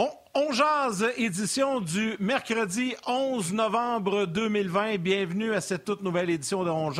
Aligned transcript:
On, 0.00 0.52
édition 1.16 1.80
du 1.80 2.14
mercredi 2.20 2.94
11 3.08 3.52
novembre 3.52 4.26
2020. 4.26 4.98
Bienvenue 4.98 5.52
à 5.52 5.60
cette 5.60 5.84
toute 5.84 6.02
nouvelle 6.02 6.30
édition 6.30 6.62
de 6.62 6.70
On 6.70 6.92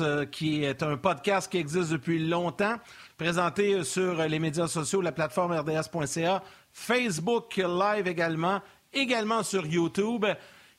euh, 0.00 0.24
qui 0.24 0.64
est 0.64 0.82
un 0.82 0.96
podcast 0.96 1.52
qui 1.52 1.58
existe 1.58 1.90
depuis 1.90 2.18
longtemps, 2.18 2.76
présenté 3.18 3.84
sur 3.84 4.14
les 4.14 4.38
médias 4.38 4.68
sociaux, 4.68 5.02
la 5.02 5.12
plateforme 5.12 5.52
rds.ca, 5.52 6.42
Facebook 6.72 7.56
Live 7.58 8.08
également, 8.08 8.62
également 8.94 9.42
sur 9.42 9.66
YouTube 9.66 10.24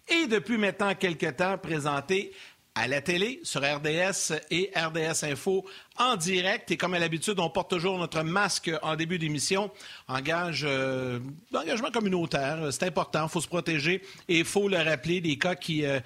et 0.07 0.25
depuis 0.25 0.58
maintenant 0.58 0.95
quelques 0.95 1.36
temps 1.36 1.59
présenté 1.59 2.34
à 2.77 2.88
la 2.88 3.02
télé, 3.02 3.40
sur 3.44 3.62
RDS 3.62 4.34
et 4.52 4.72
RDS 4.76 5.23
Info 5.23 5.66
en 5.98 6.16
direct. 6.16 6.70
Et 6.70 6.77
comme 6.77 6.94
à 6.94 7.00
l'habitude, 7.00 7.40
on 7.40 7.50
porte 7.50 7.72
toujours 7.72 7.98
notre 7.98 8.22
masque 8.22 8.72
en 8.84 8.95
début 8.95 9.17
d'émission. 9.17 9.72
Euh, 10.09 11.20
engagement 11.53 11.90
communautaire, 11.91 12.67
c'est 12.72 12.84
important, 12.84 13.23
il 13.23 13.30
faut 13.30 13.41
se 13.41 13.48
protéger 13.48 14.03
et 14.30 14.40
il 14.40 14.45
faut 14.45 14.70
le 14.70 14.77
rappeler, 14.77 15.22
des 15.22 15.38
cas 15.38 15.55
qui... 15.55 15.86
Euh, 15.86 16.00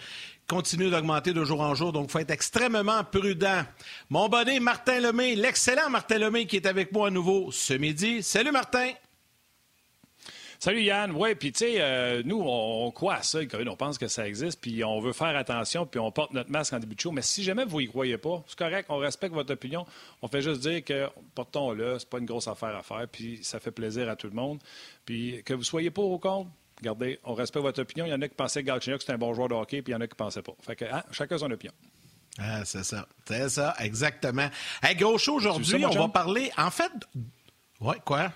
continuent 0.48 0.90
d'augmenter 0.90 1.32
de 1.32 1.46
jour 1.46 1.62
en 1.62 1.76
jour, 1.76 1.94
donc 1.94 2.08
il 2.10 2.12
faut 2.12 2.20
être 2.20 2.32
extrêmement 2.32 3.06
prudent. 3.06 3.64
Mon 4.10 4.28
bonnet 4.28 4.60
Martin 4.60 5.00
Lemay, 5.00 5.36
l'excellent 5.36 5.90
Martin 5.90 6.18
Lemay 6.18 6.46
qui 6.46 6.58
est 6.58 6.66
avec 6.66 6.92
moi 6.92 7.08
à 7.08 7.10
nouveau 7.10 7.54
ce 7.54 7.74
midi. 7.74 8.22
Salut 8.22 8.52
Martin! 8.52 8.90
Salut 10.64 10.84
Yann. 10.84 11.12
Oui, 11.16 11.34
puis 11.34 11.52
tu 11.52 11.66
sais, 11.66 11.78
euh, 11.80 12.22
nous, 12.24 12.40
on, 12.40 12.92
croit 12.92 13.16
à 13.16 13.24
ça, 13.24 13.40
On 13.68 13.76
pense 13.76 13.98
que 13.98 14.08
ça 14.08 14.28
existe, 14.28 14.62
puis 14.62 14.84
on 14.84 15.00
veut 15.00 15.12
faire 15.12 15.36
attention, 15.36 15.88
puis 15.88 16.00
on 16.00 16.12
porte 16.12 16.34
notre 16.34 16.52
masque 16.52 16.74
en 16.74 16.78
début 16.78 16.94
de 16.94 17.00
show. 17.00 17.12
Mais 17.12 17.24
si 17.24 17.42
jamais 17.44 17.66
vous 17.66 17.82
y 17.82 17.88
croyez 17.88 18.20
pas, 18.20 18.44
c'est 18.46 18.60
correct, 18.60 18.86
on 18.90 18.98
respecte 18.98 19.34
votre 19.34 19.52
opinion. 19.52 19.88
On 20.22 20.28
fait 20.28 20.44
juste 20.44 20.62
dire 20.62 20.84
que 20.84 21.10
portons-le, 21.34 21.98
c'est 21.98 22.08
pas 22.08 22.20
une 22.20 22.28
grosse 22.28 22.48
affaire 22.48 22.76
à 22.76 22.84
faire, 22.84 23.08
puis 23.12 23.40
ça 23.42 23.60
fait 23.60 23.72
plaisir 23.72 24.08
à 24.08 24.16
tout 24.16 24.28
le 24.28 24.36
monde. 24.36 24.60
Puis 25.04 25.42
que 25.44 25.56
vous 25.56 25.64
soyez 25.64 25.90
pas 25.90 26.04
au 26.04 26.20
compte, 26.20 26.48
regardez, 26.78 27.20
on 27.24 27.34
respecte 27.34 27.66
votre 27.66 27.82
opinion. 27.82 28.06
Il 28.06 28.12
y 28.12 28.14
en 28.14 28.22
a 28.22 28.28
qui 28.28 28.36
pensaient 28.36 28.62
que 28.62 28.68
Galchenyuk 28.68 29.02
c'était 29.02 29.14
un 29.14 29.18
bon 29.18 29.34
joueur 29.34 29.48
de 29.48 29.56
hockey, 29.56 29.82
puis 29.82 29.94
il 29.94 29.96
y 29.96 29.98
en 29.98 30.02
a 30.02 30.06
qui 30.06 30.16
pensaient 30.16 30.44
pas. 30.44 30.54
Fait 30.62 30.76
que 30.76 30.86
hein, 30.86 31.02
chacun 31.10 31.40
son 31.40 31.50
opinion. 31.50 31.74
Ah, 32.38 32.64
c'est 32.66 32.84
ça. 32.84 33.08
C'est 33.26 33.50
ça, 33.50 33.74
exactement. 33.80 34.48
Hey, 34.84 34.96
gros 34.96 35.18
show 35.18 35.38
aujourd'hui, 35.38 35.84
on 35.84 35.90
va 35.90 36.08
parler. 36.10 36.52
En 36.56 36.70
fait. 36.70 36.92
Ouais, 37.80 37.98
quoi? 38.06 38.32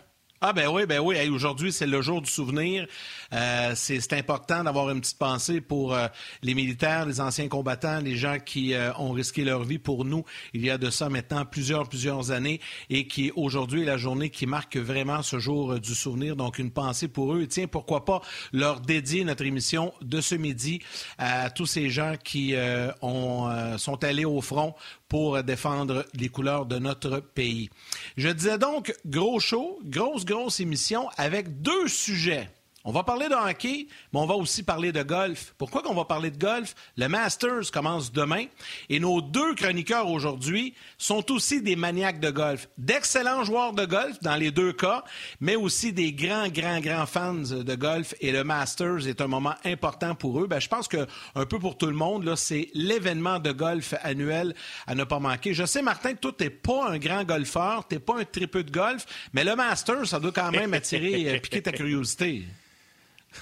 Ah 0.47 0.53
ben 0.53 0.67
oui, 0.67 0.85
ben 0.85 0.99
oui. 0.99 1.27
Aujourd'hui, 1.27 1.73
c'est 1.73 1.87
le 1.87 2.03
jour 2.03 2.21
du 2.21 2.29
souvenir. 2.29 2.85
Euh, 3.33 3.71
c'est 3.73 4.13
important 4.13 4.63
d'avoir 4.63 4.91
une 4.91 5.01
petite 5.01 5.17
pensée 5.17 5.59
pour 5.59 5.95
euh, 5.95 6.05
les 6.43 6.53
militaires, 6.53 7.07
les 7.07 7.19
anciens 7.19 7.47
combattants, 7.47 7.99
les 7.99 8.15
gens 8.15 8.37
qui 8.37 8.75
euh, 8.75 8.93
ont 8.99 9.09
risqué 9.09 9.43
leur 9.43 9.63
vie 9.63 9.79
pour 9.79 10.05
nous 10.05 10.23
il 10.53 10.63
y 10.63 10.69
a 10.69 10.77
de 10.77 10.91
ça 10.91 11.09
maintenant 11.09 11.45
plusieurs, 11.45 11.89
plusieurs 11.89 12.29
années 12.29 12.61
et 12.91 13.07
qui 13.07 13.31
aujourd'hui 13.35 13.81
est 13.81 13.85
la 13.85 13.97
journée 13.97 14.29
qui 14.29 14.45
marque 14.45 14.77
vraiment 14.77 15.23
ce 15.23 15.39
jour 15.39 15.79
du 15.79 15.95
souvenir. 15.95 16.35
Donc 16.35 16.59
une 16.59 16.69
pensée 16.69 17.07
pour 17.07 17.33
eux. 17.33 17.41
Et 17.41 17.47
tiens, 17.47 17.65
pourquoi 17.65 18.05
pas 18.05 18.21
leur 18.53 18.81
dédier 18.81 19.23
notre 19.23 19.45
émission 19.45 19.95
de 20.03 20.21
ce 20.21 20.35
midi 20.35 20.79
à 21.17 21.49
tous 21.49 21.65
ces 21.65 21.89
gens 21.89 22.17
qui 22.23 22.53
ont, 23.01 23.77
sont 23.79 24.03
allés 24.03 24.25
au 24.25 24.41
front 24.41 24.75
pour 25.07 25.41
défendre 25.43 26.05
les 26.13 26.29
couleurs 26.29 26.65
de 26.65 26.79
notre 26.79 27.19
pays. 27.19 27.69
Je 28.17 28.29
disais 28.29 28.57
donc, 28.57 28.93
gros 29.05 29.39
show, 29.39 29.79
grosse, 29.83 30.25
grosse 30.25 30.59
émission 30.59 31.09
avec 31.17 31.61
deux 31.61 31.87
sujets. 31.87 32.49
On 32.87 32.91
va 32.91 33.01
parler 33.01 33.29
de 33.29 33.33
hockey, 33.33 33.87
mais 34.13 34.19
on 34.19 34.27
va 34.27 34.35
aussi 34.35 34.61
parler 34.61 34.91
de 34.91 35.01
golf. 35.01 35.55
Pourquoi 35.57 35.81
qu'on 35.81 35.95
va 35.95 36.05
parler 36.05 36.29
de 36.29 36.37
golf? 36.37 36.75
Le 36.97 37.07
Masters 37.07 37.71
commence 37.73 38.11
demain 38.11 38.45
et 38.89 38.99
nos 38.99 39.21
deux 39.21 39.55
chroniqueurs 39.55 40.07
aujourd'hui 40.07 40.75
sont 40.99 41.31
aussi 41.31 41.63
des 41.63 41.75
maniaques 41.75 42.19
de 42.19 42.29
golf. 42.29 42.69
D'excellents 42.77 43.43
joueurs 43.43 43.73
de 43.73 43.85
golf 43.85 44.19
dans 44.21 44.35
les 44.35 44.51
deux 44.51 44.71
cas, 44.71 45.03
mais 45.39 45.55
aussi 45.55 45.93
des 45.93 46.13
grands, 46.13 46.47
grands, 46.49 46.79
grands 46.79 47.07
fans 47.07 47.33
de 47.33 47.75
golf 47.75 48.13
et 48.21 48.31
le 48.31 48.43
Masters 48.43 49.07
est 49.07 49.19
un 49.19 49.27
moment 49.27 49.55
important 49.65 50.13
pour 50.13 50.39
eux. 50.39 50.45
Ben, 50.45 50.59
je 50.59 50.67
pense 50.67 50.87
que 50.87 51.07
un 51.33 51.47
peu 51.47 51.57
pour 51.57 51.79
tout 51.79 51.87
le 51.87 51.93
monde, 51.93 52.35
c'est 52.35 52.69
l'événement 52.75 53.39
de 53.39 53.51
golf 53.51 53.95
annuel 54.03 54.53
à 54.85 54.93
ne 54.93 55.05
pas 55.05 55.17
manquer. 55.17 55.55
Je 55.55 55.65
sais, 55.65 55.81
Martin, 55.81 56.13
que 56.13 56.19
toi, 56.19 56.33
t'es 56.37 56.51
pas 56.51 56.87
un 56.89 56.99
grand 56.99 57.23
golfeur, 57.23 57.87
t'es 57.87 57.97
pas 57.97 58.19
un 58.19 58.25
tripeux 58.25 58.63
de 58.63 58.71
golf, 58.71 59.07
mais 59.33 59.43
le 59.43 59.55
Masters, 59.55 60.05
ça 60.05 60.19
doit 60.19 60.31
quand 60.31 60.51
même 60.51 60.75
attirer, 60.75 61.33
euh, 61.33 61.39
piquer 61.39 61.63
ta 61.63 61.71
curiosité. 61.71 62.43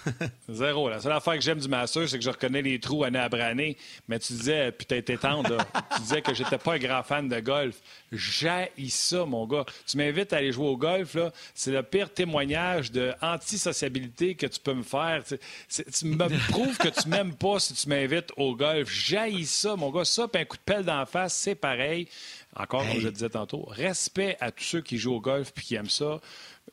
Zéro. 0.50 0.90
La 0.90 1.00
seule 1.00 1.12
affaire 1.12 1.36
que 1.36 1.42
j'aime 1.42 1.60
du 1.60 1.68
Master, 1.68 2.08
c'est 2.08 2.18
que 2.18 2.24
je 2.24 2.30
reconnais 2.30 2.62
les 2.62 2.80
trous 2.80 3.04
année 3.04 3.20
après 3.20 3.42
année. 3.42 3.78
Mais 4.08 4.20
tu 4.20 4.34
disais, 4.34 4.72
puis 4.72 4.86
t'as 4.86 4.98
été 4.98 5.18
tendre, 5.18 5.58
tu 5.96 6.02
disais 6.02 6.22
que 6.22 6.34
j'étais 6.34 6.58
pas 6.58 6.74
un 6.74 6.80
grand 6.80 7.04
fan 7.04 7.28
de 7.28 7.40
golf. 7.40 7.76
J'ai 8.12 8.70
ça, 8.90 9.26
mon 9.26 9.48
gars. 9.48 9.66
Tu 9.88 9.98
m'invites 9.98 10.34
à 10.34 10.38
aller 10.38 10.52
jouer 10.52 10.68
au 10.68 10.78
golf, 10.78 11.16
là. 11.16 11.32
C'est 11.56 11.72
le 11.72 11.84
pire 11.84 12.14
témoignage 12.14 12.92
de 12.92 13.14
antisociabilité 13.22 14.36
que 14.36 14.46
tu 14.46 14.60
peux 14.60 14.74
me 14.74 14.84
faire. 14.84 15.24
Tu, 15.26 16.06
me 16.06 16.48
prouves 16.52 16.78
que 16.78 16.90
tu 16.90 17.08
m'aimes 17.08 17.36
pas 17.36 17.60
si 17.60 17.74
tu 17.74 17.90
m'invites 17.90 18.32
au 18.38 18.56
golf. 18.56 18.90
J'ai 18.92 19.44
ça, 19.46 19.76
mon 19.76 19.90
gars. 19.92 20.06
Ça, 20.06 20.28
puis 20.28 20.42
un 20.42 20.46
coup 20.46 20.58
de 20.58 20.62
pelle 20.64 20.84
d'en 20.84 21.06
face, 21.06 21.34
c'est 21.34 21.56
pareil. 21.56 22.08
Encore, 22.56 22.88
comme 22.88 23.00
je 23.00 23.10
disais 23.10 23.30
tantôt, 23.30 23.66
respect 23.68 24.38
à 24.40 24.52
tous 24.52 24.64
ceux 24.64 24.82
qui 24.82 25.00
jouent 25.00 25.16
au 25.16 25.22
golf 25.22 25.52
puis 25.54 25.66
qui 25.66 25.76
aiment 25.76 25.90
ça 25.90 26.22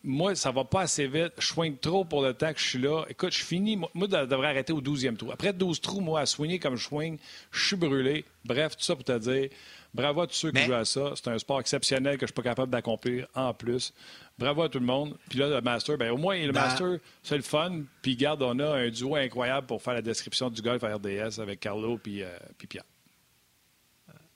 moi, 0.02 0.34
ça 0.34 0.50
va 0.50 0.64
pas 0.64 0.82
assez 0.82 1.06
vite. 1.06 1.32
Je 1.38 1.46
swing 1.46 1.76
trop 1.76 2.04
pour 2.04 2.22
le 2.22 2.32
temps 2.32 2.52
que 2.52 2.58
je 2.58 2.66
suis 2.66 2.78
là. 2.78 3.04
Écoute, 3.08 3.32
je 3.32 3.44
finis. 3.44 3.76
Moi, 3.76 3.90
je 3.94 4.24
devrais 4.24 4.48
arrêter 4.48 4.72
au 4.72 4.80
12e 4.80 5.16
trou. 5.16 5.30
Après 5.30 5.52
12 5.52 5.80
trous, 5.80 6.00
moi, 6.00 6.20
à 6.20 6.26
swinger 6.26 6.58
comme 6.58 6.76
je 6.76 6.84
swing, 6.84 7.18
je 7.50 7.66
suis 7.66 7.76
brûlé. 7.76 8.24
Bref, 8.44 8.76
tout 8.76 8.84
ça 8.84 8.94
pour 8.94 9.04
te 9.04 9.18
dire, 9.18 9.50
bravo 9.92 10.22
à 10.22 10.26
tous 10.26 10.34
ceux 10.34 10.52
qui 10.52 10.62
jouent 10.62 10.74
à 10.74 10.84
ça. 10.84 11.12
C'est 11.16 11.28
un 11.28 11.38
sport 11.38 11.60
exceptionnel 11.60 12.16
que 12.16 12.22
je 12.22 12.28
suis 12.28 12.34
pas 12.34 12.42
capable 12.42 12.72
d'accomplir 12.72 13.26
en 13.34 13.52
plus. 13.52 13.92
Bravo 14.38 14.62
à 14.62 14.68
tout 14.70 14.78
le 14.78 14.86
monde. 14.86 15.16
Puis 15.28 15.38
là, 15.38 15.48
le 15.48 15.60
Master, 15.60 15.98
ben, 15.98 16.10
au 16.10 16.16
moins, 16.16 16.38
le 16.38 16.52
Master, 16.52 16.98
c'est 17.22 17.36
le 17.36 17.42
fun. 17.42 17.82
Puis 18.00 18.16
garde, 18.16 18.42
on 18.42 18.58
a 18.58 18.76
un 18.76 18.88
duo 18.88 19.16
incroyable 19.16 19.66
pour 19.66 19.82
faire 19.82 19.94
la 19.94 20.02
description 20.02 20.48
du 20.48 20.62
golf 20.62 20.82
à 20.82 20.94
RDS 20.94 21.40
avec 21.40 21.60
Carlo 21.60 21.98
puis, 21.98 22.22
euh, 22.22 22.28
puis 22.56 22.66
Pierre. 22.66 22.84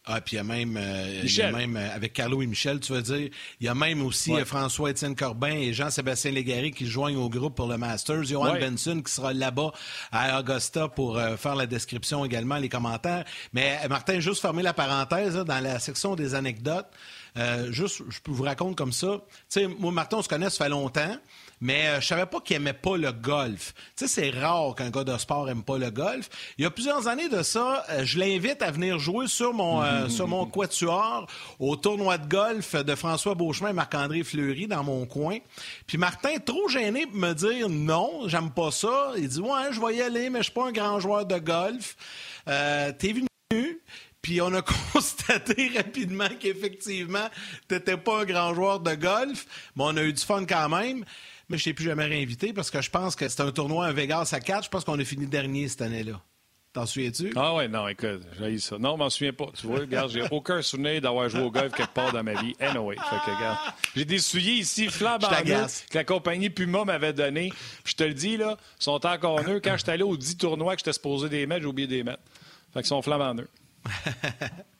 Ah, 0.06 0.20
puis 0.20 0.34
il 0.34 0.36
y 0.36 0.40
a 0.40 0.44
même, 0.44 0.76
euh, 0.76 1.52
même 1.52 1.76
euh, 1.78 1.94
avec 1.94 2.12
Carlo 2.12 2.42
et 2.42 2.46
Michel, 2.46 2.78
tu 2.78 2.92
veux 2.92 3.00
dire, 3.00 3.30
il 3.60 3.66
y 3.66 3.68
a 3.68 3.74
même 3.74 4.04
aussi 4.04 4.34
euh, 4.34 4.44
François-Étienne 4.44 5.16
Corbin 5.16 5.54
et 5.54 5.72
Jean-Sébastien 5.72 6.30
Légaré 6.30 6.72
qui 6.72 6.86
joignent 6.86 7.16
au 7.16 7.30
groupe 7.30 7.54
pour 7.54 7.68
le 7.68 7.78
Masters. 7.78 8.24
Johan 8.24 8.58
Benson 8.60 9.00
qui 9.00 9.10
sera 9.10 9.32
là-bas 9.32 9.72
à 10.12 10.40
Augusta 10.40 10.88
pour 10.88 11.18
faire 11.38 11.54
la 11.54 11.64
description 11.64 12.22
également, 12.22 12.58
les 12.58 12.68
commentaires. 12.68 13.24
Mais 13.54 13.78
Martin, 13.88 14.20
juste 14.20 14.42
fermer 14.42 14.62
la 14.62 14.74
parenthèse, 14.74 15.36
dans 15.36 15.60
la 15.60 15.78
section 15.78 16.16
des 16.16 16.34
anecdotes, 16.34 16.88
juste, 17.70 18.02
je 18.10 18.20
peux 18.20 18.32
vous 18.32 18.44
raconter 18.44 18.74
comme 18.74 18.92
ça. 18.92 19.22
Tu 19.48 19.60
sais, 19.60 19.66
moi, 19.66 19.90
Martin, 19.90 20.18
on 20.18 20.22
se 20.22 20.28
connaît, 20.28 20.50
ça 20.50 20.64
fait 20.64 20.70
longtemps 20.70 21.16
mais 21.60 21.86
euh, 21.86 22.00
je 22.00 22.06
savais 22.06 22.26
pas 22.26 22.40
qu'il 22.40 22.56
aimait 22.56 22.72
pas 22.72 22.96
le 22.96 23.12
golf. 23.12 23.74
Tu 23.96 24.06
sais, 24.06 24.08
c'est 24.08 24.30
rare 24.30 24.74
qu'un 24.74 24.90
gars 24.90 25.04
de 25.04 25.16
sport 25.18 25.48
aime 25.48 25.62
pas 25.62 25.78
le 25.78 25.90
golf. 25.90 26.28
Il 26.58 26.62
y 26.62 26.66
a 26.66 26.70
plusieurs 26.70 27.08
années 27.08 27.28
de 27.28 27.42
ça, 27.42 27.84
euh, 27.90 28.04
je 28.04 28.18
l'invite 28.18 28.62
à 28.62 28.70
venir 28.70 28.98
jouer 28.98 29.26
sur 29.26 29.52
mon, 29.52 29.82
euh, 29.82 30.08
sur 30.10 30.28
mon 30.28 30.46
quatuor 30.46 31.26
au 31.58 31.76
tournoi 31.76 32.18
de 32.18 32.28
golf 32.28 32.74
de 32.74 32.94
François 32.94 33.34
Beauchemin 33.34 33.70
et 33.70 33.74
Marc-André 33.74 34.22
Fleury 34.24 34.66
dans 34.66 34.84
mon 34.84 35.06
coin. 35.06 35.38
Puis 35.86 35.98
Martin, 35.98 36.38
trop 36.44 36.68
gêné 36.68 37.06
pour 37.06 37.16
me 37.16 37.32
dire 37.32 37.68
non, 37.68 38.28
j'aime 38.28 38.50
pas 38.50 38.70
ça. 38.70 39.12
Il 39.16 39.28
dit, 39.28 39.40
ouais, 39.40 39.72
je 39.72 39.80
vais 39.80 39.96
y 39.96 40.02
aller, 40.02 40.30
mais 40.30 40.40
je 40.40 40.44
suis 40.44 40.52
pas 40.52 40.66
un 40.66 40.72
grand 40.72 41.00
joueur 41.00 41.26
de 41.26 41.38
golf. 41.38 41.96
T'es 42.46 43.12
venu 43.12 43.26
puis 44.24 44.40
on 44.40 44.52
a 44.54 44.62
constaté 44.92 45.70
rapidement 45.76 46.30
qu'effectivement, 46.40 47.28
tu 47.68 47.74
n'étais 47.74 47.98
pas 47.98 48.22
un 48.22 48.24
grand 48.24 48.54
joueur 48.54 48.80
de 48.80 48.94
golf, 48.94 49.46
mais 49.76 49.84
on 49.84 49.96
a 49.98 50.02
eu 50.02 50.14
du 50.14 50.22
fun 50.22 50.46
quand 50.46 50.70
même 50.70 51.04
mais 51.48 51.58
je 51.58 51.64
t'ai 51.64 51.74
plus 51.74 51.84
jamais 51.84 52.04
réinvité 52.04 52.52
parce 52.52 52.70
que 52.70 52.80
je 52.80 52.90
pense 52.90 53.16
que 53.16 53.28
c'est 53.28 53.40
un 53.40 53.52
tournoi, 53.52 53.86
un 53.86 53.92
Vegas 53.92 54.30
à 54.32 54.40
4. 54.40 54.64
Je 54.64 54.68
pense 54.70 54.84
qu'on 54.84 54.98
a 54.98 55.04
fini 55.04 55.26
dernier 55.26 55.68
cette 55.68 55.82
année-là. 55.82 56.20
T'en 56.74 56.86
souviens-tu? 56.86 57.32
Ah 57.36 57.54
ouais, 57.54 57.68
non, 57.68 57.86
écoute, 57.86 58.22
j'ai 58.36 58.58
ça. 58.58 58.78
Non, 58.78 58.94
je 58.94 58.98
m'en 58.98 59.08
souviens 59.08 59.32
pas. 59.32 59.46
Tu 59.54 59.64
vois, 59.68 59.78
regarde, 59.78 60.10
j'ai 60.10 60.24
aucun 60.32 60.60
souvenir 60.60 61.00
d'avoir 61.00 61.28
joué 61.28 61.42
au 61.42 61.50
golf 61.52 61.72
quelque 61.72 61.94
part 61.94 62.10
dans 62.10 62.24
ma 62.24 62.34
vie. 62.34 62.56
Anyway, 62.58 62.96
fait 62.96 63.16
que, 63.24 63.36
regarde, 63.36 63.58
j'ai 63.94 64.04
des 64.04 64.18
souliers 64.18 64.54
ici, 64.54 64.88
flambant 64.88 65.28
que 65.28 65.94
la 65.94 66.02
compagnie 66.02 66.50
Puma 66.50 66.84
m'avait 66.84 67.12
donné. 67.12 67.52
Je 67.84 67.94
te 67.94 68.02
le 68.02 68.12
dis, 68.12 68.36
là, 68.36 68.56
sont 68.80 69.06
encore 69.06 69.44
neufs. 69.44 69.62
Quand 69.62 69.76
j'étais 69.76 69.92
allé 69.92 70.02
aux 70.02 70.16
10 70.16 70.36
tournois 70.36 70.74
que 70.74 70.80
j'étais 70.80 70.92
supposé 70.92 71.28
des 71.28 71.46
mettre, 71.46 71.62
j'ai 71.62 71.68
oublié 71.68 71.86
des 71.86 72.02
mettre. 72.02 72.22
Fait 72.72 72.80
qu'ils 72.80 72.88
sont 72.88 73.02
flambant 73.02 73.34
neufs. 73.34 73.48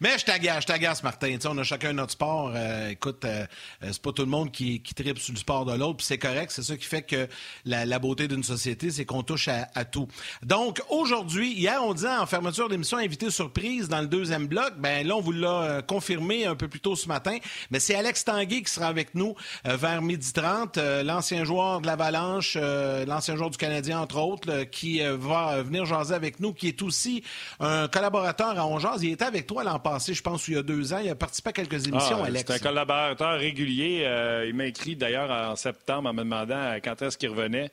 Mais 0.00 0.18
je 0.18 0.24
t'agace, 0.24 0.62
je 0.62 0.66
t'agace, 0.66 1.02
Martin. 1.02 1.38
on 1.46 1.58
a 1.58 1.62
chacun 1.62 1.94
notre 1.94 2.12
sport. 2.12 2.52
Euh, 2.54 2.90
écoute, 2.90 3.24
euh, 3.24 3.46
euh, 3.82 3.88
c'est 3.92 4.02
pas 4.02 4.12
tout 4.12 4.22
le 4.22 4.28
monde 4.28 4.52
qui, 4.52 4.82
tripe 4.82 5.18
sur 5.18 5.32
le 5.32 5.38
sport 5.38 5.64
de 5.64 5.72
l'autre, 5.72 5.98
puis 5.98 6.06
c'est 6.06 6.18
correct. 6.18 6.52
C'est 6.54 6.62
ça 6.62 6.76
qui 6.76 6.84
fait 6.84 7.02
que 7.02 7.28
la, 7.64 7.98
beauté 7.98 8.28
d'une 8.28 8.42
société, 8.42 8.90
c'est 8.90 9.04
qu'on 9.04 9.22
touche 9.22 9.48
à, 9.48 9.84
tout. 9.84 10.08
Donc, 10.42 10.82
aujourd'hui, 10.90 11.52
hier, 11.52 11.82
on 11.82 11.94
disait 11.94 12.14
en 12.14 12.26
fermeture 12.26 12.68
d'émission, 12.68 12.98
invité 12.98 13.30
surprise 13.30 13.88
dans 13.88 14.00
le 14.00 14.06
deuxième 14.06 14.46
bloc. 14.46 14.74
Ben 14.78 15.06
là, 15.06 15.16
on 15.16 15.20
vous 15.20 15.32
l'a 15.32 15.82
confirmé 15.82 16.44
un 16.44 16.54
peu 16.54 16.68
plus 16.68 16.80
tôt 16.80 16.96
ce 16.96 17.08
matin. 17.08 17.38
Mais 17.70 17.80
c'est 17.80 17.94
Alex 17.94 18.24
Tanguay 18.24 18.62
qui 18.62 18.70
sera 18.70 18.88
avec 18.88 19.14
nous 19.14 19.34
vers 19.64 20.02
midi 20.02 20.32
30, 20.32 20.76
l'ancien 21.04 21.44
joueur 21.44 21.80
de 21.80 21.86
l'Avalanche, 21.86 22.56
l'ancien 22.56 23.36
joueur 23.36 23.50
du 23.50 23.58
Canadien, 23.58 24.00
entre 24.00 24.18
autres, 24.18 24.64
qui 24.64 25.00
va 25.00 25.62
venir 25.62 25.86
jaser 25.86 26.14
avec 26.14 26.40
nous, 26.40 26.52
qui 26.52 26.68
est 26.68 26.82
aussi 26.82 27.22
un 27.60 27.88
collaborateur 27.88 28.58
à 28.58 28.66
Ongeaz. 28.66 29.02
Il 29.02 29.12
était 29.12 29.24
avec 29.24 29.46
toi 29.46 29.53
toi 29.54 29.64
l'an 29.64 29.78
passé, 29.78 30.14
je 30.14 30.22
pense, 30.22 30.46
il 30.48 30.54
y 30.54 30.56
a 30.56 30.62
deux 30.62 30.92
ans. 30.92 30.98
Il 31.02 31.08
a 31.08 31.14
participé 31.14 31.50
à 31.50 31.52
quelques 31.52 31.86
émissions, 31.86 32.18
ah, 32.22 32.26
Alex. 32.26 32.44
C'est 32.46 32.54
un 32.54 32.58
collaborateur 32.58 33.38
régulier. 33.38 34.02
Euh, 34.04 34.46
il 34.48 34.54
m'a 34.54 34.66
écrit 34.66 34.96
d'ailleurs 34.96 35.30
en 35.30 35.56
septembre 35.56 36.08
en 36.10 36.12
me 36.12 36.22
demandant 36.22 36.74
quand 36.82 37.00
est-ce 37.02 37.16
qu'il 37.16 37.30
revenait. 37.30 37.70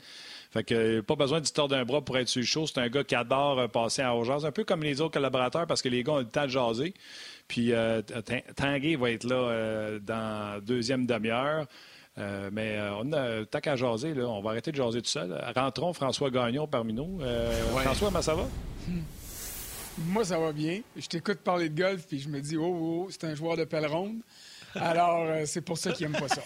Fait 0.52 0.64
que 0.64 1.00
pas 1.02 1.16
besoin 1.16 1.40
d'histoire 1.40 1.68
d'un 1.68 1.86
bras 1.86 2.02
pour 2.02 2.18
être 2.18 2.28
sur 2.28 2.42
le 2.42 2.46
show. 2.46 2.68
C'est 2.68 2.80
un 2.80 2.90
gars 2.90 3.04
qui 3.04 3.16
adore 3.16 3.70
passer 3.70 4.02
à 4.02 4.14
urgence, 4.14 4.44
un 4.44 4.52
peu 4.52 4.64
comme 4.64 4.84
les 4.84 5.02
autres 5.02 5.14
collaborateurs 5.14 5.66
parce 5.66 5.82
que 5.82 5.90
les 5.90 6.04
gars 6.04 6.14
ont 6.14 6.20
le 6.20 6.26
temps 6.26 6.44
de 6.44 6.50
jaser. 6.50 6.94
Puis 7.48 7.74
Tanguay 8.56 8.96
va 8.96 9.12
être 9.12 9.24
là 9.24 10.00
dans 10.02 10.60
deuxième 10.64 11.06
demi-heure. 11.06 11.68
Euh, 12.18 12.50
mais 12.52 12.78
euh, 12.78 12.96
on 13.02 13.14
a 13.14 13.46
tant 13.46 13.60
qu'à 13.60 13.76
jaser, 13.76 14.14
là, 14.14 14.28
on 14.28 14.42
va 14.42 14.52
arrêter 14.52 14.72
de 14.72 14.76
jaser 14.76 15.02
tout 15.02 15.10
seul. 15.10 15.34
Rentrons 15.56 15.94
François 15.94 16.30
Gagnon 16.30 16.68
parmi 16.68 16.94
nous. 16.94 17.20
Euh, 17.22 17.52
François, 17.84 18.10
comment 18.10 18.22
ça 18.22 18.36
va? 18.36 18.46
Moi, 19.98 20.26
ça 20.26 20.40
va 20.40 20.52
bien. 20.52 20.82
Je 20.96 21.08
t'écoute 21.08 21.40
parler 21.40 21.70
de 21.70 21.80
golf, 21.80 22.06
puis 22.08 22.20
je 22.20 22.30
me 22.30 22.40
dis, 22.40 22.58
oh, 22.58 23.06
oh, 23.06 23.08
c'est 23.10 23.26
un 23.26 23.36
joueur 23.36 23.58
de 23.58 23.66
pelle 23.66 23.88
ronde. 23.88 24.22
Alors, 24.76 25.26
euh, 25.28 25.44
c'est 25.46 25.62
pour 25.62 25.78
ça 25.78 25.92
qu'il 25.92 26.10
n'aime 26.10 26.20
pas 26.20 26.28
ça. 26.28 26.42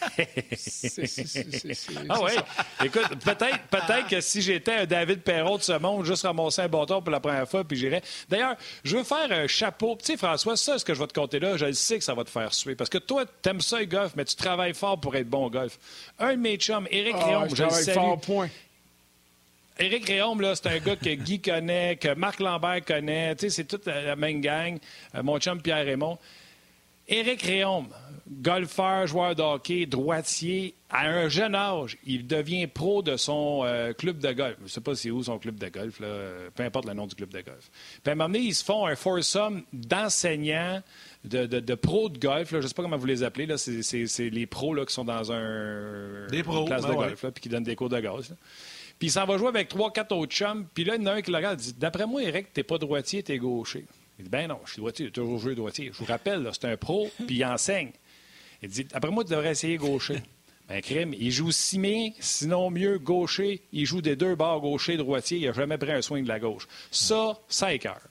ah 2.09 2.19
oui? 2.23 2.31
Écoute, 2.83 3.07
peut-être 3.23 3.59
peut 3.69 3.77
que 4.09 4.21
si 4.21 4.41
j'étais 4.41 4.73
un 4.73 4.85
David 4.85 5.21
Perrault 5.21 5.57
de 5.57 5.63
ce 5.63 5.77
monde, 5.77 6.05
juste 6.05 6.23
ramasser 6.23 6.63
un 6.63 6.67
bâton 6.67 7.01
pour 7.01 7.11
la 7.11 7.19
première 7.19 7.47
fois, 7.47 7.63
puis 7.63 7.77
j'irais. 7.77 8.01
D'ailleurs, 8.29 8.55
je 8.83 8.97
veux 8.97 9.03
faire 9.03 9.31
un 9.31 9.47
chapeau. 9.47 9.95
Tu 9.99 10.05
sais, 10.05 10.17
François, 10.17 10.57
ça, 10.57 10.79
ce 10.79 10.85
que 10.85 10.93
je 10.93 10.99
vais 10.99 11.07
te 11.07 11.13
compter 11.13 11.39
là, 11.39 11.57
je 11.57 11.71
sais 11.71 11.97
que 11.97 12.03
ça 12.03 12.13
va 12.13 12.23
te 12.23 12.29
faire 12.29 12.53
suer. 12.53 12.75
Parce 12.75 12.89
que 12.89 12.97
toi, 12.97 13.25
tu 13.43 13.49
aimes 13.49 13.61
ça, 13.61 13.79
le 13.79 13.85
golf, 13.85 14.13
mais 14.15 14.25
tu 14.25 14.35
travailles 14.35 14.73
fort 14.73 14.99
pour 14.99 15.15
être 15.15 15.29
bon 15.29 15.45
au 15.45 15.49
golf. 15.49 15.77
Un 16.19 16.31
de 16.35 16.41
mes 16.41 16.57
chums, 16.57 16.87
Éric 16.89 17.15
ah, 17.19 17.25
Réaume, 17.25 17.55
je, 17.55 17.63
le 17.63 17.69
salue. 17.69 17.93
Fort, 17.93 18.21
point. 18.21 18.49
Éric 19.77 20.07
Réaume, 20.07 20.41
c'est 20.55 20.67
un 20.67 20.79
gars 20.79 20.95
que 20.95 21.13
Guy 21.13 21.41
connaît, 21.41 21.97
que 21.97 22.13
Marc 22.13 22.39
Lambert 22.39 22.83
connaît. 22.85 23.35
Tu 23.35 23.41
sais, 23.41 23.49
c'est 23.49 23.65
toute 23.65 23.85
la 23.85 24.15
même 24.15 24.39
gang. 24.39 24.77
Euh, 25.15 25.23
mon 25.23 25.37
chum 25.39 25.61
Pierre 25.61 25.85
Raymond. 25.85 26.17
Éric 27.07 27.43
Réaume, 27.43 27.87
golfeur, 28.41 29.05
joueur 29.05 29.35
de 29.35 29.41
hockey, 29.43 29.85
droitier, 29.85 30.73
à 30.89 31.07
un 31.07 31.27
jeune 31.27 31.53
âge, 31.55 31.97
il 32.05 32.25
devient 32.25 32.67
pro 32.67 33.03
de 33.03 33.17
son 33.17 33.61
euh, 33.63 33.93
club 33.93 34.19
de 34.19 34.31
golf. 34.31 34.55
Je 34.59 34.63
ne 34.63 34.67
sais 34.69 34.81
pas 34.81 34.95
c'est 34.95 35.11
où 35.11 35.21
son 35.21 35.37
club 35.37 35.59
de 35.59 35.67
golf, 35.67 35.99
là, 35.99 36.07
peu 36.55 36.63
importe 36.63 36.85
le 36.85 36.93
nom 36.93 37.05
du 37.05 37.13
club 37.13 37.29
de 37.29 37.41
golf. 37.41 37.69
Puis 38.01 38.09
à 38.09 38.11
un 38.11 38.15
moment 38.15 38.29
donné, 38.29 38.45
ils 38.45 38.55
se 38.55 38.63
font 38.63 38.87
un 38.87 38.95
foursome 38.95 39.63
d'enseignants, 39.73 40.81
de, 41.25 41.45
de, 41.45 41.75
pros 41.75 42.09
de 42.09 42.17
golf. 42.17 42.49
je 42.51 42.57
ne 42.57 42.61
sais 42.61 42.73
pas 42.73 42.83
comment 42.83 42.97
vous 42.97 43.05
les 43.05 43.23
appelez. 43.23 43.47
C'est 43.57 44.29
les 44.29 44.45
pros 44.47 44.73
là, 44.73 44.85
qui 44.85 44.93
sont 44.93 45.05
dans 45.05 45.31
un, 45.31 46.27
Des 46.31 46.43
pros, 46.43 46.61
une 46.61 46.67
classe 46.67 46.83
de 46.83 46.87
ben 46.87 46.95
golf, 46.95 47.25
puis 47.33 47.41
qui 47.41 47.49
donnent 47.49 47.63
des 47.63 47.75
cours 47.75 47.89
de 47.89 47.99
golf. 47.99 48.31
Puis 48.99 49.09
il 49.09 49.11
s'en 49.11 49.25
va 49.25 49.37
jouer 49.37 49.49
avec 49.49 49.67
trois, 49.67 49.91
quatre 49.91 50.15
autres 50.15 50.33
chums. 50.33 50.67
Puis 50.73 50.83
là, 50.83 50.95
il 50.95 51.01
y 51.01 51.05
en 51.05 51.11
a 51.11 51.13
un 51.15 51.21
qui 51.21 51.31
le 51.31 51.37
regarde 51.37 51.59
et 51.59 51.63
dit 51.63 51.73
D'après 51.73 52.05
moi, 52.05 52.23
Eric, 52.23 52.53
t'es 52.53 52.63
pas 52.63 52.77
droitier, 52.77 53.23
t'es 53.23 53.37
gaucher. 53.37 53.85
Il 54.17 54.25
dit 54.25 54.29
Ben 54.29 54.47
non, 54.47 54.59
je 54.65 54.73
suis 54.73 54.79
droitier, 54.79 55.05
j'ai 55.07 55.11
toujours 55.11 55.37
joué 55.37 55.55
droitier. 55.55 55.91
Je 55.93 55.97
vous 55.97 56.05
rappelle, 56.05 56.49
c'est 56.53 56.65
un 56.65 56.77
pro, 56.77 57.09
puis 57.27 57.37
il 57.37 57.45
enseigne. 57.45 57.91
Il 58.61 58.69
dit 58.69 58.87
Après 58.93 59.11
moi, 59.11 59.23
tu 59.23 59.31
devrais 59.31 59.51
essayer 59.51 59.77
gaucher. 59.77 60.21
Ben, 60.67 60.81
crime, 60.81 61.13
il 61.13 61.29
joue 61.29 61.51
si 61.51 61.77
bien, 61.77 62.09
sinon 62.19 62.71
mieux, 62.71 62.97
gaucher. 62.97 63.61
Il 63.71 63.85
joue 63.85 64.01
des 64.01 64.15
deux 64.15 64.33
bords 64.33 64.61
gaucher, 64.61 64.97
droitier. 64.97 65.37
Il 65.37 65.45
n'a 65.45 65.53
jamais 65.53 65.77
pris 65.77 65.91
un 65.91 66.01
swing 66.01 66.23
de 66.23 66.27
la 66.27 66.39
gauche. 66.39 66.67
Ça, 66.89 67.39
ça 67.47 67.71
écœure. 67.71 68.01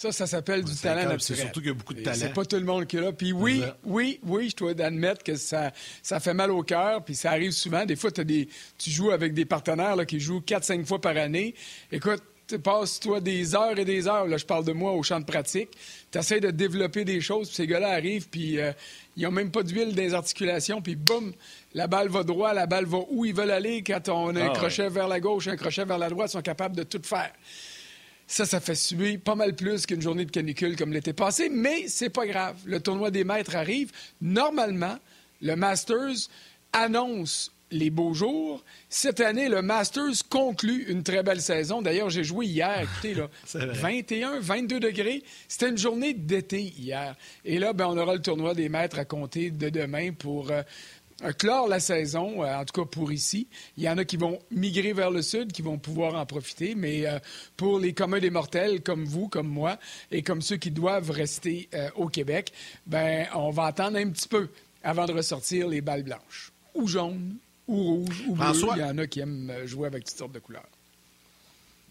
Ça, 0.00 0.12
ça 0.12 0.26
s'appelle 0.26 0.64
du 0.64 0.74
talent 0.76 1.02
naturel. 1.02 1.20
C'est 1.20 1.34
surtout 1.34 1.60
qu'il 1.60 1.68
y 1.68 1.72
a 1.72 1.74
beaucoup 1.74 1.92
de 1.92 2.00
talent. 2.00 2.16
C'est 2.18 2.32
pas 2.32 2.46
tout 2.46 2.56
le 2.56 2.64
monde 2.64 2.86
qui 2.86 2.96
est 2.96 3.02
là. 3.02 3.12
Puis 3.12 3.34
oui, 3.34 3.62
oui, 3.84 4.18
oui, 4.22 4.48
je 4.48 4.56
dois 4.56 4.70
admettre 4.70 5.22
que 5.22 5.36
ça, 5.36 5.72
ça 6.02 6.20
fait 6.20 6.32
mal 6.32 6.50
au 6.50 6.62
cœur. 6.62 7.04
Puis 7.04 7.14
ça 7.14 7.32
arrive 7.32 7.50
souvent. 7.50 7.84
Des 7.84 7.96
fois, 7.96 8.08
as 8.16 8.24
des, 8.24 8.48
tu 8.78 8.88
joues 8.88 9.10
avec 9.10 9.34
des 9.34 9.44
partenaires 9.44 9.96
là, 9.96 10.06
qui 10.06 10.18
jouent 10.18 10.40
4-5 10.40 10.86
fois 10.86 11.02
par 11.02 11.18
année. 11.18 11.54
Écoute, 11.92 12.22
passes-toi 12.56 13.20
des 13.20 13.54
heures 13.54 13.78
et 13.78 13.84
des 13.84 14.08
heures, 14.08 14.26
là, 14.26 14.38
je 14.38 14.46
parle 14.46 14.64
de 14.64 14.72
moi, 14.72 14.92
au 14.92 15.02
champ 15.02 15.20
de 15.20 15.26
pratique. 15.26 15.68
Tu 16.10 16.18
essaies 16.18 16.40
de 16.40 16.50
développer 16.50 17.04
des 17.04 17.20
choses, 17.20 17.48
puis 17.48 17.56
ces 17.56 17.66
gars-là 17.66 17.90
arrivent, 17.90 18.30
puis 18.30 18.58
euh, 18.58 18.72
ils 19.18 19.24
n'ont 19.24 19.32
même 19.32 19.50
pas 19.50 19.62
d'huile 19.62 19.94
dans 19.94 20.02
les 20.02 20.14
articulations, 20.14 20.80
puis 20.80 20.96
boum, 20.96 21.34
la 21.74 21.88
balle 21.88 22.08
va 22.08 22.24
droit, 22.24 22.54
la 22.54 22.66
balle 22.66 22.86
va 22.86 23.00
où 23.10 23.26
ils 23.26 23.34
veulent 23.34 23.50
aller. 23.50 23.82
Quand 23.82 24.08
on 24.08 24.34
a 24.34 24.44
un 24.44 24.48
ah 24.48 24.54
crochet 24.54 24.88
vers 24.88 25.08
la 25.08 25.20
gauche, 25.20 25.46
un 25.46 25.56
crochet 25.56 25.84
vers 25.84 25.98
la 25.98 26.08
droite, 26.08 26.30
ils 26.30 26.32
sont 26.32 26.42
capables 26.42 26.74
de 26.74 26.84
tout 26.84 27.02
faire. 27.04 27.32
Ça, 28.30 28.46
ça 28.46 28.60
fait 28.60 28.76
subir 28.76 29.18
pas 29.18 29.34
mal 29.34 29.56
plus 29.56 29.86
qu'une 29.86 30.00
journée 30.00 30.24
de 30.24 30.30
canicule 30.30 30.76
comme 30.76 30.92
l'été 30.92 31.12
passé, 31.12 31.48
mais 31.48 31.88
c'est 31.88 32.10
pas 32.10 32.26
grave. 32.26 32.54
Le 32.64 32.78
tournoi 32.78 33.10
des 33.10 33.24
maîtres 33.24 33.56
arrive. 33.56 33.90
Normalement, 34.20 34.96
le 35.42 35.56
Masters 35.56 36.28
annonce 36.72 37.50
les 37.72 37.90
beaux 37.90 38.14
jours. 38.14 38.64
Cette 38.88 39.18
année, 39.18 39.48
le 39.48 39.62
Masters 39.62 40.28
conclut 40.28 40.84
une 40.88 41.02
très 41.02 41.24
belle 41.24 41.40
saison. 41.40 41.82
D'ailleurs, 41.82 42.08
j'ai 42.08 42.22
joué 42.22 42.46
hier, 42.46 42.80
écoutez, 42.80 43.14
là, 43.14 43.28
21, 43.54 44.38
22 44.38 44.78
degrés. 44.78 45.24
C'était 45.48 45.68
une 45.68 45.78
journée 45.78 46.14
d'été 46.14 46.60
hier. 46.60 47.16
Et 47.44 47.58
là, 47.58 47.72
ben, 47.72 47.86
on 47.88 47.98
aura 47.98 48.14
le 48.14 48.22
tournoi 48.22 48.54
des 48.54 48.68
maîtres 48.68 49.00
à 49.00 49.04
compter 49.04 49.50
de 49.50 49.70
demain 49.70 50.12
pour 50.12 50.52
euh, 50.52 50.62
clore 51.38 51.68
la 51.68 51.80
saison, 51.80 52.42
euh, 52.42 52.56
en 52.56 52.64
tout 52.64 52.80
cas 52.80 52.86
pour 52.86 53.12
ici. 53.12 53.46
Il 53.76 53.84
y 53.84 53.88
en 53.88 53.98
a 53.98 54.04
qui 54.04 54.16
vont 54.16 54.38
migrer 54.50 54.92
vers 54.92 55.10
le 55.10 55.22
sud, 55.22 55.52
qui 55.52 55.62
vont 55.62 55.78
pouvoir 55.78 56.14
en 56.14 56.26
profiter, 56.26 56.74
mais 56.74 57.06
euh, 57.06 57.18
pour 57.56 57.78
les 57.78 57.92
communs 57.92 58.20
des 58.20 58.30
mortels 58.30 58.82
comme 58.82 59.04
vous, 59.04 59.28
comme 59.28 59.48
moi, 59.48 59.78
et 60.10 60.22
comme 60.22 60.42
ceux 60.42 60.56
qui 60.56 60.70
doivent 60.70 61.10
rester 61.10 61.68
au 61.96 62.08
Québec, 62.08 62.52
ben, 62.86 63.26
on 63.34 63.50
va 63.50 63.64
attendre 63.64 63.98
un 63.98 64.08
petit 64.10 64.28
peu 64.28 64.48
avant 64.82 65.06
de 65.06 65.12
ressortir 65.12 65.68
les 65.68 65.80
balles 65.80 66.02
blanches 66.02 66.52
ou 66.74 66.86
jaunes 66.86 67.36
ou 67.66 67.82
rouge 67.82 68.24
ou 68.26 68.34
bleu. 68.34 68.52
Il 68.76 68.80
y 68.80 68.84
en 68.84 68.98
a 68.98 69.06
qui 69.06 69.20
aiment 69.20 69.50
euh, 69.50 69.66
jouer 69.66 69.86
avec 69.86 70.04
toutes 70.04 70.16
sortes 70.16 70.32
de 70.32 70.38
couleurs. 70.38 70.68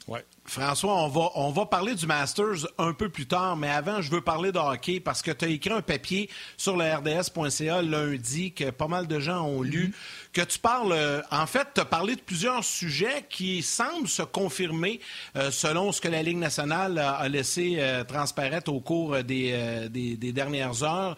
Ouais. 0.07 0.25
François, 0.50 0.96
on 0.96 1.07
va, 1.07 1.30
on 1.36 1.51
va 1.51 1.66
parler 1.66 1.94
du 1.94 2.07
Masters 2.07 2.68
un 2.78 2.94
peu 2.94 3.10
plus 3.10 3.28
tard, 3.28 3.56
mais 3.56 3.69
avant, 3.69 4.01
je 4.01 4.10
veux 4.10 4.22
parler 4.22 4.51
de 4.51 4.57
hockey 4.57 5.00
parce 5.00 5.22
que 5.22 5.31
tu 5.31 5.46
as 5.46 5.48
écrit 5.48 5.72
un 5.72 5.81
papier 5.81 6.30
sur 6.57 6.75
le 6.75 6.86
RDS.ca 6.86 7.81
lundi 7.81 8.51
que 8.51 8.72
pas 8.72 8.88
mal 8.88 9.07
de 9.07 9.19
gens 9.19 9.44
ont 9.44 9.62
lu. 9.62 9.90
Mm-hmm 9.90 10.19
que 10.34 10.42
tu 10.42 10.60
parles, 10.60 10.92
euh, 10.92 11.22
en 11.31 11.48
fait, 11.48 11.68
tu 11.74 11.81
as 11.81 11.86
parlé 11.86 12.16
de 12.16 12.22
plusieurs 12.22 12.63
sujets 12.63 13.25
qui 13.30 13.63
semblent 13.63 14.07
se 14.07 14.22
confirmer 14.22 15.00
euh, 15.36 15.50
selon 15.50 15.92
ce 15.92 16.01
que 16.01 16.07
la 16.07 16.22
Ligue 16.22 16.38
nationale 16.38 17.00
a, 17.00 17.28
laissé 17.28 17.78
euh, 17.80 18.04
transparaître 18.04 18.72
au 18.72 18.80
cours 18.80 19.24
des, 19.24 19.88
des, 19.90 20.31
dernières 20.31 20.84
heures. 20.84 21.16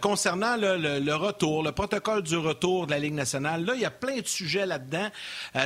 concernant 0.00 0.56
le, 0.56 1.14
retour, 1.14 1.62
le 1.62 1.72
protocole 1.72 2.22
du 2.22 2.36
retour 2.36 2.86
de 2.86 2.92
la 2.92 2.98
Ligue 2.98 3.14
nationale, 3.14 3.64
là, 3.64 3.74
il 3.74 3.80
y 3.80 3.86
a 3.86 3.90
plein 3.90 4.18
de 4.18 4.26
sujets 4.26 4.66
là-dedans. 4.66 5.08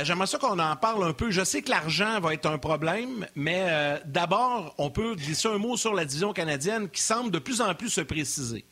J'aimerais 0.03 0.27
ça 0.27 0.37
qu'on 0.37 0.59
en 0.59 0.75
parle 0.75 1.03
un 1.03 1.13
peu. 1.13 1.31
Je 1.31 1.43
sais 1.43 1.61
que 1.61 1.69
l'argent 1.69 2.19
va 2.19 2.33
être 2.33 2.45
un 2.45 2.57
problème, 2.57 3.04
mais 3.35 3.99
d'abord, 4.05 4.75
on 4.77 4.89
peut 4.89 5.15
glisser 5.15 5.47
un 5.47 5.57
mot 5.57 5.77
sur 5.77 5.93
la 5.93 6.05
division 6.05 6.33
canadienne 6.33 6.89
qui 6.89 7.01
semble 7.01 7.31
de 7.31 7.39
plus 7.39 7.61
en 7.61 7.73
plus 7.75 7.89
se 7.89 8.01
préciser. 8.01 8.65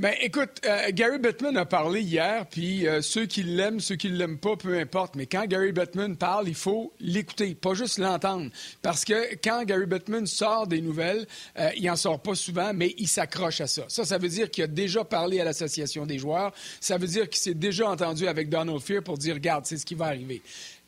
Ben, 0.00 0.14
écoute, 0.22 0.62
euh, 0.64 0.90
Gary 0.92 1.18
Bettman 1.18 1.58
a 1.58 1.66
parlé 1.66 2.00
hier, 2.00 2.46
puis 2.46 2.88
euh, 2.88 3.02
ceux 3.02 3.26
qui 3.26 3.42
l'aiment, 3.42 3.80
ceux 3.80 3.96
qui 3.96 4.08
ne 4.08 4.16
l'aiment 4.16 4.38
pas, 4.38 4.56
peu 4.56 4.78
importe. 4.78 5.14
Mais 5.14 5.26
quand 5.26 5.44
Gary 5.44 5.72
Bettman 5.72 6.16
parle, 6.16 6.48
il 6.48 6.54
faut 6.54 6.94
l'écouter, 7.00 7.54
pas 7.54 7.74
juste 7.74 7.98
l'entendre. 7.98 8.50
Parce 8.80 9.04
que 9.04 9.34
quand 9.44 9.62
Gary 9.64 9.84
Bettman 9.84 10.26
sort 10.26 10.66
des 10.66 10.80
nouvelles, 10.80 11.26
euh, 11.58 11.68
il 11.76 11.90
en 11.90 11.96
sort 11.96 12.18
pas 12.18 12.34
souvent, 12.34 12.72
mais 12.72 12.94
il 12.96 13.08
s'accroche 13.08 13.60
à 13.60 13.66
ça. 13.66 13.82
Ça, 13.88 14.06
ça 14.06 14.16
veut 14.16 14.30
dire 14.30 14.50
qu'il 14.50 14.64
a 14.64 14.68
déjà 14.68 15.04
parlé 15.04 15.38
à 15.38 15.44
l'association 15.44 16.06
des 16.06 16.18
joueurs. 16.18 16.54
Ça 16.80 16.96
veut 16.96 17.06
dire 17.06 17.28
qu'il 17.28 17.42
s'est 17.42 17.52
déjà 17.52 17.90
entendu 17.90 18.26
avec 18.26 18.48
Donald 18.48 18.80
Fear 18.80 19.02
pour 19.02 19.18
dire, 19.18 19.34
regarde, 19.34 19.66
c'est 19.66 19.76
ce 19.76 19.84
qui 19.84 19.96
va 19.96 20.06
arriver. 20.06 20.40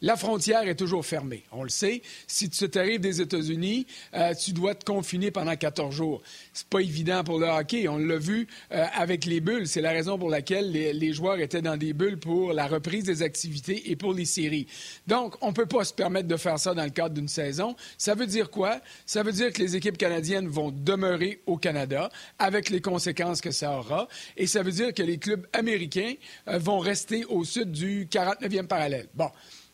La 0.04 0.16
frontière 0.16 0.66
est 0.66 0.74
toujours 0.74 1.06
fermée. 1.06 1.44
On 1.52 1.62
le 1.62 1.68
sait. 1.68 2.02
Si 2.26 2.50
tu 2.50 2.68
t'arrives 2.68 2.98
des 2.98 3.20
États-Unis, 3.20 3.86
euh, 4.14 4.34
tu 4.34 4.52
dois 4.52 4.74
te 4.74 4.84
confiner 4.84 5.30
pendant 5.30 5.54
14 5.54 5.94
jours. 5.94 6.22
C'est 6.52 6.66
pas 6.66 6.80
évident 6.80 7.22
pour 7.22 7.38
le 7.38 7.46
hockey. 7.46 7.86
On 7.86 7.98
l'a 7.98 8.18
vu 8.18 8.48
euh, 8.72 8.84
avec 8.96 9.24
les 9.26 9.40
bulles. 9.40 9.68
C'est 9.68 9.80
la 9.80 9.92
raison 9.92 10.18
pour 10.18 10.28
laquelle 10.28 10.72
les, 10.72 11.12
joueurs 11.12 11.38
étaient 11.38 11.62
dans 11.62 11.76
des 11.76 11.92
bulles 11.92 12.18
pour 12.18 12.52
la 12.52 12.66
reprise 12.66 13.04
des 13.04 13.22
activités 13.22 13.92
et 13.92 13.94
pour 13.96 14.12
les 14.12 14.24
séries. 14.24 14.66
Donc, 15.06 15.36
on 15.40 15.52
peut 15.52 15.66
pas 15.66 15.84
se 15.84 15.94
permettre 15.94 16.26
de 16.26 16.36
faire 16.36 16.58
ça 16.58 16.74
dans 16.74 16.82
le 16.84 16.90
cadre 16.90 17.14
d'une 17.14 17.28
saison. 17.28 17.76
Ça 17.96 18.16
veut 18.16 18.26
dire 18.26 18.50
quoi? 18.50 18.80
Ça 19.06 19.22
veut 19.22 19.32
dire 19.32 19.52
que 19.52 19.62
les 19.62 19.76
équipes 19.76 19.98
canadiennes 19.98 20.48
vont 20.48 20.72
demeurer 20.72 21.42
au 21.46 21.58
Canada 21.58 22.10
avec 22.40 22.70
les 22.70 22.80
conséquences 22.80 23.40
que 23.40 23.52
ça 23.52 23.78
aura. 23.78 24.08
Et 24.36 24.48
ça 24.48 24.64
veut 24.64 24.72
dire 24.72 24.92
que 24.92 25.02
les 25.04 25.18
clubs 25.18 25.46
américains 25.52 26.14
euh, 26.48 26.58
vont 26.58 26.80
rester 26.80 27.24
au 27.26 27.44
sud 27.44 27.70
du 27.70 28.06
49e 28.06 28.66
parallèle. 28.66 29.06
Bon. 29.14 29.30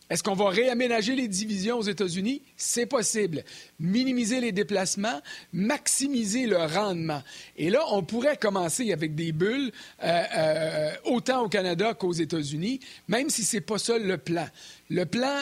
Est-ce 0.09 0.23
qu'on 0.23 0.33
va 0.33 0.49
réaménager 0.49 1.15
les 1.15 1.27
divisions 1.27 1.77
aux 1.77 1.83
États-Unis? 1.83 2.41
C'est 2.57 2.87
possible. 2.87 3.43
Minimiser 3.79 4.41
les 4.41 4.51
déplacements, 4.51 5.21
maximiser 5.53 6.47
le 6.47 6.57
rendement. 6.57 7.21
Et 7.57 7.69
là, 7.69 7.81
on 7.91 8.01
pourrait 8.01 8.37
commencer 8.37 8.91
avec 8.91 9.13
des 9.13 9.31
bulles, 9.31 9.71
euh, 10.03 10.23
euh, 10.35 10.91
autant 11.05 11.43
au 11.43 11.49
Canada 11.49 11.93
qu'aux 11.93 12.13
États-Unis, 12.13 12.79
même 13.07 13.29
si 13.29 13.43
ce 13.43 13.57
n'est 13.57 13.61
pas 13.61 13.77
ça 13.77 13.99
le 13.99 14.17
plan. 14.17 14.47
Le 14.89 15.05
plan 15.05 15.41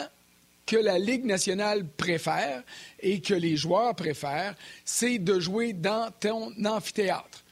que 0.65 0.75
la 0.75 0.99
Ligue 0.99 1.23
nationale 1.23 1.85
préfère 1.85 2.61
et 2.99 3.21
que 3.21 3.33
les 3.33 3.55
joueurs 3.55 3.95
préfèrent, 3.95 4.55
c'est 4.83 5.17
de 5.17 5.39
jouer 5.39 5.71
dans 5.71 6.11
ton 6.19 6.51
amphithéâtre. 6.65 7.45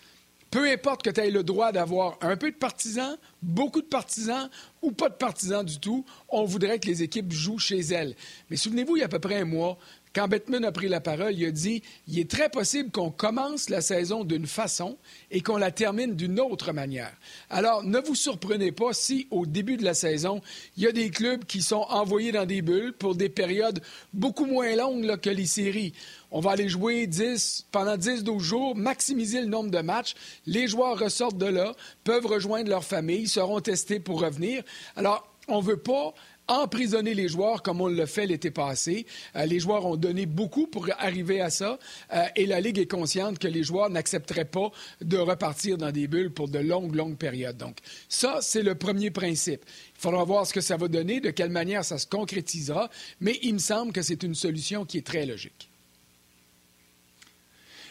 Peu 0.55 0.71
importe 0.71 1.03
que 1.03 1.09
tu 1.09 1.19
aies 1.19 1.31
le 1.31 1.43
droit 1.43 1.73
d'avoir 1.73 2.17
un 2.21 2.37
peu 2.37 2.49
de 2.49 2.55
partisans, 2.55 3.17
beaucoup 3.41 3.81
de 3.81 3.87
partisans 3.87 4.49
ou 4.81 4.93
pas 4.93 5.09
de 5.09 5.15
partisans 5.15 5.65
du 5.65 5.81
tout, 5.81 6.05
on 6.29 6.45
voudrait 6.45 6.79
que 6.79 6.87
les 6.87 7.03
équipes 7.03 7.33
jouent 7.33 7.59
chez 7.59 7.81
elles. 7.81 8.15
Mais 8.49 8.55
souvenez-vous, 8.55 8.95
il 8.95 8.99
y 8.99 9.01
a 9.01 9.07
à 9.07 9.09
peu 9.09 9.19
près 9.19 9.41
un 9.41 9.43
mois, 9.43 9.77
quand 10.15 10.29
Bettman 10.29 10.63
a 10.63 10.71
pris 10.71 10.87
la 10.87 11.01
parole, 11.01 11.33
il 11.35 11.45
a 11.45 11.51
dit 11.51 11.83
il 12.07 12.17
est 12.17 12.31
très 12.31 12.49
possible 12.49 12.89
qu'on 12.89 13.11
commence 13.11 13.69
la 13.69 13.81
saison 13.81 14.23
d'une 14.23 14.47
façon 14.47 14.97
et 15.29 15.41
qu'on 15.41 15.57
la 15.57 15.71
termine 15.71 16.15
d'une 16.15 16.39
autre 16.39 16.71
manière. 16.71 17.11
Alors, 17.49 17.83
ne 17.83 17.99
vous 17.99 18.15
surprenez 18.15 18.71
pas 18.71 18.93
si, 18.93 19.27
au 19.29 19.45
début 19.45 19.75
de 19.75 19.83
la 19.83 19.93
saison, 19.93 20.41
il 20.77 20.83
y 20.83 20.87
a 20.87 20.93
des 20.93 21.09
clubs 21.09 21.43
qui 21.43 21.61
sont 21.61 21.85
envoyés 21.89 22.31
dans 22.31 22.45
des 22.45 22.61
bulles 22.61 22.93
pour 22.93 23.15
des 23.15 23.27
périodes 23.27 23.81
beaucoup 24.13 24.45
moins 24.45 24.73
longues 24.77 25.19
que 25.19 25.29
les 25.29 25.45
séries. 25.45 25.91
On 26.31 26.39
va 26.39 26.51
aller 26.51 26.69
jouer 26.69 27.07
10, 27.07 27.65
pendant 27.71 27.97
10-12 27.97 28.39
jours, 28.39 28.75
maximiser 28.75 29.41
le 29.41 29.47
nombre 29.47 29.69
de 29.69 29.79
matchs. 29.79 30.15
Les 30.45 30.67
joueurs 30.67 30.97
ressortent 30.97 31.37
de 31.37 31.45
là, 31.45 31.73
peuvent 32.05 32.25
rejoindre 32.25 32.69
leur 32.69 32.85
famille, 32.85 33.27
seront 33.27 33.59
testés 33.59 33.99
pour 33.99 34.21
revenir. 34.21 34.63
Alors, 34.95 35.27
on 35.47 35.61
ne 35.61 35.65
veut 35.65 35.77
pas 35.77 36.13
emprisonner 36.47 37.13
les 37.13 37.27
joueurs 37.27 37.61
comme 37.61 37.81
on 37.81 37.87
le 37.87 38.05
fait 38.05 38.25
l'été 38.25 38.51
passé. 38.51 39.05
Euh, 39.35 39.45
les 39.45 39.59
joueurs 39.59 39.85
ont 39.85 39.95
donné 39.95 40.25
beaucoup 40.25 40.67
pour 40.67 40.87
arriver 40.97 41.41
à 41.41 41.49
ça 41.49 41.79
euh, 42.13 42.23
et 42.35 42.45
la 42.45 42.61
Ligue 42.61 42.79
est 42.79 42.89
consciente 42.89 43.39
que 43.39 43.47
les 43.47 43.63
joueurs 43.63 43.89
n'accepteraient 43.89 44.45
pas 44.45 44.71
de 45.01 45.17
repartir 45.17 45.77
dans 45.77 45.91
des 45.91 46.07
bulles 46.07 46.31
pour 46.31 46.47
de 46.47 46.59
longues, 46.59 46.95
longues 46.95 47.17
périodes. 47.17 47.57
Donc, 47.57 47.77
ça, 48.09 48.39
c'est 48.41 48.63
le 48.63 48.75
premier 48.75 49.11
principe. 49.11 49.61
Il 49.97 50.01
faudra 50.01 50.23
voir 50.23 50.45
ce 50.45 50.53
que 50.53 50.61
ça 50.61 50.77
va 50.77 50.87
donner, 50.87 51.19
de 51.19 51.31
quelle 51.31 51.49
manière 51.49 51.83
ça 51.83 51.97
se 51.97 52.07
concrétisera, 52.07 52.89
mais 53.19 53.39
il 53.41 53.53
me 53.53 53.59
semble 53.59 53.91
que 53.93 54.01
c'est 54.01 54.23
une 54.23 54.35
solution 54.35 54.85
qui 54.85 54.97
est 54.97 55.05
très 55.05 55.25
logique. 55.25 55.69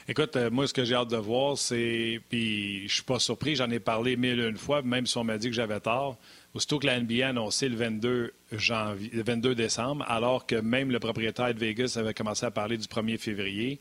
Écoute, 0.06 0.37
euh, 0.37 0.50
moi, 0.50 0.66
ce 0.66 0.75
que 0.75 0.84
j'ai 0.84 0.94
hâte 0.94 1.08
de 1.08 1.16
voir, 1.16 1.56
c'est. 1.56 2.20
Puis, 2.28 2.87
je 2.87 2.94
suis 2.94 3.02
pas 3.04 3.18
surpris, 3.18 3.56
j'en 3.56 3.70
ai 3.70 3.80
parlé 3.80 4.16
mille 4.16 4.38
une 4.38 4.58
fois, 4.58 4.82
même 4.82 5.06
si 5.06 5.16
on 5.16 5.25
m'a 5.25 5.38
dit 5.38 5.49
que 5.49 5.54
j'avais 5.54 5.80
tort. 5.80 6.18
Aussitôt 6.54 6.78
que 6.78 6.87
la 6.87 7.00
NBA 7.00 7.26
a 7.26 7.30
annoncé 7.30 7.68
le 7.68 7.75
22, 7.75 8.32
janvier, 8.52 9.11
le 9.12 9.25
22 9.25 9.56
décembre, 9.56 10.04
alors 10.08 10.46
que 10.46 10.54
même 10.54 10.92
le 10.92 11.00
propriétaire 11.00 11.52
de 11.52 11.58
Vegas 11.58 11.96
avait 11.99 12.14
commencé 12.14 12.46
à 12.46 12.52
parler 12.52 12.78
du 12.78 12.87
1er 12.87 13.18
février, 13.18 13.80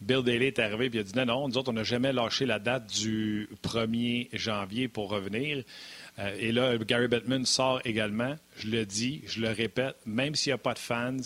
Bill 0.00 0.22
Daly 0.22 0.46
est 0.46 0.58
arrivé 0.60 0.90
et 0.96 1.00
a 1.00 1.02
dit 1.02 1.12
non, 1.16 1.26
non, 1.26 1.48
nous 1.48 1.58
autres, 1.58 1.70
on 1.70 1.74
n'a 1.74 1.82
jamais 1.82 2.12
lâché 2.12 2.46
la 2.46 2.60
date 2.60 2.86
du 2.86 3.48
1er 3.64 4.28
janvier 4.32 4.86
pour 4.86 5.10
revenir. 5.10 5.64
Euh, 6.18 6.36
et 6.38 6.52
là, 6.52 6.76
Gary 6.78 7.08
Bettman 7.08 7.44
sort 7.46 7.80
également. 7.84 8.36
Je 8.56 8.68
le 8.68 8.86
dis, 8.86 9.22
je 9.26 9.40
le 9.40 9.48
répète, 9.48 9.96
même 10.06 10.36
s'il 10.36 10.50
n'y 10.50 10.54
a 10.54 10.58
pas 10.58 10.74
de 10.74 10.78
fans, 10.78 11.16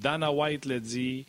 Dana 0.00 0.32
White 0.32 0.66
le 0.66 0.80
dit, 0.80 1.26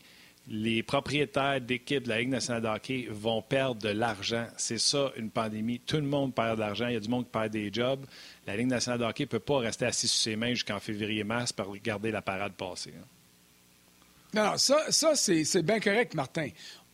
les 0.49 0.81
propriétaires 0.81 1.59
d'équipes 1.59 2.03
de 2.03 2.09
la 2.09 2.19
Ligue 2.19 2.29
nationale 2.29 2.61
de 2.61 2.67
hockey 2.67 3.07
vont 3.09 3.41
perdre 3.41 3.81
de 3.81 3.89
l'argent. 3.89 4.47
C'est 4.55 4.77
ça, 4.77 5.11
une 5.17 5.29
pandémie. 5.29 5.79
Tout 5.79 5.97
le 5.97 6.03
monde 6.03 6.33
perd 6.33 6.55
de 6.55 6.61
l'argent. 6.61 6.87
Il 6.87 6.93
y 6.93 6.97
a 6.97 7.01
du 7.01 7.09
monde 7.09 7.25
qui 7.25 7.31
perd 7.31 7.49
des 7.49 7.69
jobs. 7.71 8.05
La 8.45 8.55
Ligue 8.55 8.67
nationale 8.67 8.99
de 8.99 9.05
hockey 9.05 9.23
ne 9.23 9.29
peut 9.29 9.39
pas 9.39 9.59
rester 9.59 9.85
assis 9.85 10.07
sur 10.07 10.23
ses 10.23 10.35
mains 10.37 10.51
jusqu'en 10.51 10.79
février-mars 10.79 11.51
pour 11.51 11.67
regarder 11.67 12.11
la 12.11 12.21
parade 12.21 12.53
passer. 12.53 12.93
Hein. 12.97 13.05
Non, 14.33 14.57
ça, 14.57 14.91
ça 14.91 15.15
c'est 15.15 15.63
bien 15.63 15.79
correct, 15.79 16.13
Martin. 16.13 16.49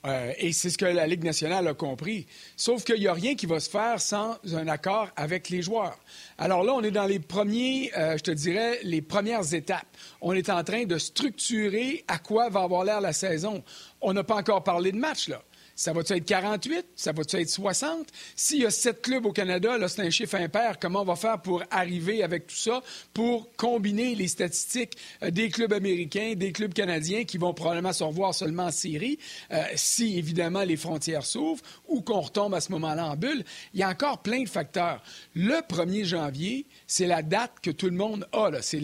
Euh, 0.05 0.33
et 0.37 0.51
c'est 0.51 0.69
ce 0.69 0.77
que 0.77 0.85
la 0.85 1.07
Ligue 1.07 1.23
nationale 1.23 1.67
a 1.67 1.73
compris. 1.73 2.27
Sauf 2.57 2.83
qu'il 2.83 2.99
n'y 2.99 3.07
a 3.07 3.13
rien 3.13 3.35
qui 3.35 3.45
va 3.45 3.59
se 3.59 3.69
faire 3.69 4.01
sans 4.01 4.37
un 4.53 4.67
accord 4.67 5.09
avec 5.15 5.49
les 5.49 5.61
joueurs. 5.61 5.97
Alors 6.37 6.63
là, 6.63 6.73
on 6.73 6.81
est 6.83 6.91
dans 6.91 7.05
les 7.05 7.19
premiers, 7.19 7.91
euh, 7.97 8.17
je 8.17 8.23
te 8.23 8.31
dirais, 8.31 8.79
les 8.83 9.01
premières 9.01 9.53
étapes. 9.53 9.87
On 10.19 10.33
est 10.33 10.49
en 10.49 10.63
train 10.63 10.83
de 10.83 10.97
structurer 10.97 12.03
à 12.07 12.17
quoi 12.17 12.49
va 12.49 12.61
avoir 12.61 12.83
l'air 12.83 12.99
la 12.99 13.13
saison. 13.13 13.63
On 14.01 14.13
n'a 14.13 14.23
pas 14.23 14.35
encore 14.35 14.63
parlé 14.63 14.91
de 14.91 14.97
match, 14.97 15.29
là. 15.29 15.41
Ça 15.83 15.91
va-tu 15.91 16.13
être 16.13 16.23
48? 16.23 16.85
Ça 16.95 17.11
va-tu 17.11 17.35
être 17.35 17.49
60? 17.49 18.07
S'il 18.37 18.61
y 18.61 18.65
a 18.65 18.71
sept 18.71 19.01
clubs 19.01 19.25
au 19.25 19.33
Canada, 19.33 19.77
là, 19.77 19.89
c'est 19.89 20.01
un 20.01 20.09
chiffre 20.09 20.35
impair. 20.35 20.79
Comment 20.79 21.01
on 21.01 21.03
va 21.03 21.17
faire 21.17 21.41
pour 21.41 21.61
arriver 21.69 22.23
avec 22.23 22.47
tout 22.47 22.55
ça, 22.55 22.81
pour 23.13 23.53
combiner 23.57 24.15
les 24.15 24.29
statistiques 24.29 24.93
euh, 25.23 25.29
des 25.29 25.49
clubs 25.49 25.73
américains, 25.73 26.35
des 26.37 26.53
clubs 26.53 26.73
canadiens 26.73 27.25
qui 27.25 27.37
vont 27.37 27.53
probablement 27.53 27.91
se 27.91 28.05
revoir 28.05 28.33
seulement 28.33 28.67
en 28.67 28.71
série, 28.71 29.19
euh, 29.51 29.61
si 29.75 30.17
évidemment 30.17 30.63
les 30.63 30.77
frontières 30.77 31.25
s'ouvrent 31.25 31.61
ou 31.89 31.99
qu'on 31.99 32.21
retombe 32.21 32.53
à 32.53 32.61
ce 32.61 32.71
moment-là 32.71 33.05
en 33.05 33.17
bulle? 33.17 33.43
Il 33.73 33.81
y 33.81 33.83
a 33.83 33.89
encore 33.89 34.21
plein 34.21 34.43
de 34.43 34.49
facteurs. 34.49 35.03
Le 35.35 35.55
1er 35.67 36.05
janvier, 36.05 36.65
c'est 36.87 37.07
la 37.07 37.23
date 37.23 37.55
que 37.61 37.71
tout 37.71 37.87
le 37.87 37.97
monde 37.97 38.25
a, 38.31 38.51
c'est 38.61 38.79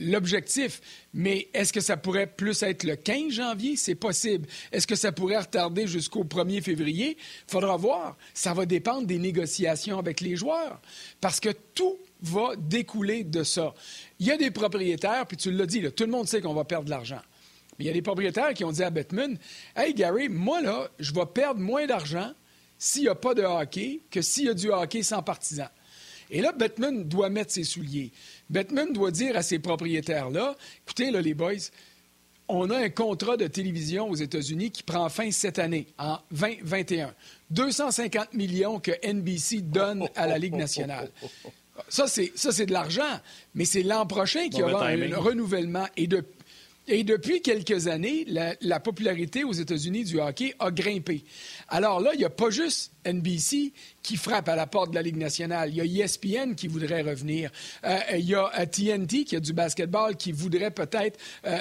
l'objectif. 0.00 0.80
Mais 1.16 1.48
est-ce 1.54 1.72
que 1.72 1.80
ça 1.80 1.96
pourrait 1.96 2.26
plus 2.26 2.60
être 2.64 2.82
le 2.82 2.96
15 2.96 3.32
janvier? 3.32 3.76
C'est 3.76 3.94
possible. 3.94 4.48
Est-ce 4.72 4.86
que 4.86 4.96
ça 4.96 5.12
pourrait 5.12 5.38
retarder 5.38 5.86
jusqu'au 5.86 6.24
1er 6.24 6.60
février? 6.60 7.16
Faudra 7.46 7.76
voir. 7.76 8.16
Ça 8.34 8.52
va 8.52 8.66
dépendre 8.66 9.06
des 9.06 9.18
négociations 9.18 9.96
avec 9.96 10.20
les 10.20 10.34
joueurs. 10.34 10.80
Parce 11.20 11.38
que 11.38 11.50
tout 11.74 11.98
va 12.20 12.56
découler 12.56 13.22
de 13.22 13.44
ça. 13.44 13.74
Il 14.18 14.26
y 14.26 14.32
a 14.32 14.36
des 14.36 14.50
propriétaires, 14.50 15.24
puis 15.26 15.36
tu 15.36 15.52
l'as 15.52 15.66
dit, 15.66 15.82
tout 15.92 16.04
le 16.04 16.10
monde 16.10 16.26
sait 16.26 16.40
qu'on 16.40 16.54
va 16.54 16.64
perdre 16.64 16.86
de 16.86 16.90
l'argent. 16.90 17.20
Mais 17.78 17.84
il 17.84 17.86
y 17.86 17.90
a 17.90 17.94
des 17.94 18.02
propriétaires 18.02 18.52
qui 18.52 18.64
ont 18.64 18.72
dit 18.72 18.82
à 18.82 18.90
Bettman 18.90 19.38
Hey 19.76 19.94
Gary, 19.94 20.28
moi 20.28 20.60
là, 20.62 20.88
je 20.98 21.12
vais 21.12 21.26
perdre 21.32 21.60
moins 21.60 21.86
d'argent 21.86 22.32
s'il 22.76 23.02
n'y 23.02 23.08
a 23.08 23.14
pas 23.14 23.34
de 23.34 23.42
hockey 23.42 24.00
que 24.10 24.20
s'il 24.20 24.46
y 24.46 24.48
a 24.48 24.54
du 24.54 24.70
hockey 24.70 25.04
sans 25.04 25.22
partisans. 25.22 25.70
Et 26.30 26.40
là, 26.40 26.52
Bettman 26.52 27.04
doit 27.04 27.28
mettre 27.28 27.52
ses 27.52 27.64
souliers. 27.64 28.12
Bettman 28.50 28.92
doit 28.92 29.10
dire 29.10 29.36
à 29.36 29.42
ses 29.42 29.58
propriétaires-là, 29.58 30.54
écoutez, 30.84 31.10
là, 31.10 31.20
les 31.20 31.34
boys, 31.34 31.70
on 32.48 32.70
a 32.70 32.76
un 32.76 32.90
contrat 32.90 33.36
de 33.36 33.46
télévision 33.46 34.08
aux 34.08 34.14
États-Unis 34.14 34.70
qui 34.70 34.82
prend 34.82 35.08
fin 35.08 35.30
cette 35.30 35.58
année, 35.58 35.86
en 35.98 36.18
2021. 36.32 37.14
250 37.50 38.34
millions 38.34 38.80
que 38.80 38.92
NBC 39.06 39.62
donne 39.62 40.08
à 40.14 40.26
la 40.26 40.38
Ligue 40.38 40.54
nationale. 40.54 41.10
Ça, 41.88 42.06
c'est 42.06 42.66
de 42.66 42.72
l'argent, 42.72 43.20
mais 43.54 43.64
c'est 43.64 43.82
l'an 43.82 44.06
prochain 44.06 44.48
qu'il 44.48 44.60
y 44.60 44.62
aura 44.62 44.88
un 44.88 45.16
renouvellement. 45.16 45.86
Et 45.96 46.06
de, 46.06 46.24
et 46.86 47.02
depuis 47.02 47.40
quelques 47.40 47.88
années, 47.88 48.26
la, 48.28 48.80
popularité 48.80 49.42
aux 49.44 49.52
États-Unis 49.52 50.04
du 50.04 50.20
hockey 50.20 50.54
a 50.58 50.70
grimpé. 50.70 51.24
Alors 51.68 52.00
là, 52.00 52.10
il 52.14 52.18
n'y 52.18 52.24
a 52.24 52.30
pas 52.30 52.50
juste 52.50 52.92
NBC 53.06 53.72
qui 54.02 54.16
frappe 54.16 54.48
à 54.48 54.56
la 54.56 54.66
porte 54.66 54.90
de 54.90 54.94
la 54.94 55.02
Ligue 55.02 55.16
nationale. 55.16 55.70
Il 55.70 55.76
y 55.76 56.00
a 56.00 56.04
ESPN 56.04 56.54
qui 56.54 56.68
voudrait 56.68 57.02
revenir. 57.02 57.50
Euh, 57.84 57.98
il 58.14 58.26
y 58.26 58.34
a 58.34 58.66
TNT 58.66 59.20
euh, 59.20 59.24
qui 59.24 59.36
a 59.36 59.40
du 59.40 59.52
basketball 59.52 60.16
qui 60.16 60.32
voudrait 60.32 60.70
peut-être 60.70 61.18
euh, 61.46 61.58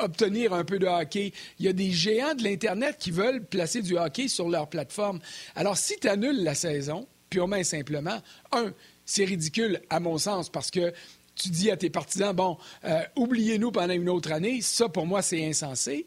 obtenir 0.00 0.52
un 0.52 0.64
peu 0.64 0.78
de 0.78 0.86
hockey. 0.86 1.32
Il 1.58 1.66
y 1.66 1.68
a 1.68 1.72
des 1.72 1.90
géants 1.90 2.34
de 2.34 2.42
l'Internet 2.42 2.96
qui 2.98 3.10
veulent 3.10 3.44
placer 3.44 3.82
du 3.82 3.96
hockey 3.96 4.28
sur 4.28 4.48
leur 4.48 4.68
plateforme. 4.68 5.20
Alors 5.54 5.76
si 5.76 5.98
tu 5.98 6.08
annules 6.08 6.42
la 6.42 6.54
saison, 6.54 7.06
purement 7.28 7.56
et 7.56 7.64
simplement, 7.64 8.20
un, 8.52 8.72
c'est 9.04 9.24
ridicule 9.24 9.80
à 9.90 10.00
mon 10.00 10.18
sens 10.18 10.50
parce 10.50 10.70
que 10.70 10.92
tu 11.34 11.48
dis 11.48 11.70
à 11.70 11.76
tes 11.76 11.88
partisans, 11.88 12.34
bon, 12.34 12.58
oubliez-nous 13.16 13.70
pendant 13.70 13.94
une 13.94 14.10
autre 14.10 14.30
année, 14.30 14.60
ça 14.60 14.90
pour 14.90 15.06
moi 15.06 15.22
c'est 15.22 15.42
insensé. 15.46 16.04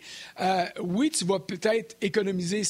Oui, 0.79 1.09
tu 1.09 1.25
vas 1.25 1.39
peut-être 1.39 1.95
économiser 2.01 2.61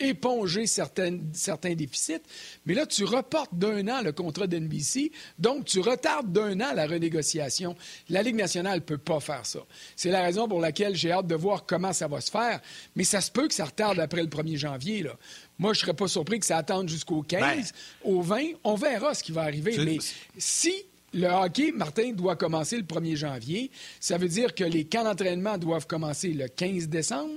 éponger 0.00 0.66
certains 0.66 1.74
déficits, 1.74 2.22
mais 2.66 2.74
là, 2.74 2.86
tu 2.86 3.04
reportes 3.04 3.54
d'un 3.54 3.86
an 3.88 4.02
le 4.02 4.12
contrat 4.12 4.46
d'NBC, 4.46 5.12
donc 5.38 5.64
tu 5.64 5.80
retardes 5.80 6.32
d'un 6.32 6.60
an 6.60 6.72
la 6.74 6.86
renégociation. 6.86 7.76
La 8.08 8.22
Ligue 8.22 8.36
nationale 8.36 8.76
ne 8.76 8.84
peut 8.84 8.98
pas 8.98 9.20
faire 9.20 9.46
ça. 9.46 9.60
C'est 9.96 10.10
la 10.10 10.22
raison 10.22 10.48
pour 10.48 10.60
laquelle 10.60 10.96
j'ai 10.96 11.12
hâte 11.12 11.26
de 11.26 11.34
voir 11.34 11.64
comment 11.66 11.92
ça 11.92 12.08
va 12.08 12.20
se 12.20 12.30
faire, 12.30 12.60
mais 12.96 13.04
ça 13.04 13.20
se 13.20 13.30
peut 13.30 13.48
que 13.48 13.54
ça 13.54 13.64
retarde 13.66 14.00
après 14.00 14.22
le 14.22 14.28
1er 14.28 14.56
janvier. 14.56 15.02
Là. 15.02 15.16
Moi, 15.58 15.72
je 15.72 15.78
ne 15.78 15.80
serais 15.82 15.94
pas 15.94 16.08
surpris 16.08 16.40
que 16.40 16.46
ça 16.46 16.56
attende 16.56 16.88
jusqu'au 16.88 17.22
15, 17.22 17.40
ben. 17.40 17.64
au 18.02 18.20
20. 18.20 18.42
On 18.64 18.74
verra 18.74 19.14
ce 19.14 19.22
qui 19.22 19.32
va 19.32 19.42
arriver, 19.42 19.76
mais 19.78 19.98
si 20.36 20.74
le 21.12 21.28
hockey, 21.28 21.70
Martin, 21.72 22.12
doit 22.12 22.34
commencer 22.34 22.76
le 22.76 22.82
1er 22.82 23.14
janvier. 23.14 23.70
Ça 24.00 24.18
veut 24.18 24.28
dire 24.28 24.54
que 24.54 24.64
les 24.64 24.84
camps 24.84 25.04
d'entraînement 25.04 25.58
doivent 25.58 25.86
commencer 25.86 26.28
le 26.28 26.48
15 26.48 26.88
décembre 26.88 27.34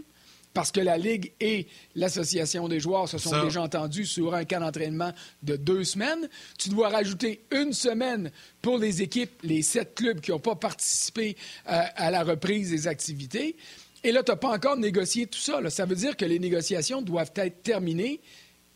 parce 0.57 0.71
que 0.71 0.79
la 0.79 0.97
Ligue 0.97 1.33
et 1.39 1.67
l'Association 1.93 2.67
des 2.67 2.79
joueurs 2.79 3.07
se 3.07 3.19
sont 3.19 3.43
déjà 3.43 3.61
entendus 3.61 4.07
sur 4.07 4.33
un 4.33 4.43
camp 4.43 4.59
d'entraînement 4.59 5.13
de 5.43 5.55
deux 5.55 5.83
semaines. 5.83 6.27
Tu 6.57 6.69
dois 6.69 6.89
rajouter 6.89 7.41
une 7.51 7.73
semaine 7.73 8.31
pour 8.63 8.79
les 8.79 9.03
équipes, 9.03 9.39
les 9.43 9.61
sept 9.61 9.93
clubs 9.93 10.19
qui 10.19 10.31
n'ont 10.31 10.39
pas 10.39 10.55
participé 10.55 11.37
euh, 11.69 11.79
à 11.95 12.09
la 12.09 12.23
reprise 12.23 12.71
des 12.71 12.87
activités. 12.87 13.55
Et 14.03 14.11
là, 14.11 14.23
tu 14.23 14.31
n'as 14.31 14.37
pas 14.37 14.49
encore 14.49 14.77
négocié 14.77 15.27
tout 15.27 15.37
ça. 15.37 15.59
Ça 15.69 15.85
veut 15.85 15.95
dire 15.95 16.17
que 16.17 16.25
les 16.25 16.39
négociations 16.39 17.03
doivent 17.03 17.33
être 17.35 17.61
terminées 17.61 18.19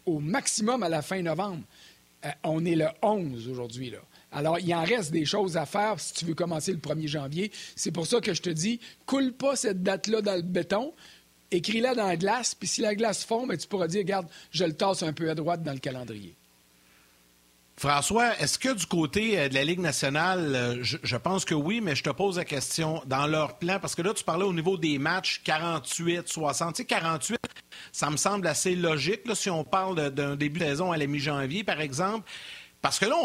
au 0.05 0.19
maximum 0.19 0.83
à 0.83 0.89
la 0.89 1.01
fin 1.01 1.23
novembre. 1.23 1.63
Euh, 2.25 2.29
on 2.43 2.63
est 2.63 2.75
le 2.75 2.89
11 3.01 3.47
aujourd'hui. 3.47 3.91
Alors, 4.31 4.59
il 4.59 4.71
en 4.75 4.83
reste 4.83 5.11
des 5.11 5.25
choses 5.25 5.57
à 5.57 5.65
faire 5.65 5.99
si 5.99 6.13
tu 6.13 6.25
veux 6.25 6.35
commencer 6.35 6.73
le 6.73 6.77
1er 6.77 7.07
janvier. 7.07 7.51
C'est 7.75 7.91
pour 7.91 8.05
ça 8.05 8.21
que 8.21 8.35
je 8.35 8.41
te 8.43 8.51
dis, 8.51 8.79
coule 9.07 9.33
pas 9.33 9.55
cette 9.55 9.81
date-là 9.81 10.21
dans 10.21 10.35
le 10.35 10.43
béton, 10.43 10.93
écris-la 11.51 11.95
dans 11.95 12.07
la 12.07 12.17
glace, 12.17 12.55
puis 12.55 12.67
si 12.67 12.81
la 12.81 12.95
glace 12.95 13.23
fond, 13.23 13.45
ben, 13.45 13.57
tu 13.57 13.67
pourras 13.67 13.87
dire, 13.87 14.01
regarde, 14.01 14.27
je 14.51 14.63
le 14.63 14.73
tasse 14.73 15.03
un 15.03 15.13
peu 15.13 15.29
à 15.29 15.35
droite 15.35 15.63
dans 15.63 15.73
le 15.73 15.79
calendrier. 15.79 16.35
François, 17.77 18.37
est-ce 18.39 18.59
que 18.59 18.73
du 18.75 18.85
côté 18.85 19.39
euh, 19.39 19.49
de 19.49 19.55
la 19.55 19.63
Ligue 19.63 19.79
nationale, 19.79 20.53
euh, 20.55 20.77
je, 20.83 21.17
pense 21.17 21.45
que 21.45 21.55
oui, 21.55 21.81
mais 21.81 21.95
je 21.95 22.03
te 22.03 22.11
pose 22.11 22.37
la 22.37 22.45
question 22.45 23.01
dans 23.07 23.25
leur 23.25 23.57
plan, 23.57 23.79
parce 23.79 23.95
que 23.95 24.03
là, 24.03 24.13
tu 24.13 24.23
parlais 24.23 24.43
au 24.43 24.53
niveau 24.53 24.77
des 24.77 24.99
matchs 24.99 25.41
48, 25.43 26.27
60. 26.27 26.75
Tu 26.75 26.81
sais, 26.83 26.85
48, 26.85 27.39
ça 27.91 28.11
me 28.11 28.17
semble 28.17 28.45
assez 28.45 28.75
logique, 28.75 29.21
là, 29.25 29.33
si 29.33 29.49
on 29.49 29.63
parle 29.63 30.11
d'un 30.11 30.35
début 30.35 30.59
de 30.59 30.65
saison 30.65 30.91
à 30.91 30.97
la 30.97 31.07
mi-janvier, 31.07 31.63
par 31.63 31.81
exemple. 31.81 32.29
Parce 32.81 32.97
que 32.97 33.05
là, 33.05 33.15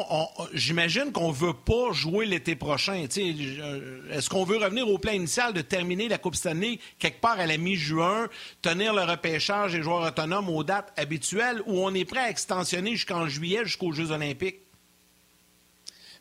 j'imagine 0.52 1.12
qu'on 1.12 1.28
ne 1.28 1.34
veut 1.34 1.54
pas 1.54 1.90
jouer 1.92 2.26
l'été 2.26 2.56
prochain. 2.56 3.06
Euh, 3.16 4.12
est-ce 4.12 4.28
qu'on 4.28 4.44
veut 4.44 4.58
revenir 4.58 4.86
au 4.86 4.98
plan 4.98 5.12
initial 5.12 5.54
de 5.54 5.62
terminer 5.62 6.08
la 6.08 6.18
Coupe 6.18 6.34
Stanley 6.34 6.78
quelque 6.98 7.22
part 7.22 7.40
à 7.40 7.46
la 7.46 7.56
mi-juin, 7.56 8.28
tenir 8.60 8.92
le 8.92 9.02
repêchage 9.02 9.72
des 9.72 9.82
joueurs 9.82 10.06
autonomes 10.06 10.50
aux 10.50 10.62
dates 10.62 10.92
habituelles, 10.98 11.62
ou 11.64 11.80
on 11.80 11.94
est 11.94 12.04
prêt 12.04 12.20
à 12.20 12.30
extensionner 12.30 12.90
jusqu'en 12.92 13.28
juillet, 13.28 13.64
jusqu'aux 13.64 13.92
Jeux 13.92 14.10
olympiques? 14.10 14.60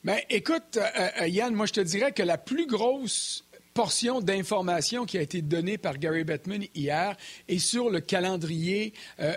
Bien, 0.05 0.19
écoute, 0.29 0.77
euh, 0.77 1.09
euh, 1.21 1.27
Yann, 1.27 1.53
moi, 1.53 1.65
je 1.65 1.73
te 1.73 1.81
dirais 1.81 2.13
que 2.13 2.23
la 2.23 2.37
plus 2.37 2.67
grosse 2.67 3.43
portion 3.73 4.21
d'informations 4.21 5.05
qui 5.05 5.17
a 5.17 5.21
été 5.21 5.41
donnée 5.41 5.77
par 5.77 5.97
Gary 5.97 6.23
Bettman 6.23 6.63
hier 6.73 7.17
est 7.49 7.59
sur 7.59 7.89
le 7.89 7.99
calendrier 7.99 8.93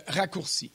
raccourci. 0.07 0.71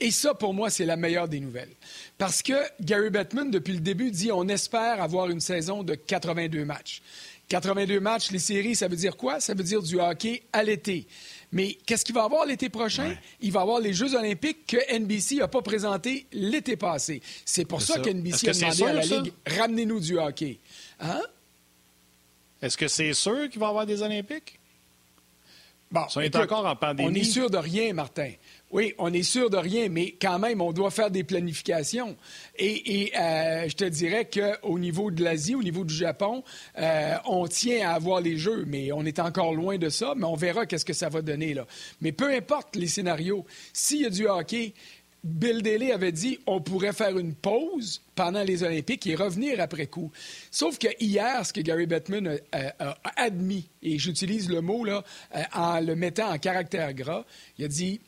Et 0.00 0.10
ça, 0.10 0.34
pour 0.34 0.54
moi, 0.54 0.70
c'est 0.70 0.84
la 0.84 0.96
meilleure 0.96 1.28
des 1.28 1.40
nouvelles. 1.40 1.74
Parce 2.18 2.42
que 2.42 2.54
Gary 2.80 3.10
Bettman, 3.10 3.50
depuis 3.50 3.72
le 3.72 3.80
début, 3.80 4.10
dit 4.10 4.30
on 4.30 4.46
espère 4.48 5.02
avoir 5.02 5.28
une 5.28 5.40
saison 5.40 5.82
de 5.82 5.94
82 5.94 6.64
matchs. 6.64 7.02
82 7.48 7.98
matchs, 7.98 8.30
les 8.30 8.38
séries, 8.38 8.76
ça 8.76 8.88
veut 8.88 8.96
dire 8.96 9.16
quoi? 9.16 9.40
Ça 9.40 9.54
veut 9.54 9.64
dire 9.64 9.82
du 9.82 9.98
hockey 9.98 10.42
à 10.52 10.62
l'été. 10.62 11.06
Mais 11.50 11.78
qu'est-ce 11.86 12.04
qu'il 12.04 12.14
va 12.14 12.24
avoir 12.24 12.44
l'été 12.44 12.68
prochain? 12.68 13.16
Il 13.40 13.52
va 13.52 13.62
avoir 13.62 13.80
les 13.80 13.94
Jeux 13.94 14.14
olympiques 14.14 14.66
que 14.66 14.76
NBC 14.94 15.36
n'a 15.36 15.48
pas 15.48 15.62
présentés 15.62 16.26
l'été 16.32 16.76
passé. 16.76 17.22
C'est 17.46 17.64
pour 17.64 17.80
ça, 17.80 17.98
qu'NBC 17.98 18.50
a 18.50 18.52
demandé 18.52 18.82
à 18.84 18.92
la 18.92 19.02
Ligue, 19.02 19.32
ramenez-nous 19.46 20.00
du 20.00 20.18
hockey. 20.18 20.58
Hein? 21.00 21.22
Est-ce 22.60 22.76
que 22.76 22.86
c'est 22.86 23.14
sûr 23.14 23.48
qu'il 23.48 23.60
va 23.60 23.66
y 23.66 23.68
avoir 23.70 23.86
des 23.86 24.02
Olympiques? 24.02 24.58
Bon, 25.90 26.02
on 26.16 26.20
est 26.20 26.36
encore 26.36 26.66
en 26.66 26.76
pandémie. 26.76 27.08
On 27.08 27.14
est 27.14 27.24
sûr 27.24 27.48
de 27.48 27.56
rien, 27.56 27.94
Martin. 27.94 28.32
Oui, 28.70 28.92
on 28.98 29.12
est 29.14 29.22
sûr 29.22 29.48
de 29.48 29.56
rien, 29.56 29.88
mais 29.88 30.14
quand 30.20 30.38
même, 30.38 30.60
on 30.60 30.72
doit 30.72 30.90
faire 30.90 31.10
des 31.10 31.24
planifications. 31.24 32.16
Et, 32.58 33.12
euh, 33.18 33.66
je 33.66 33.74
te 33.74 33.84
dirais 33.84 34.28
qu'au 34.28 34.78
niveau 34.78 35.10
de 35.10 35.24
l'Asie, 35.24 35.54
au 35.54 35.62
niveau 35.62 35.84
du 35.84 35.94
Japon, 35.94 36.44
euh, 36.78 37.14
on 37.24 37.46
tient 37.46 37.88
à 37.88 37.94
avoir 37.94 38.20
les 38.20 38.36
Jeux, 38.36 38.64
mais 38.66 38.92
on 38.92 39.06
est 39.06 39.20
encore 39.20 39.54
loin 39.54 39.78
de 39.78 39.88
ça, 39.88 40.12
mais 40.16 40.26
on 40.26 40.34
verra 40.34 40.66
qu'est-ce 40.66 40.84
que 40.84 40.92
ça 40.92 41.08
va 41.08 41.22
donner. 41.22 41.56
Mais 42.02 42.12
peu 42.12 42.30
importe 42.30 42.76
les 42.76 42.88
scénarios, 42.88 43.46
s'il 43.72 44.02
y 44.02 44.06
a 44.06 44.10
du 44.10 44.26
hockey, 44.26 44.74
Bill 45.24 45.62
Daly 45.62 45.90
avait 45.90 46.12
dit 46.12 46.38
on 46.46 46.60
pourrait 46.60 46.92
faire 46.92 47.18
une 47.18 47.34
pause 47.34 48.02
pendant 48.14 48.42
les 48.42 48.62
Olympiques 48.62 49.06
et 49.06 49.14
revenir 49.14 49.60
après 49.60 49.86
coup. 49.86 50.12
Sauf 50.50 50.78
que 50.78 50.88
hier, 51.00 51.44
ce 51.44 51.52
que 51.52 51.60
Gary 51.60 51.86
Bettman 51.86 52.38
a, 52.52 52.96
admis, 53.16 53.68
et 53.82 53.98
j'utilise 53.98 54.48
le 54.48 54.60
mot 54.60 54.86
euh, 54.86 55.00
en 55.54 55.80
le 55.80 55.96
mettant 55.96 56.30
en 56.30 56.38
caractère 56.38 56.92
gras, 56.94 57.24
il 57.58 57.64
a 57.64 57.68
dit 57.68 58.00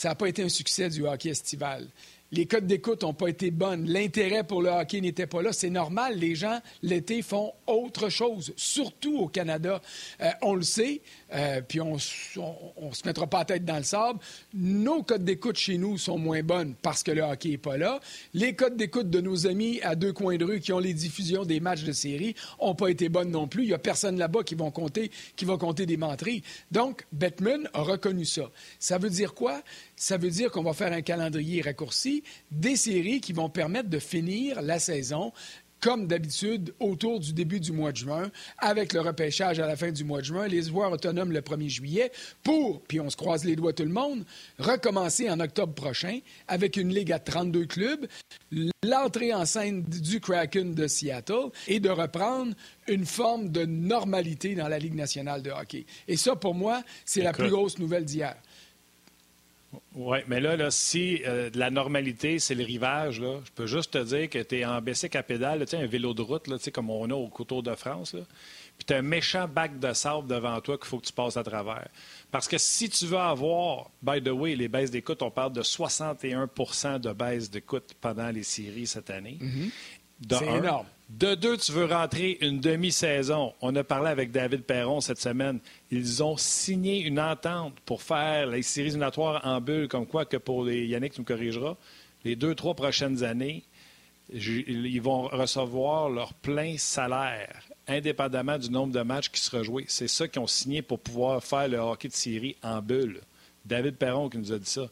ça 0.00 0.08
n'a 0.08 0.14
pas 0.14 0.30
été 0.30 0.42
un 0.42 0.48
succès 0.48 0.88
du 0.88 1.06
hockey 1.06 1.28
estival. 1.28 1.86
Les 2.32 2.46
codes 2.46 2.66
d'écoute 2.66 3.02
n'ont 3.02 3.12
pas 3.12 3.26
été 3.26 3.50
bonnes. 3.50 3.88
L'intérêt 3.88 4.44
pour 4.44 4.62
le 4.62 4.70
hockey 4.70 5.00
n'était 5.00 5.26
pas 5.26 5.42
là. 5.42 5.52
C'est 5.52 5.70
normal. 5.70 6.16
Les 6.16 6.36
gens, 6.36 6.60
l'été, 6.82 7.22
font 7.22 7.52
autre 7.66 8.08
chose, 8.08 8.52
surtout 8.56 9.18
au 9.18 9.26
Canada. 9.26 9.82
Euh, 10.20 10.30
on 10.42 10.54
le 10.54 10.62
sait, 10.62 11.00
euh, 11.34 11.60
puis 11.66 11.80
on 11.80 11.94
ne 11.94 11.98
se 11.98 13.04
mettra 13.04 13.26
pas 13.26 13.38
la 13.38 13.44
tête 13.46 13.64
dans 13.64 13.78
le 13.78 13.82
sable. 13.82 14.20
Nos 14.54 15.02
codes 15.02 15.24
d'écoute 15.24 15.56
chez 15.56 15.76
nous 15.76 15.98
sont 15.98 16.18
moins 16.18 16.42
bonnes 16.42 16.74
parce 16.80 17.02
que 17.02 17.10
le 17.10 17.22
hockey 17.22 17.50
n'est 17.50 17.58
pas 17.58 17.76
là. 17.76 17.98
Les 18.32 18.54
codes 18.54 18.76
d'écoute 18.76 19.10
de 19.10 19.20
nos 19.20 19.48
amis 19.48 19.80
à 19.82 19.96
deux 19.96 20.12
coins 20.12 20.36
de 20.36 20.44
rue 20.44 20.60
qui 20.60 20.72
ont 20.72 20.78
les 20.78 20.94
diffusions 20.94 21.44
des 21.44 21.58
matchs 21.58 21.82
de 21.82 21.92
série 21.92 22.36
n'ont 22.60 22.76
pas 22.76 22.88
été 22.88 23.08
bonnes 23.08 23.32
non 23.32 23.48
plus. 23.48 23.64
Il 23.64 23.68
n'y 23.68 23.74
a 23.74 23.78
personne 23.78 24.18
là-bas 24.18 24.44
qui, 24.44 24.54
va 24.54 24.70
compter 24.70 25.86
des 25.86 25.96
menteries. 25.96 26.44
Donc, 26.70 27.06
Bettman 27.12 27.68
a 27.72 27.82
reconnu 27.82 28.24
ça. 28.24 28.50
Ça 28.78 28.98
veut 28.98 29.10
dire 29.10 29.34
quoi? 29.34 29.62
Ça 30.00 30.16
veut 30.16 30.30
dire 30.30 30.50
qu'on 30.50 30.62
va 30.62 30.72
faire 30.72 30.94
un 30.94 31.02
calendrier 31.02 31.60
raccourci, 31.60 32.24
des 32.50 32.74
séries 32.74 33.20
qui 33.20 33.34
vont 33.34 33.50
permettre 33.50 33.90
de 33.90 33.98
finir 33.98 34.62
la 34.62 34.78
saison 34.78 35.30
comme 35.78 36.06
d'habitude, 36.06 36.74
autour 36.78 37.20
du 37.20 37.32
début 37.32 37.58
du 37.58 37.72
mois 37.72 37.92
de 37.92 37.96
juin, 37.96 38.30
avec 38.58 38.92
le 38.92 39.00
repêchage 39.00 39.60
à 39.60 39.66
la 39.66 39.76
fin 39.76 39.90
du 39.90 40.04
mois 40.04 40.20
de 40.20 40.26
juin, 40.26 40.46
les 40.46 40.62
joueurs 40.62 40.92
autonomes 40.92 41.32
le 41.32 41.40
1er 41.40 41.68
juillet, 41.68 42.12
pour, 42.42 42.82
puis 42.82 43.00
on 43.00 43.08
se 43.08 43.16
croise 43.16 43.44
les 43.44 43.56
doigts 43.56 43.72
tout 43.72 43.82
le 43.82 43.90
monde, 43.90 44.24
recommencer 44.58 45.30
en 45.30 45.40
octobre 45.40 45.72
prochain 45.72 46.20
avec 46.48 46.76
une 46.76 46.92
ligue 46.92 47.12
à 47.12 47.18
32 47.18 47.64
clubs, 47.64 48.06
l'entrée 48.82 49.32
en 49.32 49.46
scène 49.46 49.82
du 49.82 50.20
Kraken 50.20 50.74
de 50.74 50.86
Seattle 50.86 51.50
et 51.66 51.80
de 51.80 51.88
reprendre 51.88 52.54
une 52.86 53.06
forme 53.06 53.50
de 53.50 53.64
normalité 53.64 54.54
dans 54.54 54.68
la 54.68 54.78
Ligue 54.78 54.94
nationale 54.94 55.42
de 55.42 55.50
hockey. 55.50 55.86
Et 56.08 56.16
ça, 56.16 56.36
pour 56.36 56.54
moi, 56.54 56.82
c'est 57.04 57.22
la 57.22 57.32
plus 57.32 57.50
grosse 57.50 57.78
nouvelle 57.78 58.04
d'hier. 58.04 58.36
Oui, 59.94 60.18
mais 60.26 60.40
là, 60.40 60.56
là 60.56 60.70
si 60.70 61.22
euh, 61.26 61.50
la 61.54 61.70
normalité, 61.70 62.38
c'est 62.38 62.54
le 62.54 62.64
rivage, 62.64 63.20
là, 63.20 63.40
je 63.44 63.50
peux 63.52 63.66
juste 63.66 63.92
te 63.92 64.02
dire 64.02 64.28
que 64.28 64.38
tu 64.38 64.58
es 64.58 64.64
en 64.64 64.80
baissé 64.80 65.08
à 65.14 65.22
pédale, 65.22 65.64
un 65.72 65.86
vélo 65.86 66.12
de 66.12 66.22
route, 66.22 66.48
là, 66.48 66.56
comme 66.72 66.90
on 66.90 67.08
a 67.10 67.14
au 67.14 67.28
Couteau 67.28 67.62
de 67.62 67.74
France, 67.74 68.12
puis 68.12 68.86
tu 68.86 68.94
as 68.94 68.96
un 68.96 69.02
méchant 69.02 69.46
bac 69.46 69.78
de 69.78 69.92
sable 69.92 70.26
devant 70.26 70.60
toi 70.60 70.76
qu'il 70.76 70.86
faut 70.86 70.98
que 70.98 71.06
tu 71.06 71.12
passes 71.12 71.36
à 71.36 71.44
travers. 71.44 71.86
Parce 72.30 72.48
que 72.48 72.58
si 72.58 72.88
tu 72.88 73.06
veux 73.06 73.18
avoir, 73.18 73.90
by 74.02 74.22
the 74.22 74.30
way, 74.30 74.56
les 74.56 74.68
baisses 74.68 74.90
d'écoute, 74.90 75.22
on 75.22 75.30
parle 75.30 75.52
de 75.52 75.62
61% 75.62 76.98
de 76.98 77.12
baisse 77.12 77.50
d'écoute 77.50 77.94
pendant 78.00 78.30
les 78.30 78.42
séries 78.42 78.86
cette 78.86 79.10
année. 79.10 79.38
Mm-hmm. 80.22 80.38
C'est 80.38 80.58
énorme. 80.58 80.86
De 81.10 81.34
deux, 81.34 81.56
tu 81.56 81.72
veux 81.72 81.86
rentrer 81.86 82.38
une 82.40 82.60
demi-saison. 82.60 83.52
On 83.60 83.74
a 83.74 83.82
parlé 83.82 84.10
avec 84.10 84.30
David 84.30 84.62
Perron 84.62 85.00
cette 85.00 85.20
semaine. 85.20 85.58
Ils 85.90 86.22
ont 86.22 86.36
signé 86.36 87.00
une 87.00 87.18
entente 87.18 87.74
pour 87.84 88.00
faire 88.02 88.46
les 88.46 88.62
séries 88.62 88.88
éliminatoires 88.88 89.40
en 89.44 89.60
bulle, 89.60 89.88
comme 89.88 90.06
quoi 90.06 90.24
que 90.24 90.36
pour 90.36 90.64
les 90.64 90.86
Yannick, 90.86 91.14
tu 91.14 91.20
me 91.20 91.26
corrigeras, 91.26 91.74
les 92.24 92.36
deux, 92.36 92.54
trois 92.54 92.74
prochaines 92.74 93.24
années, 93.24 93.64
ils 94.32 95.02
vont 95.02 95.22
recevoir 95.22 96.10
leur 96.10 96.32
plein 96.34 96.76
salaire, 96.78 97.64
indépendamment 97.88 98.58
du 98.58 98.70
nombre 98.70 98.92
de 98.92 99.02
matchs 99.02 99.30
qui 99.30 99.40
seront 99.40 99.64
joués. 99.64 99.84
C'est 99.88 100.06
ça 100.06 100.28
qu'ils 100.28 100.42
ont 100.42 100.46
signé 100.46 100.80
pour 100.80 101.00
pouvoir 101.00 101.42
faire 101.42 101.66
le 101.66 101.78
hockey 101.78 102.06
de 102.06 102.12
série 102.12 102.56
en 102.62 102.80
bulle. 102.80 103.20
David 103.64 103.96
Perron 103.96 104.28
qui 104.28 104.38
nous 104.38 104.52
a 104.52 104.58
dit 104.58 104.70
ça. 104.70 104.86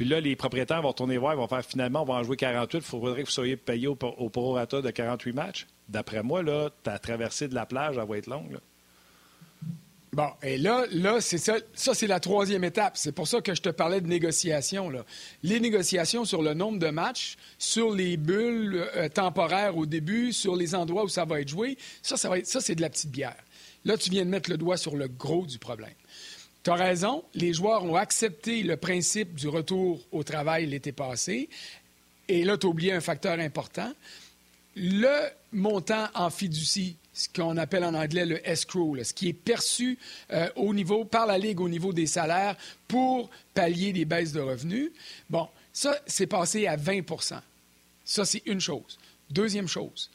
Puis 0.00 0.08
là, 0.08 0.18
les 0.18 0.34
propriétaires 0.34 0.80
vont 0.80 0.94
tourner 0.94 1.18
voir, 1.18 1.34
ils 1.34 1.36
vont 1.36 1.46
faire 1.46 1.62
finalement, 1.62 2.00
on 2.00 2.04
va 2.06 2.14
en 2.14 2.22
jouer 2.22 2.38
48, 2.38 2.78
il 2.78 2.80
faudrait 2.80 3.20
que 3.20 3.26
vous 3.26 3.32
soyez 3.32 3.58
payé 3.58 3.86
au, 3.86 3.98
au 4.00 4.30
prorata 4.30 4.80
de 4.80 4.90
48 4.90 5.34
matchs. 5.34 5.66
D'après 5.90 6.22
moi, 6.22 6.42
là, 6.42 6.70
ta 6.82 6.98
traversée 6.98 7.48
de 7.48 7.54
la 7.54 7.66
plage, 7.66 7.98
elle 7.98 8.08
va 8.08 8.16
être 8.16 8.26
longue. 8.26 8.56
Bon, 10.14 10.30
et 10.42 10.56
là, 10.56 10.86
là 10.90 11.20
c'est 11.20 11.36
ça, 11.36 11.56
ça 11.74 11.92
c'est 11.92 12.06
la 12.06 12.18
troisième 12.18 12.64
étape. 12.64 12.96
C'est 12.96 13.12
pour 13.12 13.28
ça 13.28 13.42
que 13.42 13.54
je 13.54 13.60
te 13.60 13.68
parlais 13.68 14.00
de 14.00 14.06
négociations. 14.06 14.88
Là. 14.88 15.04
Les 15.42 15.60
négociations 15.60 16.24
sur 16.24 16.40
le 16.40 16.54
nombre 16.54 16.78
de 16.78 16.88
matchs, 16.88 17.36
sur 17.58 17.94
les 17.94 18.16
bulles 18.16 18.82
euh, 18.96 19.10
temporaires 19.10 19.76
au 19.76 19.84
début, 19.84 20.32
sur 20.32 20.56
les 20.56 20.74
endroits 20.74 21.04
où 21.04 21.10
ça 21.10 21.26
va 21.26 21.42
être 21.42 21.48
joué, 21.48 21.76
ça, 22.00 22.16
ça, 22.16 22.30
ça 22.42 22.62
c'est 22.62 22.74
de 22.74 22.80
la 22.80 22.88
petite 22.88 23.10
bière. 23.10 23.36
Là, 23.84 23.98
tu 23.98 24.08
viens 24.08 24.24
de 24.24 24.30
mettre 24.30 24.48
le 24.48 24.56
doigt 24.56 24.78
sur 24.78 24.96
le 24.96 25.08
gros 25.08 25.44
du 25.44 25.58
problème. 25.58 25.92
Tu 26.62 26.70
as 26.70 26.74
raison, 26.74 27.24
les 27.34 27.54
joueurs 27.54 27.84
ont 27.84 27.96
accepté 27.96 28.62
le 28.62 28.76
principe 28.76 29.34
du 29.34 29.48
retour 29.48 30.00
au 30.12 30.22
travail 30.22 30.66
l'été 30.66 30.92
passé. 30.92 31.48
Et 32.28 32.44
là, 32.44 32.58
tu 32.58 32.66
as 32.66 32.70
oublié 32.70 32.92
un 32.92 33.00
facteur 33.00 33.38
important. 33.38 33.92
Le 34.76 35.30
montant 35.52 36.08
en 36.14 36.30
fiducie, 36.30 36.96
ce 37.12 37.28
qu'on 37.28 37.56
appelle 37.56 37.84
en 37.84 37.94
anglais 37.94 38.26
le 38.26 38.46
escrow, 38.48 38.96
ce 39.02 39.12
qui 39.12 39.28
est 39.28 39.32
perçu 39.32 39.98
euh, 40.32 40.48
au 40.56 40.72
niveau, 40.74 41.04
par 41.04 41.26
la 41.26 41.38
Ligue 41.38 41.60
au 41.60 41.68
niveau 41.68 41.92
des 41.92 42.06
salaires 42.06 42.56
pour 42.86 43.30
pallier 43.54 43.92
les 43.92 44.04
baisses 44.04 44.32
de 44.32 44.40
revenus, 44.40 44.90
bon, 45.28 45.48
ça, 45.72 45.98
c'est 46.06 46.26
passé 46.26 46.66
à 46.66 46.76
20% 46.76 47.40
Ça, 48.04 48.24
c'est 48.24 48.42
une 48.46 48.60
chose. 48.60 48.98
Deuxième 49.30 49.68
chose, 49.68 50.10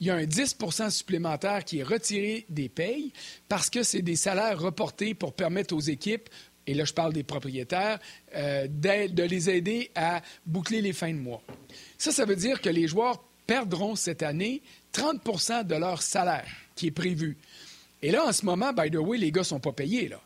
il 0.00 0.06
y 0.06 0.10
a 0.10 0.14
un 0.14 0.24
10% 0.24 0.90
supplémentaire 0.90 1.64
qui 1.64 1.78
est 1.78 1.82
retiré 1.82 2.46
des 2.48 2.68
payes 2.68 3.12
parce 3.48 3.68
que 3.68 3.82
c'est 3.82 4.02
des 4.02 4.16
salaires 4.16 4.58
reportés 4.58 5.14
pour 5.14 5.32
permettre 5.32 5.74
aux 5.74 5.80
équipes 5.80 6.28
et 6.66 6.74
là 6.74 6.84
je 6.84 6.92
parle 6.92 7.12
des 7.12 7.24
propriétaires, 7.24 7.98
euh, 8.36 8.68
de 8.68 9.22
les 9.22 9.50
aider 9.50 9.90
à 9.94 10.20
boucler 10.46 10.82
les 10.82 10.92
fins 10.92 11.12
de 11.12 11.18
mois. 11.18 11.42
Ça, 11.96 12.12
ça 12.12 12.24
veut 12.24 12.36
dire 12.36 12.60
que 12.60 12.68
les 12.68 12.86
joueurs 12.86 13.24
perdront 13.46 13.96
cette 13.96 14.22
année 14.22 14.62
30% 14.92 15.66
de 15.66 15.74
leur 15.74 16.02
salaire 16.02 16.48
qui 16.74 16.88
est 16.88 16.92
prévu. 16.92 17.38
Et 18.02 18.10
là, 18.12 18.24
en 18.26 18.32
ce 18.32 18.44
moment, 18.44 18.72
by 18.72 18.90
the 18.90 18.96
way, 18.96 19.18
les 19.18 19.32
gars 19.32 19.40
ne 19.40 19.46
sont 19.46 19.60
pas 19.60 19.72
payés. 19.72 20.08
Là. 20.08 20.20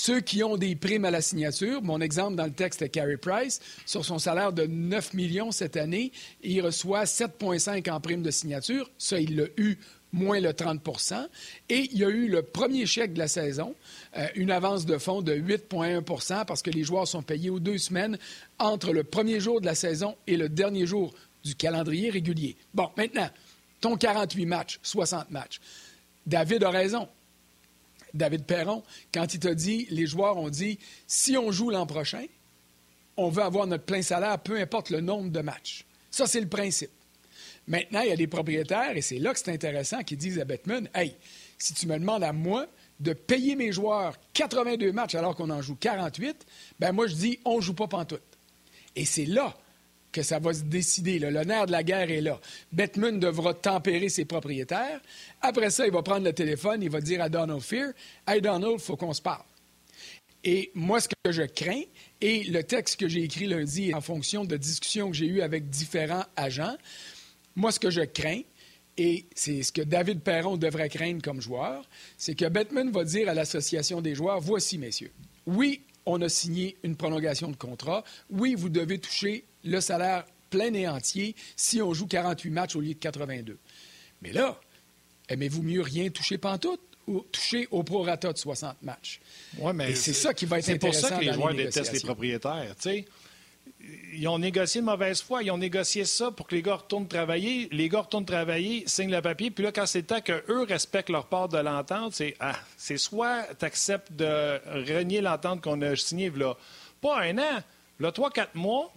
Ceux 0.00 0.20
qui 0.20 0.44
ont 0.44 0.56
des 0.56 0.76
primes 0.76 1.06
à 1.06 1.10
la 1.10 1.20
signature, 1.20 1.82
mon 1.82 2.00
exemple 2.00 2.36
dans 2.36 2.44
le 2.44 2.52
texte 2.52 2.82
est 2.82 2.88
Carey 2.88 3.16
Price, 3.16 3.58
sur 3.84 4.04
son 4.04 4.20
salaire 4.20 4.52
de 4.52 4.64
9 4.64 5.12
millions 5.12 5.50
cette 5.50 5.76
année, 5.76 6.12
il 6.40 6.62
reçoit 6.62 7.02
7,5 7.02 7.90
en 7.90 7.98
prime 7.98 8.22
de 8.22 8.30
signature. 8.30 8.88
Ça, 8.96 9.18
il 9.18 9.34
l'a 9.34 9.46
eu 9.56 9.76
moins 10.12 10.38
le 10.38 10.52
30 10.52 10.80
Et 11.68 11.88
il 11.90 11.98
y 11.98 12.04
a 12.04 12.10
eu 12.10 12.28
le 12.28 12.42
premier 12.42 12.86
chèque 12.86 13.14
de 13.14 13.18
la 13.18 13.26
saison, 13.26 13.74
euh, 14.16 14.28
une 14.36 14.52
avance 14.52 14.86
de 14.86 14.98
fonds 14.98 15.20
de 15.20 15.34
8,1% 15.34 16.44
parce 16.44 16.62
que 16.62 16.70
les 16.70 16.84
joueurs 16.84 17.08
sont 17.08 17.24
payés 17.24 17.50
aux 17.50 17.58
deux 17.58 17.78
semaines 17.78 18.18
entre 18.60 18.92
le 18.92 19.02
premier 19.02 19.40
jour 19.40 19.60
de 19.60 19.66
la 19.66 19.74
saison 19.74 20.14
et 20.28 20.36
le 20.36 20.48
dernier 20.48 20.86
jour 20.86 21.12
du 21.42 21.56
calendrier 21.56 22.10
régulier. 22.10 22.56
Bon, 22.72 22.88
maintenant, 22.96 23.30
ton 23.80 23.96
48 23.96 24.46
matchs, 24.46 24.78
60 24.80 25.32
matchs. 25.32 25.58
David 26.24 26.62
a 26.62 26.70
raison. 26.70 27.08
David 28.14 28.44
Perron, 28.44 28.82
quand 29.12 29.34
il 29.34 29.40
t'a 29.40 29.54
dit, 29.54 29.86
les 29.90 30.06
joueurs 30.06 30.36
ont 30.36 30.50
dit, 30.50 30.78
si 31.06 31.36
on 31.36 31.50
joue 31.50 31.70
l'an 31.70 31.86
prochain, 31.86 32.24
on 33.16 33.28
veut 33.28 33.42
avoir 33.42 33.66
notre 33.66 33.84
plein 33.84 34.02
salaire, 34.02 34.38
peu 34.38 34.58
importe 34.58 34.90
le 34.90 35.00
nombre 35.00 35.30
de 35.30 35.40
matchs. 35.40 35.84
Ça, 36.10 36.26
c'est 36.26 36.40
le 36.40 36.48
principe. 36.48 36.90
Maintenant, 37.66 38.00
il 38.00 38.08
y 38.08 38.12
a 38.12 38.16
des 38.16 38.26
propriétaires, 38.26 38.96
et 38.96 39.02
c'est 39.02 39.18
là 39.18 39.32
que 39.32 39.38
c'est 39.38 39.52
intéressant, 39.52 40.02
qui 40.02 40.16
disent 40.16 40.38
à 40.38 40.44
Bettman 40.44 40.88
Hey, 40.94 41.14
si 41.58 41.74
tu 41.74 41.86
me 41.86 41.98
demandes 41.98 42.24
à 42.24 42.32
moi 42.32 42.66
de 43.00 43.12
payer 43.12 43.56
mes 43.56 43.72
joueurs 43.72 44.18
82 44.32 44.92
matchs 44.92 45.14
alors 45.14 45.36
qu'on 45.36 45.50
en 45.50 45.60
joue 45.60 45.76
48, 45.76 46.46
ben 46.80 46.92
moi, 46.92 47.06
je 47.06 47.14
dis 47.14 47.38
on 47.44 47.60
joue 47.60 47.74
pas 47.74 47.86
pantoute. 47.86 48.22
Et 48.96 49.04
c'est 49.04 49.26
là 49.26 49.56
que 50.12 50.22
ça 50.22 50.38
va 50.38 50.52
se 50.54 50.62
décider. 50.62 51.18
Le 51.18 51.30
nerf 51.44 51.66
de 51.66 51.72
la 51.72 51.82
guerre 51.82 52.10
est 52.10 52.20
là. 52.20 52.40
Bettman 52.72 53.18
devra 53.18 53.54
tempérer 53.54 54.08
ses 54.08 54.24
propriétaires. 54.24 55.00
Après 55.40 55.70
ça, 55.70 55.86
il 55.86 55.92
va 55.92 56.02
prendre 56.02 56.24
le 56.24 56.32
téléphone, 56.32 56.82
il 56.82 56.90
va 56.90 57.00
dire 57.00 57.22
à 57.22 57.28
Donald 57.28 57.60
Fear 57.60 57.92
Hey, 58.26 58.40
Donald, 58.40 58.74
il 58.78 58.80
faut 58.80 58.96
qu'on 58.96 59.12
se 59.12 59.22
parle. 59.22 59.44
Et 60.44 60.70
moi, 60.74 61.00
ce 61.00 61.08
que 61.08 61.32
je 61.32 61.42
crains, 61.42 61.82
et 62.20 62.44
le 62.44 62.62
texte 62.62 62.98
que 62.98 63.08
j'ai 63.08 63.22
écrit 63.22 63.46
lundi 63.46 63.92
en 63.92 64.00
fonction 64.00 64.44
de 64.44 64.56
discussions 64.56 65.10
que 65.10 65.16
j'ai 65.16 65.26
eues 65.26 65.42
avec 65.42 65.68
différents 65.68 66.24
agents, 66.36 66.76
moi, 67.56 67.72
ce 67.72 67.80
que 67.80 67.90
je 67.90 68.02
crains, 68.02 68.42
et 68.96 69.26
c'est 69.34 69.62
ce 69.62 69.72
que 69.72 69.82
David 69.82 70.20
Perron 70.20 70.56
devrait 70.56 70.88
craindre 70.88 71.22
comme 71.22 71.40
joueur, 71.40 71.88
c'est 72.16 72.34
que 72.34 72.48
Bettman 72.48 72.90
va 72.90 73.04
dire 73.04 73.28
à 73.28 73.34
l'association 73.34 74.00
des 74.00 74.14
joueurs 74.14 74.40
Voici, 74.40 74.78
messieurs, 74.78 75.12
oui, 75.46 75.82
on 76.08 76.20
a 76.22 76.28
signé 76.28 76.76
une 76.82 76.96
prolongation 76.96 77.50
de 77.50 77.56
contrat. 77.56 78.02
Oui, 78.30 78.54
vous 78.54 78.70
devez 78.70 78.98
toucher 78.98 79.44
le 79.62 79.80
salaire 79.80 80.24
plein 80.50 80.72
et 80.72 80.88
entier 80.88 81.36
si 81.54 81.82
on 81.82 81.92
joue 81.92 82.06
48 82.06 82.50
matchs 82.50 82.76
au 82.76 82.80
lieu 82.80 82.94
de 82.94 82.98
82. 82.98 83.58
Mais 84.22 84.32
là, 84.32 84.58
aimez-vous 85.28 85.62
mieux 85.62 85.82
rien 85.82 86.08
toucher 86.08 86.38
pantoute 86.38 86.80
ou 87.06 87.20
toucher 87.30 87.68
au 87.70 87.82
prorata 87.82 88.32
de 88.32 88.38
60 88.38 88.82
matchs? 88.82 89.20
Ouais, 89.58 89.74
mais 89.74 89.92
et 89.92 89.94
c'est 89.94 90.14
ça 90.14 90.32
qui 90.32 90.46
va 90.46 90.58
être 90.58 90.70
intéressant. 90.70 91.08
C'est 91.08 91.08
pour 91.08 91.18
ça 91.18 91.18
que 91.18 91.24
les 91.24 91.32
joueurs 91.34 91.54
détestent 91.54 91.92
les 91.92 92.00
propriétaires. 92.00 92.74
sais 92.78 93.04
ils 94.12 94.26
ont 94.28 94.38
négocié 94.38 94.80
de 94.80 94.86
mauvaise 94.86 95.22
foi. 95.22 95.42
Ils 95.42 95.50
ont 95.50 95.58
négocié 95.58 96.04
ça 96.04 96.30
pour 96.30 96.46
que 96.46 96.54
les 96.54 96.62
gars 96.62 96.76
retournent 96.76 97.06
travailler. 97.06 97.68
Les 97.70 97.88
gars 97.88 98.00
retournent 98.00 98.24
travailler, 98.24 98.82
signent 98.86 99.10
le 99.10 99.22
papier. 99.22 99.50
Puis 99.50 99.64
là, 99.64 99.72
quand 99.72 99.86
c'est 99.86 100.02
temps 100.02 100.20
qu'eux 100.20 100.64
respectent 100.68 101.10
leur 101.10 101.26
part 101.26 101.48
de 101.48 101.58
l'entente, 101.58 102.14
c'est 102.14 102.34
ah, 102.40 102.56
c'est 102.76 102.98
soit 102.98 103.44
tu 103.58 103.64
acceptes 103.64 104.12
de 104.12 104.60
renier 104.92 105.20
l'entente 105.20 105.62
qu'on 105.62 105.80
a 105.82 105.94
signée, 105.96 106.30
là, 106.30 106.56
pas 107.00 107.20
un 107.22 107.38
an, 107.38 107.62
là, 108.00 108.12
trois, 108.12 108.30
quatre 108.30 108.54
mois, 108.54 108.92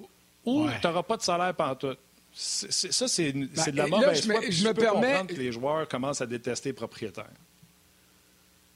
ou 0.46 0.68
tu 0.82 0.88
n'auras 0.88 1.04
pas 1.04 1.18
de 1.18 1.22
salaire 1.22 1.54
pantoute. 1.54 2.00
ça, 2.34 3.08
c'est 3.08 3.32
ben, 3.32 3.48
de 3.48 3.78
la 3.78 3.88
mauvaise 3.88 4.26
foi. 4.26 4.42
Je, 4.50 4.68
me, 4.68 4.74
permets... 4.74 5.26
que 5.28 5.34
les 5.34 5.52
joueurs 5.52 5.88
commencent 5.88 6.22
à 6.22 6.26
détester 6.26 6.70
les 6.70 6.74
propriétaires. 6.74 7.26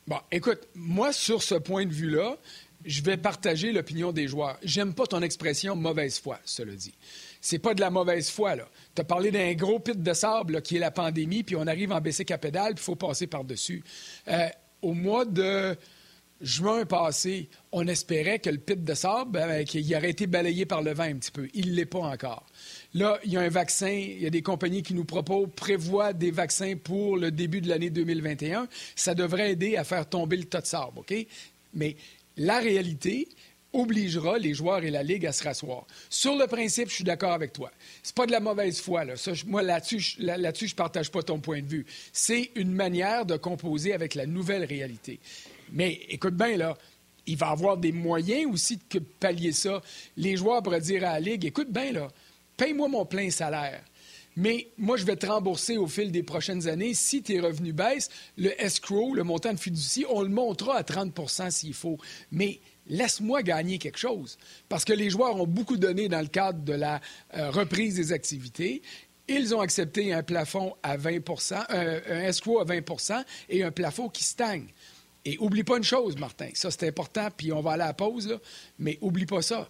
Bon, 0.08 0.20
écoute, 0.32 0.68
moi, 0.76 1.12
sur 1.12 1.42
ce 1.42 1.56
point 1.56 1.86
de 1.86 1.92
vue-là, 1.92 2.38
je 2.86 3.02
vais 3.02 3.18
partager 3.18 3.72
l'opinion 3.72 4.12
des 4.12 4.28
joueurs. 4.28 4.58
J'aime 4.64 4.94
pas 4.94 5.06
ton 5.06 5.22
expression 5.22 5.76
mauvaise 5.76 6.20
foi, 6.20 6.40
cela 6.46 6.74
dit. 6.74 6.94
C'est 7.42 7.60
pas 7.60 7.74
de 7.74 7.82
la 7.82 7.90
mauvaise 7.90 8.30
foi, 8.30 8.56
là. 8.56 8.68
Tu 8.96 9.02
as 9.02 9.06
parlé 9.06 9.32
d'un 9.32 9.54
gros 9.54 9.80
pit 9.80 10.02
de 10.02 10.14
sable 10.14 10.62
qui 10.62 10.78
est 10.78 10.80
la 10.80 10.92
pandémie, 10.92 11.44
puis 11.44 11.56
on 11.56 11.68
arrive 11.68 11.92
en 11.92 12.02
baisser 12.02 12.26
à 12.32 12.38
pédale, 12.38 12.76
puis 12.76 12.84
il 12.84 12.86
faut 12.86 12.96
passer 12.96 13.28
par-dessus. 13.28 13.84
Euh, 14.28 14.48
au 14.82 14.94
mois 14.94 15.26
de 15.26 15.76
juin 16.42 16.86
passé, 16.86 17.50
on 17.72 17.88
espérait 17.88 18.40
que 18.40 18.50
le 18.50 18.58
pit 18.58 18.84
de 18.84 18.94
sable, 18.94 19.32
ben, 19.32 19.64
qu'il 19.66 19.96
aurait 19.96 20.10
été 20.10 20.28
balayé 20.28 20.66
par 20.66 20.82
le 20.82 20.94
vent 20.94 21.04
un 21.04 21.16
petit 21.16 21.32
peu. 21.32 21.48
Il 21.54 21.72
ne 21.72 21.76
l'est 21.76 21.86
pas 21.86 22.00
encore. 22.00 22.46
Là, 22.94 23.20
il 23.24 23.32
y 23.32 23.38
a 23.38 23.42
un 23.42 23.50
vaccin, 23.50 23.90
il 23.90 24.22
y 24.22 24.28
a 24.28 24.30
des 24.30 24.42
compagnies 24.42 24.84
qui 24.84 24.94
nous 24.94 25.06
proposent, 25.06 25.50
prévoient 25.56 26.14
des 26.14 26.32
vaccins 26.32 26.76
pour 26.76 27.18
le 27.18 27.32
début 27.32 27.62
de 27.62 27.70
l'année 27.70 27.90
2021. 27.90 28.68
Ça 28.96 29.16
devrait 29.16 29.52
aider 29.52 29.78
à 29.78 29.84
faire 29.84 30.08
tomber 30.08 30.38
le 30.38 30.46
tas 30.46 30.62
de 30.62 30.68
sable, 30.68 31.00
OK? 31.00 31.14
Mais 31.74 31.96
la 32.38 32.60
réalité 32.60 33.28
obligera 33.76 34.38
les 34.38 34.54
joueurs 34.54 34.84
et 34.84 34.90
la 34.90 35.04
Ligue 35.04 35.26
à 35.26 35.34
se 35.34 35.44
rasseoir. 35.44 35.86
Sur 36.10 36.36
le 36.36 36.48
principe, 36.48 36.90
je 36.90 36.96
suis 36.96 37.04
d'accord 37.04 37.34
avec 37.34 37.54
toi. 37.54 37.72
C'est 38.04 38.16
pas 38.16 38.26
de 38.26 38.32
la 38.32 38.40
mauvaise 38.40 38.80
foi. 38.80 39.04
Là. 39.04 39.16
moi, 39.48 39.62
là-dessus, 39.62 40.16
là, 40.20 40.38
je 40.38 40.66
ne 40.66 40.72
partage 40.72 41.12
pas 41.12 41.22
ton 41.22 41.40
point 41.40 41.62
de 41.62 41.68
vue. 41.68 41.86
C'est 42.14 42.52
une 42.56 42.72
manière 42.72 43.26
de 43.26 43.36
composer 43.38 43.94
avec 43.94 44.16
la 44.16 44.26
nouvelle 44.26 44.64
réalité. 44.64 45.20
Mais 45.72 46.00
écoute 46.10 46.36
bien, 46.36 46.58
là, 46.58 46.78
il 47.28 47.38
va 47.38 47.50
avoir 47.50 47.78
des 47.78 47.92
moyens 47.92 48.52
aussi 48.52 48.80
de 48.90 49.00
pallier 49.00 49.52
ça. 49.52 49.82
Les 50.16 50.38
joueurs 50.38 50.64
pourraient 50.64 50.82
dire 50.82 51.04
à 51.04 51.14
la 51.14 51.20
Ligue, 51.20 51.46
écoute 51.46 51.72
bien, 51.72 51.92
là, 51.92 52.08
paye-moi 52.56 52.88
mon 52.88 53.06
plein 53.06 53.30
salaire. 53.30 53.82
Mais 54.36 54.68
moi, 54.78 54.98
je 54.98 55.06
vais 55.06 55.16
te 55.16 55.26
rembourser 55.26 55.78
au 55.78 55.88
fil 55.88 56.12
des 56.12 56.24
prochaines 56.24 56.68
années. 56.68 56.94
Si 56.94 57.22
tes 57.22 57.40
revenus 57.40 57.74
baissent, 57.74 58.10
le 58.38 58.60
escrow, 58.62 59.14
le 59.14 59.24
montant 59.24 59.54
de 59.54 59.60
fiducie, 59.60 60.06
on 60.10 60.22
le 60.22 60.30
montera 60.30 60.78
à 60.78 60.82
30% 60.82 61.52
s'il 61.52 61.74
faut. 61.74 61.98
Mais 62.32 62.60
laisse-moi 62.88 63.44
gagner 63.44 63.78
quelque 63.78 63.98
chose. 63.98 64.38
Parce 64.68 64.84
que 64.84 64.94
les 64.94 65.10
joueurs 65.10 65.40
ont 65.40 65.48
beaucoup 65.48 65.78
donné 65.78 66.10
dans 66.10 66.22
le 66.22 66.28
cadre 66.28 66.60
de 66.64 66.74
la 66.74 67.00
euh, 67.36 67.50
reprise 67.50 67.96
des 67.96 68.12
activités. 68.12 68.82
Ils 69.28 69.56
ont 69.56 69.62
accepté 69.62 70.14
un 70.14 70.22
plafond 70.22 70.76
à 70.84 70.98
20 70.98 71.20
un, 71.70 72.02
un 72.10 72.20
escrow 72.22 72.60
à 72.60 72.66
20 72.66 73.26
et 73.50 73.64
un 73.64 73.72
plafond 73.72 74.10
qui 74.10 74.24
stagne. 74.24 74.68
Et 75.24 75.38
oublie 75.40 75.64
pas 75.64 75.78
une 75.78 75.84
chose, 75.84 76.18
Martin, 76.18 76.50
ça 76.54 76.70
c'est 76.70 76.88
important, 76.88 77.30
puis 77.36 77.52
on 77.52 77.60
va 77.60 77.72
aller 77.72 77.84
à 77.84 77.88
la 77.88 77.94
pause, 77.96 78.40
mais 78.78 79.00
oublie 79.02 79.26
pas 79.26 79.42
ça. 79.42 79.68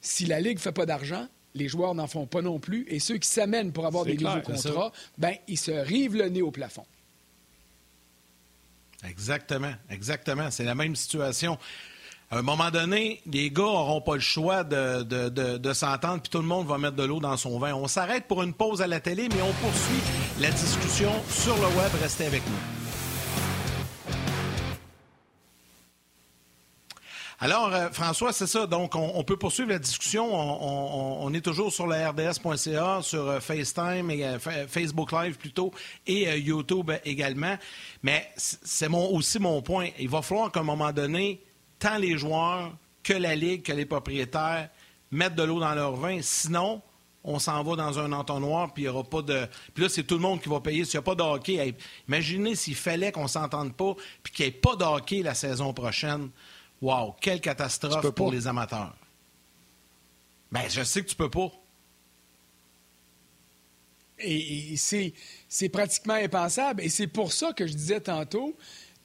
Si 0.00 0.26
la 0.26 0.40
Ligue 0.40 0.56
ne 0.56 0.60
fait 0.60 0.72
pas 0.72 0.84
d'argent, 0.84 1.28
les 1.54 1.68
joueurs 1.68 1.94
n'en 1.94 2.06
font 2.06 2.26
pas 2.26 2.42
non 2.42 2.58
plus. 2.58 2.86
Et 2.88 3.00
ceux 3.00 3.18
qui 3.18 3.28
s'amènent 3.28 3.72
pour 3.72 3.86
avoir 3.86 4.04
des 4.04 4.16
nouveaux 4.16 4.40
contrats, 4.40 4.92
ben, 5.18 5.34
ils 5.48 5.58
se 5.58 5.70
rivent 5.70 6.16
le 6.16 6.28
nez 6.28 6.42
au 6.42 6.50
plafond. 6.50 6.84
Exactement, 9.08 9.72
exactement. 9.88 10.50
C'est 10.50 10.64
la 10.64 10.74
même 10.74 10.94
situation. 10.94 11.58
À 12.30 12.38
un 12.38 12.42
moment 12.42 12.70
donné, 12.70 13.20
les 13.26 13.50
gars 13.50 13.62
n'auront 13.62 14.00
pas 14.00 14.14
le 14.14 14.20
choix 14.20 14.62
de, 14.62 15.02
de 15.02 15.72
s'entendre, 15.72 16.22
puis 16.22 16.30
tout 16.30 16.38
le 16.38 16.44
monde 16.44 16.66
va 16.66 16.78
mettre 16.78 16.96
de 16.96 17.02
l'eau 17.02 17.18
dans 17.18 17.36
son 17.36 17.58
vin. 17.58 17.74
On 17.74 17.88
s'arrête 17.88 18.26
pour 18.28 18.42
une 18.42 18.52
pause 18.52 18.82
à 18.82 18.86
la 18.86 19.00
télé, 19.00 19.28
mais 19.30 19.42
on 19.42 19.52
poursuit 19.54 20.00
la 20.40 20.50
discussion 20.50 21.10
sur 21.28 21.56
le 21.56 21.66
web. 21.76 21.90
Restez 22.00 22.26
avec 22.26 22.46
nous. 22.46 22.79
Alors, 27.42 27.72
euh, 27.72 27.88
François, 27.90 28.34
c'est 28.34 28.46
ça. 28.46 28.66
Donc, 28.66 28.94
on, 28.94 29.24
peut 29.24 29.38
poursuivre 29.38 29.70
la 29.70 29.78
discussion. 29.78 30.28
On, 30.30 31.32
est 31.32 31.40
toujours 31.40 31.72
sur 31.72 31.86
la 31.86 32.10
RDS.ca, 32.10 33.00
sur 33.00 33.28
euh, 33.28 33.40
FaceTime, 33.40 34.10
et, 34.10 34.26
euh, 34.26 34.38
Facebook 34.68 35.10
Live 35.12 35.38
plutôt, 35.38 35.72
et 36.06 36.38
YouTube 36.38 36.90
également. 37.02 37.56
Mais 38.02 38.30
c'est 38.36 38.88
aussi 38.88 39.38
mon 39.38 39.62
point. 39.62 39.88
Il 39.98 40.10
va 40.10 40.20
falloir 40.20 40.52
qu'à 40.52 40.60
un 40.60 40.64
moment 40.64 40.92
donné, 40.92 41.42
tant 41.78 41.96
les 41.96 42.18
joueurs 42.18 42.74
que 43.02 43.14
la 43.14 43.34
Ligue, 43.34 43.62
que 43.62 43.72
les 43.72 43.86
propriétaires 43.86 44.68
mettent 45.10 45.34
de 45.34 45.42
l'eau 45.42 45.60
dans 45.60 45.74
leur 45.74 45.96
vin. 45.96 46.18
Sinon, 46.20 46.82
on 47.24 47.38
s'en 47.38 47.62
va 47.62 47.74
dans 47.74 47.98
un 47.98 48.12
entonnoir, 48.12 48.74
puis 48.74 48.82
il 48.82 48.86
n'y 48.86 48.90
aura 48.90 49.04
pas 49.04 49.22
de. 49.22 49.46
Puis 49.72 49.84
là, 49.84 49.88
c'est 49.88 50.02
tout 50.02 50.16
le 50.16 50.20
monde 50.20 50.42
qui 50.42 50.50
va 50.50 50.60
payer. 50.60 50.84
S'il 50.84 50.98
n'y 50.98 51.04
a 51.04 51.06
pas 51.06 51.14
de 51.14 51.22
hockey, 51.22 51.74
imaginez 52.06 52.54
s'il 52.54 52.74
fallait 52.74 53.12
qu'on 53.12 53.22
ne 53.22 53.28
s'entende 53.28 53.74
pas, 53.74 53.94
puis 54.22 54.30
qu'il 54.30 54.44
n'y 54.44 54.50
ait 54.50 54.60
pas 54.60 54.76
de 54.76 54.84
hockey 54.84 55.22
la 55.22 55.32
saison 55.32 55.72
prochaine. 55.72 56.28
Wow, 56.82 57.14
quelle 57.20 57.40
catastrophe 57.40 58.10
pour 58.10 58.32
les 58.32 58.46
amateurs. 58.46 58.94
Ben, 60.50 60.68
je 60.68 60.82
sais 60.82 61.02
que 61.02 61.08
tu 61.08 61.16
peux 61.16 61.30
pas. 61.30 61.52
Et, 64.18 64.76
c'est 64.76 65.68
pratiquement 65.68 66.14
impensable. 66.14 66.82
Et 66.82 66.88
c'est 66.88 67.06
pour 67.06 67.32
ça 67.32 67.52
que 67.52 67.66
je 67.66 67.72
disais 67.72 68.00
tantôt, 68.00 68.56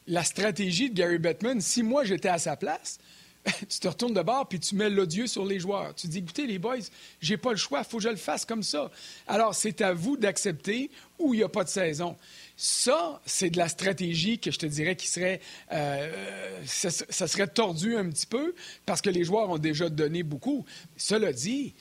la 0.08 0.24
stratégie 0.24 0.90
de 0.90 0.96
Gary 0.96 1.18
Bettman, 1.18 1.62
si 1.62 1.84
moi 1.84 2.04
j'étais 2.04 2.30
à 2.30 2.38
sa 2.38 2.56
place, 2.56 3.00
tu 3.70 3.80
te 3.80 3.88
retournes 3.88 4.14
de 4.14 4.22
bord 4.22 4.48
puis 4.48 4.60
tu 4.60 4.76
mets 4.76 4.90
l'odieux 4.90 5.28
sur 5.28 5.46
les 5.46 5.60
joueurs. 5.60 5.94
Tu 5.96 6.08
dis, 6.08 6.20
écoutez, 6.20 6.48
les 6.48 6.60
boys, 6.60 6.78
j'ai 7.22 7.38
pas 7.38 7.52
le 7.52 7.58
choix, 7.58 7.80
il 7.80 7.86
faut 7.86 7.98
que 7.98 8.04
je 8.04 8.10
le 8.10 8.16
fasse 8.16 8.46
comme 8.46 8.64
ça. 8.64 8.90
Alors, 9.28 9.54
c'est 9.54 9.82
à 9.82 9.94
vous 9.94 10.18
d'accepter 10.18 10.90
ou 11.20 11.34
il 11.34 11.38
n'y 11.38 11.44
a 11.44 11.50
pas 11.50 11.64
de 11.64 11.70
saison. 11.70 12.16
Ça, 12.58 13.22
c'est 13.26 13.50
de 13.50 13.58
la 13.58 13.68
stratégie 13.68 14.40
que 14.40 14.50
je 14.50 14.58
te 14.58 14.66
dirais 14.66 14.96
qui 14.96 15.08
serait. 15.08 15.42
Euh, 15.74 16.64
ça, 16.66 17.28
serait 17.28 17.48
tordu 17.48 17.98
un 17.98 18.10
petit 18.10 18.26
peu 18.26 18.56
parce 18.86 19.02
que 19.02 19.10
les 19.10 19.26
joueurs 19.26 19.50
ont 19.50 19.58
déjà 19.58 19.90
donné 19.90 20.24
beaucoup. 20.24 20.66
Cela 20.96 21.34
dit, 21.34 21.74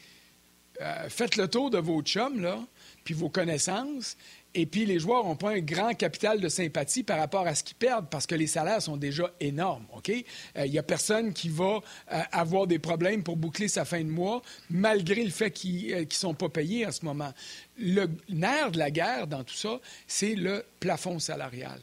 euh, 0.81 1.09
faites 1.09 1.37
le 1.37 1.47
tour 1.47 1.71
de 1.71 1.79
vos 1.79 2.03
chums, 2.03 2.41
là, 2.41 2.59
puis 3.05 3.15
vos 3.15 3.29
connaissances, 3.29 4.17
et 4.57 4.67
puis, 4.67 4.87
les 4.87 5.01
joueurs 5.01 5.25
n'ont 5.25 5.35
pas 5.35 5.51
un 5.51 5.61
grand 5.61 5.95
capital 5.95 6.41
de 6.41 6.49
sympathie 6.49 7.03
par 7.03 7.19
rapport 7.19 7.45
à 7.47 7.57
ce 7.57 7.65
qu'ils 7.65 7.77
perdent 7.77 8.09
parce 8.09 8.25
que 8.27 8.37
les 8.37 8.47
salaires 8.47 8.81
sont 8.81 8.97
déjà 8.97 9.33
énormes. 9.41 9.85
OK? 9.97 10.09
Il 10.09 10.25
euh, 10.57 10.69
n'y 10.69 10.79
a 10.79 10.85
personne 10.85 11.33
qui 11.33 11.49
va 11.49 11.81
euh, 12.13 12.21
avoir 12.31 12.69
des 12.69 12.79
problèmes 12.79 13.25
pour 13.25 13.37
boucler 13.37 13.67
sa 13.67 13.85
fin 13.85 14.01
de 14.01 14.09
mois 14.09 14.43
malgré 14.71 15.25
le 15.25 15.31
fait 15.31 15.51
qu'ils 15.51 15.89
ne 15.89 16.03
euh, 16.03 16.07
sont 16.11 16.35
pas 16.35 16.49
payés 16.49 16.87
en 16.87 16.93
ce 16.93 17.05
moment. 17.05 17.33
Le 17.79 18.07
nerf 18.29 18.71
de 18.71 18.79
la 18.79 18.93
guerre 18.93 19.27
dans 19.27 19.43
tout 19.43 19.55
ça, 19.55 19.81
c'est 20.07 20.37
le 20.37 20.65
plafond 20.79 21.19
salarial. 21.19 21.81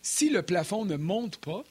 Si 0.00 0.30
le 0.30 0.42
plafond 0.42 0.84
ne 0.84 0.96
monte 0.96 1.38
pas, 1.38 1.64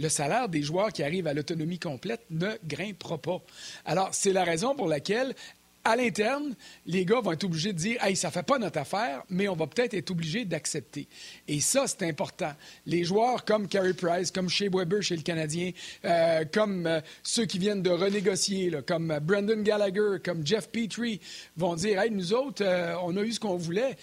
le 0.00 0.08
salaire 0.08 0.48
des 0.48 0.62
joueurs 0.62 0.92
qui 0.92 1.04
arrivent 1.04 1.26
à 1.26 1.34
l'autonomie 1.34 1.78
complète 1.78 2.22
ne 2.30 2.50
grimpera 2.64 3.18
pas. 3.18 3.40
Alors, 3.84 4.08
c'est 4.12 4.32
la 4.32 4.44
raison 4.44 4.74
pour 4.74 4.88
laquelle 4.88 5.34
à 5.84 5.96
l'interne, 5.96 6.54
les 6.86 7.04
gars 7.04 7.20
vont 7.20 7.32
être 7.32 7.44
obligés 7.44 7.72
de 7.72 7.78
dire 7.78 8.04
Hey, 8.04 8.16
ça 8.16 8.30
fait 8.30 8.42
pas 8.42 8.58
notre 8.58 8.78
affaire, 8.78 9.22
mais 9.30 9.48
on 9.48 9.56
va 9.56 9.66
peut-être 9.66 9.94
être 9.94 10.10
obligé 10.10 10.44
d'accepter. 10.44 11.08
Et 11.48 11.60
ça, 11.60 11.86
c'est 11.86 12.02
important. 12.06 12.52
Les 12.86 13.04
joueurs 13.04 13.44
comme 13.44 13.68
Carey 13.68 13.94
Price, 13.94 14.30
comme 14.30 14.48
Shea 14.48 14.68
Weber 14.72 15.02
chez 15.02 15.16
le 15.16 15.22
Canadien, 15.22 15.70
euh, 16.04 16.44
comme 16.52 16.86
euh, 16.86 17.00
ceux 17.22 17.46
qui 17.46 17.58
viennent 17.58 17.82
de 17.82 17.90
renégocier, 17.90 18.72
comme 18.86 19.18
Brandon 19.22 19.62
Gallagher, 19.62 20.16
comme 20.24 20.46
Jeff 20.46 20.68
Petrie, 20.68 21.20
vont 21.56 21.74
dire 21.74 22.00
Hey, 22.00 22.10
nous 22.10 22.32
autres, 22.32 22.64
euh, 22.64 22.94
on 23.02 23.16
a 23.16 23.22
eu 23.22 23.32
ce 23.32 23.40
qu'on 23.40 23.56
voulait. 23.56 23.96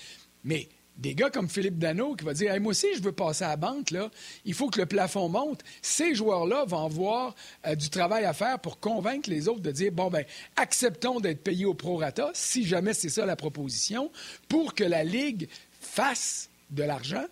Mais 0.43 0.67
des 0.97 1.15
gars 1.15 1.29
comme 1.29 1.47
Philippe 1.47 1.77
Dano 1.77 2.15
qui 2.15 2.25
va 2.25 2.33
dire 2.33 2.59
Moi 2.59 2.71
aussi, 2.71 2.87
je 2.95 3.01
veux 3.01 3.11
passer 3.11 3.43
à 3.43 3.49
la 3.49 3.55
banque, 3.57 3.93
il 4.45 4.53
faut 4.53 4.69
que 4.69 4.79
le 4.79 4.85
plafond 4.85 5.29
monte. 5.29 5.61
Ces 5.81 6.15
joueurs-là 6.15 6.65
vont 6.65 6.85
avoir 6.85 7.35
euh, 7.65 7.75
du 7.75 7.89
travail 7.89 8.25
à 8.25 8.33
faire 8.33 8.59
pour 8.59 8.79
convaincre 8.79 9.29
les 9.29 9.47
autres 9.47 9.61
de 9.61 9.71
dire 9.71 9.91
Bon, 9.91 10.09
ben, 10.09 10.25
acceptons 10.55 11.19
d'être 11.19 11.43
payés 11.43 11.65
au 11.65 11.73
prorata, 11.73 12.31
si 12.33 12.65
jamais 12.65 12.93
c'est 12.93 13.09
ça 13.09 13.25
la 13.25 13.35
proposition, 13.35 14.11
pour 14.47 14.73
que 14.73 14.83
la 14.83 15.03
Ligue 15.03 15.49
fasse 15.79 16.49
de 16.69 16.83
l'argent 16.83 17.25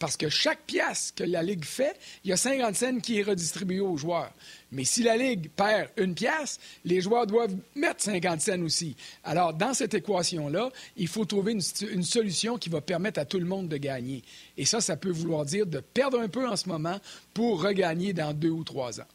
parce 0.00 0.16
que 0.16 0.30
chaque 0.30 0.62
pièce 0.62 1.12
que 1.14 1.24
la 1.24 1.42
Ligue 1.42 1.64
fait, 1.64 1.94
il 2.24 2.30
y 2.30 2.32
a 2.32 2.36
50 2.38 2.74
cents 2.74 2.98
qui 3.00 3.20
est 3.20 3.22
redistribué 3.22 3.80
aux 3.80 3.98
joueurs. 3.98 4.32
Mais 4.72 4.84
si 4.84 5.02
la 5.02 5.16
Ligue 5.16 5.50
perd 5.50 5.88
une 5.96 6.14
pièce, 6.14 6.60
les 6.84 7.00
joueurs 7.00 7.26
doivent 7.26 7.54
mettre 7.74 8.02
50 8.02 8.40
cents 8.40 8.60
aussi. 8.62 8.96
Alors, 9.24 9.52
dans 9.52 9.74
cette 9.74 9.94
équation-là, 9.94 10.70
il 10.96 11.08
faut 11.08 11.24
trouver 11.24 11.52
une, 11.52 12.02
solution 12.02 12.56
qui 12.56 12.68
va 12.68 12.80
permettre 12.80 13.18
à 13.20 13.24
tout 13.24 13.38
le 13.38 13.46
monde 13.46 13.68
de 13.68 13.76
gagner. 13.76 14.22
Et 14.56 14.64
ça, 14.64 14.80
ça 14.80 14.96
peut 14.96 15.10
vouloir 15.10 15.44
dire 15.44 15.66
de 15.66 15.80
perdre 15.80 16.20
un 16.20 16.28
peu 16.28 16.48
en 16.48 16.56
ce 16.56 16.68
moment 16.68 16.98
pour 17.34 17.62
regagner 17.62 18.12
dans 18.12 18.32
deux 18.32 18.50
ou 18.50 18.62
trois 18.62 19.00
ans. 19.00 19.08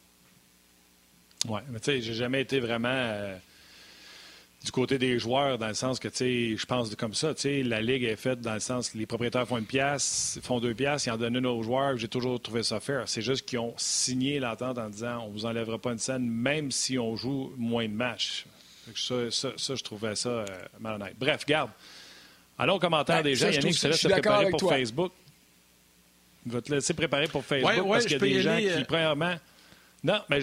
Oui, 1.47 1.61
mais 1.69 1.79
tu 1.79 1.85
sais, 1.85 2.01
j'ai 2.01 2.13
jamais 2.13 2.41
été 2.41 2.59
vraiment. 2.59 2.89
Euh, 2.89 3.37
du 4.65 4.71
côté 4.71 4.97
des 4.97 5.19
joueurs, 5.19 5.59
dans 5.59 5.67
le 5.67 5.75
sens 5.75 5.99
que, 5.99 6.07
tu 6.07 6.17
sais, 6.17 6.57
je 6.57 6.65
pense 6.65 6.93
comme 6.95 7.13
ça, 7.13 7.33
tu 7.35 7.41
sais, 7.41 7.63
la 7.63 7.81
Ligue 7.81 8.03
est 8.03 8.15
faite 8.15 8.41
dans 8.41 8.55
le 8.55 8.59
sens 8.59 8.89
que 8.89 8.97
les 8.97 9.05
propriétaires 9.05 9.47
font 9.47 9.57
une 9.57 9.65
pièce, 9.65 10.39
font 10.41 10.59
deux 10.59 10.73
pièces, 10.73 11.05
ils 11.05 11.11
en 11.11 11.17
donnent 11.17 11.37
une 11.37 11.45
aux 11.45 11.61
joueurs. 11.61 11.97
J'ai 11.97 12.07
toujours 12.07 12.41
trouvé 12.41 12.63
ça 12.63 12.79
fair. 12.79 13.03
C'est 13.05 13.21
juste 13.21 13.45
qu'ils 13.45 13.59
ont 13.59 13.75
signé 13.77 14.39
l'entente 14.39 14.79
en 14.79 14.89
disant 14.89 15.23
on 15.27 15.29
vous 15.29 15.45
enlèvera 15.45 15.77
pas 15.77 15.91
une 15.91 15.99
scène, 15.99 16.27
même 16.27 16.71
si 16.71 16.97
on 16.97 17.15
joue 17.15 17.53
moins 17.57 17.87
de 17.87 17.93
matchs. 17.93 18.45
Ça, 18.95 19.31
ça, 19.31 19.75
je 19.75 19.83
trouvais 19.83 20.15
ça 20.15 20.29
euh, 20.29 20.45
malhonnête. 20.79 21.15
Bref, 21.17 21.45
garde. 21.45 21.71
Allons 22.57 22.75
aux 22.75 22.79
commentaires 22.79 23.23
des 23.23 23.35
gens. 23.35 23.49
Yannick, 23.49 23.75
je 23.75 23.81
te 23.81 23.87
laisse 23.87 24.01
te 24.01 24.07
préparer 24.07 24.49
pour 24.49 24.69
Facebook. 24.69 25.11
Je 26.47 26.51
vais 26.51 26.61
te 26.61 26.73
laisser 26.73 26.93
préparer 26.93 27.27
pour 27.27 27.43
Facebook 27.43 27.87
parce 27.87 28.05
qu'il 28.05 28.13
y 28.13 28.15
a 28.15 28.19
des 28.19 28.41
gens 28.41 28.57
qui, 28.57 28.69
euh, 28.69 28.83
premièrement, 28.87 29.35
non, 30.05 30.21
mais 30.29 30.39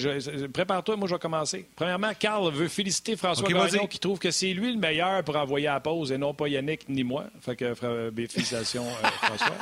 prépare-toi, 0.52 0.96
moi 0.96 1.06
je 1.06 1.14
vais 1.14 1.20
commencer. 1.20 1.64
Premièrement, 1.76 2.10
Carl 2.18 2.52
veut 2.52 2.66
féliciter 2.66 3.14
François 3.14 3.48
okay, 3.48 3.86
qui 3.86 4.00
trouve 4.00 4.18
que 4.18 4.32
c'est 4.32 4.52
lui 4.52 4.72
le 4.72 4.78
meilleur 4.78 5.22
pour 5.22 5.36
envoyer 5.36 5.68
à 5.68 5.74
la 5.74 5.80
pause 5.80 6.10
et 6.10 6.18
non 6.18 6.34
pas 6.34 6.48
Yannick 6.48 6.88
ni 6.88 7.04
moi. 7.04 7.26
Fait 7.40 7.54
que 7.54 7.72
félicitations 7.76 8.84
euh, 8.84 9.08
François. 9.22 9.54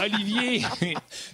Olivier. 0.00 0.62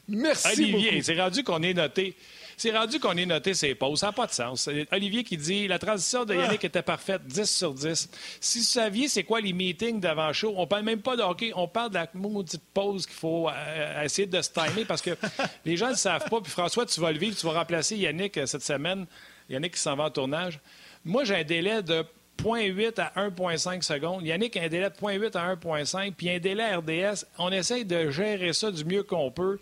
Merci. 0.09 0.61
Olivier, 0.61 1.01
c'est 1.01 1.19
rendu 1.19 1.43
qu'on 1.43 1.63
est 1.63 1.73
noté. 1.73 2.15
C'est 2.59 2.77
rendu 2.77 2.99
qu'on 2.99 3.17
est 3.17 3.25
noté 3.25 3.55
ses 3.55 3.77
pauses. 3.77 4.01
Ça 4.01 4.07
n'a 4.07 4.13
pas 4.13 4.27
de 4.27 4.33
sens. 4.33 4.69
Olivier 4.91 5.23
qui 5.23 5.37
dit 5.37 5.69
la 5.69 5.79
transition 5.79 6.25
de 6.25 6.35
Yannick 6.35 6.65
était 6.65 6.83
parfaite, 6.83 7.23
10 7.25 7.49
sur 7.49 7.73
10. 7.73 8.11
Si 8.41 8.59
vous 8.59 8.65
saviez 8.65 9.07
c'est 9.07 9.23
quoi 9.23 9.41
les 9.41 9.53
meetings 9.53 10.01
d'avant 10.01 10.33
show, 10.33 10.53
on 10.57 10.67
parle 10.67 10.83
même 10.83 11.01
pas 11.01 11.17
de 11.17 11.23
hockey, 11.23 11.53
on 11.55 11.69
parle 11.69 11.91
de 11.91 11.95
la 11.95 12.09
maudite 12.15 12.63
pause 12.75 13.07
qu'il 13.07 13.15
faut 13.15 13.49
euh, 13.49 14.03
essayer 14.03 14.27
de 14.27 14.43
se 14.43 14.51
timer 14.51 14.85
parce 14.85 15.01
que 15.01 15.17
les 15.65 15.77
gens 15.77 15.87
ne 15.87 15.93
le 15.93 15.97
savent 15.97 16.29
pas. 16.29 16.41
Puis 16.41 16.51
François, 16.51 16.85
tu 16.85 17.01
vas 17.01 17.13
le 17.13 17.19
vivre, 17.19 17.37
tu 17.37 17.47
vas 17.47 17.53
remplacer 17.53 17.97
Yannick 17.97 18.37
euh, 18.37 18.47
cette 18.47 18.65
semaine. 18.65 19.07
Yannick 19.49 19.75
qui 19.75 19.81
s'en 19.81 19.95
va 19.95 20.05
en 20.05 20.11
tournage. 20.11 20.59
Moi, 21.05 21.23
j'ai 21.23 21.37
un 21.37 21.45
délai 21.45 21.81
de 21.85 22.05
0.8 22.43 23.01
à 23.01 23.29
1.5 23.29 23.83
secondes. 23.83 24.27
Yannick 24.27 24.57
a 24.57 24.63
un 24.63 24.69
délai 24.69 24.91
de 24.91 24.95
0.8 24.95 25.37
à 25.37 25.55
1.5, 25.55 26.13
puis 26.15 26.29
un 26.29 26.41
délai 26.41 26.75
RDS. 26.75 27.25
On 27.39 27.53
essaye 27.53 27.85
de 27.85 28.11
gérer 28.11 28.53
ça 28.53 28.73
du 28.73 28.85
mieux 28.85 29.05
qu'on 29.05 29.31
peut 29.31 29.59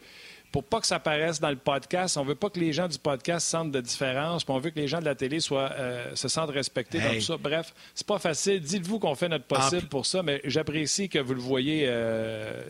pour 0.53 0.65
pas 0.65 0.81
que 0.81 0.87
ça 0.87 0.97
apparaisse 0.97 1.41
dans 1.41 1.51
le 1.51 1.57
podcast. 1.57 2.17
On 2.17 2.25
veut 2.25 2.35
pas 2.35 2.51
que 2.51 2.59
les 2.59 2.73
gens 2.73 2.89
du 2.89 2.99
podcast 2.99 3.47
sentent 3.47 3.73
de 3.73 3.81
différence, 3.81 4.45
puis 4.45 4.55
on 4.55 4.59
veut 4.59 4.71
que 4.71 4.79
les 4.81 4.89
gens 4.89 5.01
de 5.01 5.05
la 5.05 5.15
télé 5.15 5.41
soient, 5.41 5.73
euh, 5.73 6.15
se 6.15 6.29
sentent 6.29 6.51
respectés 6.51 7.01
dans 7.01 7.15
tout 7.15 7.21
ça. 7.21 7.37
Bref, 7.37 7.75
c'est 7.95 8.07
pas 8.07 8.19
facile. 8.19 8.61
Dites-vous 8.61 8.99
qu'on 8.99 9.15
fait 9.15 9.29
notre 9.29 9.45
possible 9.47 9.89
pour 9.89 10.07
ça, 10.07 10.23
mais 10.23 10.41
j'apprécie 10.45 11.09
que 11.09 11.19
vous 11.19 11.35
le 11.35 11.41
voyez, 11.41 11.85
euh, 11.87 12.63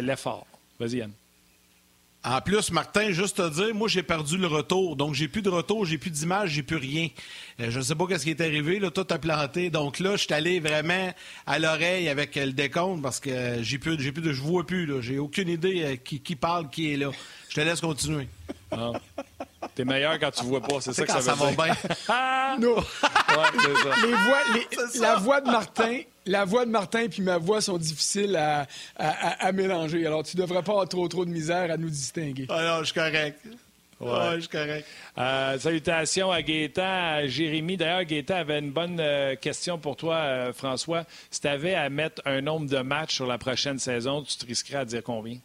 l'effort. 0.00 0.46
Vas-y, 0.78 0.96
Yann. 0.96 1.12
En 2.24 2.40
plus, 2.40 2.70
Martin, 2.70 3.10
juste 3.10 3.38
te 3.38 3.50
dire, 3.50 3.74
moi, 3.74 3.88
j'ai 3.88 4.04
perdu 4.04 4.38
le 4.38 4.46
retour. 4.46 4.94
Donc, 4.94 5.14
j'ai 5.14 5.26
plus 5.26 5.42
de 5.42 5.48
retour, 5.50 5.84
j'ai 5.84 5.98
plus 5.98 6.10
d'image, 6.10 6.50
j'ai 6.50 6.62
plus 6.62 6.76
rien. 6.76 7.08
Euh, 7.58 7.70
je 7.70 7.78
ne 7.78 7.82
sais 7.82 7.96
pas 7.96 8.06
ce 8.16 8.22
qui 8.22 8.30
est 8.30 8.40
arrivé. 8.40 8.78
Là, 8.78 8.92
tout 8.92 9.06
a 9.10 9.18
planté. 9.18 9.70
Donc 9.70 9.98
là, 9.98 10.12
je 10.12 10.24
suis 10.24 10.32
allé 10.32 10.60
vraiment 10.60 11.12
à 11.46 11.58
l'oreille 11.58 12.08
avec 12.08 12.36
le 12.36 12.52
décompte 12.52 13.02
parce 13.02 13.18
que 13.18 13.60
j'ai 13.62 13.78
plus, 13.78 14.00
j'ai 14.00 14.12
plus 14.12 14.22
de, 14.22 14.32
je 14.32 14.40
vois 14.40 14.64
plus. 14.64 15.02
J'ai 15.02 15.18
aucune 15.18 15.48
idée 15.48 15.82
euh, 15.82 15.96
qui 15.96 16.36
parle, 16.36 16.70
qui 16.70 16.92
est 16.92 16.96
là. 16.96 17.10
Je 17.48 17.56
te 17.56 17.60
laisse 17.60 17.80
continuer. 17.80 18.28
Ah. 18.72 18.92
T'es 19.74 19.84
meilleur 19.84 20.18
quand 20.18 20.30
tu 20.30 20.44
vois 20.44 20.60
pas, 20.60 20.80
c'est 20.80 20.92
ça 20.92 21.06
que 21.06 21.12
ça, 21.12 21.20
ça 21.20 21.34
va 21.34 21.50
bien. 21.52 21.74
non. 22.60 22.76
Les 24.02 24.10
voix, 24.10 25.00
la 25.00 25.14
voix 25.16 25.40
de 25.40 25.50
Martin, 25.50 26.00
la 26.26 26.44
voix 26.44 26.64
de 26.64 26.70
Martin 26.70 27.06
puis 27.08 27.22
ma 27.22 27.38
voix 27.38 27.60
sont 27.60 27.78
difficiles 27.78 28.36
à, 28.36 28.66
à, 28.96 29.52
mélanger. 29.52 30.06
Alors, 30.06 30.22
tu 30.24 30.36
devrais 30.36 30.62
pas 30.62 30.72
avoir 30.72 30.88
trop, 30.88 31.08
trop 31.08 31.24
de 31.24 31.30
misère 31.30 31.70
à 31.70 31.76
nous 31.76 31.90
distinguer. 31.90 32.46
Ah 32.48 32.62
non, 32.62 32.78
je 32.80 32.84
suis 32.86 32.94
correct. 32.94 33.38
Ouais. 34.00 34.34
je 34.34 34.40
suis 34.40 34.48
correct. 34.48 34.86
Euh, 35.16 35.58
salutations 35.58 36.32
à 36.32 36.42
Gaétan, 36.42 36.82
à 36.82 37.26
Jérémy. 37.26 37.76
D'ailleurs, 37.76 38.04
Gaétan 38.04 38.34
avait 38.34 38.58
une 38.58 38.72
bonne 38.72 38.98
euh, 38.98 39.36
question 39.36 39.78
pour 39.78 39.96
toi, 39.96 40.16
euh, 40.16 40.52
François. 40.52 41.04
Si 41.30 41.40
tu 41.40 41.46
avais 41.46 41.74
à 41.74 41.88
mettre 41.88 42.20
un 42.24 42.40
nombre 42.40 42.68
de 42.68 42.78
matchs 42.78 43.14
sur 43.14 43.26
la 43.26 43.38
prochaine 43.38 43.78
saison, 43.78 44.22
tu 44.22 44.36
te 44.36 44.44
risquerais 44.44 44.78
à 44.78 44.84
dire 44.84 45.02
combien? 45.04 45.36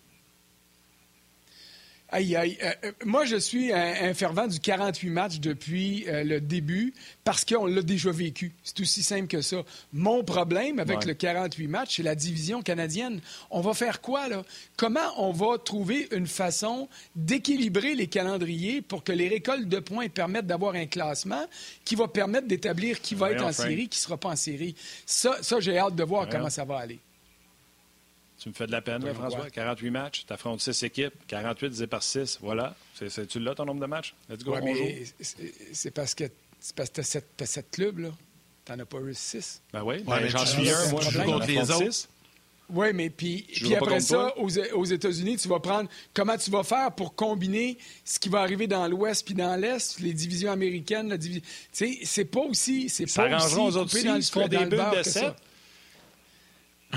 Aïe, 2.10 2.38
aïe. 2.38 2.58
Euh, 2.64 2.72
euh, 2.86 2.92
moi, 3.06 3.26
je 3.26 3.36
suis 3.36 3.74
un, 3.74 4.14
fervent 4.14 4.48
du 4.48 4.60
48 4.62 5.10
matchs 5.10 5.40
depuis 5.40 6.06
euh, 6.08 6.24
le 6.24 6.40
début 6.40 6.94
parce 7.26 7.44
qu'on 7.44 7.66
l'a 7.66 7.82
déjà 7.82 8.12
vécu. 8.12 8.54
C'est 8.64 8.80
aussi 8.80 9.04
simple 9.04 9.28
que 9.28 9.42
ça. 9.42 9.58
Mon 9.92 10.24
problème 10.24 10.80
avec 10.80 11.04
le 11.04 11.14
48 11.14 11.68
matchs, 11.68 11.98
c'est 11.98 12.04
la 12.04 12.16
division 12.16 12.62
canadienne. 12.62 13.20
On 13.52 13.60
va 13.60 13.74
faire 13.74 14.00
quoi, 14.00 14.30
là? 14.30 14.44
Comment 14.78 15.00
on 15.18 15.34
va 15.34 15.58
trouver 15.58 16.08
une 16.12 16.28
façon 16.28 16.88
d'équilibrer 17.16 17.94
les 17.94 18.08
calendriers 18.08 18.82
pour 18.82 19.04
que 19.04 19.12
les 19.12 19.28
récoltes 19.28 19.68
de 19.68 19.80
points 19.80 20.08
permettent 20.08 20.48
d'avoir 20.48 20.76
un 20.76 20.86
classement 20.86 21.46
qui 21.84 21.96
va 21.96 22.08
permettre 22.08 22.48
d'établir 22.48 23.02
qui 23.02 23.16
va 23.16 23.32
être 23.32 23.44
en 23.44 23.52
série, 23.52 23.90
qui 23.90 24.00
ne 24.00 24.04
sera 24.04 24.18
pas 24.18 24.30
en 24.30 24.36
série? 24.38 24.76
Ça, 25.06 25.38
ça 25.42 25.60
j'ai 25.60 25.78
hâte 25.78 25.96
de 25.96 26.04
voir 26.04 26.30
comment 26.30 26.50
ça 26.50 26.64
va 26.64 26.78
aller. 26.78 27.00
Tu 28.40 28.50
me 28.50 28.54
fais 28.54 28.68
de 28.68 28.72
la 28.72 28.82
peine, 28.82 29.04
là, 29.04 29.14
François. 29.14 29.50
48 29.50 29.90
matchs, 29.90 30.26
tu 30.28 30.34
affrontes 30.34 30.62
6 30.62 30.84
équipes, 30.84 31.14
48 31.28 31.70
divisé 31.70 31.88
par 31.88 32.04
6, 32.04 32.40
voilà. 32.42 32.76
C'est, 32.94 33.28
tu 33.28 33.40
l'as, 33.40 33.56
ton 33.56 33.66
nombre 33.66 33.82
de 33.82 33.88
matchs? 33.88 34.14
Let's 34.30 34.44
go, 34.44 34.56
c'est, 35.72 35.92
parce 35.92 36.14
que 36.14 36.26
tu 36.26 37.00
as 37.00 37.46
7 37.46 37.72
clubs, 37.72 38.00
là. 38.00 38.10
Tu 38.66 38.72
n'en 38.72 38.80
as 38.80 38.86
pas 38.86 39.00
eu 39.00 39.14
6. 39.14 39.62
Ben 39.74 39.84
oui, 39.84 40.04
mais 40.08 40.30
j'en 40.30 40.46
suis 40.46 40.70
un, 40.70 40.90
moi, 40.90 41.02
je 41.02 41.10
joue 41.10 41.24
contre 41.24 41.48
les 41.48 41.72
autres. 41.72 42.10
Oui, 42.70 42.88
mais 42.94 43.10
puis, 43.10 43.46
puis 43.56 43.76
après 43.76 44.02
ça, 44.02 44.34
aux, 44.38 44.50
aux, 44.76 44.86
États-Unis, 44.86 45.38
tu 45.38 45.48
vas 45.48 45.62
prendre 45.62 45.90
comment 46.14 46.36
tu 46.36 46.52
vas 46.52 46.64
faire 46.64 46.92
pour 46.92 47.16
combiner 47.16 47.78
ce 48.04 48.20
qui 48.20 48.28
va 48.28 48.42
arriver 48.42 48.68
dans 48.68 48.86
l'Ouest 48.90 49.26
puis 49.26 49.34
dans 49.34 49.56
l'Est, 49.56 50.02
les 50.02 50.14
divisions 50.14 50.52
américaines, 50.52 51.08
la 51.08 51.18
division. 51.18 51.44
Tu 51.72 51.96
sais, 51.96 52.00
c'est 52.04 52.26
pas 52.26 52.42
aussi. 52.42 52.90
C'est 52.90 53.06
pas 53.14 53.38
aussi 53.38 53.56
aux 53.56 53.78
autres 53.78 53.96
aussi, 53.96 54.06
ils 54.06 54.24
font 54.24 54.50
des 54.50 54.66
bulles 54.66 54.84
de 54.98 55.04
7. 55.04 55.34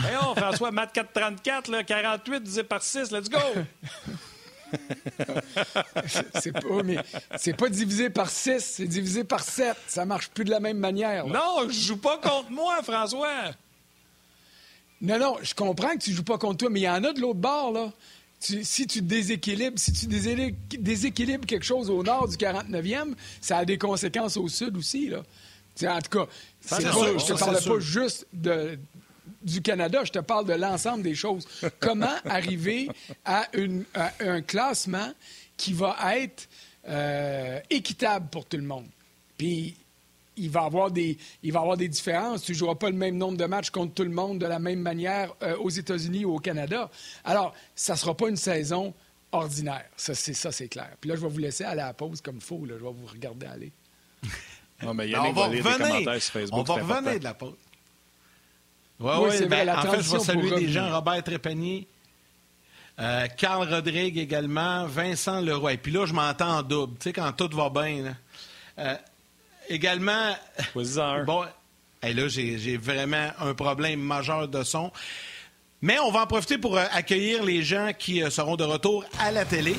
Voyons, 0.00 0.34
François, 0.34 0.70
Matt 0.70 0.92
434, 0.92 1.68
là, 1.68 1.84
48 1.84 2.42
divisé 2.42 2.62
par 2.64 2.82
6, 2.82 3.10
let's 3.10 3.28
go! 3.28 3.38
c'est 6.40 6.52
pas, 6.52 6.82
mais 6.84 6.98
c'est 7.36 7.56
pas 7.56 7.68
divisé 7.68 8.10
par 8.10 8.30
6, 8.30 8.60
c'est 8.60 8.86
divisé 8.86 9.24
par 9.24 9.42
7. 9.42 9.76
Ça 9.86 10.04
marche 10.04 10.28
plus 10.30 10.44
de 10.44 10.50
la 10.50 10.60
même 10.60 10.78
manière. 10.78 11.26
Non, 11.26 11.68
je 11.68 11.72
joue 11.72 11.96
pas 11.96 12.18
contre 12.18 12.50
moi, 12.50 12.82
François. 12.82 13.50
Non, 15.00 15.18
non, 15.18 15.36
je 15.42 15.54
comprends 15.54 15.94
que 15.94 15.98
tu 15.98 16.12
joues 16.12 16.24
pas 16.24 16.38
contre 16.38 16.58
toi, 16.58 16.70
mais 16.70 16.80
il 16.80 16.84
y 16.84 16.88
en 16.88 17.02
a 17.04 17.12
de 17.12 17.20
l'autre 17.20 17.40
bord, 17.40 17.72
là. 17.72 17.92
si 18.38 18.86
tu 18.86 19.00
déséquilibres, 19.00 19.78
si 19.78 19.92
tu 19.92 20.06
déséquilibres 20.06 21.46
quelque 21.46 21.64
chose 21.64 21.88
au 21.90 22.02
nord 22.02 22.28
du 22.28 22.36
49e, 22.36 23.14
ça 23.40 23.58
a 23.58 23.64
des 23.64 23.78
conséquences 23.78 24.36
au 24.36 24.48
sud 24.48 24.76
aussi, 24.76 25.08
là. 25.08 25.22
en 25.84 26.00
tout 26.00 26.18
cas, 26.18 26.26
c'est 26.60 26.82
je 26.82 27.32
te 27.32 27.38
parle 27.38 27.62
pas 27.62 27.80
juste 27.80 28.26
de, 28.32 28.78
du 29.42 29.62
Canada, 29.62 30.04
je 30.04 30.12
te 30.12 30.18
parle 30.18 30.46
de 30.46 30.54
l'ensemble 30.54 31.02
des 31.02 31.14
choses. 31.14 31.46
Comment 31.80 32.14
arriver 32.24 32.88
à, 33.24 33.46
un 34.20 34.42
classement 34.42 35.12
qui 35.56 35.72
va 35.72 35.96
être 36.16 36.48
euh, 36.88 37.60
équitable 37.70 38.28
pour 38.30 38.46
tout 38.46 38.56
le 38.56 38.62
monde? 38.62 38.86
Puis, 39.36 39.74
il 40.36 40.50
va, 40.50 40.62
avoir 40.62 40.90
des, 40.90 41.18
il 41.42 41.52
va 41.52 41.60
avoir 41.60 41.76
des 41.76 41.88
différences. 41.88 42.42
Tu 42.42 42.52
ne 42.52 42.56
joueras 42.56 42.74
pas 42.74 42.88
le 42.88 42.96
même 42.96 43.16
nombre 43.16 43.36
de 43.36 43.44
matchs 43.44 43.70
contre 43.70 43.94
tout 43.94 44.04
le 44.04 44.10
monde 44.10 44.38
de 44.38 44.46
la 44.46 44.58
même 44.58 44.80
manière 44.80 45.34
euh, 45.42 45.56
aux 45.58 45.68
États-Unis 45.68 46.24
ou 46.24 46.36
au 46.36 46.38
Canada. 46.38 46.90
Alors, 47.24 47.54
ça 47.74 47.92
ne 47.92 47.98
sera 47.98 48.16
pas 48.16 48.28
une 48.28 48.36
saison 48.36 48.94
ordinaire. 49.32 49.86
Ça, 49.96 50.14
c'est, 50.14 50.34
ça, 50.34 50.50
c'est 50.50 50.68
clair. 50.68 50.90
Puis 51.00 51.10
là, 51.10 51.16
je 51.16 51.20
vais 51.20 51.28
vous 51.28 51.38
laisser 51.38 51.64
aller 51.64 51.82
à 51.82 51.88
la 51.88 51.94
pause 51.94 52.20
comme 52.20 52.36
il 52.36 52.42
faut. 52.42 52.60
Je 52.66 52.72
vais 52.72 52.78
vous 52.78 53.06
regarder 53.06 53.46
aller. 53.46 53.72
Non, 54.82 54.94
mais 54.94 55.08
ben, 55.08 55.20
on 55.20 55.32
va 55.32 55.46
revenir. 55.48 56.48
on 56.52 56.62
va 56.62 56.74
revenir 56.74 57.18
de 57.18 57.24
la 57.24 57.34
pause. 57.34 57.56
Ouais, 59.00 59.12
oui, 59.16 59.28
ouais, 59.30 59.46
ben, 59.46 59.68
en 59.70 59.82
fait, 59.82 60.02
je 60.02 60.12
vais 60.12 60.18
saluer 60.20 60.50
des 60.60 60.68
gens, 60.68 60.94
Robert 60.94 61.22
Trépanier, 61.24 61.88
euh, 62.98 63.26
Carl 63.28 63.66
Rodrigue 63.72 64.18
également, 64.18 64.86
Vincent 64.86 65.40
Leroy. 65.40 65.72
Et 65.72 65.76
puis 65.78 65.90
là, 65.90 66.04
je 66.04 66.12
m'entends 66.12 66.58
en 66.58 66.62
double, 66.62 66.98
tu 66.98 67.04
sais, 67.04 67.12
quand 67.14 67.32
tout 67.32 67.48
va 67.56 67.70
bien. 67.70 68.14
Euh, 68.78 68.94
également. 69.70 70.36
bon, 71.26 71.44
et 72.02 72.12
là, 72.12 72.28
j'ai 72.28 72.76
vraiment 72.76 73.30
un 73.38 73.54
problème 73.54 74.00
majeur 74.00 74.48
de 74.48 74.62
son. 74.62 74.92
Mais 75.80 75.98
on 76.00 76.10
va 76.10 76.22
en 76.22 76.26
profiter 76.26 76.58
pour 76.58 76.76
euh, 76.76 76.84
accueillir 76.92 77.42
les 77.42 77.62
gens 77.62 77.92
qui 77.98 78.22
seront 78.30 78.56
de 78.56 78.64
retour 78.64 79.02
à 79.18 79.30
la 79.30 79.46
télé. 79.46 79.76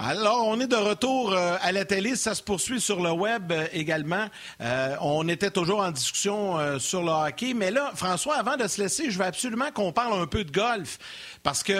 Alors, 0.00 0.46
on 0.46 0.60
est 0.60 0.68
de 0.68 0.76
retour 0.76 1.32
euh, 1.32 1.56
à 1.60 1.72
la 1.72 1.84
télé. 1.84 2.14
Ça 2.14 2.36
se 2.36 2.42
poursuit 2.42 2.80
sur 2.80 3.02
le 3.02 3.10
web 3.10 3.50
euh, 3.50 3.66
également. 3.72 4.26
Euh, 4.60 4.94
on 5.00 5.26
était 5.26 5.50
toujours 5.50 5.80
en 5.80 5.90
discussion 5.90 6.78
sur 6.78 7.02
le 7.02 7.10
hockey. 7.10 7.52
Mais 7.52 7.72
là, 7.72 7.90
François, 7.96 8.36
avant 8.36 8.56
de 8.56 8.68
se 8.68 8.80
laisser, 8.80 9.10
je 9.10 9.18
veux 9.18 9.24
absolument 9.24 9.72
qu'on 9.72 9.90
parle 9.90 10.20
un 10.20 10.26
peu 10.28 10.44
de 10.44 10.52
golf. 10.52 11.00
Parce 11.42 11.64
que 11.64 11.72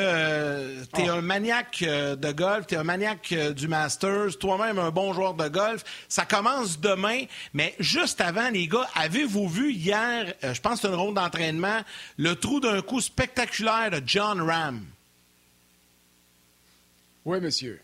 tu 0.95 1.03
es 1.03 1.11
oh. 1.11 1.13
un 1.13 1.21
maniaque 1.21 1.85
de 1.85 2.33
golf, 2.33 2.67
tu 2.67 2.75
es 2.75 2.79
un 2.79 2.83
maniaque 2.83 3.33
du 3.55 3.69
Masters, 3.69 4.37
toi-même 4.41 4.81
un 4.81 4.91
bon 4.91 5.13
joueur 5.13 5.35
de 5.35 5.47
golf. 5.47 5.85
Ça 6.09 6.25
commence 6.25 6.81
demain. 6.81 7.25
Mais 7.55 7.77
juste 7.79 8.21
avant, 8.21 8.51
les 8.51 8.67
gars, 8.67 8.89
avez-vous 8.97 9.49
vu 9.49 9.73
hier, 9.73 10.35
je 10.43 10.61
pense 10.61 10.81
que 10.81 10.89
une 10.89 10.95
ronde 10.95 11.15
d'entraînement, 11.15 11.83
le 12.17 12.35
trou 12.35 12.59
d'un 12.59 12.83
coup 12.83 13.01
spectaculaire 13.01 13.91
de 13.93 14.03
John 14.05 14.41
Ram? 14.41 14.85
Oui, 17.25 17.39
monsieur. 17.41 17.81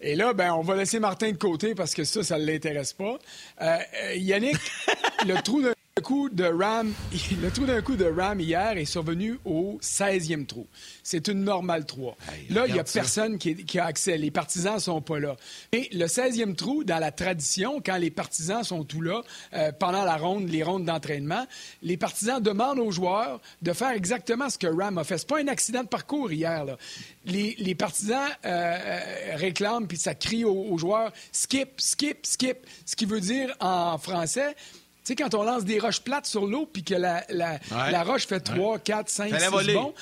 Et 0.00 0.14
là, 0.14 0.32
ben, 0.32 0.52
on 0.52 0.62
va 0.62 0.76
laisser 0.76 0.98
Martin 0.98 1.30
de 1.30 1.36
côté 1.36 1.74
parce 1.74 1.94
que 1.94 2.04
ça, 2.04 2.22
ça 2.22 2.38
ne 2.38 2.44
l'intéresse 2.44 2.92
pas. 2.92 3.18
Euh, 3.62 3.78
euh, 4.04 4.14
Yannick, 4.16 4.58
le 5.26 5.40
trou 5.42 5.62
d'un 5.96 6.02
coup 6.02 6.28
de 6.28 6.42
Ram, 6.42 6.92
le 7.40 7.50
trou 7.52 7.66
d'un 7.66 7.80
coup 7.80 7.94
de 7.94 8.04
Ram 8.04 8.40
hier 8.40 8.76
est 8.76 8.84
survenu 8.84 9.38
au 9.44 9.78
16e 9.80 10.44
trou. 10.44 10.66
C'est 11.04 11.28
une 11.28 11.44
normale 11.44 11.86
3. 11.86 12.16
là, 12.50 12.64
il 12.66 12.72
n'y 12.72 12.80
a 12.80 12.82
personne 12.82 13.38
qui, 13.38 13.78
a 13.78 13.84
accès. 13.84 14.18
Les 14.18 14.32
partisans 14.32 14.80
sont 14.80 15.00
pas 15.00 15.20
là. 15.20 15.36
Et 15.70 15.88
le 15.92 16.06
16e 16.06 16.56
trou, 16.56 16.82
dans 16.82 16.98
la 16.98 17.12
tradition, 17.12 17.80
quand 17.80 17.96
les 17.96 18.10
partisans 18.10 18.64
sont 18.64 18.82
tout 18.82 19.02
là, 19.02 19.22
euh, 19.52 19.70
pendant 19.70 20.04
la 20.04 20.16
ronde, 20.16 20.48
les 20.48 20.64
rondes 20.64 20.84
d'entraînement, 20.84 21.46
les 21.80 21.96
partisans 21.96 22.42
demandent 22.42 22.80
aux 22.80 22.90
joueurs 22.90 23.40
de 23.62 23.72
faire 23.72 23.90
exactement 23.90 24.50
ce 24.50 24.58
que 24.58 24.66
Ram 24.66 24.98
a 24.98 25.04
fait. 25.04 25.18
C'est 25.18 25.28
pas 25.28 25.38
un 25.38 25.46
accident 25.46 25.84
de 25.84 25.88
parcours 25.88 26.32
hier. 26.32 26.76
Les, 27.24 27.74
partisans 27.76 28.18
euh, 28.44 28.48
euh, 28.48 29.36
réclament, 29.36 29.86
puis 29.86 29.96
ça 29.96 30.16
crie 30.16 30.44
aux 30.44 30.76
joueurs 30.76 31.12
skip, 31.30 31.80
skip, 31.80 32.26
skip, 32.26 32.66
ce 32.84 32.96
qui 32.96 33.04
veut 33.04 33.20
dire 33.20 33.54
en 33.60 33.96
français 33.96 34.56
tu 35.04 35.12
sais, 35.12 35.16
quand 35.16 35.34
on 35.34 35.42
lance 35.42 35.64
des 35.64 35.78
roches 35.78 36.00
plates 36.00 36.24
sur 36.24 36.46
l'eau, 36.46 36.66
puis 36.70 36.82
que 36.82 36.94
la, 36.94 37.24
la, 37.28 38.02
roche 38.04 38.26
fait 38.26 38.40
3, 38.40 38.78
4, 38.78 39.08
5, 39.10 39.38
6 39.38 39.72
bons, 39.74 39.94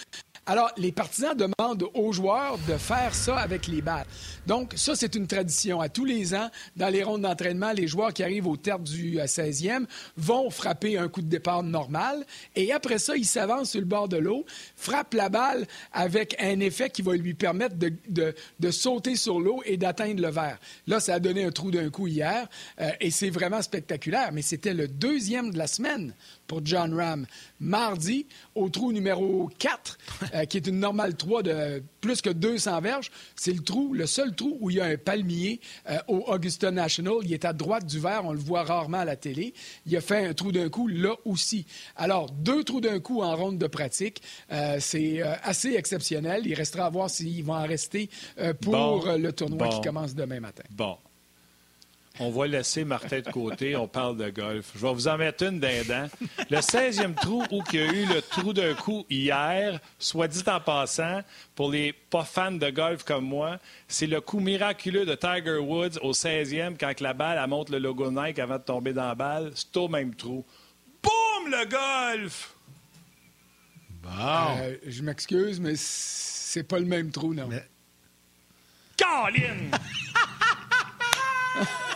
alors, 0.44 0.72
les 0.76 0.90
partisans 0.90 1.36
demandent 1.36 1.84
aux 1.94 2.12
joueurs 2.12 2.58
de 2.66 2.76
faire 2.76 3.14
ça 3.14 3.36
avec 3.36 3.68
les 3.68 3.80
balles. 3.80 4.06
Donc, 4.44 4.72
ça, 4.74 4.96
c'est 4.96 5.14
une 5.14 5.28
tradition. 5.28 5.80
À 5.80 5.88
tous 5.88 6.04
les 6.04 6.34
ans, 6.34 6.50
dans 6.74 6.88
les 6.88 7.04
rondes 7.04 7.22
d'entraînement, 7.22 7.70
les 7.70 7.86
joueurs 7.86 8.12
qui 8.12 8.24
arrivent 8.24 8.48
au 8.48 8.56
terme 8.56 8.82
du 8.82 9.18
16e 9.18 9.82
euh, 9.82 9.86
vont 10.16 10.50
frapper 10.50 10.98
un 10.98 11.08
coup 11.08 11.22
de 11.22 11.28
départ 11.28 11.62
normal 11.62 12.26
et 12.56 12.72
après 12.72 12.98
ça, 12.98 13.16
ils 13.16 13.24
s'avancent 13.24 13.70
sur 13.70 13.80
le 13.80 13.86
bord 13.86 14.08
de 14.08 14.16
l'eau, 14.16 14.44
frappent 14.74 15.14
la 15.14 15.28
balle 15.28 15.64
avec 15.92 16.34
un 16.40 16.58
effet 16.58 16.90
qui 16.90 17.02
va 17.02 17.14
lui 17.14 17.34
permettre 17.34 17.76
de, 17.76 18.70
sauter 18.72 19.14
sur 19.14 19.38
l'eau 19.38 19.62
et 19.64 19.76
d'atteindre 19.76 20.22
le 20.22 20.30
verre. 20.30 20.58
Là, 20.88 20.98
ça 20.98 21.14
a 21.14 21.20
donné 21.20 21.44
un 21.44 21.52
trou 21.52 21.70
d'un 21.70 21.88
coup 21.88 22.08
hier 22.08 22.48
euh, 22.80 22.90
et 23.00 23.12
c'est 23.12 23.30
vraiment 23.30 23.62
spectaculaire, 23.62 24.32
mais 24.32 24.42
c'était 24.42 24.74
le 24.74 24.88
deuxième 24.88 25.52
de 25.52 25.58
la 25.58 25.68
semaine 25.68 26.14
pour 26.52 26.60
John 26.66 26.92
Ram. 26.92 27.26
Mardi, 27.60 28.26
au 28.54 28.68
trou 28.68 28.92
numéro 28.92 29.48
4, 29.58 29.98
euh, 30.34 30.44
qui 30.44 30.58
est 30.58 30.66
une 30.66 30.80
normale 30.80 31.16
3 31.16 31.42
de 31.42 31.82
plus 32.02 32.20
que 32.20 32.28
200 32.28 32.80
verges, 32.82 33.10
c'est 33.36 33.54
le 33.54 33.62
trou, 33.62 33.94
le 33.94 34.04
seul 34.04 34.34
trou 34.34 34.58
où 34.60 34.68
il 34.68 34.76
y 34.76 34.80
a 34.80 34.84
un 34.84 34.98
palmier 34.98 35.60
euh, 35.88 35.96
au 36.08 36.18
Augusta 36.26 36.70
National. 36.70 37.14
Il 37.22 37.32
est 37.32 37.46
à 37.46 37.54
droite 37.54 37.86
du 37.86 37.98
verre, 37.98 38.26
on 38.26 38.34
le 38.34 38.38
voit 38.38 38.64
rarement 38.64 38.98
à 38.98 39.06
la 39.06 39.16
télé. 39.16 39.54
Il 39.86 39.96
a 39.96 40.02
fait 40.02 40.26
un 40.26 40.34
trou 40.34 40.52
d'un 40.52 40.68
coup 40.68 40.88
là 40.88 41.14
aussi. 41.24 41.64
Alors, 41.96 42.30
deux 42.30 42.64
trous 42.64 42.82
d'un 42.82 43.00
coup 43.00 43.22
en 43.22 43.34
ronde 43.34 43.56
de 43.56 43.66
pratique, 43.66 44.20
euh, 44.52 44.76
c'est 44.78 45.22
assez 45.22 45.72
exceptionnel. 45.72 46.42
Il 46.44 46.52
restera 46.52 46.84
à 46.84 46.90
voir 46.90 47.08
s'il 47.08 47.44
va 47.44 47.54
en 47.54 47.66
rester 47.66 48.10
pour 48.60 49.06
le 49.06 49.30
tournoi 49.32 49.68
qui 49.70 49.80
commence 49.80 50.14
demain 50.14 50.40
matin. 50.40 50.64
Bon. 50.70 50.98
On 52.20 52.30
va 52.30 52.46
laisser 52.46 52.84
Martin 52.84 53.20
de 53.20 53.30
côté, 53.30 53.74
on 53.74 53.88
parle 53.88 54.18
de 54.18 54.28
golf. 54.28 54.72
Je 54.74 54.86
vais 54.86 54.92
vous 54.92 55.08
en 55.08 55.16
mettre 55.16 55.44
une 55.44 55.60
d'un 55.60 56.08
Le 56.50 56.58
16e 56.58 57.14
trou 57.14 57.42
où 57.50 57.62
il 57.72 57.78
y 57.78 57.82
a 57.82 57.86
eu 57.86 58.04
le 58.04 58.20
trou 58.20 58.52
d'un 58.52 58.74
coup 58.74 59.06
hier, 59.08 59.80
soit 59.98 60.28
dit 60.28 60.42
en 60.46 60.60
passant, 60.60 61.22
pour 61.54 61.70
les 61.70 61.94
pas 61.94 62.24
fans 62.24 62.52
de 62.52 62.68
golf 62.68 63.02
comme 63.04 63.24
moi, 63.24 63.58
c'est 63.88 64.06
le 64.06 64.20
coup 64.20 64.40
miraculeux 64.40 65.06
de 65.06 65.14
Tiger 65.14 65.56
Woods 65.56 65.98
au 66.02 66.12
16e 66.12 66.76
quand 66.78 67.00
la 67.00 67.14
balle 67.14 67.40
elle 67.42 67.48
monte 67.48 67.70
le 67.70 67.78
logo 67.78 68.10
Nike 68.10 68.38
avant 68.38 68.58
de 68.58 68.62
tomber 68.62 68.92
dans 68.92 69.08
la 69.08 69.14
balle. 69.14 69.52
C'est 69.54 69.74
au 69.78 69.88
même 69.88 70.14
trou. 70.14 70.44
Boum, 71.02 71.50
le 71.50 71.64
golf! 71.64 72.54
Bon. 74.02 74.10
Euh, 74.10 74.76
je 74.86 75.02
m'excuse, 75.02 75.60
mais 75.60 75.74
c'est 75.76 76.64
pas 76.64 76.78
le 76.78 76.84
même 76.84 77.10
trou, 77.10 77.32
non. 77.32 77.48
Mais... 77.48 77.66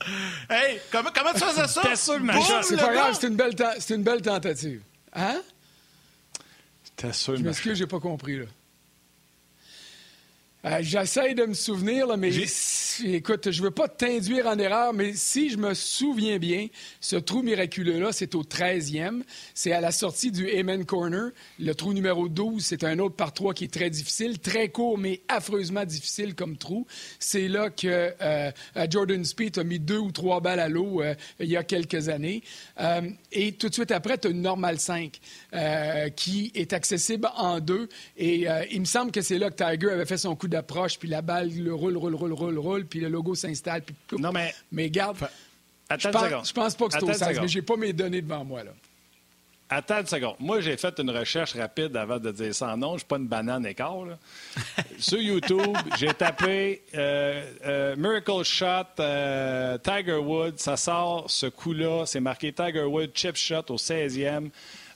hey, 0.50 0.80
comment, 0.90 1.10
comment 1.14 1.32
tu 1.32 1.40
faisais 1.40 1.66
ça? 1.66 1.82
C'est 1.94 2.76
pas 2.76 2.92
grave, 2.92 3.16
c'est 3.18 3.28
une, 3.28 3.36
belle 3.36 3.54
une 3.90 4.02
belle 4.02 4.22
tentative. 4.22 4.82
Hein? 5.12 5.42
T'es 6.96 7.12
sûr, 7.12 7.36
Je 7.36 7.42
m'excuse, 7.42 7.78
j'ai 7.78 7.86
pas 7.86 8.00
compris, 8.00 8.38
là. 8.38 8.44
Euh, 10.66 10.78
J'essaie 10.82 11.32
de 11.32 11.46
me 11.46 11.54
souvenir, 11.54 12.06
là, 12.06 12.18
mais 12.18 12.30
écoute, 13.04 13.50
je 13.50 13.62
veux 13.62 13.70
pas 13.70 13.88
t'induire 13.88 14.46
en 14.46 14.58
erreur, 14.58 14.92
mais 14.92 15.14
si 15.14 15.48
je 15.48 15.56
me 15.56 15.72
souviens 15.72 16.38
bien, 16.38 16.66
ce 17.00 17.16
trou 17.16 17.42
miraculeux-là, 17.42 18.12
c'est 18.12 18.34
au 18.34 18.42
13e. 18.42 19.22
C'est 19.54 19.72
à 19.72 19.80
la 19.80 19.90
sortie 19.90 20.30
du 20.30 20.50
Amen 20.50 20.84
Corner. 20.84 21.30
Le 21.58 21.74
trou 21.74 21.94
numéro 21.94 22.28
12, 22.28 22.62
c'est 22.62 22.84
un 22.84 22.98
autre 22.98 23.16
par 23.16 23.32
trois 23.32 23.54
qui 23.54 23.64
est 23.64 23.72
très 23.72 23.88
difficile, 23.88 24.38
très 24.38 24.68
court, 24.68 24.98
mais 24.98 25.22
affreusement 25.28 25.86
difficile 25.86 26.34
comme 26.34 26.58
trou. 26.58 26.86
C'est 27.18 27.48
là 27.48 27.70
que 27.70 28.12
euh, 28.20 28.50
Jordan 28.90 29.24
Speed 29.24 29.56
a 29.58 29.64
mis 29.64 29.78
deux 29.78 29.98
ou 29.98 30.12
trois 30.12 30.40
balles 30.40 30.60
à 30.60 30.68
l'eau 30.68 31.00
euh, 31.00 31.14
il 31.38 31.48
y 31.48 31.56
a 31.56 31.64
quelques 31.64 32.10
années. 32.10 32.42
Euh, 32.80 33.08
et 33.32 33.52
tout 33.52 33.70
de 33.70 33.74
suite 33.74 33.92
après, 33.92 34.18
tu 34.18 34.28
as 34.28 34.30
une 34.30 34.42
normale 34.42 34.78
5 34.78 35.18
qui 36.16 36.52
est 36.54 36.74
accessible 36.74 37.28
en 37.34 37.60
deux. 37.60 37.88
Et 38.18 38.46
il 38.70 38.80
me 38.80 38.84
semble 38.84 39.10
que 39.10 39.22
c'est 39.22 39.38
là 39.38 39.50
que 39.50 39.56
Tiger 39.56 39.90
avait 39.92 40.04
fait 40.04 40.18
son 40.18 40.36
coup 40.36 40.48
d'approche, 40.50 40.98
puis 40.98 41.08
la 41.08 41.22
balle 41.22 41.50
le 41.56 41.74
roule, 41.74 41.96
roule, 41.96 42.14
roule, 42.14 42.32
roule, 42.32 42.58
roule, 42.58 42.84
puis 42.86 43.00
le 43.00 43.08
logo 43.08 43.34
s'installe, 43.34 43.82
puis 43.82 43.94
Non, 44.18 44.32
mais. 44.32 44.54
Mais 44.70 44.90
garde. 44.90 45.16
Attends 45.88 46.08
je 46.08 46.12
pense, 46.12 46.22
une 46.22 46.28
seconde. 46.28 46.46
Je 46.46 46.52
pense 46.52 46.74
pas 46.76 46.86
que 46.86 46.92
c'est 46.92 47.02
au 47.02 47.12
16, 47.12 47.40
mais 47.40 47.48
j'ai 47.48 47.62
pas 47.62 47.76
mes 47.76 47.92
données 47.92 48.22
devant 48.22 48.44
moi, 48.44 48.62
là. 48.62 48.72
Attends 49.72 50.00
une 50.00 50.06
seconde. 50.06 50.34
Moi, 50.40 50.60
j'ai 50.60 50.76
fait 50.76 50.98
une 50.98 51.10
recherche 51.10 51.54
rapide 51.54 51.96
avant 51.96 52.18
de 52.18 52.32
dire 52.32 52.52
ça. 52.52 52.76
Non, 52.76 52.94
je 52.94 52.98
suis 52.98 53.06
pas 53.06 53.18
une 53.18 53.28
banane 53.28 53.64
écart. 53.64 54.04
Là. 54.04 54.18
Sur 54.98 55.20
YouTube, 55.20 55.76
j'ai 55.96 56.12
tapé 56.12 56.82
euh, 56.96 57.44
euh, 57.64 57.94
Miracle 57.96 58.42
Shot 58.42 58.98
euh, 58.98 59.78
Tiger 59.78 60.16
Woods. 60.16 60.56
Ça 60.56 60.76
sort 60.76 61.30
ce 61.30 61.46
coup-là. 61.46 62.04
C'est 62.04 62.18
marqué 62.18 62.52
Tiger 62.52 62.82
Woods 62.82 63.12
Chip 63.14 63.36
Shot 63.36 63.62
au 63.68 63.76
16e 63.76 64.50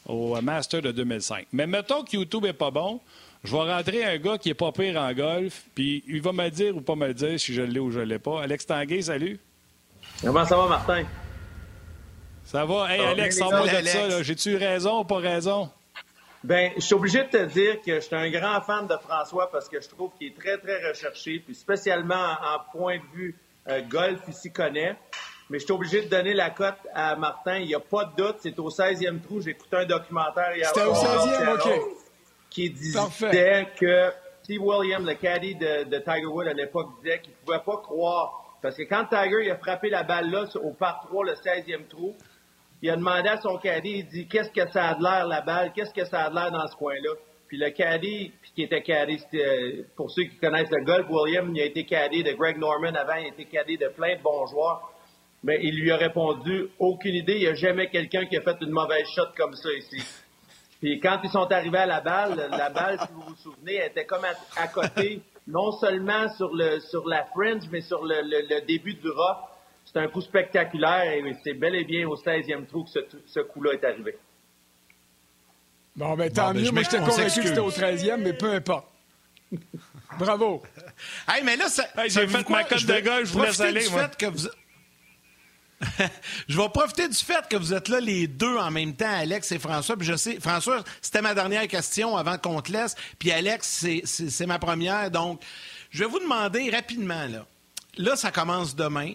au 0.06 0.40
Master 0.40 0.82
de 0.82 0.90
2005. 0.90 1.46
Mais 1.52 1.68
mettons 1.68 2.02
que 2.02 2.16
YouTube 2.16 2.44
est 2.44 2.52
pas 2.52 2.72
bon 2.72 3.00
je 3.44 3.52
vais 3.52 3.72
rentrer 3.72 4.04
un 4.04 4.16
gars 4.16 4.38
qui 4.38 4.48
est 4.48 4.54
pas 4.54 4.72
pire 4.72 4.98
en 4.98 5.12
golf, 5.12 5.64
puis 5.74 6.02
il 6.09 6.22
va 6.22 6.33
me 6.33 6.48
dire 6.48 6.74
ou 6.74 6.80
pas 6.80 6.96
me 6.96 7.12
dire 7.12 7.38
si 7.38 7.52
je 7.52 7.61
l'ai 7.61 7.78
ou 7.78 7.90
je 7.90 8.00
l'ai 8.00 8.18
pas. 8.18 8.42
Alex 8.42 8.66
Tanguay, 8.66 9.02
salut. 9.02 9.38
Comment 10.22 10.46
ça 10.46 10.57
va, 10.57 10.66
Martin? 10.66 11.04
Ça 12.44 12.64
va? 12.64 12.87
Hey, 12.90 13.04
Alex, 13.04 13.37
sans 13.37 13.50
moi 13.50 13.66
de 13.66 13.87
ça, 13.87 14.22
j'ai-tu 14.22 14.57
raison 14.57 15.00
ou 15.00 15.04
pas 15.04 15.18
raison? 15.18 15.68
Ben, 16.42 16.72
je 16.76 16.80
suis 16.80 16.94
obligé 16.94 17.22
de 17.24 17.28
te 17.28 17.44
dire 17.44 17.80
que 17.83 17.94
je 17.94 18.00
suis 18.00 18.16
un 18.16 18.30
grand 18.30 18.61
fan 18.62 18.87
de 18.87 18.96
François 18.96 19.50
parce 19.50 19.68
que 19.68 19.80
je 19.80 19.88
trouve 19.88 20.11
qu'il 20.18 20.29
est 20.29 20.38
très, 20.38 20.58
très 20.58 20.88
recherché, 20.88 21.42
puis 21.44 21.54
spécialement 21.54 22.14
en, 22.14 22.73
point 22.73 22.96
de 22.96 23.16
vue 23.16 23.35
euh, 23.68 23.81
golf, 23.83 24.21
il 24.27 24.35
s'y 24.35 24.52
connaît. 24.52 24.96
Mais 25.50 25.58
je 25.58 25.64
suis 25.64 25.73
obligé 25.73 26.02
de 26.02 26.08
donner 26.08 26.33
la 26.33 26.48
cote 26.48 26.75
à 26.94 27.16
Martin. 27.16 27.58
Il 27.58 27.66
n'y 27.66 27.75
a 27.75 27.81
pas 27.81 28.04
de 28.04 28.23
doute, 28.23 28.37
c'est 28.40 28.58
au 28.58 28.71
16e 28.71 29.21
trou. 29.21 29.42
J'ai 29.42 29.50
écouté 29.50 29.77
un 29.77 29.85
documentaire 29.85 30.56
hier. 30.56 30.68
C'était 30.68 30.87
au 30.87 30.94
16e, 30.94 31.54
OK 31.54 32.04
qui 32.55 32.71
disait 32.71 33.67
que 33.79 34.13
Steve 34.44 34.63
Williams, 34.63 35.05
le 35.05 35.15
caddie 35.15 35.57
de, 35.57 35.98
Tiger 35.98 36.27
Woods 36.27 36.46
à 36.46 36.52
l'époque, 36.52 36.90
disait 37.02 37.19
qu'il 37.19 37.33
ne 37.33 37.44
pouvait 37.44 37.65
pas 37.65 37.79
croire. 37.83 38.59
Parce 38.63 38.77
que 38.77 38.83
quand 38.85 39.07
Tiger 39.07 39.50
a 39.50 39.57
frappé 39.57 39.90
la 39.90 40.05
balle 40.05 40.31
là 40.31 40.44
au 40.63 40.71
par 40.71 41.00
3, 41.07 41.27
le 41.27 41.33
16e 41.33 41.88
trou, 41.88 42.15
il 42.81 42.90
a 42.90 42.96
demandé 42.96 43.29
à 43.29 43.40
son 43.40 43.59
caddie, 43.59 43.98
il 43.98 44.07
dit 44.07 44.29
qu'est-ce 44.29 44.50
que 44.50 44.71
ça 44.71 44.90
a 44.90 44.94
de 44.94 45.02
l'air 45.02 45.27
la 45.27 45.40
balle, 45.40 45.73
qu'est-ce 45.75 45.92
que 45.92 46.05
ça 46.05 46.23
a 46.23 46.31
de 46.31 46.35
l'air 46.35 46.52
dans 46.52 46.67
ce 46.69 46.77
coin-là? 46.77 47.11
Puis 47.48 47.59
le 47.59 47.71
caddie, 47.71 48.33
puis 48.40 48.52
qui 48.55 48.63
était 48.63 48.83
caddie, 48.83 49.21
pour 49.96 50.11
ceux 50.11 50.25
qui 50.25 50.37
connaissent 50.37 50.71
le 50.71 50.85
golf, 50.85 51.07
William, 51.11 51.55
il 51.55 51.61
a 51.61 51.65
été 51.65 51.85
caddie 51.85 52.23
de 52.23 52.33
Greg 52.33 52.57
Norman 52.57 52.94
avant, 52.94 53.17
il 53.17 53.27
a 53.27 53.29
été 53.29 53.46
caddie 53.46 53.79
de 53.79 53.88
plein 53.88 54.17
de 54.17 54.23
bons 54.23 54.46
joueurs. 54.46 54.92
Mais 55.42 55.59
il 55.63 55.79
lui 55.79 55.90
a 55.90 55.96
répondu, 55.96 56.69
aucune 56.79 57.15
idée, 57.15 57.35
il 57.35 57.40
n'y 57.40 57.48
a 57.48 57.55
jamais 57.55 57.90
quelqu'un 57.90 58.25
qui 58.27 58.37
a 58.37 58.40
fait 58.40 58.57
une 58.63 58.71
mauvaise 58.71 59.07
shot 59.15 59.29
comme 59.37 59.55
ça 59.55 59.71
ici. 59.73 60.23
Puis 60.81 61.00
quand 61.00 61.20
ils 61.22 61.31
sont 61.31 61.50
arrivés 61.50 61.79
à 61.79 61.87
la 61.87 62.00
balle, 62.00 62.48
la 62.50 62.70
balle, 62.70 62.98
si 63.00 63.12
vous 63.12 63.22
vous 63.22 63.37
souvenez, 63.37 63.77
elle 63.77 63.90
était 63.90 64.04
comme 64.04 64.25
à, 64.56 64.68
côté, 64.68 65.22
non 65.46 65.72
seulement 65.72 66.29
sur, 66.37 66.54
le, 66.54 66.81
sur 66.81 67.06
la 67.08 67.25
fringe, 67.27 67.64
mais 67.70 67.81
sur 67.81 68.04
le, 68.04 68.66
début 68.66 68.94
du 68.94 69.08
rough. 69.08 69.48
C'est 69.87 69.98
un 69.98 70.08
coup 70.08 70.22
spectaculaire 70.22 71.12
et 71.12 71.37
c'est 71.44 71.54
bel 71.54 71.75
et 71.75 71.85
bien 71.85 72.08
au 72.08 72.16
16e 72.16 72.66
trou 72.66 72.85
que 72.85 72.90
ce, 73.27 73.40
coup-là 73.40 73.75
est 73.75 73.85
arrivé. 73.85 74.16
Bon, 75.94 76.16
ben 76.16 76.33
tant 76.33 76.52
ben, 76.52 76.62
mieux. 76.62 76.70
Moi, 76.70 76.83
j'étais 76.83 76.98
convaincu 76.98 77.42
que 77.42 77.48
c'était 77.48 77.60
au 77.60 77.70
13e, 77.70 78.16
mais 78.16 78.33
peu 78.33 78.52
importe. 78.52 78.87
Bravo. 80.18 80.62
hey, 81.29 81.42
mais 81.44 81.56
là, 81.56 81.66
j'ai 82.08 82.27
fait 82.27 82.48
ma 82.48 82.64
cote 82.64 82.85
de 82.87 83.00
gauche, 83.00 83.29
je 83.29 83.33
vous 83.33 83.42
laisse 83.42 83.60
aller. 83.60 83.88
Moi. 83.90 84.08
Que 84.08 84.27
vous... 84.27 84.48
je 86.48 86.56
vais 86.56 86.68
profiter 86.68 87.08
du 87.08 87.14
fait 87.14 87.46
que 87.48 87.56
vous 87.56 87.75
êtes 87.75 87.88
là 87.88 88.00
les 88.00 88.27
deux 88.27 88.56
en 88.56 88.70
même 88.70 88.94
temps, 88.94 89.12
Alex 89.12 89.52
et 89.52 89.58
François. 89.58 89.96
Puis 89.96 90.06
je 90.06 90.40
François, 90.40 90.83
c'était 91.00 91.22
ma 91.22 91.35
dernière 91.35 91.66
question 91.68 92.16
avant 92.16 92.38
qu'on 92.38 92.60
te 92.60 92.72
laisse. 92.72 92.94
Puis 93.18 93.31
Alex, 93.31 93.87
c'est 94.04 94.46
ma 94.46 94.58
première. 94.58 95.10
Donc, 95.10 95.42
je 95.90 96.04
vais 96.04 96.10
vous 96.10 96.20
demander 96.20 96.70
rapidement, 96.70 97.27
là. 97.27 97.46
Là, 97.96 98.16
ça 98.16 98.31
commence 98.31 98.75
demain. 98.75 99.14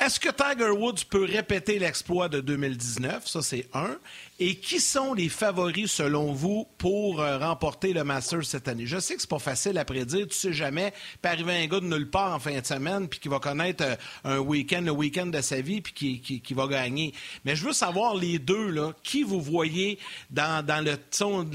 Est-ce 0.00 0.18
que 0.18 0.28
Tiger 0.28 0.70
Woods 0.70 1.04
peut 1.08 1.24
répéter 1.24 1.78
l'exploit 1.78 2.28
de 2.28 2.40
2019? 2.40 3.28
Ça, 3.28 3.42
c'est 3.42 3.68
un. 3.74 3.96
Et 4.40 4.56
qui 4.56 4.80
sont 4.80 5.14
les 5.14 5.28
favoris, 5.28 5.90
selon 5.90 6.32
vous, 6.32 6.66
pour 6.78 7.20
euh, 7.20 7.38
remporter 7.38 7.92
le 7.92 8.02
Masters 8.02 8.44
cette 8.44 8.66
année? 8.66 8.86
Je 8.86 8.98
sais 8.98 9.14
que 9.14 9.20
c'est 9.20 9.30
pas 9.30 9.38
facile 9.38 9.78
à 9.78 9.84
prédire. 9.84 10.26
Tu 10.26 10.34
sais 10.34 10.52
jamais. 10.52 10.92
Peut 11.22 11.28
arriver 11.28 11.62
un 11.62 11.66
gars 11.68 11.78
de 11.78 11.86
nulle 11.86 12.10
part 12.10 12.34
en 12.34 12.40
fin 12.40 12.58
de 12.58 12.66
semaine, 12.66 13.08
puis 13.08 13.20
qui 13.20 13.28
va 13.28 13.38
connaître 13.38 13.84
euh, 13.84 13.96
un 14.24 14.38
week-end, 14.38 14.82
le 14.84 14.90
week-end 14.90 15.26
de 15.26 15.40
sa 15.40 15.60
vie, 15.60 15.80
puis 15.80 16.20
qui, 16.20 16.54
va 16.54 16.66
gagner. 16.66 17.14
Mais 17.44 17.54
je 17.54 17.64
veux 17.64 17.72
savoir 17.72 18.16
les 18.16 18.40
deux, 18.40 18.70
là, 18.70 18.92
qui 19.04 19.22
vous 19.22 19.40
voyez 19.40 20.00
dans, 20.28 20.84
le 20.84 20.96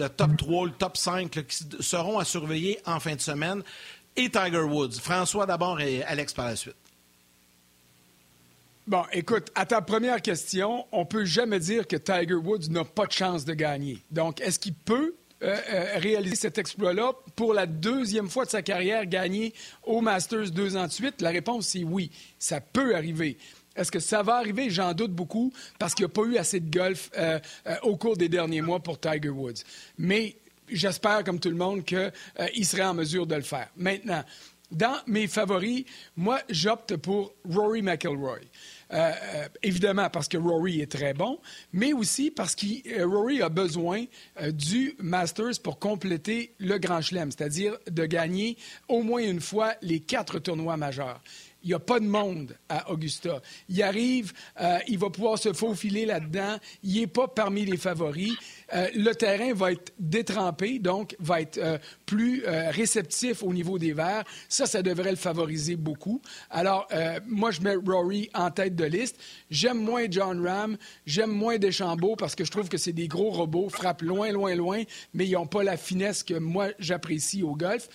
top 0.08 0.38
3, 0.38 0.66
le 0.68 0.72
top 0.72 0.96
5, 0.96 1.30
qui 1.30 1.66
seront 1.82 2.18
à 2.18 2.24
surveiller 2.24 2.80
en 2.86 3.02
fin 3.02 3.16
de 3.16 3.22
semaine, 3.22 3.64
et 4.16 4.30
Tiger 4.30 4.62
Woods. 4.62 5.00
François 5.02 5.46
d'abord 5.46 5.82
et 5.82 6.04
Alex 6.04 6.34
par 6.34 6.46
la 6.46 6.56
suite. 6.56 6.76
Bon, 8.90 9.04
écoute, 9.14 9.52
à 9.54 9.68
ta 9.68 9.82
première 9.82 10.20
question, 10.20 10.88
on 10.92 11.06
peut 11.06 11.24
jamais 11.24 11.60
dire 11.60 11.86
que 11.86 11.96
Tiger 11.96 12.34
Woods 12.34 12.72
n'a 12.72 12.84
pas 12.84 13.06
de 13.06 13.12
chance 13.12 13.46
de 13.46 13.54
gagner. 13.54 14.04
Donc, 14.10 14.42
est-ce 14.42 14.58
qu'il 14.58 14.74
peut 14.74 15.14
euh, 15.44 15.58
euh, 15.72 15.86
réaliser 15.98 16.36
cet 16.36 16.58
exploit-là 16.58 17.14
pour 17.36 17.54
la 17.54 17.68
deuxième 17.68 18.32
fois 18.32 18.46
de 18.46 18.50
sa 18.50 18.64
carrière, 18.64 19.06
gagner 19.06 19.54
au 19.84 20.02
Masters 20.02 20.50
deux 20.50 20.76
ans 20.76 20.88
de 20.88 20.92
suite? 20.92 21.22
La 21.22 21.30
réponse, 21.30 21.68
c'est 21.68 21.84
oui. 21.84 22.10
Ça 22.40 22.62
peut 22.62 22.96
arriver. 22.96 23.38
Est-ce 23.76 23.92
que 23.92 24.00
ça 24.00 24.24
va 24.24 24.38
arriver? 24.38 24.72
J'en 24.72 24.94
doute 24.94 25.14
beaucoup 25.14 25.54
parce 25.78 25.94
qu'il 25.94 26.08
n'y 26.08 26.12
a 26.12 26.16
pas 26.16 26.24
eu 26.24 26.38
assez 26.38 26.60
de 26.60 26.76
golf 26.76 27.12
euh, 27.16 27.40
au 27.84 27.96
cours 27.96 28.18
des 28.18 28.28
derniers 28.28 28.64
mois 28.64 28.80
pour 28.80 29.00
Tiger 29.00 29.30
Woods. 29.30 29.62
Mais 30.00 30.36
j'espère, 30.68 31.24
comme 31.24 31.40
tout 31.40 31.50
le 31.50 31.56
monde, 31.56 31.86
qu'il 31.86 32.66
serait 32.66 32.86
en 32.86 32.96
mesure 32.96 33.28
de 33.28 33.36
le 33.36 33.44
faire. 33.44 33.68
Maintenant, 33.78 34.24
dans 34.72 34.98
mes 35.08 35.28
favoris, 35.28 35.86
moi, 36.16 36.42
j'opte 36.50 36.96
pour 36.98 37.34
Rory 37.50 37.82
McIlroy. 37.82 38.40
Euh, 38.92 39.12
euh, 39.36 39.48
évidemment 39.62 40.10
parce 40.10 40.28
que 40.28 40.38
Rory 40.38 40.82
est 40.82 40.92
très 40.92 41.14
bon, 41.14 41.40
mais 41.74 41.94
aussi 41.94 42.32
parce 42.32 42.56
que 42.56 42.66
euh, 43.00 43.06
Rory 43.06 43.42
a 43.42 43.50
besoin 43.50 44.06
du 44.52 44.96
Masters 45.00 45.62
pour 45.64 45.78
compléter 45.78 46.54
le 46.60 46.78
Grand 46.80 47.02
Chelem, 47.02 47.30
c'est-à-dire 47.32 47.78
de 47.90 48.06
gagner 48.06 48.58
au 48.88 49.04
moins 49.04 49.22
une 49.22 49.42
fois 49.42 49.74
les 49.82 50.00
quatre 50.00 50.40
tournois 50.40 50.78
majeurs. 50.78 51.22
Il 51.64 51.68
n'y 51.68 51.74
a 51.74 51.80
pas 51.80 52.00
de 52.00 52.06
monde 52.06 52.56
à 52.70 52.90
Augusta. 52.90 53.42
Il 53.68 53.84
arrive, 53.84 54.32
euh, 54.62 54.78
il 54.88 54.98
va 54.98 55.10
pouvoir 55.10 55.38
se 55.38 55.52
faufiler 55.52 56.06
là-dedans. 56.06 56.58
Il 56.84 57.02
n'est 57.02 57.08
pas 57.08 57.28
parmi 57.28 57.66
les 57.66 57.76
favoris. 57.76 58.34
Euh, 58.74 58.88
le 58.96 59.14
terrain 59.14 59.54
va 59.54 59.74
être 59.74 59.92
détrempé, 60.00 60.80
donc 60.80 61.16
va 61.20 61.42
être 61.42 61.58
euh, 61.58 61.78
plus 62.06 62.44
réceptif 62.46 63.44
au 63.44 63.54
niveau 63.54 63.78
des 63.78 63.94
verres. 63.94 64.24
Ça, 64.48 64.66
ça 64.66 64.82
devrait 64.82 65.12
le 65.12 65.18
favoriser 65.18 65.76
beaucoup. 65.76 66.22
Alors, 66.50 66.88
moi, 67.28 67.52
je 67.52 67.62
mets 67.62 67.76
Rory 67.76 68.30
en 68.34 68.50
tête 68.52 68.76
de 68.76 68.86
liste. 68.86 69.18
J'aime 69.52 69.80
moins 69.80 70.06
John 70.10 70.46
Ram, 70.46 70.78
j'aime 71.06 71.32
moins 71.32 71.58
Deschambault 71.58 72.16
parce 72.16 72.36
que 72.36 72.46
je 72.46 72.52
trouve 72.52 72.70
que 72.70 72.78
c'est 72.78 72.94
des 72.94 73.08
gros 73.08 73.30
robots, 73.30 73.70
frappent 73.70 74.02
loin, 74.02 74.32
loin, 74.32 74.56
loin, 74.56 74.84
mais 75.14 75.28
ils 75.28 75.34
n'ont 75.34 75.48
pas 75.48 75.64
la 75.64 75.78
finesse 75.78 76.24
que 76.24 76.36
moi, 76.36 76.70
j'apprécie 76.80 77.44
au 77.44 77.56
golf. 77.56 77.90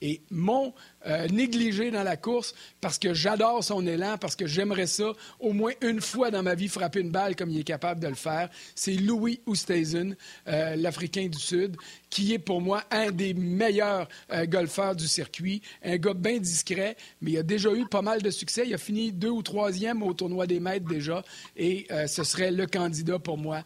Et 0.00 0.20
mon 0.30 0.72
euh, 1.06 1.26
négligé 1.28 1.90
dans 1.90 2.02
la 2.02 2.16
course, 2.16 2.54
parce 2.80 2.98
que 2.98 3.14
j'adore 3.14 3.64
son 3.64 3.86
élan, 3.86 4.18
parce 4.18 4.36
que 4.36 4.46
j'aimerais 4.46 4.86
ça 4.86 5.12
au 5.40 5.52
moins 5.52 5.72
une 5.80 6.00
fois 6.00 6.30
dans 6.30 6.42
ma 6.42 6.54
vie 6.54 6.68
frapper 6.68 7.00
une 7.00 7.10
balle 7.10 7.34
comme 7.34 7.50
il 7.50 7.60
est 7.60 7.64
capable 7.64 8.00
de 8.00 8.08
le 8.08 8.14
faire, 8.14 8.48
c'est 8.74 8.94
Louis 8.94 9.40
Oosthuizen, 9.46 10.16
euh, 10.48 10.76
l'Africain 10.76 11.28
du 11.28 11.38
Sud, 11.38 11.76
qui 12.10 12.32
est 12.32 12.38
pour 12.38 12.60
moi 12.60 12.84
un 12.90 13.10
des 13.10 13.32
meilleurs 13.34 14.08
euh, 14.32 14.46
golfeurs 14.46 14.94
du 14.96 15.08
circuit. 15.08 15.62
Un 15.82 15.96
gars 15.96 16.14
bien 16.14 16.38
discret, 16.38 16.96
mais 17.20 17.32
il 17.32 17.38
a 17.38 17.42
déjà 17.42 17.72
eu 17.72 17.86
pas 17.86 18.02
mal 18.02 18.22
de 18.22 18.30
succès. 18.30 18.64
Il 18.66 18.74
a 18.74 18.78
fini 18.78 19.12
deux 19.12 19.30
ou 19.30 19.42
troisième 19.42 20.02
au 20.02 20.14
tournoi 20.14 20.46
des 20.46 20.60
maîtres 20.60 20.86
déjà, 20.86 21.24
et 21.56 21.86
ce 22.06 22.24
serait 22.24 22.50
le 22.50 22.66
candidat 22.66 23.18
pour 23.18 23.38
moi 23.38 23.62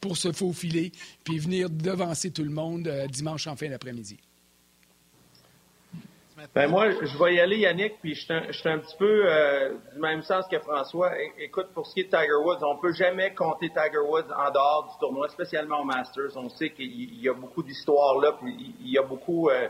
pour 0.00 0.16
se 0.16 0.32
faufiler 0.32 0.92
puis 1.24 1.38
venir 1.38 1.70
devancer 1.70 2.30
tout 2.30 2.44
le 2.44 2.50
monde 2.50 2.90
dimanche 3.10 3.46
en 3.46 3.56
fin 3.56 3.68
d'après-midi. 3.68 4.18
Ben 6.54 6.68
moi, 6.68 6.90
je 6.90 7.18
vais 7.18 7.34
y 7.34 7.40
aller, 7.40 7.58
Yannick, 7.58 8.00
puis 8.00 8.14
je 8.14 8.20
suis 8.22 8.68
un, 8.68 8.78
petit 8.78 8.96
peu 8.96 9.24
euh, 9.26 9.74
du 9.92 10.00
même 10.00 10.22
sens 10.22 10.46
que 10.48 10.58
François. 10.58 11.12
Écoute, 11.38 11.68
pour 11.74 11.86
ce 11.86 11.94
qui 11.94 12.00
est 12.00 12.04
de 12.04 12.10
Tiger 12.10 12.34
Woods, 12.44 12.62
on 12.62 12.76
peut 12.76 12.92
jamais 12.92 13.34
compter 13.34 13.68
Tiger 13.68 13.98
Woods 13.98 14.30
en 14.36 14.50
dehors 14.50 14.88
du 14.92 14.98
tournoi, 14.98 15.28
spécialement 15.28 15.80
au 15.80 15.84
Masters. 15.84 16.36
On 16.36 16.48
sait 16.48 16.70
qu'il 16.70 17.20
y 17.20 17.28
a 17.28 17.34
beaucoup 17.34 17.62
d'histoires 17.62 18.18
là, 18.20 18.32
puis 18.40 18.74
il 18.80 18.90
y 18.90 18.98
a 18.98 19.02
beaucoup... 19.02 19.50
Euh, 19.50 19.68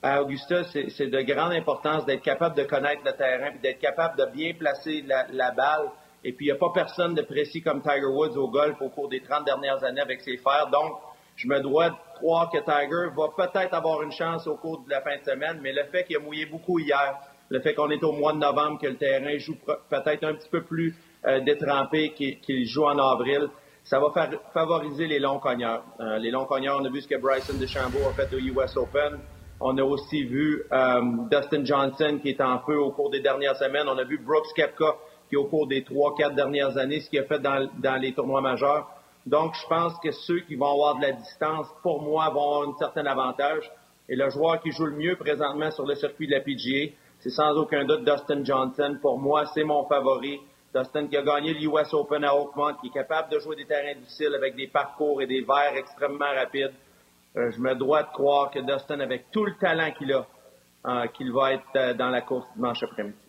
à 0.00 0.22
Augusta, 0.22 0.62
c'est 0.64 1.08
de 1.08 1.20
grande 1.22 1.52
importance 1.52 2.06
d'être 2.06 2.22
capable 2.22 2.56
de 2.56 2.62
connaître 2.62 3.02
le 3.04 3.12
terrain, 3.14 3.50
puis 3.50 3.58
d'être 3.58 3.80
capable 3.80 4.16
de 4.16 4.26
bien 4.26 4.54
placer 4.54 5.02
la, 5.04 5.26
la 5.32 5.50
balle. 5.50 5.90
Et 6.22 6.32
puis, 6.32 6.46
il 6.46 6.48
n'y 6.50 6.56
a 6.56 6.58
pas 6.58 6.70
personne 6.72 7.14
de 7.14 7.22
précis 7.22 7.62
comme 7.62 7.82
Tiger 7.82 8.06
Woods 8.06 8.36
au 8.36 8.48
golf 8.48 8.80
au 8.80 8.90
cours 8.90 9.08
des 9.08 9.20
30 9.20 9.44
dernières 9.44 9.82
années 9.82 10.00
avec 10.00 10.20
ses 10.20 10.36
fers. 10.36 10.68
Donc, 10.70 10.98
je 11.34 11.48
me 11.48 11.60
dois 11.60 11.98
croire 12.18 12.50
que 12.50 12.58
Tiger 12.58 13.14
va 13.16 13.28
peut-être 13.36 13.74
avoir 13.74 14.02
une 14.02 14.12
chance 14.12 14.46
au 14.46 14.56
cours 14.56 14.84
de 14.84 14.90
la 14.90 15.00
fin 15.00 15.16
de 15.16 15.24
semaine, 15.24 15.58
mais 15.62 15.72
le 15.72 15.84
fait 15.84 16.04
qu'il 16.04 16.16
a 16.16 16.20
mouillé 16.20 16.46
beaucoup 16.46 16.78
hier, 16.78 17.18
le 17.48 17.60
fait 17.60 17.74
qu'on 17.74 17.90
est 17.90 18.02
au 18.04 18.12
mois 18.12 18.32
de 18.32 18.38
novembre, 18.38 18.78
que 18.80 18.86
le 18.86 18.96
terrain 18.96 19.36
joue 19.38 19.56
peut-être 19.88 20.24
un 20.24 20.34
petit 20.34 20.48
peu 20.48 20.62
plus 20.62 20.94
euh, 21.26 21.40
détrempé 21.40 22.10
qu'il 22.10 22.66
joue 22.66 22.84
en 22.84 22.98
avril, 22.98 23.48
ça 23.84 23.98
va 23.98 24.12
favoriser 24.52 25.06
les 25.06 25.18
longs 25.18 25.38
cogneurs. 25.38 25.82
Les 26.18 26.30
longs 26.30 26.44
cogneurs, 26.44 26.78
on 26.78 26.84
a 26.84 26.90
vu 26.90 27.00
ce 27.00 27.08
que 27.08 27.16
Bryson 27.16 27.54
DeChambeau 27.58 28.06
a 28.06 28.12
fait 28.12 28.34
au 28.34 28.38
US 28.38 28.76
Open. 28.76 29.18
On 29.60 29.76
a 29.78 29.82
aussi 29.82 30.24
vu 30.24 30.62
euh, 30.70 31.00
Dustin 31.30 31.64
Johnson 31.64 32.18
qui 32.20 32.28
est 32.28 32.40
en 32.42 32.58
feu 32.60 32.78
au 32.78 32.90
cours 32.90 33.10
des 33.10 33.20
dernières 33.20 33.56
semaines. 33.56 33.88
On 33.88 33.96
a 33.96 34.04
vu 34.04 34.18
Brooks 34.18 34.52
Kepka 34.54 34.94
qui, 35.30 35.36
au 35.36 35.44
cours 35.44 35.66
des 35.66 35.84
trois, 35.84 36.14
quatre 36.16 36.34
dernières 36.34 36.76
années, 36.76 37.00
ce 37.00 37.08
qu'il 37.08 37.18
a 37.18 37.24
fait 37.24 37.40
dans 37.40 37.96
les 38.00 38.12
tournois 38.12 38.40
majeurs. 38.40 38.88
Donc, 39.28 39.54
je 39.54 39.66
pense 39.66 39.98
que 40.00 40.10
ceux 40.10 40.40
qui 40.40 40.56
vont 40.56 40.72
avoir 40.72 40.96
de 40.96 41.02
la 41.02 41.12
distance, 41.12 41.66
pour 41.82 42.00
moi, 42.00 42.30
vont 42.30 42.40
avoir 42.40 42.68
un 42.68 42.78
certain 42.78 43.04
avantage. 43.04 43.70
Et 44.08 44.16
le 44.16 44.30
joueur 44.30 44.58
qui 44.62 44.70
joue 44.72 44.86
le 44.86 44.96
mieux 44.96 45.16
présentement 45.16 45.70
sur 45.70 45.84
le 45.84 45.94
circuit 45.96 46.26
de 46.26 46.32
la 46.32 46.40
PGA, 46.40 46.94
c'est 47.18 47.28
sans 47.28 47.54
aucun 47.58 47.84
doute 47.84 48.04
Dustin 48.06 48.42
Johnson. 48.42 48.96
Pour 49.02 49.18
moi, 49.18 49.44
c'est 49.52 49.64
mon 49.64 49.84
favori. 49.84 50.40
Dustin 50.74 51.08
qui 51.08 51.16
a 51.18 51.22
gagné 51.22 51.52
l'US 51.52 51.92
Open 51.92 52.24
à 52.24 52.34
Oakmont, 52.34 52.74
qui 52.80 52.86
est 52.86 52.90
capable 52.90 53.30
de 53.30 53.38
jouer 53.38 53.56
des 53.56 53.66
terrains 53.66 53.98
difficiles 53.98 54.34
avec 54.34 54.56
des 54.56 54.68
parcours 54.68 55.20
et 55.20 55.26
des 55.26 55.42
verres 55.42 55.76
extrêmement 55.76 56.32
rapides. 56.34 56.72
Euh, 57.36 57.50
je 57.50 57.60
me 57.60 57.74
dois 57.74 58.04
de 58.04 58.08
croire 58.08 58.50
que 58.50 58.60
Dustin, 58.60 59.00
avec 59.00 59.30
tout 59.30 59.44
le 59.44 59.56
talent 59.56 59.90
qu'il 59.92 60.10
a, 60.14 60.26
euh, 60.86 61.06
qu'il 61.08 61.32
va 61.32 61.52
être 61.52 61.64
euh, 61.76 61.92
dans 61.92 62.08
la 62.08 62.22
course 62.22 62.46
dimanche 62.54 62.82
après-midi. 62.82 63.27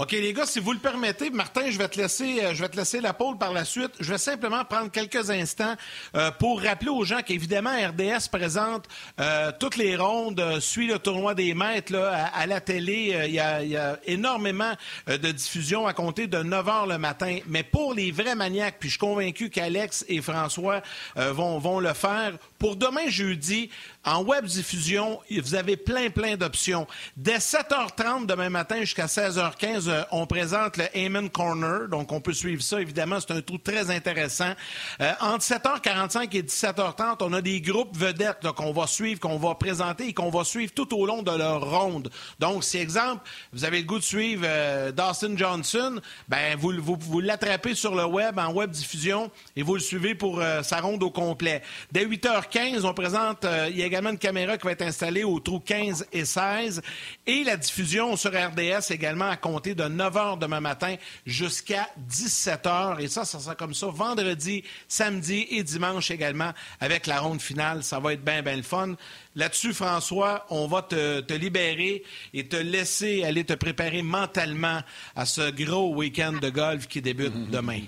OK, 0.00 0.12
les 0.12 0.32
gars, 0.32 0.46
si 0.46 0.60
vous 0.60 0.72
le 0.72 0.78
permettez, 0.78 1.28
Martin, 1.30 1.72
je 1.72 1.76
vais 1.76 1.88
te 1.88 2.00
laisser, 2.00 2.44
euh, 2.44 2.54
je 2.54 2.62
vais 2.62 2.68
te 2.68 2.76
laisser 2.76 3.00
la 3.00 3.12
pole 3.12 3.36
par 3.36 3.52
la 3.52 3.64
suite. 3.64 3.90
Je 3.98 4.12
vais 4.12 4.18
simplement 4.18 4.64
prendre 4.64 4.92
quelques 4.92 5.28
instants 5.28 5.74
euh, 6.14 6.30
pour 6.30 6.62
rappeler 6.62 6.90
aux 6.90 7.02
gens 7.02 7.20
qu'évidemment, 7.22 7.72
RDS 7.72 8.28
présente 8.30 8.86
euh, 9.18 9.50
toutes 9.58 9.74
les 9.74 9.96
rondes, 9.96 10.60
suit 10.60 10.86
le 10.86 11.00
tournoi 11.00 11.34
des 11.34 11.52
maîtres 11.52 11.92
là, 11.92 12.30
à, 12.32 12.46
la 12.46 12.60
télé. 12.60 13.24
Il 13.26 13.32
y, 13.34 13.40
a, 13.40 13.98
énormément 14.06 14.72
de 15.08 15.32
diffusion 15.32 15.88
à 15.88 15.94
compter 15.94 16.28
de 16.28 16.44
9 16.44 16.64
h 16.64 16.88
le 16.88 16.98
matin. 16.98 17.38
Mais 17.48 17.64
pour 17.64 17.92
les 17.92 18.12
vrais 18.12 18.36
maniaques, 18.36 18.76
puis 18.78 18.90
je 18.90 18.92
suis 18.92 19.00
convaincu 19.00 19.50
qu'Alex 19.50 20.04
et 20.06 20.22
François 20.22 20.80
vont, 21.16 21.58
vont 21.58 21.80
le 21.80 21.92
faire, 21.92 22.34
pour 22.58 22.76
demain 22.76 23.08
jeudi, 23.08 23.70
en 24.04 24.22
web 24.22 24.44
diffusion, 24.46 25.20
vous 25.30 25.54
avez 25.54 25.76
plein, 25.76 26.10
plein 26.10 26.36
d'options. 26.36 26.86
Dès 27.16 27.38
7h30 27.38 28.26
demain 28.26 28.48
matin 28.48 28.80
jusqu'à 28.80 29.06
16h15, 29.06 29.58
14, 29.58 29.88
euh, 29.88 30.02
on 30.10 30.26
présente 30.26 30.76
le 30.76 30.84
Amen 30.96 31.30
Corner. 31.30 31.88
Donc, 31.88 32.10
on 32.12 32.20
peut 32.20 32.32
suivre 32.32 32.62
ça, 32.62 32.80
évidemment. 32.80 33.18
C'est 33.20 33.32
un 33.32 33.40
trou 33.40 33.58
très 33.58 33.90
intéressant. 33.90 34.52
Euh, 35.00 35.12
entre 35.20 35.44
7h45 35.44 36.36
et 36.36 36.42
17h30, 36.42 37.18
on 37.20 37.32
a 37.32 37.42
des 37.42 37.60
groupes 37.60 37.96
vedettes 37.96 38.46
qu'on 38.56 38.72
va 38.72 38.86
suivre, 38.86 39.20
qu'on 39.20 39.38
va 39.38 39.54
présenter 39.54 40.08
et 40.08 40.14
qu'on 40.14 40.30
va 40.30 40.44
suivre 40.44 40.72
tout 40.72 40.96
au 40.96 41.06
long 41.06 41.22
de 41.22 41.30
leur 41.30 41.70
ronde. 41.70 42.10
Donc, 42.38 42.64
si, 42.64 42.78
exemple, 42.78 43.28
vous 43.52 43.64
avez 43.64 43.80
le 43.80 43.86
goût 43.86 43.98
de 43.98 44.04
suivre 44.04 44.42
euh, 44.46 44.90
Dawson 44.90 45.34
Johnson, 45.36 46.00
ben 46.28 46.56
vous, 46.56 46.72
vous, 46.78 46.96
vous 46.98 47.20
l'attrapez 47.20 47.74
sur 47.74 47.94
le 47.94 48.04
web, 48.04 48.38
en 48.38 48.52
web 48.52 48.70
diffusion, 48.70 49.30
et 49.54 49.62
vous 49.62 49.74
le 49.74 49.80
suivez 49.80 50.14
pour 50.14 50.42
sa 50.62 50.80
ronde 50.80 51.02
au 51.02 51.10
complet. 51.10 51.62
Dès 51.92 52.06
8h15, 52.06 52.47
on 52.84 52.94
présente, 52.94 53.46
il 53.70 53.76
y 53.76 53.82
a 53.82 53.86
également 53.86 54.10
une 54.10 54.18
caméra 54.18 54.56
qui 54.56 54.64
va 54.64 54.72
être 54.72 54.82
installée 54.82 55.24
au 55.24 55.38
trou 55.40 55.60
15 55.60 56.06
et 56.12 56.24
16. 56.24 56.82
Et 57.26 57.44
la 57.44 57.56
diffusion 57.56 58.16
sur 58.16 58.30
RDS 58.30 58.90
également 58.90 59.28
à 59.28 59.36
compter 59.36 59.74
de 59.74 59.84
9 59.84 60.14
h 60.14 60.38
demain 60.38 60.60
matin 60.60 60.96
jusqu'à 61.26 61.88
17 61.96 62.64
h. 62.64 63.00
Et 63.00 63.08
ça, 63.08 63.24
ça 63.24 63.38
sera 63.38 63.54
comme 63.54 63.74
ça 63.74 63.86
vendredi, 63.86 64.64
samedi 64.88 65.46
et 65.50 65.62
dimanche 65.62 66.10
également 66.10 66.52
avec 66.80 67.06
la 67.06 67.20
ronde 67.20 67.40
finale. 67.40 67.82
Ça 67.82 67.98
va 67.98 68.12
être 68.12 68.24
bien, 68.24 68.42
bien 68.42 68.56
le 68.56 68.62
fun. 68.62 68.94
Là-dessus, 69.34 69.72
François, 69.72 70.46
on 70.50 70.66
va 70.66 70.82
te, 70.82 71.20
te, 71.20 71.34
libérer 71.34 72.02
et 72.34 72.46
te 72.46 72.56
laisser 72.56 73.24
aller 73.24 73.44
te 73.44 73.52
préparer 73.52 74.02
mentalement 74.02 74.80
à 75.14 75.26
ce 75.26 75.50
gros 75.50 75.94
week-end 75.94 76.32
de 76.32 76.50
golf 76.50 76.88
qui 76.88 77.00
débute 77.00 77.50
demain. 77.50 77.80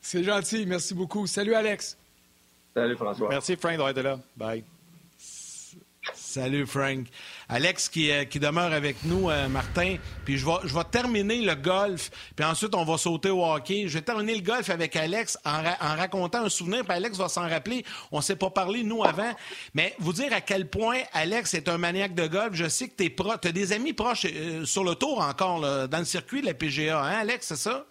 C'est 0.00 0.24
gentil. 0.24 0.66
Merci 0.66 0.94
beaucoup. 0.94 1.26
Salut, 1.26 1.54
Alex. 1.54 1.96
Salut, 2.74 2.96
François. 2.96 3.28
Merci, 3.28 3.56
Frank, 3.56 3.72
d'avoir 3.72 3.90
été 3.90 4.02
là. 4.02 4.18
Bye. 4.36 4.64
Salut, 6.14 6.66
Frank. 6.66 7.06
Alex 7.48 7.88
qui, 7.88 8.10
euh, 8.10 8.24
qui 8.24 8.38
demeure 8.38 8.72
avec 8.72 9.04
nous, 9.04 9.28
euh, 9.28 9.48
Martin. 9.48 9.96
Puis 10.24 10.38
je 10.38 10.46
vais, 10.46 10.52
je 10.64 10.72
vais 10.72 10.84
terminer 10.84 11.40
le 11.40 11.54
golf, 11.56 12.10
puis 12.36 12.44
ensuite 12.44 12.74
on 12.74 12.84
va 12.84 12.96
sauter 12.96 13.30
au 13.30 13.44
hockey. 13.44 13.88
Je 13.88 13.94
vais 13.94 14.02
terminer 14.02 14.36
le 14.36 14.40
golf 14.40 14.70
avec 14.70 14.94
Alex 14.94 15.36
en, 15.44 15.58
en 15.58 15.96
racontant 15.96 16.44
un 16.44 16.48
souvenir, 16.48 16.84
puis 16.84 16.92
Alex 16.92 17.18
va 17.18 17.28
s'en 17.28 17.48
rappeler. 17.48 17.84
On 18.12 18.18
ne 18.18 18.22
s'est 18.22 18.36
pas 18.36 18.50
parlé, 18.50 18.84
nous, 18.84 19.02
avant. 19.02 19.32
Mais 19.74 19.94
vous 19.98 20.12
dire 20.12 20.32
à 20.32 20.40
quel 20.40 20.68
point 20.68 21.00
Alex 21.12 21.54
est 21.54 21.68
un 21.68 21.78
maniaque 21.78 22.14
de 22.14 22.28
golf. 22.28 22.54
Je 22.54 22.68
sais 22.68 22.88
que 22.88 23.02
tu 23.02 23.48
as 23.48 23.52
des 23.52 23.72
amis 23.72 23.92
proches 23.92 24.26
euh, 24.26 24.64
sur 24.64 24.84
le 24.84 24.94
tour 24.94 25.20
encore, 25.20 25.60
dans 25.60 25.98
le 25.98 26.04
circuit 26.04 26.40
de 26.40 26.46
la 26.46 26.54
PGA. 26.54 27.02
Hein, 27.02 27.18
Alex, 27.20 27.48
c'est 27.48 27.56
ça? 27.56 27.84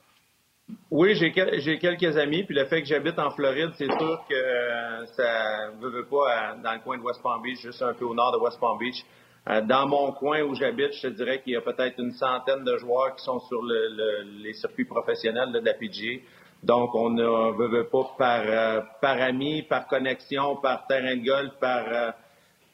Oui, 0.91 1.15
j'ai 1.15 1.31
quelques 1.31 2.17
amis, 2.17 2.43
puis 2.43 2.55
le 2.55 2.65
fait 2.65 2.81
que 2.81 2.87
j'habite 2.87 3.17
en 3.17 3.31
Floride, 3.31 3.71
c'est 3.77 3.85
sûr 3.85 4.23
que 4.29 4.33
euh, 4.33 5.05
ça 5.15 5.71
ne 5.79 5.87
veut 5.87 6.05
pas 6.05 6.55
dans 6.63 6.73
le 6.73 6.79
coin 6.79 6.97
de 6.97 7.03
West 7.03 7.21
Palm 7.23 7.41
Beach, 7.41 7.59
juste 7.61 7.81
un 7.81 7.93
peu 7.93 8.05
au 8.05 8.13
nord 8.13 8.31
de 8.31 8.37
West 8.37 8.59
Palm 8.59 8.77
Beach. 8.77 9.03
Euh, 9.49 9.61
dans 9.61 9.87
mon 9.87 10.11
coin 10.11 10.41
où 10.41 10.53
j'habite, 10.55 10.93
je 10.93 11.07
te 11.07 11.07
dirais 11.07 11.41
qu'il 11.41 11.53
y 11.53 11.55
a 11.55 11.61
peut-être 11.61 11.99
une 11.99 12.11
centaine 12.11 12.63
de 12.63 12.77
joueurs 12.77 13.15
qui 13.15 13.23
sont 13.23 13.39
sur 13.39 13.63
les 13.63 14.53
circuits 14.53 14.85
professionnels 14.85 15.51
de 15.51 15.59
la 15.59 15.73
PGA. 15.73 16.21
Donc, 16.61 16.93
on 16.93 17.09
ne 17.09 17.67
veut, 17.67 17.87
pas 17.87 18.11
par, 18.17 18.41
euh, 18.45 18.81
par 19.01 19.21
ami, 19.21 19.63
par 19.63 19.87
connexion, 19.87 20.57
par 20.57 20.85
terrain 20.87 21.15
de 21.15 21.25
golf, 21.25 21.53
par, 21.59 22.13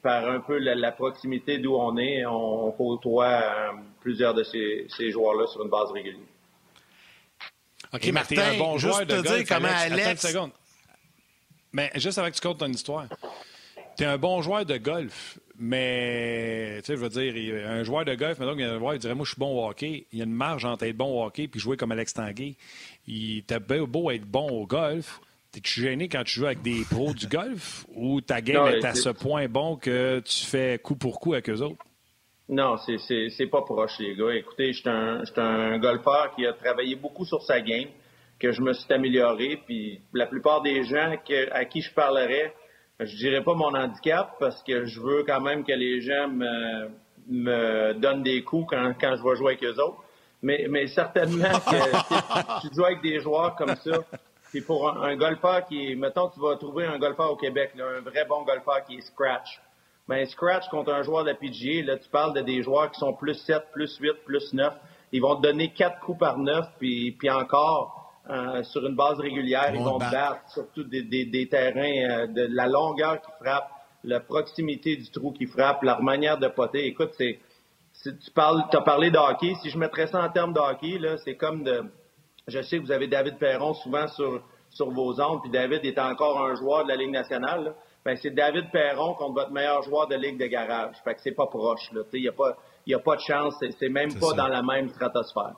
un 0.06 0.40
peu 0.40 0.58
la, 0.58 0.92
proximité 0.92 1.60
d'où 1.60 1.76
on 1.76 1.98
est, 1.98 2.26
on, 2.26 2.72
côtoie 2.72 3.74
plusieurs 4.02 4.34
de 4.34 4.44
ces 4.44 5.12
joueurs-là 5.12 5.48
sur 5.48 5.64
une 5.64 5.70
base 5.70 5.92
régulière. 5.92 6.35
OK, 7.96 8.08
Martin, 8.12 8.42
un 8.42 8.58
bon 8.58 8.78
juste 8.78 8.94
joueur 8.94 9.06
de 9.06 9.22
te 9.22 9.36
dire 9.36 9.46
comment 9.48 9.68
Alex... 9.68 10.26
Attends 10.26 10.46
une 10.46 10.52
Mais 11.74 11.92
juste 11.96 12.18
avec 12.18 12.34
que 12.34 12.40
tu 12.40 12.48
comptes 12.48 12.60
ton 12.60 12.72
histoire. 12.72 13.08
Tu 13.98 14.04
es 14.04 14.08
un 14.08 14.18
bon 14.18 14.42
joueur 14.42 14.66
de 14.66 14.78
golf, 14.78 15.40
mais 15.58 16.80
tu 16.80 16.88
sais, 16.88 16.98
je 16.98 17.02
veux 17.02 17.10
dire, 17.10 17.70
un 17.70 17.84
joueur 17.84 18.04
de 18.04 18.14
golf, 18.16 18.38
maintenant, 18.40 18.56
il, 18.58 18.96
il 18.96 19.00
dirait 19.00 19.16
Moi, 19.16 19.24
je 19.24 19.32
suis 19.32 19.40
bon 19.40 19.58
au 19.58 19.70
hockey. 19.70 20.06
Il 20.12 20.20
y 20.20 20.22
a 20.22 20.26
une 20.26 20.34
marge 20.34 20.66
entre 20.66 20.84
être 20.84 20.98
bon 20.98 21.22
au 21.22 21.26
hockey 21.26 21.50
et 21.54 21.60
jouer 21.60 21.78
comme 21.78 21.92
Alex 21.94 22.14
Tanguay. 22.14 22.56
Il 23.08 23.44
t'a 23.44 23.60
beau 23.60 24.12
être 24.12 24.26
bon 24.26 24.50
au 24.50 24.66
golf. 24.66 25.22
T'es-tu 25.52 25.82
gêné 25.84 26.10
quand 26.10 26.26
tu 26.26 26.40
joues 26.40 26.48
avec 26.48 26.62
des 26.62 26.84
pros 26.90 27.14
du 27.14 27.28
golf 27.28 27.86
ou 27.94 28.20
ta 28.20 28.42
game 28.42 28.68
est 28.68 28.84
à 28.84 28.94
ce 28.94 29.08
point 29.08 29.48
bon 29.48 29.78
que 29.78 30.22
tu 30.26 30.46
fais 30.46 30.80
coup 30.80 30.96
pour 30.96 31.22
coup 31.22 31.32
avec 31.32 31.50
eux 31.50 31.62
autres? 31.62 31.78
Non, 32.48 32.78
c'est 32.78 33.48
pas 33.48 33.64
proche, 33.64 33.98
les 34.00 34.16
gars. 34.16 34.34
Écoutez, 34.36 34.74
je 34.74 34.80
suis 34.82 34.90
un, 34.90 35.24
un 35.38 35.80
golfeur 35.80 36.34
qui 36.36 36.46
a 36.46 36.54
travaillé 36.54 36.96
beaucoup 36.96 37.26
sur 37.26 37.42
sa 37.42 37.60
game, 37.60 37.90
que 38.40 38.52
je 38.52 38.62
me 38.62 38.74
suis 38.74 38.92
amélioré. 38.94 39.60
Puis 39.66 40.02
la 40.14 40.28
plupart 40.28 40.62
des 40.62 40.84
gens 40.84 41.16
à 41.52 41.66
qui 41.66 41.82
je 41.82 41.92
parlerais, 41.94 42.54
je 43.00 43.16
dirais 43.18 43.44
pas 43.44 43.56
mon 43.56 43.74
handicap 43.74 44.36
parce 44.40 44.62
que 44.64 44.86
je 44.86 45.02
veux 45.02 45.24
quand 45.24 45.42
même 45.42 45.64
que 45.64 45.74
les 45.74 46.02
gens 46.02 46.28
me, 46.28 46.90
me 47.28 47.94
donnent 47.94 48.24
des 48.24 48.44
coups 48.44 48.68
quand, 48.70 48.94
quand 49.00 49.16
je 49.16 49.24
vais 49.24 49.36
jouer 49.36 49.54
avec 49.54 49.64
eux 49.64 49.82
autres. 49.82 50.04
Mais, 50.44 50.68
mais 50.70 50.86
certainement 50.86 51.60
que 51.72 52.62
si 52.62 52.70
tu 52.70 52.76
joues 52.76 52.86
avec 52.86 53.02
des 53.02 53.20
joueurs 53.22 53.56
comme 53.56 53.76
ça, 53.76 53.98
c'est 54.52 54.62
pour 54.62 54.88
un, 54.88 55.16
golfeur 55.16 55.66
qui 55.66 55.92
est, 55.92 55.96
mettons, 55.96 56.30
tu 56.30 56.40
vas 56.40 56.56
trouver 56.58 56.86
un 56.86 57.00
golfeur 57.00 57.32
au 57.32 57.36
Québec, 57.36 57.72
un 57.80 58.02
vrai 58.02 58.26
bon 58.26 58.44
golfeur 58.44 58.84
qui 58.86 58.98
est 58.98 59.02
scratch 59.02 59.60
ben, 60.08 60.26
scratch 60.28 60.68
contre 60.70 60.94
un 60.94 61.02
joueur 61.02 61.24
de 61.24 61.30
la 61.30 61.36
PGA, 61.36 61.84
là, 61.84 61.98
tu 61.98 62.08
parles 62.10 62.34
de 62.34 62.42
des 62.42 62.62
joueurs 62.62 62.92
qui 62.92 63.00
sont 63.00 63.14
plus 63.14 63.34
7, 63.34 63.64
plus 63.72 63.98
8, 63.98 64.24
plus 64.24 64.54
9. 64.54 64.74
Ils 65.12 65.22
vont 65.22 65.36
te 65.36 65.42
donner 65.42 65.72
4 65.74 66.00
coups 66.00 66.20
par 66.20 66.38
9, 66.38 66.66
puis, 66.78 67.12
puis 67.14 67.30
encore, 67.30 68.14
euh, 68.30 68.62
sur 68.64 68.86
une 68.86 68.96
base 68.96 69.20
régulière, 69.20 69.72
ils 69.74 69.82
vont 69.82 69.98
te 69.98 70.12
battre, 70.12 70.42
surtout 70.50 70.84
des, 70.84 71.02
des, 71.02 71.26
des 71.26 71.48
terrains, 71.48 72.24
euh, 72.24 72.28
de 72.28 72.48
la 72.52 72.68
longueur 72.68 73.20
qui 73.22 73.32
frappe, 73.40 73.70
la 74.04 74.20
proximité 74.20 74.96
du 74.96 75.10
trou 75.10 75.32
qui 75.32 75.48
frappe, 75.48 75.82
leur 75.82 76.04
manière 76.04 76.38
de 76.38 76.48
poter. 76.48 76.86
Écoute, 76.86 77.12
c'est, 77.18 77.40
tu 78.04 78.32
parles, 78.36 78.64
as 78.72 78.82
parlé 78.82 79.10
de 79.10 79.18
hockey. 79.18 79.56
Si 79.64 79.72
je 79.72 79.78
mettrais 79.80 80.06
ça 80.06 80.24
en 80.24 80.30
termes 80.30 80.54
de 80.54 80.60
hockey, 80.60 81.00
là, 81.00 81.18
c'est 81.18 81.36
comme 81.36 81.64
de, 81.64 81.84
je 82.48 82.62
sais 82.62 82.78
que 82.78 82.84
vous 82.84 82.92
avez 82.92 83.08
David 83.08 83.40
Perron 83.40 83.74
souvent 83.74 84.08
sur, 84.10 84.44
sur 84.70 84.92
vos 84.92 85.20
ondes, 85.20 85.42
puis 85.42 85.50
David 85.50 85.84
est 85.84 85.98
encore 85.98 86.46
un 86.46 86.54
joueur 86.54 86.84
de 86.84 86.90
la 86.90 86.96
Ligue 86.96 87.12
nationale. 87.12 87.64
Là 87.64 87.76
ben, 88.06 88.16
c'est 88.22 88.30
David 88.30 88.70
Perron 88.72 89.16
contre 89.16 89.34
votre 89.34 89.52
meilleur 89.52 89.82
joueur 89.82 90.08
de 90.08 90.16
ligue 90.16 90.40
de 90.40 90.46
garage. 90.46 90.96
Fait 91.04 91.16
que 91.16 91.22
c'est 91.22 91.32
pas 91.32 91.48
proche. 91.48 91.90
Il 92.14 92.22
n'y 92.22 92.28
a, 92.28 92.32
pas, 92.32 92.52
a 92.52 93.00
pas 93.00 93.16
de 93.16 93.22
chance. 93.22 93.56
C'est 93.80 93.90
même 93.90 94.14
pas 94.20 94.34
dans 94.34 94.48
la 94.48 94.62
même 94.62 94.90
stratosphère. 94.90 95.56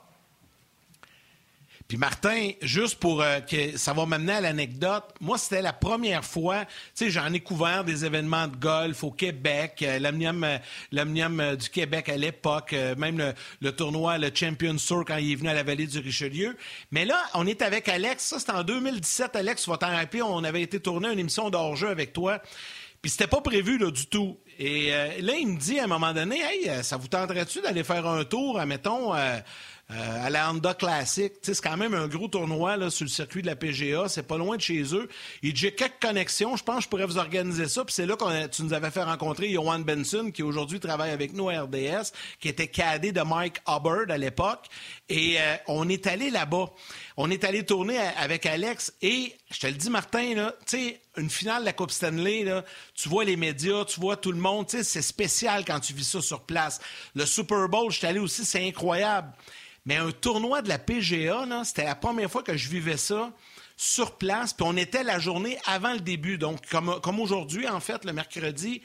Puis 1.88 1.96
Martin, 1.96 2.50
juste 2.60 2.96
pour 2.96 3.22
euh, 3.22 3.40
que 3.40 3.78
ça 3.78 3.94
va 3.94 4.04
m'amener 4.04 4.34
à 4.34 4.40
l'anecdote, 4.42 5.04
moi 5.22 5.38
c'était 5.38 5.62
la 5.62 5.72
première 5.72 6.22
fois, 6.22 6.66
tu 6.66 7.06
sais, 7.06 7.10
j'en 7.10 7.32
ai 7.32 7.40
couvert 7.40 7.82
des 7.82 8.04
événements 8.04 8.46
de 8.46 8.56
golf 8.56 9.02
au 9.04 9.10
Québec, 9.10 9.78
euh, 9.80 9.98
l'Omnium, 9.98 11.40
euh, 11.40 11.56
du 11.56 11.70
Québec 11.70 12.10
à 12.10 12.18
l'époque, 12.18 12.76
même 12.98 13.32
le, 13.62 13.72
tournoi, 13.72 14.18
le 14.18 14.30
Champions 14.34 14.76
Tour 14.76 15.06
quand 15.06 15.16
il 15.16 15.32
est 15.32 15.36
venu 15.36 15.48
à 15.48 15.54
la 15.54 15.62
vallée 15.62 15.86
du 15.86 15.98
Richelieu. 15.98 16.58
Mais 16.90 17.06
là, 17.06 17.18
on 17.32 17.46
est 17.46 17.62
avec 17.62 17.88
Alex, 17.88 18.22
ça 18.22 18.38
c'était 18.38 18.52
en 18.52 18.64
2017, 18.64 19.34
Alex, 19.36 19.62
tu 19.62 19.70
vas 19.70 19.78
t'en 19.78 19.88
rappeler, 19.88 20.20
on 20.20 20.44
avait 20.44 20.60
été 20.60 20.80
tourner 20.80 21.10
une 21.10 21.18
émission 21.18 21.48
d'hors-jeu 21.48 21.88
avec 21.88 22.12
toi. 22.12 22.42
Puis 23.00 23.12
c'était 23.12 23.28
pas 23.28 23.40
prévu 23.40 23.78
là, 23.78 23.90
du 23.90 24.06
tout. 24.08 24.36
Et 24.58 24.90
là, 24.90 25.34
il 25.38 25.46
me 25.46 25.56
dit 25.56 25.78
à 25.78 25.84
un 25.84 25.86
moment 25.86 26.12
donné, 26.12 26.40
hey, 26.40 26.82
ça 26.82 26.96
vous 26.96 27.06
tenterait-tu 27.06 27.60
d'aller 27.60 27.84
faire 27.84 28.04
un 28.08 28.24
tour, 28.24 28.58
admettons, 28.58 29.14
euh, 29.90 30.26
à 30.26 30.28
la 30.28 30.50
Honda 30.50 30.74
Classic. 30.74 31.32
C'est 31.40 31.58
quand 31.62 31.78
même 31.78 31.94
un 31.94 32.08
gros 32.08 32.28
tournoi 32.28 32.76
là, 32.76 32.90
sur 32.90 33.06
le 33.06 33.10
circuit 33.10 33.40
de 33.40 33.46
la 33.46 33.56
PGA. 33.56 34.06
C'est 34.08 34.22
pas 34.22 34.36
loin 34.36 34.56
de 34.56 34.60
chez 34.60 34.82
eux. 34.94 35.08
Il 35.42 35.54
dit, 35.54 35.60
j'ai 35.62 35.74
quelques 35.74 36.00
connexions. 36.02 36.56
Je 36.56 36.62
pense 36.62 36.76
que 36.76 36.82
je 36.82 36.88
pourrais 36.90 37.06
vous 37.06 37.16
organiser 37.16 37.68
ça. 37.68 37.86
Puis 37.86 37.94
c'est 37.94 38.04
là 38.04 38.14
que 38.16 38.46
tu 38.48 38.62
nous 38.64 38.74
avais 38.74 38.90
fait 38.90 39.02
rencontrer 39.02 39.50
Johan 39.50 39.78
Benson, 39.78 40.30
qui 40.30 40.42
aujourd'hui 40.42 40.78
travaille 40.78 41.10
avec 41.10 41.32
nous 41.32 41.48
à 41.48 41.62
RDS, 41.62 42.12
qui 42.38 42.48
était 42.48 42.66
cadé 42.66 43.12
de 43.12 43.22
Mike 43.22 43.62
Hubbard 43.66 44.10
à 44.10 44.18
l'époque. 44.18 44.66
Et 45.08 45.36
euh, 45.40 45.56
on 45.68 45.88
est 45.88 46.06
allé 46.06 46.28
là-bas. 46.28 46.66
On 47.16 47.30
est 47.30 47.44
allé 47.44 47.64
tourner 47.64 47.98
avec 47.98 48.44
Alex. 48.44 48.92
Et 49.00 49.34
je 49.50 49.58
te 49.58 49.66
le 49.68 49.72
dis, 49.72 49.88
Martin, 49.88 50.34
là, 50.34 50.54
une 51.16 51.30
finale 51.30 51.62
de 51.62 51.66
la 51.66 51.72
Coupe 51.72 51.90
Stanley, 51.90 52.44
tu 52.94 53.08
vois 53.08 53.24
les 53.24 53.36
médias, 53.36 53.86
tu 53.86 54.00
vois 54.00 54.16
tout 54.16 54.32
le 54.32 54.38
monde. 54.38 54.66
C'est 54.68 55.02
spécial 55.02 55.64
quand 55.64 55.80
tu 55.80 55.94
vis 55.94 56.04
ça 56.04 56.20
sur 56.20 56.42
place. 56.42 56.78
Le 57.14 57.24
Super 57.24 57.70
Bowl, 57.70 57.90
je 57.90 57.98
suis 57.98 58.06
allé 58.06 58.18
aussi, 58.18 58.44
c'est 58.44 58.66
incroyable. 58.66 59.32
Mais 59.86 59.96
un 59.96 60.10
tournoi 60.10 60.62
de 60.62 60.68
la 60.68 60.78
PGA, 60.78 61.46
c'était 61.64 61.84
la 61.84 61.94
première 61.94 62.30
fois 62.30 62.42
que 62.42 62.56
je 62.56 62.68
vivais 62.68 62.96
ça 62.96 63.32
sur 63.76 64.16
place. 64.16 64.52
Puis 64.52 64.66
on 64.68 64.76
était 64.76 65.02
la 65.04 65.18
journée 65.18 65.58
avant 65.64 65.92
le 65.92 66.00
début. 66.00 66.36
Donc, 66.36 66.66
comme, 66.68 67.00
comme 67.00 67.20
aujourd'hui, 67.20 67.68
en 67.68 67.80
fait, 67.80 68.04
le 68.04 68.12
mercredi, 68.12 68.82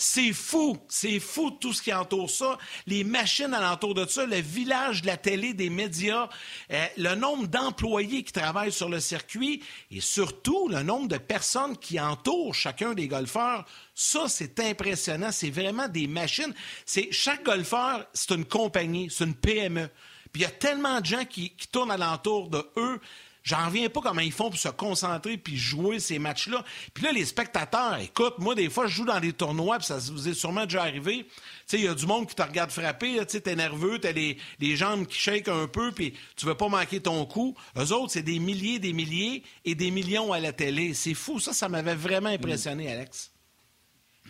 c'est 0.00 0.32
fou, 0.32 0.78
c'est 0.88 1.20
fou 1.20 1.50
tout 1.50 1.74
ce 1.74 1.82
qui 1.82 1.92
entoure 1.92 2.30
ça. 2.30 2.56
Les 2.86 3.04
machines 3.04 3.52
alentour 3.52 3.92
de 3.92 4.06
ça, 4.06 4.24
le 4.24 4.40
village 4.40 5.02
de 5.02 5.06
la 5.06 5.18
télé, 5.18 5.52
des 5.52 5.68
médias, 5.68 6.30
euh, 6.72 6.86
le 6.96 7.14
nombre 7.16 7.46
d'employés 7.48 8.22
qui 8.22 8.32
travaillent 8.32 8.72
sur 8.72 8.88
le 8.88 8.98
circuit 8.98 9.62
et 9.90 10.00
surtout 10.00 10.68
le 10.68 10.82
nombre 10.82 11.08
de 11.08 11.18
personnes 11.18 11.76
qui 11.76 12.00
entourent 12.00 12.54
chacun 12.54 12.94
des 12.94 13.08
golfeurs. 13.08 13.66
Ça, 13.94 14.24
c'est 14.26 14.58
impressionnant. 14.60 15.32
C'est 15.32 15.50
vraiment 15.50 15.86
des 15.86 16.06
machines. 16.06 16.54
C'est 16.86 17.12
chaque 17.12 17.44
golfeur, 17.44 18.06
c'est 18.14 18.30
une 18.30 18.46
compagnie, 18.46 19.10
c'est 19.10 19.24
une 19.24 19.34
PME. 19.34 19.90
Puis 20.32 20.42
il 20.42 20.44
y 20.44 20.46
a 20.46 20.50
tellement 20.50 21.00
de 21.00 21.06
gens 21.06 21.24
qui, 21.24 21.50
qui 21.50 21.68
tournent 21.68 21.90
alentour 21.90 22.48
de 22.48 22.64
eux. 22.76 23.00
J'en 23.42 23.66
reviens 23.66 23.88
pas 23.88 24.00
comment 24.02 24.20
ils 24.20 24.32
font 24.32 24.50
pour 24.50 24.58
se 24.58 24.68
concentrer 24.68 25.38
puis 25.38 25.56
jouer 25.56 25.98
ces 25.98 26.18
matchs-là. 26.18 26.62
Puis 26.92 27.04
là, 27.04 27.12
les 27.12 27.24
spectateurs, 27.24 27.98
écoute, 27.98 28.34
moi, 28.38 28.54
des 28.54 28.68
fois, 28.68 28.86
je 28.86 28.94
joue 28.94 29.04
dans 29.06 29.18
des 29.18 29.32
tournois, 29.32 29.78
puis 29.78 29.86
ça 29.86 29.98
vous 30.12 30.28
est 30.28 30.34
sûrement 30.34 30.64
déjà 30.64 30.82
arrivé. 30.82 31.24
Tu 31.24 31.32
sais, 31.66 31.78
il 31.78 31.84
y 31.84 31.88
a 31.88 31.94
du 31.94 32.06
monde 32.06 32.28
qui 32.28 32.34
te 32.34 32.42
regarde 32.42 32.70
frapper, 32.70 33.16
tu 33.20 33.24
sais, 33.28 33.40
t'es 33.40 33.56
nerveux, 33.56 33.98
t'as 33.98 34.12
les, 34.12 34.36
les 34.58 34.76
jambes 34.76 35.06
qui 35.06 35.18
shake 35.18 35.48
un 35.48 35.66
peu, 35.66 35.90
puis 35.90 36.14
tu 36.36 36.44
veux 36.44 36.54
pas 36.54 36.68
manquer 36.68 37.00
ton 37.00 37.24
coup. 37.24 37.56
Eux 37.78 37.92
autres, 37.92 38.12
c'est 38.12 38.22
des 38.22 38.38
milliers, 38.38 38.78
des 38.78 38.92
milliers 38.92 39.42
et 39.64 39.74
des 39.74 39.90
millions 39.90 40.34
à 40.34 40.38
la 40.38 40.52
télé. 40.52 40.92
C'est 40.92 41.14
fou, 41.14 41.40
ça, 41.40 41.54
ça 41.54 41.68
m'avait 41.70 41.94
vraiment 41.94 42.28
impressionné, 42.28 42.92
Alex. 42.92 43.32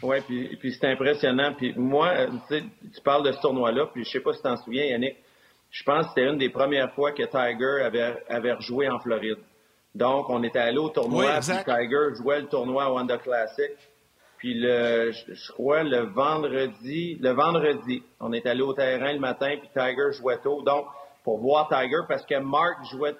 Oui, 0.02 0.18
puis, 0.26 0.56
puis 0.56 0.72
c'est 0.72 0.86
impressionnant. 0.86 1.52
Puis 1.54 1.74
moi, 1.76 2.28
tu 2.48 3.00
parles 3.04 3.26
de 3.26 3.32
ce 3.32 3.40
tournoi-là, 3.40 3.86
puis 3.86 4.04
je 4.04 4.10
sais 4.10 4.20
pas 4.20 4.32
si 4.32 4.38
tu 4.38 4.44
t'en 4.44 4.56
souviens, 4.56 4.84
Yannick, 4.84 5.16
je 5.70 5.84
pense 5.84 6.06
que 6.06 6.08
c'était 6.14 6.28
une 6.28 6.38
des 6.38 6.48
premières 6.48 6.92
fois 6.92 7.12
que 7.12 7.22
Tiger 7.22 7.84
avait, 7.84 8.24
avait 8.28 8.52
rejoué 8.52 8.88
en 8.88 8.98
Floride. 8.98 9.38
Donc, 9.94 10.28
on 10.28 10.42
était 10.42 10.58
allé 10.58 10.78
au 10.78 10.88
tournoi, 10.88 11.40
puis 11.40 11.56
Tiger 11.64 12.14
jouait 12.16 12.40
le 12.40 12.46
tournoi 12.46 12.84
à 12.84 12.92
Wanda 12.92 13.18
Classic. 13.18 13.72
Puis 14.38 14.54
le, 14.54 15.12
je 15.12 15.52
crois 15.52 15.82
le 15.82 16.00
vendredi, 16.00 17.16
le 17.20 17.30
vendredi, 17.30 18.02
on 18.20 18.32
est 18.32 18.46
allé 18.46 18.62
au 18.62 18.72
terrain 18.72 19.12
le 19.12 19.18
matin, 19.18 19.54
puis 19.58 19.68
Tiger 19.68 20.12
jouait 20.12 20.38
tôt. 20.38 20.62
Donc, 20.62 20.86
pour 21.24 21.38
voir 21.38 21.68
Tiger, 21.68 22.00
parce 22.08 22.24
que 22.24 22.36
Mark 22.36 22.84
jouait 22.90 23.14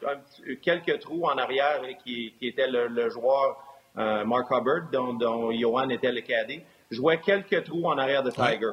quelques 0.63 1.01
trous 1.01 1.25
en 1.25 1.37
arrière, 1.37 1.83
qui, 2.03 2.35
qui 2.39 2.49
était 2.49 2.69
le, 2.69 3.11
joueur 3.11 3.63
euh, 3.99 4.25
Mark 4.25 4.51
Hubbard, 4.51 4.91
dont, 4.91 5.13
dont 5.13 5.53
Johan 5.53 5.91
était 5.91 6.13
le 6.13 6.23
cadet, 6.23 6.65
jouait 6.91 7.19
quelques 7.19 7.65
trous 7.65 7.87
en 7.87 7.99
arrière 7.99 8.23
de 8.23 8.31
Tiger. 8.31 8.73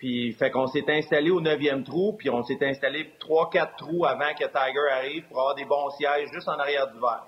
Puis, 0.00 0.32
fait 0.32 0.50
qu'on 0.50 0.66
s'est 0.66 0.86
installé 0.88 1.30
au 1.30 1.42
neuvième 1.42 1.84
trou, 1.84 2.14
puis 2.14 2.30
on 2.30 2.42
s'est 2.42 2.58
installé 2.62 3.10
trois, 3.18 3.50
quatre 3.50 3.76
trous 3.76 4.06
avant 4.06 4.32
que 4.32 4.46
Tiger 4.46 4.88
arrive 4.92 5.24
pour 5.28 5.40
avoir 5.40 5.54
des 5.54 5.66
bons 5.66 5.90
sièges 5.90 6.30
juste 6.32 6.48
en 6.48 6.58
arrière 6.58 6.90
du 6.90 6.98
verre. 6.98 7.26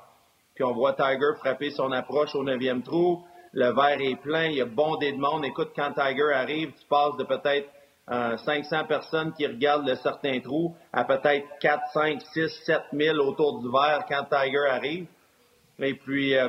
Puis 0.54 0.64
on 0.64 0.72
voit 0.72 0.94
Tiger 0.94 1.34
frapper 1.38 1.68
son 1.68 1.92
approche 1.92 2.34
au 2.34 2.42
neuvième 2.42 2.82
trou. 2.82 3.26
Le 3.52 3.74
verre 3.74 4.00
est 4.00 4.16
plein, 4.16 4.46
il 4.46 4.56
y 4.56 4.62
a 4.62 4.64
bondé 4.64 5.12
de 5.12 5.18
monde. 5.18 5.44
Écoute, 5.44 5.72
quand 5.76 5.92
Tiger 5.92 6.32
arrive, 6.32 6.72
tu 6.72 6.86
passes 6.88 7.14
de 7.18 7.24
peut-être 7.24 7.68
500 8.08 8.76
euh, 8.76 8.84
personnes 8.84 9.34
qui 9.34 9.46
regardent 9.46 9.86
le 9.86 9.96
certain 9.96 10.40
trou 10.40 10.74
à 10.94 11.04
peut-être 11.04 11.46
4, 11.60 11.82
5, 11.92 12.22
6, 12.32 12.48
7 12.64 12.80
000 12.90 13.18
autour 13.18 13.60
du 13.60 13.70
verre 13.70 14.06
quand 14.08 14.24
Tiger 14.24 14.66
arrive. 14.70 15.06
Et 15.78 15.92
puis, 15.92 16.38
euh, 16.38 16.48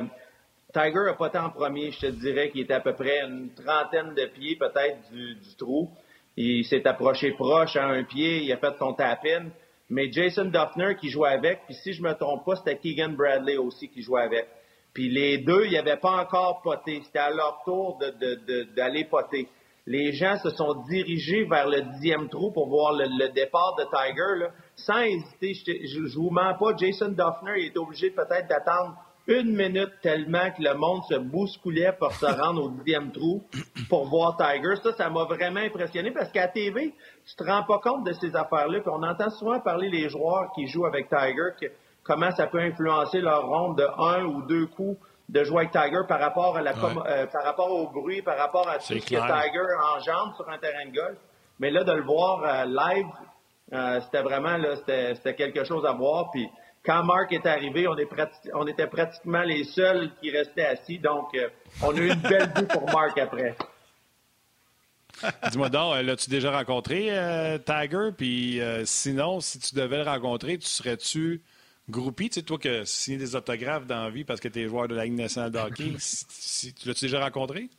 Tiger 0.72 1.04
n'a 1.04 1.12
pas 1.12 1.28
tant 1.28 1.50
premier, 1.50 1.90
je 1.90 2.00
te 2.00 2.06
dirais 2.06 2.48
qu'il 2.48 2.62
était 2.62 2.72
à 2.72 2.80
peu 2.80 2.94
près 2.94 3.20
une 3.20 3.50
trentaine 3.50 4.14
de 4.14 4.24
pieds 4.24 4.56
peut-être 4.56 5.10
du, 5.12 5.34
du 5.34 5.54
trou. 5.56 5.90
Il 6.36 6.64
s'est 6.64 6.86
approché 6.86 7.32
proche 7.32 7.76
à 7.76 7.86
un 7.86 8.02
pied, 8.04 8.42
il 8.42 8.52
a 8.52 8.56
fait 8.56 8.76
son 8.78 8.92
tap-in. 8.94 9.50
Mais 9.90 10.10
Jason 10.10 10.46
Duffner 10.46 10.96
qui 10.98 11.10
jouait 11.10 11.30
avec, 11.30 11.66
puis 11.66 11.74
si 11.74 11.92
je 11.92 12.02
me 12.02 12.12
trompe 12.14 12.44
pas, 12.44 12.56
c'était 12.56 12.78
Keegan 12.78 13.10
Bradley 13.10 13.56
aussi 13.56 13.88
qui 13.88 14.02
jouait 14.02 14.22
avec. 14.22 14.48
Puis 14.94 15.10
les 15.10 15.38
deux, 15.38 15.66
ils 15.66 15.74
n'avaient 15.74 15.98
pas 15.98 16.22
encore 16.22 16.62
poté. 16.62 17.02
C'était 17.04 17.18
à 17.18 17.30
leur 17.30 17.60
tour 17.64 17.98
d'aller 18.76 19.04
poter. 19.04 19.48
Les 19.86 20.12
gens 20.12 20.38
se 20.38 20.50
sont 20.50 20.82
dirigés 20.88 21.44
vers 21.44 21.68
le 21.68 21.82
dixième 21.82 22.28
trou 22.28 22.50
pour 22.52 22.68
voir 22.68 22.94
le, 22.94 23.28
départ 23.28 23.76
de 23.76 23.84
Tiger. 23.84 24.44
Là. 24.44 24.50
Sans 24.76 25.00
hésiter, 25.00 25.52
je 25.54 26.00
ne 26.00 26.08
vous 26.14 26.30
mens 26.30 26.54
pas, 26.54 26.74
Jason 26.76 27.08
Duffner 27.08 27.58
il 27.58 27.66
est 27.66 27.76
obligé 27.76 28.10
peut-être 28.10 28.48
d'attendre 28.48 28.96
une 29.26 29.56
minute 29.56 29.92
tellement 30.02 30.50
que 30.50 30.62
le 30.62 30.74
monde 30.74 31.02
se 31.04 31.14
bousculait 31.14 31.92
pour 31.98 32.12
se 32.12 32.26
rendre 32.26 32.64
au 32.64 32.68
dixième 32.70 33.10
trou 33.10 33.42
pour 33.88 34.06
voir 34.08 34.36
Tiger. 34.36 34.76
Ça, 34.82 34.92
ça 34.92 35.08
m'a 35.08 35.24
vraiment 35.24 35.60
impressionné 35.60 36.10
parce 36.10 36.30
qu'à 36.30 36.48
TV, 36.48 36.94
tu 37.26 37.36
te 37.36 37.44
rends 37.44 37.62
pas 37.62 37.78
compte 37.78 38.04
de 38.04 38.12
ces 38.12 38.36
affaires-là. 38.36 38.80
Puis 38.80 38.90
on 38.92 39.02
entend 39.02 39.30
souvent 39.30 39.60
parler 39.60 39.88
les 39.88 40.08
joueurs 40.08 40.52
qui 40.54 40.66
jouent 40.66 40.86
avec 40.86 41.08
Tiger, 41.08 41.52
que, 41.60 41.66
comment 42.02 42.30
ça 42.32 42.46
peut 42.46 42.60
influencer 42.60 43.20
leur 43.20 43.46
ronde 43.46 43.78
de 43.78 43.86
un 43.98 44.24
ou 44.24 44.42
deux 44.42 44.66
coups 44.66 44.98
de 45.28 45.42
jouer 45.42 45.60
avec 45.60 45.70
Tiger 45.70 46.02
par 46.06 46.20
rapport 46.20 46.56
à 46.56 46.62
la 46.62 46.72
euh, 46.72 47.26
par 47.26 47.44
rapport 47.44 47.70
au 47.70 47.88
bruit, 47.88 48.20
par 48.20 48.36
rapport 48.36 48.68
à 48.68 48.76
tout 48.76 48.84
ce 48.84 48.94
que 48.94 49.00
Tiger 49.00 49.66
engendre 49.96 50.36
sur 50.36 50.48
un 50.50 50.58
terrain 50.58 50.84
de 50.86 50.94
golf. 50.94 51.18
Mais 51.60 51.70
là, 51.70 51.84
de 51.84 51.92
le 51.92 52.02
voir 52.02 52.42
euh, 52.44 52.64
live, 52.64 53.06
euh, 53.72 54.00
c'était 54.02 54.22
vraiment 54.22 54.56
là, 54.58 54.76
c'était 54.76 55.34
quelque 55.34 55.64
chose 55.64 55.86
à 55.86 55.92
voir. 55.92 56.30
Puis 56.30 56.46
quand 56.84 57.02
Mark 57.02 57.32
est 57.32 57.46
arrivé, 57.46 57.88
on, 57.88 57.96
on 58.54 58.66
était 58.66 58.86
pratiquement 58.86 59.42
les 59.42 59.64
seuls 59.64 60.10
qui 60.20 60.30
restaient 60.30 60.66
assis. 60.66 60.98
Donc, 60.98 61.34
euh, 61.34 61.48
on 61.82 61.96
a 61.96 61.98
eu 61.98 62.10
une 62.10 62.20
belle 62.20 62.52
vue 62.54 62.66
pour 62.66 62.84
Mark 62.90 63.16
après. 63.18 63.56
Dis-moi 65.50 65.70
donc, 65.70 65.94
euh, 65.94 66.02
l'as-tu 66.02 66.28
déjà 66.28 66.50
rencontré, 66.50 67.06
euh, 67.10 67.56
Tiger? 67.58 68.10
Puis 68.16 68.60
sinon, 68.84 69.40
si 69.40 69.58
tu 69.58 69.74
devais 69.74 69.98
le 69.98 70.10
rencontrer, 70.10 70.58
tu 70.58 70.66
serais-tu 70.66 71.42
groupie? 71.88 72.28
Tu 72.28 72.40
sais, 72.40 72.42
toi 72.42 72.58
qui 72.58 72.68
signé 72.84 73.16
des 73.16 73.34
autographes 73.34 73.86
dans 73.86 74.04
la 74.04 74.10
vie 74.10 74.24
parce 74.24 74.40
que 74.40 74.48
tu 74.48 74.60
es 74.60 74.68
joueur 74.68 74.88
de 74.88 74.94
la 74.94 75.04
Ligue 75.04 75.14
nationale 75.14 75.52
de 75.52 75.58
hockey, 75.58 75.94
si, 75.98 76.74
tu 76.74 76.88
l'as-tu 76.88 77.06
déjà 77.06 77.20
rencontré? 77.24 77.70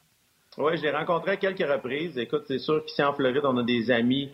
Oui, 0.57 0.77
je 0.77 0.81
l'ai 0.81 0.91
rencontré 0.91 1.31
à 1.31 1.37
quelques 1.37 1.69
reprises. 1.69 2.17
Écoute, 2.17 2.45
c'est 2.47 2.59
sûr 2.59 2.83
qu'ici 2.85 3.03
en 3.03 3.13
Floride, 3.13 3.43
on 3.43 3.57
a 3.57 3.63
des 3.63 3.91
amis, 3.91 4.31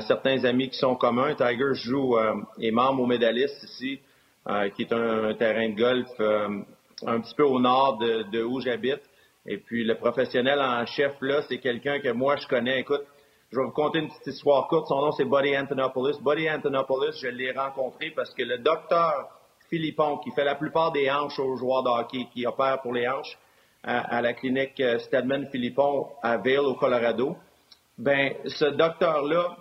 certains 0.00 0.44
amis 0.44 0.68
qui 0.68 0.76
sont 0.76 0.96
communs. 0.96 1.34
Tiger 1.36 1.74
joue, 1.74 2.18
est 2.60 2.72
membre 2.72 3.04
aux 3.04 3.06
médaillistes 3.06 3.62
ici. 3.62 4.00
Euh, 4.48 4.70
qui 4.70 4.82
est 4.82 4.92
un, 4.92 5.34
terrain 5.34 5.68
de 5.68 5.76
golf 5.76 6.08
euh, 6.18 6.62
un 7.06 7.20
petit 7.20 7.34
peu 7.34 7.44
au 7.44 7.60
nord 7.60 7.98
de, 7.98 8.42
où 8.42 8.58
j'habite. 8.60 9.02
Et 9.44 9.58
puis 9.58 9.84
le 9.84 9.96
professionnel 9.96 10.58
en 10.60 10.86
chef 10.86 11.12
là, 11.20 11.42
c'est 11.42 11.58
quelqu'un 11.58 12.00
que 12.00 12.08
moi 12.08 12.36
je 12.36 12.46
connais. 12.46 12.80
Écoute, 12.80 13.02
je 13.52 13.58
vais 13.58 13.64
vous 13.64 13.70
conter 13.70 13.98
une 13.98 14.08
petite 14.08 14.28
histoire 14.28 14.66
courte. 14.66 14.86
Son 14.88 15.02
nom 15.02 15.12
c'est 15.12 15.26
Buddy 15.26 15.58
Antonopoulos. 15.58 16.20
Buddy 16.22 16.50
Antonopoulos, 16.50 17.20
je 17.20 17.28
l'ai 17.28 17.52
rencontré 17.52 18.12
parce 18.16 18.32
que 18.32 18.42
le 18.42 18.56
docteur 18.58 19.28
Philippon, 19.68 20.16
qui 20.16 20.30
fait 20.30 20.44
la 20.44 20.54
plupart 20.54 20.90
des 20.90 21.10
hanches 21.10 21.38
aux 21.38 21.56
joueurs 21.56 21.82
de 21.82 21.90
hockey, 21.90 22.26
qui 22.32 22.46
opère 22.46 22.80
pour 22.80 22.94
les 22.94 23.06
hanches 23.06 23.38
à, 23.82 24.22
la 24.22 24.32
clinique 24.32 24.80
euh, 24.80 24.98
Stedman 25.00 25.48
Philippon 25.50 26.08
à 26.22 26.38
Vail 26.38 26.58
au 26.58 26.74
Colorado, 26.74 27.36
ben 27.98 28.32
ce 28.46 28.64
docteur 28.64 29.22
là 29.22 29.54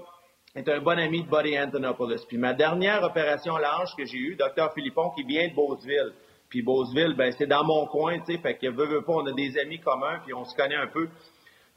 est 0.60 0.70
un 0.70 0.82
bon 0.82 1.00
ami 1.00 1.24
de 1.24 1.30
Buddy 1.30 1.58
Antonopoulos. 1.58 2.26
Puis 2.28 2.38
ma 2.38 2.54
dernière 2.54 3.02
opération 3.04 3.58
large 3.58 3.96
que 3.96 4.06
j'ai 4.06 4.18
eue, 4.18 4.36
docteur 4.36 4.74
Philippon, 4.74 5.10
qui 5.12 5.24
vient 5.24 5.48
de 5.48 5.54
Beauceville. 5.54 6.14
Puis 6.50 6.62
Beauceville, 6.62 7.16
ben 7.16 7.32
c'est 7.38 7.48
dans 7.48 7.64
mon 7.64 7.86
coin, 7.86 8.20
tu 8.20 8.34
sais, 8.34 8.38
fait 8.40 8.56
que 8.56 8.68
veut, 8.68 8.86
veut 8.86 9.04
pas, 9.04 9.14
on 9.14 9.26
a 9.26 9.32
des 9.32 9.58
amis 9.58 9.80
communs, 9.80 10.20
puis 10.26 10.34
on 10.34 10.44
se 10.44 10.56
connaît 10.56 10.76
un 10.76 10.88
peu. 10.88 11.08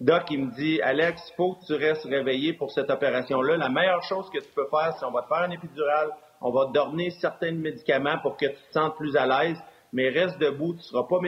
Doc, 0.01 0.24
il 0.30 0.47
me 0.47 0.51
dit, 0.57 0.80
Alex, 0.83 1.22
il 1.30 1.35
faut 1.37 1.55
que 1.55 1.66
tu 1.66 1.74
restes 1.74 2.05
réveillé 2.05 2.55
pour 2.55 2.72
cette 2.72 2.91
opération-là. 2.91 3.57
La 3.57 3.68
meilleure 3.68 4.03
chose 4.03 4.28
que 4.30 4.39
tu 4.39 4.49
peux 4.55 4.66
faire, 4.68 4.97
c'est 4.99 5.05
on 5.05 5.12
va 5.12 5.22
te 5.22 5.28
faire 5.28 5.43
un 5.43 5.51
épidural, 5.51 6.09
on 6.41 6.51
va 6.51 6.66
te 6.66 6.72
donner 6.72 7.11
certains 7.11 7.53
médicaments 7.53 8.18
pour 8.20 8.37
que 8.37 8.47
tu 8.47 8.55
te 8.55 8.72
sentes 8.72 8.97
plus 8.97 9.14
à 9.16 9.26
l'aise, 9.26 9.62
mais 9.93 10.09
reste 10.09 10.39
debout, 10.41 10.72
tu 10.72 10.78
ne 10.78 10.83
seras 10.83 11.05
pas 11.05 11.20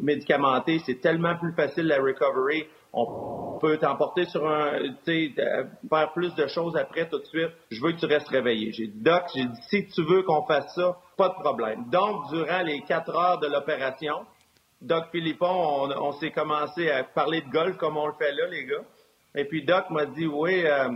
médicamenté, 0.00 0.80
c'est 0.84 1.00
tellement 1.00 1.36
plus 1.36 1.52
facile 1.52 1.86
la 1.86 1.98
recovery 1.98 2.66
on 2.96 3.58
peut 3.58 3.76
t'emporter 3.78 4.24
sur 4.24 4.46
un, 4.46 4.78
tu 5.04 5.34
sais, 5.34 5.66
faire 5.88 6.12
plus 6.12 6.34
de 6.34 6.46
choses 6.46 6.76
après 6.76 7.08
tout 7.08 7.18
de 7.18 7.24
suite. 7.26 7.50
Je 7.70 7.82
veux 7.82 7.92
que 7.92 7.98
tu 7.98 8.06
restes 8.06 8.28
réveillé. 8.28 8.72
J'ai 8.72 8.86
dit, 8.86 9.02
Doc, 9.02 9.24
j'ai 9.34 9.44
dit, 9.44 9.60
si 9.68 9.86
tu 9.88 10.02
veux 10.02 10.22
qu'on 10.22 10.44
fasse 10.46 10.74
ça, 10.74 10.96
pas 11.16 11.28
de 11.28 11.34
problème. 11.34 11.84
Donc, 11.90 12.28
durant 12.30 12.62
les 12.62 12.80
quatre 12.82 13.14
heures 13.14 13.38
de 13.38 13.48
l'opération, 13.48 14.24
Doc 14.80 15.06
Philippon, 15.12 15.90
on, 15.96 16.12
s'est 16.12 16.30
commencé 16.30 16.90
à 16.90 17.04
parler 17.04 17.42
de 17.42 17.50
golf 17.50 17.76
comme 17.76 17.96
on 17.96 18.06
le 18.06 18.14
fait 18.14 18.32
là, 18.32 18.46
les 18.48 18.64
gars. 18.64 18.84
Et 19.34 19.44
puis 19.44 19.64
Doc 19.64 19.90
m'a 19.90 20.06
dit, 20.06 20.26
oui, 20.26 20.64
euh, 20.66 20.88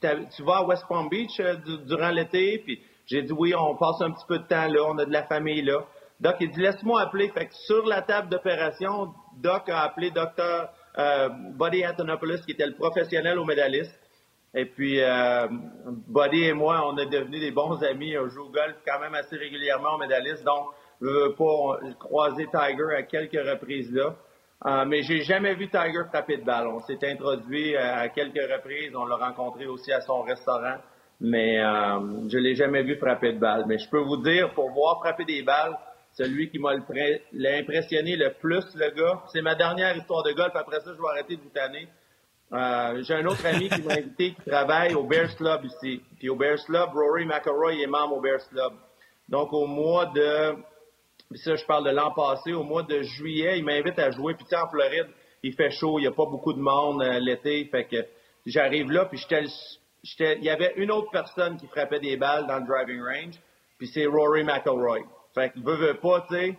tu, 0.00 0.42
vas 0.42 0.58
à 0.58 0.64
West 0.64 0.84
Palm 0.88 1.08
Beach 1.08 1.40
euh, 1.40 1.56
durant 1.86 2.10
l'été? 2.10 2.62
Puis 2.64 2.82
j'ai 3.06 3.22
dit, 3.22 3.32
oui, 3.32 3.54
on 3.54 3.76
passe 3.76 4.00
un 4.00 4.12
petit 4.12 4.24
peu 4.26 4.38
de 4.38 4.46
temps 4.46 4.66
là, 4.66 4.80
on 4.88 4.98
a 4.98 5.04
de 5.04 5.12
la 5.12 5.24
famille 5.24 5.62
là. 5.62 5.84
Doc, 6.20 6.36
il 6.40 6.50
dit, 6.50 6.60
laisse-moi 6.60 7.00
appeler. 7.00 7.30
Fait 7.30 7.46
que 7.46 7.54
sur 7.54 7.84
la 7.86 8.02
table 8.02 8.28
d'opération, 8.28 9.12
Doc 9.38 9.68
a 9.68 9.80
appelé 9.82 10.10
docteur 10.10 10.68
euh, 10.98 11.28
Buddy 11.28 11.86
Antonopoulos, 11.86 12.42
qui 12.44 12.52
était 12.52 12.66
le 12.66 12.74
professionnel 12.74 13.38
au 13.38 13.44
médailliste. 13.44 13.98
Et 14.54 14.66
puis, 14.66 15.00
euh, 15.00 15.48
Buddy 16.08 16.44
et 16.44 16.52
moi, 16.52 16.82
on 16.86 16.96
est 16.98 17.06
devenus 17.06 17.40
des 17.40 17.50
bons 17.50 17.82
amis. 17.82 18.16
On 18.18 18.28
joue 18.28 18.44
au 18.44 18.50
golf 18.50 18.76
quand 18.86 19.00
même 19.00 19.14
assez 19.14 19.36
régulièrement 19.36 19.94
au 19.94 19.98
médailliste. 19.98 20.44
Donc, 20.44 20.68
je 21.00 21.06
veux 21.06 21.34
pas 21.34 21.78
croiser 21.98 22.46
Tiger 22.46 22.94
à 22.96 23.02
quelques 23.02 23.32
reprises 23.32 23.92
là. 23.92 24.14
Euh, 24.64 24.84
mais 24.86 25.02
j'ai 25.02 25.22
jamais 25.22 25.54
vu 25.54 25.68
Tiger 25.68 26.04
frapper 26.08 26.36
de 26.36 26.44
balle. 26.44 26.68
On 26.68 26.80
s'est 26.80 26.98
introduit 27.02 27.74
euh, 27.74 27.96
à 27.96 28.08
quelques 28.08 28.52
reprises. 28.52 28.94
On 28.94 29.06
l'a 29.06 29.16
rencontré 29.16 29.66
aussi 29.66 29.92
à 29.92 30.00
son 30.00 30.22
restaurant. 30.22 30.76
Mais 31.20 31.58
euh, 31.58 32.28
je 32.28 32.38
l'ai 32.38 32.54
jamais 32.54 32.82
vu 32.82 32.96
frapper 32.96 33.32
de 33.32 33.38
balle. 33.38 33.64
Mais 33.66 33.78
je 33.78 33.88
peux 33.88 34.00
vous 34.00 34.18
dire, 34.18 34.52
pour 34.54 34.70
voir 34.70 35.00
frapper 35.00 35.24
des 35.24 35.42
balles, 35.42 35.76
celui 36.14 36.50
qui 36.50 36.58
m'a 36.58 36.70
impressionné 36.72 38.16
le 38.16 38.32
plus, 38.34 38.64
le 38.74 38.90
gars. 38.90 39.22
C'est 39.32 39.42
ma 39.42 39.54
dernière 39.54 39.96
histoire 39.96 40.22
de 40.22 40.32
golf. 40.32 40.54
Après 40.54 40.80
ça, 40.80 40.92
je 40.94 41.00
vais 41.00 41.08
arrêter 41.08 41.36
de 41.36 41.42
vous 41.42 41.50
tanner. 41.50 41.88
Euh, 42.52 43.02
j'ai 43.02 43.14
un 43.14 43.24
autre 43.24 43.46
ami 43.46 43.70
qui 43.70 43.80
m'a 43.80 43.94
invité 43.94 44.34
qui 44.34 44.42
travaille 44.50 44.94
au 44.94 45.04
Bears 45.04 45.34
Club 45.36 45.64
ici. 45.64 46.02
Puis 46.18 46.28
au 46.28 46.36
Bears 46.36 46.62
Club, 46.66 46.90
Rory 46.92 47.24
McElroy 47.24 47.82
est 47.82 47.86
membre 47.86 48.16
au 48.18 48.20
Bears 48.20 48.46
Club. 48.50 48.74
Donc 49.28 49.54
au 49.54 49.66
mois 49.66 50.06
de, 50.06 50.54
ça 51.34 51.56
je 51.56 51.64
parle 51.64 51.86
de 51.86 51.90
l'an 51.90 52.10
passé, 52.10 52.52
au 52.52 52.62
mois 52.62 52.82
de 52.82 53.00
juillet, 53.00 53.58
il 53.58 53.64
m'invite 53.64 53.98
à 53.98 54.10
jouer. 54.10 54.34
Puis 54.34 54.44
tu 54.46 54.54
en 54.54 54.68
Floride, 54.68 55.08
il 55.42 55.54
fait 55.54 55.70
chaud, 55.70 55.98
il 55.98 56.02
n'y 56.02 56.08
a 56.08 56.12
pas 56.12 56.26
beaucoup 56.26 56.52
de 56.52 56.60
monde 56.60 57.02
euh, 57.02 57.18
l'été. 57.20 57.64
Fait 57.70 57.84
que 57.84 58.04
j'arrive 58.44 58.90
là, 58.90 59.06
puis 59.06 59.18
j'étais, 60.02 60.36
il 60.36 60.44
y 60.44 60.50
avait 60.50 60.74
une 60.76 60.90
autre 60.90 61.10
personne 61.10 61.56
qui 61.56 61.66
frappait 61.68 62.00
des 62.00 62.18
balles 62.18 62.46
dans 62.46 62.58
le 62.58 62.66
driving 62.66 63.00
range. 63.00 63.40
puis 63.78 63.86
c'est 63.86 64.04
Rory 64.04 64.44
McIlroy. 64.44 65.06
Fait 65.34 65.50
que 65.50 65.60
veut, 65.60 65.76
veut 65.76 65.94
pas, 65.94 66.26
tu 66.28 66.34
sais. 66.34 66.56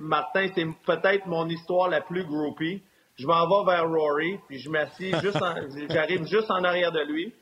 Martin, 0.00 0.46
c'est 0.54 0.66
peut-être 0.86 1.26
mon 1.26 1.48
histoire 1.48 1.88
la 1.88 2.00
plus 2.00 2.24
groupie. 2.24 2.82
Je 3.16 3.26
m'en 3.26 3.46
vais 3.46 3.72
vers 3.72 3.88
Rory, 3.88 4.38
puis 4.48 4.58
je 4.58 4.70
m'assieds 4.70 5.12
juste 5.20 5.38
j'arrive 5.90 6.24
juste 6.24 6.50
en 6.50 6.64
arrière 6.64 6.92
de 6.92 7.02
lui. 7.02 7.34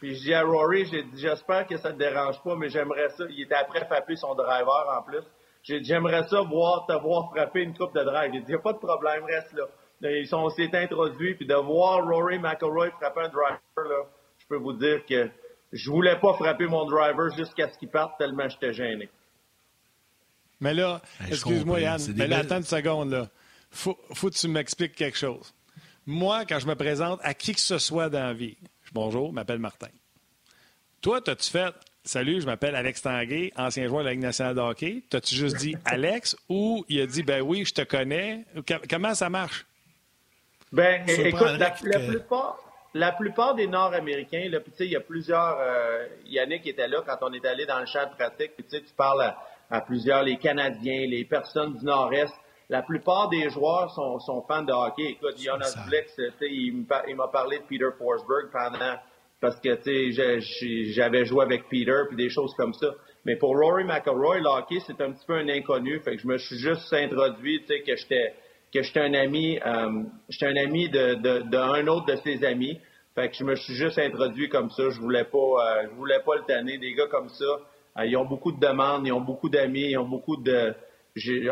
Puis 0.00 0.16
je 0.16 0.20
dis 0.22 0.34
à 0.34 0.42
Rory, 0.42 0.86
j'ai 0.86 1.02
dit, 1.04 1.20
j'espère 1.20 1.66
que 1.66 1.76
ça 1.76 1.92
te 1.92 1.98
dérange 1.98 2.42
pas, 2.42 2.56
mais 2.56 2.68
j'aimerais 2.68 3.08
ça. 3.10 3.24
Il 3.30 3.42
était 3.42 3.54
après 3.54 3.84
frapper 3.84 4.16
son 4.16 4.34
driver 4.34 4.98
en 4.98 5.02
plus. 5.02 5.22
J'aimerais 5.62 6.24
ça 6.24 6.40
voir, 6.40 6.86
te 6.86 6.92
voir 6.92 7.30
frapper 7.30 7.60
une 7.60 7.76
coupe 7.76 7.94
de 7.94 8.02
drive. 8.02 8.34
Il 8.34 8.44
dit, 8.44 8.52
y 8.52 8.54
a 8.54 8.58
pas 8.58 8.72
de 8.72 8.78
problème, 8.78 9.24
reste 9.24 9.52
là. 9.52 9.64
Ils 10.10 10.26
sont, 10.26 10.48
s'est 10.48 10.70
introduits, 10.72 11.36
puis 11.36 11.46
de 11.46 11.54
voir 11.54 12.04
Rory 12.04 12.40
McIlroy 12.40 12.90
frapper 12.90 13.20
un 13.20 13.28
driver, 13.28 13.60
là, 13.76 14.04
je 14.38 14.46
peux 14.48 14.56
vous 14.56 14.72
dire 14.72 15.06
que 15.06 15.30
je 15.72 15.90
voulais 15.90 16.18
pas 16.18 16.34
frapper 16.34 16.66
mon 16.66 16.84
driver 16.84 17.30
jusqu'à 17.36 17.68
ce 17.68 17.78
qu'il 17.78 17.88
parte 17.88 18.18
tellement 18.18 18.48
j'étais 18.48 18.72
gêné. 18.72 19.08
Mais 20.62 20.74
là, 20.74 21.02
excuse-moi 21.28 21.80
Yann, 21.80 22.00
mais 22.14 22.28
là, 22.28 22.38
attends 22.38 22.58
une 22.58 22.62
seconde 22.62 23.10
là. 23.10 23.28
Faut, 23.72 23.98
faut 24.14 24.30
que 24.30 24.34
tu 24.34 24.46
m'expliques 24.46 24.94
quelque 24.94 25.18
chose. 25.18 25.52
Moi, 26.06 26.44
quand 26.44 26.60
je 26.60 26.68
me 26.68 26.76
présente 26.76 27.18
à 27.24 27.34
qui 27.34 27.52
que 27.52 27.60
ce 27.60 27.78
soit 27.78 28.08
dans 28.08 28.22
la 28.22 28.32
vie, 28.32 28.56
bonjour, 28.92 29.30
je 29.30 29.34
m'appelle 29.34 29.58
Martin. 29.58 29.88
Toi, 31.00 31.20
t'as-tu 31.20 31.50
fait 31.50 31.74
Salut, 32.04 32.40
je 32.40 32.46
m'appelle 32.46 32.76
Alex 32.76 33.02
Tanguay, 33.02 33.52
ancien 33.56 33.88
joueur 33.88 34.02
de 34.02 34.06
la 34.06 34.12
Ligue 34.12 34.22
nationale 34.22 34.54
de 34.54 34.60
hockey. 34.60 35.02
T'as-tu 35.10 35.34
juste 35.34 35.56
dit 35.56 35.74
Alex 35.84 36.36
ou 36.48 36.84
il 36.88 37.00
a 37.00 37.06
dit 37.06 37.24
ben 37.24 37.42
oui, 37.42 37.64
je 37.64 37.74
te 37.74 37.82
connais? 37.82 38.44
Comment 38.88 39.14
ça 39.16 39.28
marche? 39.28 39.66
Ben, 40.70 41.02
écoute, 41.08 41.58
la, 41.58 41.70
plupart, 41.70 42.58
la 42.94 43.10
plupart 43.10 43.56
des 43.56 43.66
Nord-Américains, 43.66 44.48
là, 44.48 44.60
il 44.78 44.86
y 44.86 44.96
a 44.96 45.00
plusieurs. 45.00 45.58
Euh, 45.60 46.06
Yannick 46.26 46.66
était 46.68 46.88
là 46.88 47.02
quand 47.04 47.18
on 47.22 47.32
est 47.32 47.44
allé 47.44 47.66
dans 47.66 47.80
le 47.80 47.86
champ 47.86 48.08
de 48.08 48.14
pratique. 48.14 48.52
Puis, 48.56 48.64
tu 48.64 48.94
parles 48.96 49.22
à, 49.22 49.36
plusieurs, 49.80 50.22
les 50.22 50.36
Canadiens, 50.36 51.06
les 51.06 51.24
personnes 51.24 51.74
du 51.76 51.84
Nord-Est. 51.84 52.34
La 52.68 52.82
plupart 52.82 53.28
des 53.28 53.50
joueurs 53.50 53.90
sont, 53.90 54.18
sont 54.20 54.42
fans 54.42 54.62
de 54.62 54.72
hockey. 54.72 55.10
Écoute, 55.10 55.38
Jonas 55.38 55.74
Flex, 55.86 56.16
il 56.42 56.86
m'a 57.16 57.28
parlé 57.28 57.58
de 57.58 57.64
Peter 57.64 57.88
Forsberg 57.98 58.50
pendant 58.52 58.96
parce 59.40 59.58
que 59.60 59.76
j'avais 60.92 61.24
joué 61.24 61.44
avec 61.44 61.68
Peter 61.68 62.02
puis 62.08 62.16
des 62.16 62.30
choses 62.30 62.54
comme 62.54 62.72
ça. 62.72 62.94
Mais 63.24 63.36
pour 63.36 63.58
Rory 63.58 63.84
McIlroy, 63.84 64.38
le 64.38 64.48
hockey, 64.48 64.78
c'est 64.86 65.00
un 65.00 65.12
petit 65.12 65.26
peu 65.26 65.34
un 65.34 65.48
inconnu. 65.48 66.00
Fait 66.00 66.16
que 66.16 66.22
je 66.22 66.28
me 66.28 66.38
suis 66.38 66.58
juste 66.58 66.92
introduit, 66.92 67.60
tu 67.62 67.66
sais, 67.66 67.82
que 67.82 67.96
j'étais 67.96 68.34
que 68.72 68.82
j'étais 68.82 69.00
un 69.00 69.14
ami, 69.14 69.58
euh, 69.66 70.04
j'étais 70.28 70.46
un 70.46 70.56
ami 70.56 70.88
de, 70.88 71.14
de, 71.14 71.38
de, 71.40 71.88
autre 71.88 72.06
de 72.06 72.16
ses 72.16 72.42
amis. 72.44 72.80
Fait 73.14 73.28
que 73.28 73.36
je 73.36 73.44
me 73.44 73.54
suis 73.56 73.74
juste 73.74 73.98
introduit 73.98 74.48
comme 74.48 74.70
ça. 74.70 74.88
Je 74.88 74.98
voulais 74.98 75.24
pas, 75.24 75.38
euh, 75.38 75.88
je 75.90 75.94
voulais 75.96 76.20
pas 76.24 76.36
le 76.36 76.42
tanner. 76.46 76.78
Des 76.78 76.94
gars 76.94 77.08
comme 77.08 77.28
ça, 77.28 77.60
ils 78.04 78.16
ont 78.16 78.24
beaucoup 78.24 78.52
de 78.52 78.60
demandes, 78.60 79.06
ils 79.06 79.12
ont 79.12 79.20
beaucoup 79.20 79.48
d'amis, 79.48 79.90
ils 79.90 79.98
ont 79.98 80.08
beaucoup 80.08 80.36
de, 80.36 80.74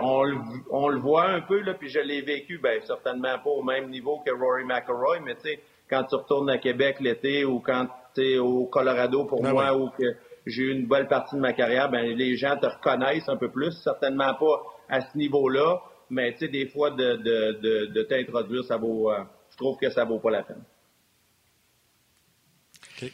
on, 0.01 0.25
on, 0.71 0.89
le 0.89 0.99
voit 0.99 1.27
un 1.27 1.43
peu 1.43 1.61
là, 1.61 1.75
puis 1.75 1.89
je 1.89 2.01
l'ai 2.01 2.23
vécu, 2.23 2.59
ben 2.59 2.81
certainement 2.83 3.39
pas 3.39 3.51
au 3.51 3.63
même 3.63 3.91
niveau 3.91 4.23
que 4.25 4.31
Rory 4.31 4.65
McIlroy, 4.65 5.21
mais 5.25 5.35
tu 5.35 5.43
sais, 5.43 5.61
quand 5.89 6.05
tu 6.05 6.15
retournes 6.15 6.51
à 6.51 6.59
Québec 6.59 6.97
l'été 7.01 7.45
ou 7.45 7.61
quand 7.61 7.89
tu 8.15 8.23
es 8.23 8.39
au 8.39 8.67
Colorado 8.67 9.25
pour 9.25 9.43
ben 9.43 9.53
moi 9.53 9.77
ou 9.77 9.91
que 9.91 10.17
j'ai 10.47 10.63
eu 10.63 10.73
une 10.73 10.87
belle 10.87 11.09
partie 11.09 11.37
de 11.37 11.41
ma 11.41 11.53
carrière, 11.53 11.91
ben 11.91 12.17
les 12.17 12.37
gens 12.37 12.57
te 12.57 12.67
reconnaissent 12.67 13.29
un 13.29 13.37
peu 13.37 13.51
plus, 13.51 13.73
certainement 13.83 14.35
pas 14.35 14.63
à 14.89 15.01
ce 15.03 15.17
niveau-là, 15.17 15.83
mais 16.11 16.33
tu 16.33 16.41
sais, 16.41 16.49
des 16.49 16.67
fois, 16.67 16.91
de, 16.91 17.17
de, 17.17 17.87
de, 17.87 18.03
t'introduire, 18.03 18.65
ça 18.65 18.77
vaut, 18.77 19.11
euh, 19.11 19.23
je 19.51 19.57
trouve 19.57 19.77
que 19.79 19.89
ça 19.91 20.05
vaut 20.05 20.19
pas 20.19 20.31
la 20.31 20.43
peine. 20.43 20.63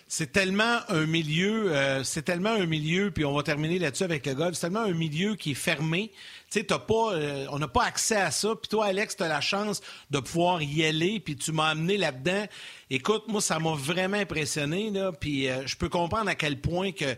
C'est 0.09 0.33
tellement 0.33 0.79
un 0.89 1.07
milieu, 1.07 1.75
euh, 1.75 2.05
c'est 2.05 2.23
tellement 2.23 2.51
un 2.51 2.67
milieu, 2.67 3.11
puis 3.11 3.25
on 3.25 3.35
va 3.35 3.43
terminer 3.43 3.79
là-dessus 3.79 4.05
avec 4.05 4.27
le 4.27 4.35
golf, 4.35 4.55
c'est 4.55 4.63
tellement 4.63 4.81
un 4.81 4.93
milieu 4.93 5.35
qui 5.35 5.53
est 5.53 5.55
fermé. 5.55 6.11
Tu 6.51 6.61
sais, 6.61 6.65
pas, 6.65 6.79
euh, 6.89 7.47
on 7.51 7.59
n'a 7.59 7.69
pas 7.69 7.85
accès 7.85 8.17
à 8.17 8.31
ça. 8.31 8.55
Puis 8.55 8.69
toi, 8.69 8.87
Alex, 8.87 9.17
tu 9.17 9.23
as 9.23 9.29
la 9.29 9.41
chance 9.41 9.81
de 10.11 10.19
pouvoir 10.21 10.63
y 10.63 10.85
aller, 10.85 11.21
puis 11.21 11.37
tu 11.37 11.53
m'as 11.53 11.69
amené 11.69 11.97
là-dedans. 11.97 12.47
Écoute, 12.91 13.25
moi, 13.29 13.41
ça 13.41 13.59
m'a 13.59 13.75
vraiment 13.75 14.17
impressionné, 14.17 14.91
là, 14.91 15.13
puis 15.13 15.49
je 15.65 15.77
peux 15.77 15.89
comprendre 15.89 16.29
à 16.29 16.35
quel 16.35 16.61
point 16.61 16.93
que 16.93 17.17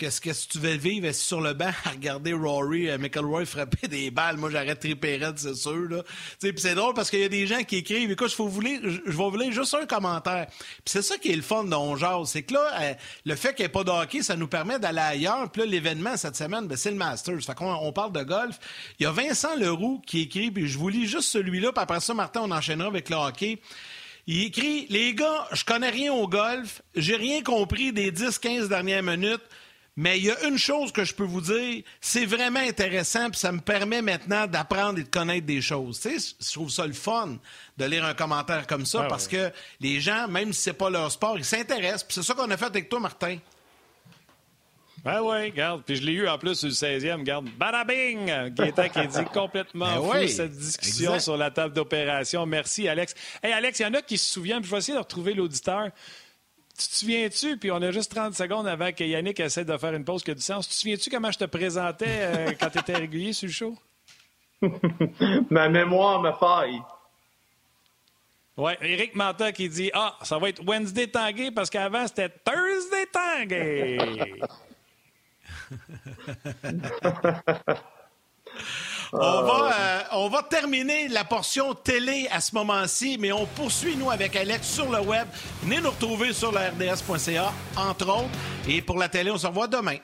qu'est-ce 0.00 0.20
que 0.22 0.30
tu 0.48 0.58
veux 0.58 0.76
vivre 0.76 1.12
sur 1.12 1.42
le 1.42 1.52
banc 1.52 1.70
à 1.84 1.90
regarder 1.90 2.32
Rory, 2.32 2.88
euh, 2.88 2.96
McElroy 2.96 3.44
frapper 3.44 3.86
des 3.86 4.10
balles. 4.10 4.38
Moi, 4.38 4.50
j'arrête 4.50 4.80
triper 4.80 5.20
c'est 5.36 5.54
sûr. 5.54 6.02
Puis 6.40 6.52
c'est 6.56 6.74
drôle 6.74 6.94
parce 6.94 7.10
qu'il 7.10 7.20
y 7.20 7.24
a 7.24 7.28
des 7.28 7.46
gens 7.46 7.62
qui 7.64 7.76
écrivent, 7.76 8.10
écoute, 8.10 8.30
je, 8.30 8.42
vais 8.42 8.48
vous 9.12 9.36
lire 9.36 9.52
juste 9.52 9.74
un 9.74 9.84
commentaire. 9.84 10.46
Puis 10.48 10.84
c'est 10.86 11.02
ça 11.02 11.18
qui 11.18 11.30
est 11.30 11.36
le 11.36 11.42
fun 11.42 11.64
dont 11.64 11.96
jase. 11.96 12.30
C'est 12.30 12.42
que 12.44 12.54
là, 12.54 12.80
euh, 12.80 12.94
le 13.26 13.34
fait 13.34 13.54
qu'il 13.54 13.64
n'y 13.64 13.66
ait 13.66 13.72
pas 13.72 13.84
de 13.84 13.90
hockey, 13.90 14.22
ça 14.22 14.36
nous 14.36 14.48
permet 14.48 14.78
d'aller 14.78 15.00
ailleurs. 15.00 15.50
Puis 15.50 15.62
là, 15.62 15.68
l'événement 15.68 16.16
cette 16.16 16.36
semaine, 16.36 16.66
ben, 16.66 16.76
c'est 16.78 16.90
le 16.90 16.96
Masters. 16.96 17.42
Fait 17.42 17.54
qu'on 17.54 17.70
on 17.70 17.92
parle 17.92 18.12
de 18.12 18.22
golf. 18.22 18.58
Il 18.98 19.02
y 19.02 19.06
a 19.06 19.12
Vincent 19.12 19.54
Leroux 19.56 20.00
qui 20.06 20.22
écrit, 20.22 20.50
puis 20.50 20.66
je 20.66 20.78
vous 20.78 20.88
lis 20.88 21.06
juste 21.06 21.28
celui-là, 21.28 21.72
puis 21.72 21.82
après 21.82 22.00
ça, 22.00 22.14
Martin, 22.14 22.40
on 22.44 22.50
enchaînera 22.50 22.88
avec 22.88 23.10
le 23.10 23.16
hockey. 23.16 23.60
Il 24.26 24.44
écrit 24.44 24.86
Les 24.88 25.14
gars, 25.14 25.46
je 25.52 25.64
connais 25.64 25.90
rien 25.90 26.12
au 26.12 26.26
golf, 26.26 26.80
j'ai 26.94 27.16
rien 27.16 27.42
compris 27.42 27.92
des 27.92 28.10
10-15 28.10 28.68
dernières 28.68 29.02
minutes. 29.02 29.42
Mais 29.96 30.18
il 30.18 30.24
y 30.24 30.30
a 30.30 30.46
une 30.46 30.56
chose 30.56 30.92
que 30.92 31.04
je 31.04 31.14
peux 31.14 31.24
vous 31.24 31.40
dire, 31.40 31.82
c'est 32.00 32.24
vraiment 32.24 32.60
intéressant, 32.60 33.28
puis 33.30 33.38
ça 33.38 33.52
me 33.52 33.60
permet 33.60 34.02
maintenant 34.02 34.46
d'apprendre 34.46 34.98
et 34.98 35.02
de 35.02 35.08
connaître 35.08 35.46
des 35.46 35.60
choses. 35.60 36.00
Tu 36.00 36.18
sais, 36.18 36.34
je 36.40 36.52
trouve 36.52 36.70
ça 36.70 36.86
le 36.86 36.92
fun 36.92 37.38
de 37.76 37.84
lire 37.84 38.04
un 38.04 38.14
commentaire 38.14 38.66
comme 38.66 38.86
ça, 38.86 39.04
parce 39.08 39.26
que 39.28 39.50
les 39.80 40.00
gens, 40.00 40.28
même 40.28 40.52
si 40.52 40.62
c'est 40.62 40.72
pas 40.72 40.90
leur 40.90 41.10
sport, 41.10 41.36
ils 41.38 41.44
s'intéressent. 41.44 42.04
Puis 42.04 42.14
c'est 42.14 42.22
ça 42.22 42.34
qu'on 42.34 42.50
a 42.50 42.56
fait 42.56 42.66
avec 42.66 42.88
toi, 42.88 43.00
Martin. 43.00 43.38
Ben 45.04 45.22
oui, 45.22 45.44
regarde. 45.50 45.82
Puis 45.84 45.96
je 45.96 46.02
l'ai 46.02 46.12
eu 46.12 46.28
en 46.28 46.36
plus 46.36 46.54
sur 46.56 46.68
le 46.68 46.74
16e, 46.74 47.20
regarde. 47.20 47.48
Badabing! 47.58 48.50
Gaétan 48.50 48.88
qui 48.88 49.06
dit 49.06 49.24
complètement 49.32 50.10
ben 50.10 50.20
fou 50.20 50.28
cette 50.28 50.52
discussion 50.52 51.18
sur 51.18 51.36
la 51.36 51.50
table 51.50 51.74
d'opération. 51.74 52.44
Merci, 52.44 52.86
Alex. 52.86 53.14
Hey, 53.42 53.52
Alex, 53.52 53.78
il 53.78 53.82
y 53.84 53.86
en 53.86 53.94
a 53.94 54.02
qui 54.02 54.18
se 54.18 54.30
souviennent, 54.30 54.60
puis 54.60 54.68
je 54.68 54.74
vais 54.74 54.78
essayer 54.78 54.94
de 54.94 55.02
retrouver 55.02 55.32
l'auditeur. 55.32 55.88
Tu 56.80 56.88
te 56.88 56.94
souviens-tu, 56.94 57.58
puis 57.58 57.70
on 57.70 57.82
a 57.82 57.90
juste 57.90 58.10
30 58.10 58.32
secondes 58.32 58.66
avant 58.66 58.90
que 58.90 59.04
Yannick 59.04 59.38
essaie 59.38 59.66
de 59.66 59.76
faire 59.76 59.92
une 59.92 60.06
pause 60.06 60.24
qui 60.24 60.30
a 60.30 60.34
du 60.34 60.40
sens. 60.40 60.66
Tu 60.66 60.72
te 60.72 60.78
souviens-tu 60.78 61.10
comment 61.10 61.30
je 61.30 61.36
te 61.36 61.44
présentais 61.44 62.06
euh, 62.08 62.52
quand 62.60 62.70
tu 62.70 62.78
étais 62.78 62.96
régulier 62.96 63.34
sur 63.34 63.48
le 63.48 63.52
show? 63.52 63.76
Ma 65.50 65.68
mémoire 65.68 66.22
me 66.22 66.32
faille. 66.32 66.80
Oui, 68.56 68.72
Eric 68.80 69.14
Manta 69.14 69.52
qui 69.52 69.68
dit 69.68 69.90
Ah, 69.92 70.16
ça 70.22 70.38
va 70.38 70.48
être 70.48 70.66
Wednesday 70.66 71.06
Tanguay 71.06 71.50
parce 71.50 71.68
qu'avant 71.68 72.06
c'était 72.06 72.30
Thursday 72.30 73.06
Tanguay. 73.12 73.98
On 79.12 79.42
va, 79.42 79.72
euh, 79.72 80.02
on 80.12 80.28
va 80.28 80.42
terminer 80.44 81.08
la 81.08 81.24
portion 81.24 81.74
télé 81.74 82.28
à 82.30 82.40
ce 82.40 82.54
moment-ci, 82.54 83.16
mais 83.18 83.32
on 83.32 83.44
poursuit, 83.44 83.96
nous, 83.96 84.10
avec 84.10 84.36
Alex 84.36 84.68
sur 84.68 84.88
le 84.90 85.00
web. 85.00 85.26
Venez 85.62 85.80
nous 85.80 85.90
retrouver 85.90 86.32
sur 86.32 86.52
le 86.52 86.58
RDS.ca, 86.58 87.52
entre 87.76 88.08
autres. 88.08 88.28
Et 88.68 88.82
pour 88.82 88.98
la 88.98 89.08
télé, 89.08 89.30
on 89.30 89.38
se 89.38 89.46
revoit 89.48 89.66
demain. 89.66 89.96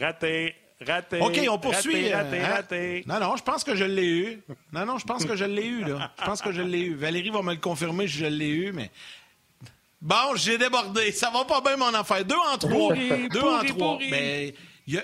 Raté. 0.00 0.54
Raté. 0.80 1.20
OK, 1.20 1.38
on 1.50 1.58
poursuit. 1.58 2.12
Raté, 2.12 2.40
euh, 2.40 2.46
raté, 2.46 3.04
hein? 3.06 3.12
Non, 3.12 3.20
non, 3.28 3.36
je 3.36 3.42
pense 3.42 3.62
que 3.62 3.74
je 3.74 3.84
l'ai 3.84 4.06
eu. 4.06 4.42
Non, 4.72 4.86
non, 4.86 4.98
je 4.98 5.04
pense 5.04 5.24
que 5.24 5.36
je 5.36 5.44
l'ai 5.44 5.66
eu, 5.66 5.84
là. 5.84 6.12
Je 6.18 6.24
pense 6.24 6.40
que 6.40 6.50
je 6.50 6.62
l'ai 6.62 6.80
eu. 6.80 6.94
Valérie 6.94 7.30
va 7.30 7.42
me 7.42 7.52
le 7.52 7.60
confirmer 7.60 8.08
si 8.08 8.18
je 8.18 8.26
l'ai 8.26 8.48
eu, 8.48 8.72
mais. 8.72 8.90
Bon, 10.00 10.34
j'ai 10.34 10.58
débordé. 10.58 11.12
Ça 11.12 11.30
va 11.30 11.44
pas 11.44 11.60
bien, 11.60 11.76
mon 11.76 11.94
affaire. 11.94 12.24
Deux 12.24 12.36
en 12.52 12.58
trois. 12.58 12.94
Deux 12.94 13.40
en 13.40 13.64
trois. 13.64 13.98
Mais 14.10 14.54
il 14.86 14.94
y 14.94 14.98
a 14.98 15.02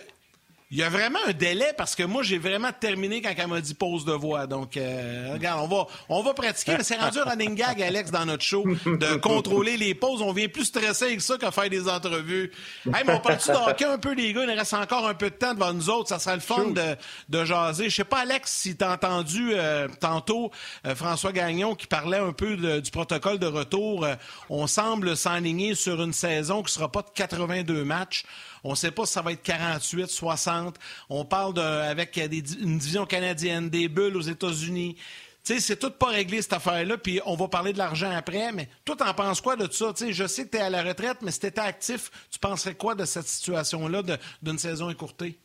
il 0.73 0.79
y 0.79 0.85
a 0.85 0.89
vraiment 0.89 1.19
un 1.27 1.33
délai 1.33 1.73
parce 1.77 1.97
que 1.97 2.05
moi, 2.05 2.23
j'ai 2.23 2.39
vraiment 2.39 2.71
terminé 2.73 3.21
quand 3.21 3.33
elle 3.37 3.49
m'a 3.49 3.61
dit 3.61 3.75
pause 3.75 4.05
de 4.05 4.13
voix. 4.13 4.47
Donc, 4.47 4.77
euh, 4.77 5.31
regarde, 5.33 5.61
on 5.65 5.67
va, 5.67 5.87
on 6.09 6.23
va 6.23 6.33
pratiquer. 6.33 6.77
Mais 6.79 6.85
c'est 6.85 6.97
rendu 6.97 7.19
un 7.19 7.25
running 7.25 7.57
gag, 7.57 7.83
Alex, 7.83 8.13
dans 8.13 8.25
notre 8.25 8.45
show, 8.45 8.65
de 8.87 9.17
contrôler 9.21 9.77
les 9.77 9.97
pauses. 9.97 10.23
On 10.23 10.33
vient 10.33 10.47
plus 10.47 10.67
stressé 10.67 11.07
avec 11.07 11.23
ça 11.23 11.39
qu'à 11.39 11.51
faire 11.51 11.69
des 11.69 11.89
entrevues. 11.89 12.53
Hey, 12.87 13.03
mais 13.05 13.15
on 13.15 13.19
parle-tu 13.19 13.49
de 13.51 13.85
un 13.85 13.99
peu, 13.99 14.15
les 14.15 14.33
gars? 14.33 14.45
Il 14.45 14.51
reste 14.51 14.75
encore 14.75 15.09
un 15.09 15.15
peu 15.15 15.31
de 15.31 15.35
temps 15.35 15.55
devant 15.55 15.73
nous 15.73 15.91
autres. 15.91 16.09
Ça 16.09 16.21
sera 16.21 16.37
le 16.37 16.41
fun 16.41 16.67
de, 16.67 16.97
de 17.29 17.45
jaser. 17.45 17.91
Je 17.91 17.97
sais 17.97 18.05
pas, 18.05 18.21
Alex, 18.21 18.53
si 18.53 18.77
t'as 18.77 18.95
entendu 18.95 19.51
euh, 19.55 19.89
tantôt 19.99 20.53
euh, 20.87 20.95
François 20.95 21.33
Gagnon 21.33 21.75
qui 21.75 21.89
parlait 21.89 22.19
un 22.19 22.33
peu 22.33 22.81
du 22.81 22.91
protocole 22.93 23.41
de 23.41 23.47
retour. 23.47 24.07
on 24.49 24.69
semble 24.69 25.17
s'enligner 25.17 25.75
sur 25.75 26.01
une 26.01 26.13
saison 26.13 26.63
qui 26.63 26.73
sera 26.73 26.93
pas 26.93 27.03
de 27.03 27.11
82 27.13 27.83
matchs. 27.85 28.25
On 28.65 28.71
ne 28.71 28.77
sait 28.77 28.91
pas 28.91 29.07
si 29.07 29.13
ça 29.13 29.23
va 29.23 29.33
être 29.33 29.43
48, 29.43 30.09
60. 30.09 30.77
On 31.09 31.25
parle 31.25 31.59
avec 31.59 32.17
une 32.17 32.79
division 32.79 33.07
canadienne, 33.07 33.71
des 33.71 33.89
bulles 33.89 34.17
aux 34.17 34.21
États-Unis. 34.21 34.97
Tu 35.45 35.55
sais, 35.55 35.61
c'est 35.61 35.77
tout 35.77 35.91
pas 35.91 36.09
réglé 36.09 36.43
cette 36.43 36.53
affaire-là, 36.53 36.99
puis 36.99 37.21
on 37.25 37.35
va 37.35 37.49
parler 37.49 37.73
de 37.73 37.79
l'argent 37.79 38.11
après, 38.11 38.53
mais 38.53 38.69
toi, 38.85 38.95
t'en 38.95 39.15
penses 39.15 39.41
quoi 39.41 39.57
de 39.57 39.71
ça? 39.73 39.93
Tu 39.95 40.07
sais, 40.07 40.13
je 40.13 40.27
sais 40.27 40.45
que 40.45 40.51
tu 40.51 40.59
es 40.59 40.61
à 40.61 40.69
la 40.69 40.83
retraite, 40.83 41.19
mais 41.23 41.31
si 41.31 41.41
tu 41.41 41.47
étais 41.47 41.63
actif, 41.63 42.11
tu 42.31 42.39
penserais 42.39 42.75
quoi 42.75 42.95
de 42.95 43.07
cette 43.07 43.27
situation-là 43.27 44.03
d'une 44.43 44.59
saison 44.59 44.91
écourtée? 44.91 45.39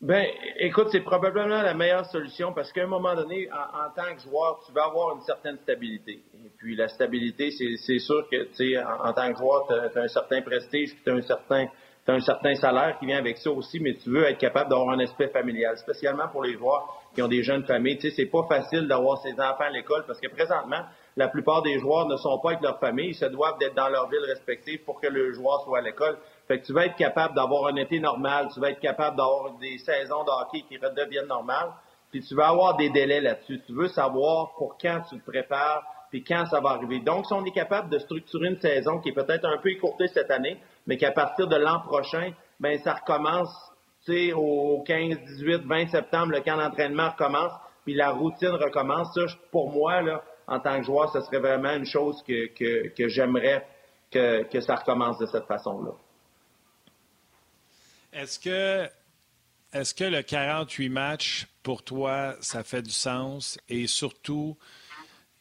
Ben, 0.00 0.26
écoute, 0.58 0.88
c'est 0.92 1.00
probablement 1.00 1.62
la 1.62 1.72
meilleure 1.72 2.04
solution 2.06 2.52
parce 2.52 2.70
qu'à 2.70 2.82
un 2.82 2.86
moment 2.86 3.14
donné, 3.14 3.48
en, 3.50 3.90
tant 3.94 4.14
que 4.14 4.22
joueur, 4.22 4.62
tu 4.66 4.72
vas 4.72 4.84
avoir 4.84 5.16
une 5.16 5.22
certaine 5.22 5.56
stabilité. 5.58 6.22
Et 6.34 6.50
puis 6.58 6.76
la 6.76 6.88
stabilité, 6.88 7.50
c'est 7.50 7.98
sûr 7.98 8.28
que, 8.30 8.44
tu 8.44 8.54
sais, 8.54 8.78
en, 8.78 9.12
tant 9.14 9.32
que 9.32 9.38
joueur, 9.38 9.66
tu 9.66 9.98
as, 9.98 10.02
un 10.02 10.08
certain 10.08 10.42
prestige, 10.42 10.94
tu 11.02 11.10
as 11.10 11.14
un 11.14 11.22
certain 11.22 11.68
tu 12.06 12.12
as 12.12 12.14
un 12.14 12.20
certain 12.20 12.54
salaire 12.54 12.96
qui 13.00 13.06
vient 13.06 13.18
avec 13.18 13.36
ça 13.38 13.50
aussi, 13.50 13.80
mais 13.80 13.94
tu 13.94 14.10
veux 14.10 14.24
être 14.26 14.38
capable 14.38 14.70
d'avoir 14.70 14.90
un 14.90 15.00
aspect 15.00 15.26
familial, 15.26 15.76
spécialement 15.76 16.28
pour 16.28 16.44
les 16.44 16.52
joueurs 16.52 17.02
qui 17.12 17.20
ont 17.20 17.26
des 17.26 17.42
jeunes 17.42 17.64
familles. 17.64 17.98
Tu 17.98 18.10
sais, 18.10 18.14
c'est 18.14 18.30
pas 18.30 18.44
facile 18.48 18.86
d'avoir 18.86 19.18
ses 19.18 19.32
enfants 19.32 19.64
à 19.64 19.70
l'école 19.70 20.04
parce 20.06 20.20
que 20.20 20.28
présentement, 20.28 20.82
la 21.16 21.26
plupart 21.26 21.62
des 21.62 21.80
joueurs 21.80 22.06
ne 22.06 22.16
sont 22.16 22.38
pas 22.38 22.50
avec 22.50 22.62
leur 22.62 22.78
famille, 22.78 23.08
ils 23.08 23.14
se 23.16 23.24
doivent 23.24 23.58
d'être 23.58 23.74
dans 23.74 23.88
leur 23.88 24.08
ville 24.08 24.24
respective 24.24 24.84
pour 24.84 25.00
que 25.00 25.08
le 25.08 25.32
joueur 25.32 25.62
soit 25.64 25.78
à 25.78 25.80
l'école. 25.80 26.16
Fait 26.46 26.60
que 26.60 26.66
tu 26.66 26.72
vas 26.72 26.86
être 26.86 26.96
capable 26.96 27.34
d'avoir 27.34 27.66
un 27.66 27.76
été 27.76 27.98
normal, 27.98 28.50
tu 28.54 28.60
vas 28.60 28.70
être 28.70 28.80
capable 28.80 29.16
d'avoir 29.16 29.58
des 29.58 29.78
saisons 29.78 30.22
de 30.22 30.30
hockey 30.30 30.64
qui 30.68 30.78
redeviennent 30.78 31.26
normales, 31.26 31.72
puis 32.12 32.20
tu 32.20 32.36
vas 32.36 32.50
avoir 32.50 32.76
des 32.76 32.90
délais 32.90 33.20
là-dessus. 33.20 33.60
Tu 33.66 33.72
veux 33.72 33.88
savoir 33.88 34.52
pour 34.56 34.78
quand 34.80 35.00
tu 35.10 35.18
te 35.18 35.28
prépares, 35.28 35.82
quand 36.22 36.46
ça 36.46 36.60
va 36.60 36.70
arriver. 36.70 37.00
Donc, 37.00 37.26
si 37.26 37.32
on 37.32 37.44
est 37.44 37.52
capable 37.52 37.90
de 37.90 37.98
structurer 37.98 38.48
une 38.48 38.60
saison 38.60 38.98
qui 39.00 39.10
est 39.10 39.12
peut-être 39.12 39.44
un 39.44 39.58
peu 39.58 39.70
écourtée 39.70 40.08
cette 40.08 40.30
année, 40.30 40.58
mais 40.86 40.96
qu'à 40.96 41.12
partir 41.12 41.46
de 41.48 41.56
l'an 41.56 41.80
prochain, 41.80 42.32
ben 42.60 42.78
ça 42.78 42.94
recommence, 42.94 43.50
au 44.34 44.84
15, 44.86 45.18
18, 45.18 45.62
20 45.64 45.88
septembre, 45.88 46.32
le 46.32 46.40
camp 46.40 46.56
d'entraînement 46.56 47.10
recommence, 47.10 47.52
puis 47.84 47.94
la 47.94 48.10
routine 48.10 48.50
recommence. 48.50 49.14
Ça, 49.14 49.22
pour 49.50 49.70
moi, 49.70 50.00
là, 50.02 50.22
en 50.46 50.60
tant 50.60 50.78
que 50.78 50.84
joueur, 50.84 51.10
ce 51.12 51.20
serait 51.22 51.40
vraiment 51.40 51.74
une 51.74 51.86
chose 51.86 52.22
que, 52.22 52.46
que, 52.54 52.88
que 52.88 53.08
j'aimerais 53.08 53.66
que, 54.10 54.44
que 54.44 54.60
ça 54.60 54.76
recommence 54.76 55.18
de 55.18 55.26
cette 55.26 55.46
façon-là. 55.46 55.92
Est-ce 58.12 58.38
que, 58.38 58.88
est-ce 59.72 59.94
que 59.94 60.04
le 60.04 60.22
48 60.22 60.88
matchs, 60.88 61.46
pour 61.62 61.82
toi, 61.82 62.34
ça 62.40 62.62
fait 62.62 62.82
du 62.82 62.90
sens? 62.90 63.58
Et 63.68 63.86
surtout, 63.86 64.56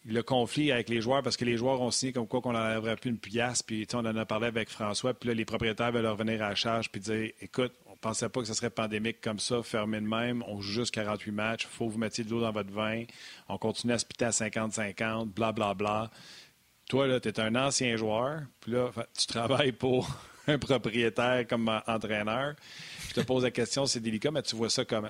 le 0.05 0.21
conflit 0.21 0.71
avec 0.71 0.89
les 0.89 1.01
joueurs, 1.01 1.23
parce 1.23 1.35
que 1.35 1.45
les 1.45 1.57
joueurs 1.57 1.81
ont 1.81 1.89
signé 1.89 2.13
comme 2.13 2.27
quoi 2.27 2.39
qu'on 2.39 2.53
n'enlèverait 2.53 2.95
plus 2.95 3.09
une 3.09 3.17
pièce, 3.17 3.63
puis 3.63 3.87
on 3.93 3.99
en 3.99 4.15
a 4.15 4.25
parlé 4.25 4.47
avec 4.47 4.69
François, 4.69 5.13
puis 5.13 5.29
là, 5.29 5.35
les 5.35 5.45
propriétaires 5.45 5.91
veulent 5.91 6.05
revenir 6.05 6.43
à 6.43 6.49
la 6.49 6.55
charge, 6.55 6.91
puis 6.91 7.01
dire 7.01 7.31
écoute, 7.41 7.73
on 7.87 7.91
ne 7.91 7.97
pensait 7.97 8.29
pas 8.29 8.41
que 8.41 8.47
ce 8.47 8.53
serait 8.53 8.69
pandémique 8.69 9.19
comme 9.19 9.39
ça, 9.39 9.63
fermé 9.63 9.99
de 9.99 10.05
même, 10.05 10.43
on 10.47 10.61
joue 10.61 10.73
juste 10.73 10.93
48 10.93 11.31
matchs, 11.31 11.63
il 11.63 11.75
faut 11.75 11.87
que 11.87 11.93
vous 11.93 11.97
mettiez 11.97 12.23
de 12.23 12.29
l'eau 12.29 12.41
dans 12.41 12.51
votre 12.51 12.71
vin, 12.71 13.03
on 13.49 13.57
continue 13.57 13.93
à 13.93 13.99
se 13.99 14.05
piter 14.05 14.25
à 14.25 14.29
50-50, 14.29 15.29
blablabla. 15.29 15.73
Bla. 15.73 16.11
Toi, 16.87 17.07
là, 17.07 17.19
tu 17.19 17.29
es 17.29 17.39
un 17.39 17.55
ancien 17.55 17.97
joueur, 17.97 18.41
puis 18.59 18.73
là, 18.73 18.91
tu 19.17 19.25
travailles 19.25 19.71
pour 19.71 20.07
un 20.47 20.59
propriétaire 20.59 21.47
comme 21.47 21.67
entraîneur. 21.87 22.53
Je 23.09 23.15
te 23.15 23.21
pose 23.21 23.43
la 23.43 23.49
question, 23.49 23.87
c'est 23.87 24.01
délicat, 24.01 24.29
mais 24.29 24.43
tu 24.43 24.55
vois 24.55 24.69
ça 24.69 24.85
comment? 24.85 25.09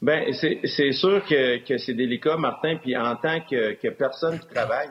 Ben, 0.00 0.32
c'est 0.32 0.92
sûr 0.92 1.24
que, 1.26 1.58
que 1.66 1.76
c'est 1.76 1.94
délicat, 1.94 2.36
Martin, 2.36 2.76
puis 2.76 2.96
en 2.96 3.16
tant 3.16 3.40
que, 3.40 3.72
que 3.74 3.88
personne 3.88 4.38
qui 4.38 4.46
travaille, 4.46 4.90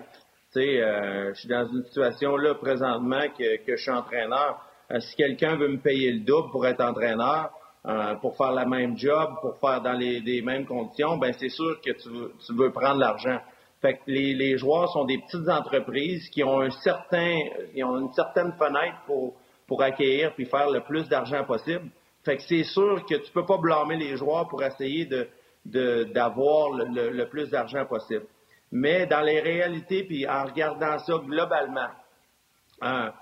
tu 0.51 0.59
sais, 0.59 0.81
euh, 0.81 1.33
je 1.33 1.39
suis 1.39 1.47
dans 1.47 1.65
une 1.65 1.83
situation 1.85 2.35
là 2.35 2.55
présentement 2.55 3.23
que, 3.37 3.57
que 3.65 3.77
je 3.77 3.81
suis 3.81 3.91
entraîneur. 3.91 4.61
Euh, 4.91 4.99
si 4.99 5.15
quelqu'un 5.15 5.55
veut 5.55 5.69
me 5.69 5.77
payer 5.77 6.11
le 6.11 6.19
double 6.19 6.51
pour 6.51 6.67
être 6.67 6.81
entraîneur, 6.81 7.51
euh, 7.85 8.15
pour 8.15 8.35
faire 8.35 8.51
la 8.51 8.65
même 8.65 8.97
job, 8.97 9.35
pour 9.41 9.57
faire 9.59 9.81
dans 9.81 9.93
les, 9.93 10.19
les 10.19 10.41
mêmes 10.41 10.65
conditions, 10.65 11.15
ben 11.15 11.33
c'est 11.39 11.49
sûr 11.49 11.79
que 11.79 11.91
tu 11.91 12.09
veux, 12.09 12.33
tu 12.45 12.53
veux 12.53 12.71
prendre 12.71 12.99
l'argent. 12.99 13.39
Fait 13.81 13.93
que 13.93 14.01
les, 14.07 14.33
les, 14.33 14.57
joueurs 14.57 14.91
sont 14.91 15.05
des 15.05 15.19
petites 15.19 15.47
entreprises 15.47 16.27
qui 16.29 16.43
ont 16.43 16.59
un 16.59 16.69
certain, 16.69 17.39
ils 17.73 17.83
ont 17.85 17.97
une 17.99 18.11
certaine 18.11 18.51
fenêtre 18.59 18.97
pour, 19.05 19.35
pour 19.67 19.81
accueillir 19.83 20.33
puis 20.33 20.45
faire 20.45 20.69
le 20.69 20.81
plus 20.81 21.07
d'argent 21.07 21.45
possible. 21.45 21.89
Fait 22.27 22.35
que 22.35 22.43
c'est 22.43 22.65
sûr 22.65 23.05
que 23.05 23.15
tu 23.15 23.31
peux 23.31 23.45
pas 23.45 23.57
blâmer 23.57 23.95
les 23.95 24.17
joueurs 24.17 24.49
pour 24.49 24.61
essayer 24.61 25.05
de, 25.05 26.03
d'avoir 26.13 26.71
le, 26.71 27.09
le, 27.09 27.29
plus 27.29 27.49
d'argent 27.49 27.85
possible. 27.85 28.25
Mais 28.69 29.05
dans 29.05 29.21
les 29.21 29.39
réalités, 29.39 30.03
puis 30.03 30.27
en 30.27 30.43
regardant 30.43 30.99
ça 30.99 31.13
globalement, 31.25 31.87
hein, 32.81 33.13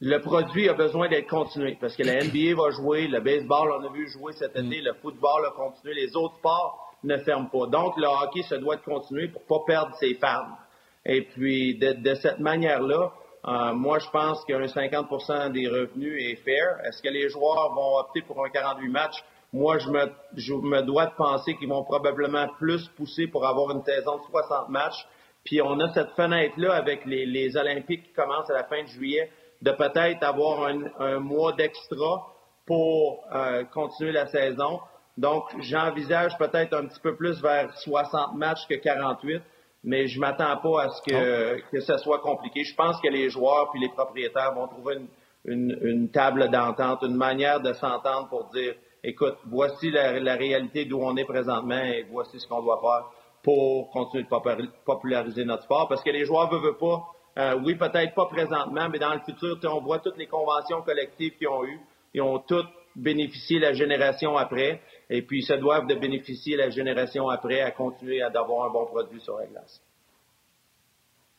le 0.00 0.18
produit 0.20 0.70
a 0.70 0.72
besoin 0.72 1.10
d'être 1.10 1.28
continué 1.28 1.76
parce 1.78 1.94
que 1.94 2.04
la 2.04 2.14
NBA 2.24 2.56
va 2.56 2.70
jouer, 2.70 3.06
le 3.06 3.20
baseball, 3.20 3.70
on 3.70 3.84
a 3.86 3.92
vu 3.92 4.08
jouer 4.08 4.32
cet 4.32 4.56
été, 4.56 4.80
le 4.80 4.94
football 4.94 5.44
a 5.44 5.50
continué, 5.50 5.92
les 5.92 6.16
autres 6.16 6.36
sports 6.38 6.96
ne 7.02 7.18
ferment 7.18 7.50
pas. 7.50 7.66
Donc, 7.66 7.98
le 7.98 8.06
hockey 8.06 8.44
se 8.44 8.54
doit 8.54 8.76
de 8.76 8.82
continuer 8.82 9.28
pour 9.28 9.42
pas 9.42 9.60
perdre 9.66 9.94
ses 9.96 10.14
fans. 10.14 10.56
Et 11.04 11.20
puis, 11.20 11.74
de, 11.74 12.14
cette 12.14 12.38
manière-là, 12.38 13.12
euh, 13.46 13.72
moi, 13.74 13.98
je 13.98 14.08
pense 14.08 14.42
qu'un 14.44 14.64
50% 14.64 15.52
des 15.52 15.68
revenus 15.68 16.16
est 16.18 16.36
fair. 16.36 16.80
Est-ce 16.84 17.02
que 17.02 17.08
les 17.08 17.28
joueurs 17.28 17.74
vont 17.74 17.98
opter 17.98 18.22
pour 18.22 18.42
un 18.44 18.48
48 18.48 18.88
matchs? 18.88 19.22
Moi, 19.52 19.78
je 19.78 19.88
me, 19.90 20.10
je 20.34 20.54
me 20.54 20.82
dois 20.82 21.06
de 21.06 21.14
penser 21.14 21.54
qu'ils 21.56 21.68
vont 21.68 21.84
probablement 21.84 22.48
plus 22.58 22.88
pousser 22.96 23.26
pour 23.26 23.46
avoir 23.46 23.70
une 23.70 23.84
saison 23.84 24.16
de 24.16 24.22
60 24.30 24.68
matchs. 24.70 25.06
Puis 25.44 25.60
on 25.60 25.78
a 25.80 25.92
cette 25.92 26.10
fenêtre-là 26.12 26.74
avec 26.74 27.04
les, 27.04 27.26
les, 27.26 27.56
Olympiques 27.56 28.04
qui 28.04 28.12
commencent 28.12 28.48
à 28.48 28.54
la 28.54 28.64
fin 28.64 28.82
de 28.82 28.88
juillet, 28.88 29.30
de 29.60 29.70
peut-être 29.72 30.22
avoir 30.22 30.64
un, 30.66 30.80
un 30.98 31.18
mois 31.20 31.52
d'extra 31.52 32.26
pour 32.66 33.24
euh, 33.34 33.64
continuer 33.64 34.12
la 34.12 34.26
saison. 34.26 34.80
Donc, 35.18 35.44
j'envisage 35.60 36.36
peut-être 36.38 36.74
un 36.74 36.86
petit 36.86 37.00
peu 37.00 37.14
plus 37.14 37.40
vers 37.42 37.76
60 37.78 38.34
matchs 38.36 38.66
que 38.68 38.74
48, 38.74 39.42
mais 39.84 40.08
je 40.08 40.18
m'attends 40.18 40.56
pas 40.56 40.84
à 40.84 40.88
ce 40.88 41.02
que, 41.02 41.60
que 41.70 41.80
ce 41.80 41.98
soit 41.98 42.20
compliqué. 42.20 42.64
Je 42.64 42.74
pense 42.74 43.00
que 43.00 43.08
les 43.08 43.28
joueurs 43.28 43.70
puis 43.70 43.80
les 43.80 43.90
propriétaires 43.90 44.54
vont 44.54 44.66
trouver 44.66 44.96
une, 45.44 45.78
une, 45.82 46.08
table 46.10 46.50
d'entente, 46.50 47.02
une 47.02 47.16
manière 47.16 47.60
de 47.60 47.72
s'entendre 47.74 48.28
pour 48.28 48.46
dire, 48.46 48.74
écoute, 49.02 49.36
voici 49.46 49.90
la, 49.90 50.18
la 50.18 50.34
réalité 50.36 50.86
d'où 50.86 51.00
on 51.00 51.16
est 51.16 51.26
présentement 51.26 51.82
et 51.82 52.06
voici 52.10 52.40
ce 52.40 52.48
qu'on 52.48 52.62
doit 52.62 52.80
faire 52.80 53.10
pour 53.42 53.90
continuer 53.90 54.24
de 54.24 54.68
populariser 54.86 55.44
notre 55.44 55.64
sport. 55.64 55.86
Parce 55.86 56.02
que 56.02 56.10
les 56.10 56.24
joueurs 56.24 56.50
ne 56.50 56.58
veulent 56.58 56.78
pas, 56.78 57.04
euh, 57.36 57.60
oui, 57.62 57.74
peut-être 57.74 58.14
pas 58.14 58.26
présentement, 58.26 58.88
mais 58.90 58.98
dans 58.98 59.12
le 59.12 59.20
futur, 59.20 59.58
on 59.64 59.80
voit 59.80 59.98
toutes 59.98 60.16
les 60.16 60.26
conventions 60.26 60.80
collectives 60.80 61.36
qu'ils 61.36 61.48
ont 61.48 61.64
eues. 61.64 61.80
Ils 62.14 62.22
ont 62.22 62.38
toutes 62.38 62.68
bénéficié 62.96 63.58
la 63.58 63.74
génération 63.74 64.36
après 64.36 64.80
et 65.10 65.22
puis 65.22 65.40
ils 65.40 65.46
se 65.46 65.54
doivent 65.54 65.86
de 65.86 65.94
bénéficier 65.94 66.56
la 66.56 66.70
génération 66.70 67.28
après 67.28 67.60
à 67.60 67.70
continuer 67.70 68.22
à 68.22 68.30
d'avoir 68.30 68.68
un 68.68 68.72
bon 68.72 68.86
produit 68.86 69.20
sur 69.20 69.38
la 69.38 69.46
glace. 69.46 69.82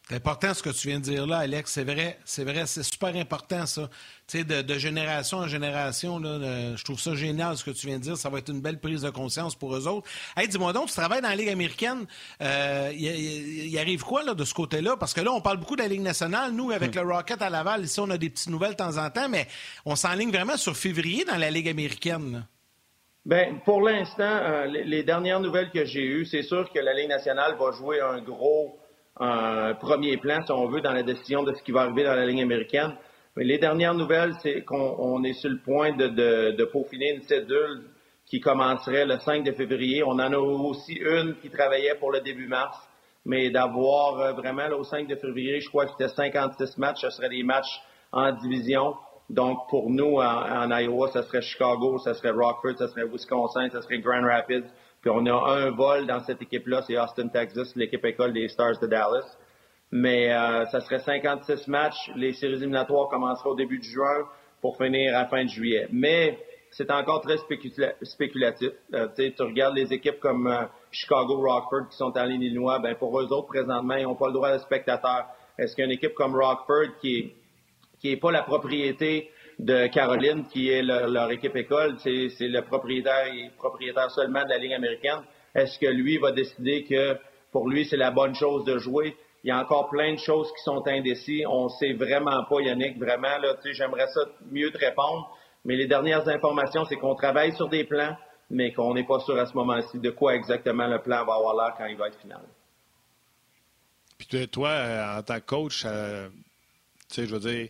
C'est 0.08 0.18
important 0.18 0.54
ce 0.54 0.62
que 0.62 0.70
tu 0.70 0.88
viens 0.88 1.00
de 1.00 1.04
dire 1.04 1.26
là, 1.26 1.40
Alex. 1.40 1.72
C'est 1.72 1.84
vrai, 1.84 2.20
c'est 2.26 2.44
vrai, 2.44 2.68
c'est 2.68 2.84
super 2.84 3.16
important 3.16 3.66
ça. 3.66 3.90
Tu 4.28 4.38
sais, 4.38 4.44
de, 4.44 4.78
génération 4.78 5.40
en 5.40 5.48
génération, 5.48 6.20
là, 6.20 6.76
je 6.76 6.84
trouve 6.84 7.00
ça 7.00 7.16
génial 7.16 7.58
ce 7.58 7.64
que 7.64 7.72
tu 7.72 7.88
viens 7.88 7.98
de 7.98 8.04
dire. 8.04 8.16
Ça 8.16 8.30
va 8.30 8.38
être 8.38 8.50
une 8.50 8.62
belle 8.62 8.80
prise 8.80 9.02
de 9.02 9.10
conscience 9.10 9.56
pour 9.56 9.76
eux 9.76 9.88
autres. 9.88 10.08
Hey, 10.38 10.48
dis-moi 10.48 10.74
donc, 10.74 10.90
tu 10.90 10.94
travailles 10.94 11.24
dans 11.24 11.30
la 11.30 11.36
Ligue 11.36 11.50
américaine. 11.50 12.06
Il 12.40 12.46
euh, 12.46 13.80
arrive 13.80 14.04
quoi 14.04 14.24
là, 14.24 14.36
de 14.36 14.44
ce 14.44 14.54
côté-là? 14.54 14.96
Parce 14.96 15.16
que 15.16 15.22
là, 15.22 15.32
on 15.32 15.42
parle 15.42 15.58
beaucoup 15.58 15.76
de 15.76 15.82
la 15.82 15.88
Ligue 15.88 16.04
nationale. 16.04 16.52
Nous, 16.52 16.70
avec 16.70 16.96
hum. 16.96 17.04
le 17.04 17.12
Rocket 17.16 17.42
à 17.42 17.50
Laval, 17.50 17.84
ici, 17.86 18.00
on 18.00 18.10
a 18.12 18.20
des 18.20 18.30
petites 18.30 18.50
nouvelles 18.50 18.74
de 18.74 18.78
temps 18.78 18.98
en 18.98 19.10
temps, 19.10 19.28
mais 19.28 19.48
on 19.86 19.96
s'enligne 19.96 20.30
vraiment 20.30 20.58
sur 20.58 20.78
février 20.78 21.26
dans 21.26 21.38
la 21.38 21.50
Ligue 21.50 21.68
américaine. 21.68 22.46
Ben, 23.26 23.60
pour 23.66 23.82
l'instant, 23.82 24.24
euh, 24.24 24.66
les, 24.66 25.04
dernières 25.04 25.40
nouvelles 25.40 25.72
que 25.72 25.84
j'ai 25.84 26.06
eues, 26.06 26.26
c'est 26.26 26.44
sûr 26.44 26.72
que 26.72 26.80
la 26.80 26.94
Ligue 26.94 27.10
nationale 27.10 27.56
va 27.60 27.72
jouer 27.72 28.00
un 28.00 28.22
gros 28.22 28.78
premier 29.80 30.18
plan, 30.18 30.46
si 30.46 30.52
on 30.52 30.68
veut, 30.68 30.82
dans 30.82 30.92
la 30.92 31.02
décision 31.02 31.42
de 31.44 31.54
ce 31.54 31.64
qui 31.64 31.72
va 31.72 31.82
arriver 31.82 32.04
dans 32.04 32.16
la 32.16 32.26
Ligue 32.26 32.42
américaine. 32.42 32.94
Mais 33.36 33.44
les 33.46 33.58
dernières 33.58 33.94
nouvelles, 33.94 34.34
c'est 34.44 34.62
qu'on 34.64 35.24
est 35.24 35.34
sur 35.34 35.50
le 35.50 35.58
point 35.58 35.94
de, 35.94 36.08
de, 36.08 36.52
de, 36.52 36.66
peaufiner 36.66 37.16
une 37.16 37.22
cédule 37.24 37.84
qui 38.26 38.40
commencerait 38.40 39.06
le 39.06 39.18
5 39.20 39.44
de 39.44 39.52
février. 39.52 40.04
On 40.04 40.12
en 40.12 40.20
a 40.34 40.38
aussi 40.38 40.94
une 40.94 41.36
qui 41.42 41.50
travaillait 41.50 41.96
pour 41.96 42.12
le 42.12 42.22
début 42.22 42.48
mars, 42.48 42.78
mais 43.26 43.50
d'avoir 43.50 44.20
euh, 44.20 44.34
vraiment 44.34 44.68
là, 44.68 44.78
au 44.78 44.84
5 44.84 45.08
de 45.08 45.16
février, 45.16 45.60
je 45.60 45.70
crois 45.70 45.86
que 45.86 45.92
c'était 45.92 46.10
56 46.10 46.78
matchs, 46.78 47.02
ce 47.02 47.10
serait 47.10 47.30
des 47.30 47.44
matchs 47.44 47.82
en 48.12 48.32
division. 48.34 48.96
Donc, 49.30 49.68
pour 49.70 49.90
nous, 49.90 50.18
en, 50.18 50.70
Iowa, 50.70 51.10
ce 51.12 51.22
serait 51.24 51.42
Chicago, 51.42 51.98
ce 51.98 52.14
serait 52.14 52.30
Rockford, 52.30 52.78
ce 52.78 52.88
serait 52.88 53.06
Wisconsin, 53.06 53.70
ce 53.72 53.82
serait 53.82 54.00
Grand 54.00 54.22
Rapids. 54.22 54.66
Puis 55.02 55.10
on 55.14 55.26
a 55.26 55.52
un 55.52 55.72
vol 55.72 56.08
dans 56.08 56.20
cette 56.22 56.42
équipe-là, 56.42 56.84
c'est 56.86 56.98
Austin, 56.98 57.28
Texas, 57.28 57.76
l'équipe 57.76 58.04
école 58.06 58.34
des 58.34 58.48
Stars 58.48 58.80
de 58.80 58.88
Dallas. 58.88 59.38
Mais 59.92 60.32
euh, 60.34 60.66
ça 60.66 60.80
serait 60.82 61.00
56 61.00 61.68
matchs. 61.68 62.12
Les 62.16 62.34
séries 62.34 62.56
éliminatoires 62.56 63.08
commenceraient 63.08 63.50
au 63.50 63.56
début 63.56 63.80
de 63.80 63.84
juin 63.84 64.28
pour 64.62 64.78
finir 64.78 65.16
à 65.16 65.24
la 65.24 65.28
fin 65.28 65.44
de 65.44 65.50
juillet. 65.50 65.88
Mais 65.92 66.40
c'est 66.72 66.92
encore 66.92 67.22
très 67.22 67.38
spéculatif. 68.02 68.72
Euh, 68.94 69.08
tu 69.16 69.42
regardes 69.42 69.76
les 69.76 69.94
équipes 69.94 70.20
comme 70.20 70.48
euh, 70.48 70.66
Chicago, 70.92 71.38
Rockford 71.40 71.90
qui 71.90 71.98
sont 71.98 72.18
en 72.18 72.28
Illinois, 72.28 72.80
ben 72.80 72.96
pour 72.96 73.20
eux 73.20 73.32
autres, 73.32 73.48
présentement, 73.48 73.96
ils 73.96 74.04
n'ont 74.04 74.16
pas 74.16 74.28
le 74.28 74.34
droit 74.34 74.52
de 74.52 74.58
spectateurs. 74.58 75.28
Est-ce 75.58 75.76
qu'une 75.76 75.92
équipe 75.92 76.14
comme 76.14 76.36
Rockford 76.36 76.98
qui 77.00 77.18
est 77.18 77.36
qui 78.06 78.12
n'est 78.12 78.18
pas 78.18 78.32
la 78.32 78.44
propriété 78.44 79.32
de 79.58 79.88
Caroline, 79.88 80.46
qui 80.46 80.70
est 80.70 80.84
leur, 80.84 81.32
équipe 81.32 81.56
école, 81.56 81.96
c'est 82.04 82.30
le 82.40 82.62
propriétaire, 82.62 83.26
et 83.34 83.50
propriétaire 83.58 84.12
seulement 84.12 84.44
de 84.44 84.50
la 84.50 84.60
Ligue 84.60 84.74
américaine. 84.74 85.22
Est-ce 85.56 85.80
que 85.80 85.88
lui 85.88 86.20
va 86.20 86.32
décider 86.32 86.84
que 86.84 87.18
pour 87.52 87.68
lui, 87.68 87.84
c'est 87.86 87.98
la 87.98 88.12
bonne 88.12 88.36
chose 88.36 88.64
de 88.64 88.78
jouer? 88.78 89.18
Il 89.44 89.48
y 89.48 89.52
a 89.52 89.60
encore 89.60 89.90
plein 89.90 90.14
de 90.14 90.20
choses 90.20 90.52
qui 90.52 90.62
sont 90.64 90.88
indécis. 90.88 91.46
On 91.48 91.64
ne 91.64 91.70
sait 91.70 91.94
vraiment 91.94 92.44
pas, 92.44 92.62
Yannick, 92.62 93.00
vraiment, 93.00 93.40
là, 93.42 93.56
j'aimerais 93.64 94.08
ça 94.08 94.22
mieux 94.52 94.70
te 94.70 94.78
répondre. 94.78 95.36
Mais 95.64 95.76
les 95.76 95.88
dernières 95.88 96.28
informations, 96.28 96.86
c'est 96.86 96.98
qu'on 96.98 97.16
travaille 97.16 97.56
sur 97.56 97.70
des 97.70 97.86
plans, 97.86 98.16
mais 98.52 98.72
qu'on 98.72 98.94
n'est 98.94 99.06
pas 99.06 99.20
sûr 99.22 99.36
à 99.40 99.48
ce 99.48 99.54
moment-ci 99.56 99.98
de 99.98 100.12
quoi 100.12 100.36
exactement 100.36 100.86
le 100.86 101.00
plan 101.00 101.26
va 101.26 101.34
avoir 101.34 101.56
l'air 101.56 101.76
quand 101.76 101.86
il 101.86 101.98
va 101.98 102.10
être 102.10 102.20
final. 102.20 102.44
Puis 104.20 104.48
toi, 104.48 104.70
euh, 104.70 105.20
en 105.20 105.24
tant 105.24 105.40
que 105.40 105.46
coach, 105.46 105.84
euh, 105.88 106.30
tu 107.10 107.16
sais, 107.16 107.26
je 107.26 107.34
veux 107.36 107.40
dire, 107.40 107.70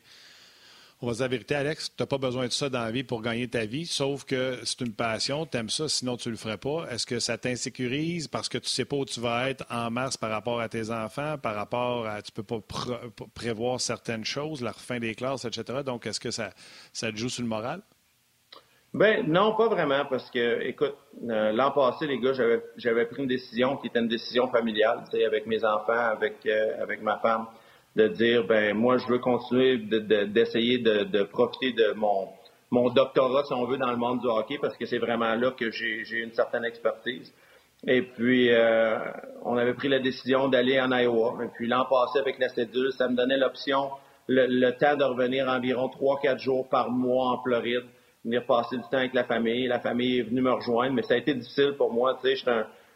On 1.01 1.07
va 1.07 1.13
dire 1.13 1.23
la 1.23 1.27
vérité, 1.27 1.55
Alex, 1.55 1.89
tu 1.89 2.01
n'as 2.01 2.07
pas 2.07 2.17
besoin 2.17 2.47
de 2.47 2.53
ça 2.53 2.69
dans 2.69 2.79
la 2.79 2.89
vie 2.89 3.03
pour 3.03 3.21
gagner 3.21 3.49
ta 3.49 3.65
vie, 3.65 3.85
sauf 3.85 4.23
que 4.23 4.57
c'est 4.63 4.79
une 4.79 4.93
passion, 4.93 5.45
tu 5.45 5.57
aimes 5.57 5.69
ça, 5.69 5.89
sinon 5.89 6.15
tu 6.15 6.29
ne 6.29 6.33
le 6.33 6.37
ferais 6.37 6.57
pas. 6.57 6.85
Est-ce 6.89 7.05
que 7.05 7.19
ça 7.19 7.37
t'insécurise 7.37 8.29
parce 8.29 8.47
que 8.47 8.57
tu 8.57 8.65
ne 8.65 8.69
sais 8.69 8.85
pas 8.85 8.95
où 8.95 9.05
tu 9.05 9.19
vas 9.19 9.49
être 9.49 9.65
en 9.69 9.91
mars 9.91 10.15
par 10.15 10.29
rapport 10.29 10.61
à 10.61 10.69
tes 10.69 10.91
enfants, 10.91 11.37
par 11.37 11.53
rapport 11.55 12.07
à 12.07 12.21
tu 12.21 12.31
peux 12.31 12.43
pas 12.43 12.61
prévoir 13.33 13.81
certaines 13.81 14.23
choses, 14.23 14.61
la 14.61 14.71
fin 14.71 14.99
des 14.99 15.15
classes, 15.15 15.43
etc. 15.43 15.81
Donc, 15.85 16.07
est-ce 16.07 16.19
que 16.19 16.31
ça, 16.31 16.51
ça 16.93 17.11
te 17.11 17.17
joue 17.17 17.29
sur 17.29 17.43
le 17.43 17.49
moral? 17.49 17.81
Ben 18.93 19.29
non, 19.29 19.53
pas 19.55 19.67
vraiment, 19.67 20.05
parce 20.05 20.31
que, 20.31 20.61
écoute, 20.61 20.95
euh, 21.29 21.51
l'an 21.51 21.71
passé, 21.71 22.07
les 22.07 22.19
gars, 22.19 22.31
j'avais 22.77 23.05
pris 23.05 23.21
une 23.21 23.27
décision 23.27 23.75
qui 23.75 23.87
était 23.87 23.99
une 23.99 24.07
décision 24.07 24.47
familiale, 24.47 25.01
tu 25.11 25.17
sais, 25.17 25.25
avec 25.25 25.45
mes 25.45 25.65
enfants, 25.65 25.91
avec, 25.91 26.37
euh, 26.45 26.81
avec 26.81 27.01
ma 27.01 27.17
femme 27.17 27.47
de 27.95 28.07
dire 28.09 28.45
ben 28.45 28.75
moi 28.75 28.97
je 28.97 29.07
veux 29.07 29.19
continuer 29.19 29.77
d'essayer 29.77 30.79
de, 30.79 31.03
de, 31.03 31.23
profiter 31.23 31.71
de 31.71 31.93
mon 31.93 32.29
mon 32.71 32.89
doctorat 32.89 33.43
si 33.45 33.53
on 33.53 33.65
veut 33.65 33.77
dans 33.77 33.91
le 33.91 33.97
monde 33.97 34.19
du 34.19 34.27
hockey 34.27 34.57
parce 34.61 34.75
que 34.75 34.85
c'est 34.85 34.97
vraiment 34.97 35.33
là 35.35 35.51
que 35.51 35.71
j'ai 35.71 36.17
une 36.17 36.33
certaine 36.33 36.65
expertise. 36.65 37.33
Et 37.87 38.01
puis 38.01 38.49
euh, 38.51 38.97
on 39.43 39.57
avait 39.57 39.73
pris 39.73 39.87
la 39.87 39.99
décision 39.99 40.49
d'aller 40.49 40.79
en 40.81 40.91
Iowa. 40.91 41.43
Et 41.43 41.47
puis 41.55 41.67
l'an 41.67 41.85
passé 41.85 42.19
avec 42.19 42.39
la 42.39 42.49
cédule, 42.49 42.91
ça 42.93 43.07
me 43.07 43.15
donnait 43.15 43.37
l'option 43.37 43.91
le, 44.27 44.71
temps 44.71 44.95
de 44.95 45.03
revenir 45.03 45.47
environ 45.47 45.87
3-4 45.87 46.39
jours 46.39 46.67
par 46.69 46.89
mois 46.89 47.31
en 47.31 47.43
Floride, 47.43 47.85
venir 48.23 48.45
passer 48.45 48.77
du 48.77 48.83
temps 48.83 48.97
avec 48.97 49.13
la 49.13 49.23
famille. 49.23 49.67
La 49.67 49.79
famille 49.79 50.19
est 50.19 50.23
venue 50.23 50.41
me 50.41 50.51
rejoindre, 50.51 50.93
mais 50.93 51.03
ça 51.03 51.13
a 51.13 51.17
été 51.17 51.33
difficile 51.33 51.73
pour 51.77 51.91
moi. 51.93 52.17
Tu 52.23 52.35
sais, 52.35 52.51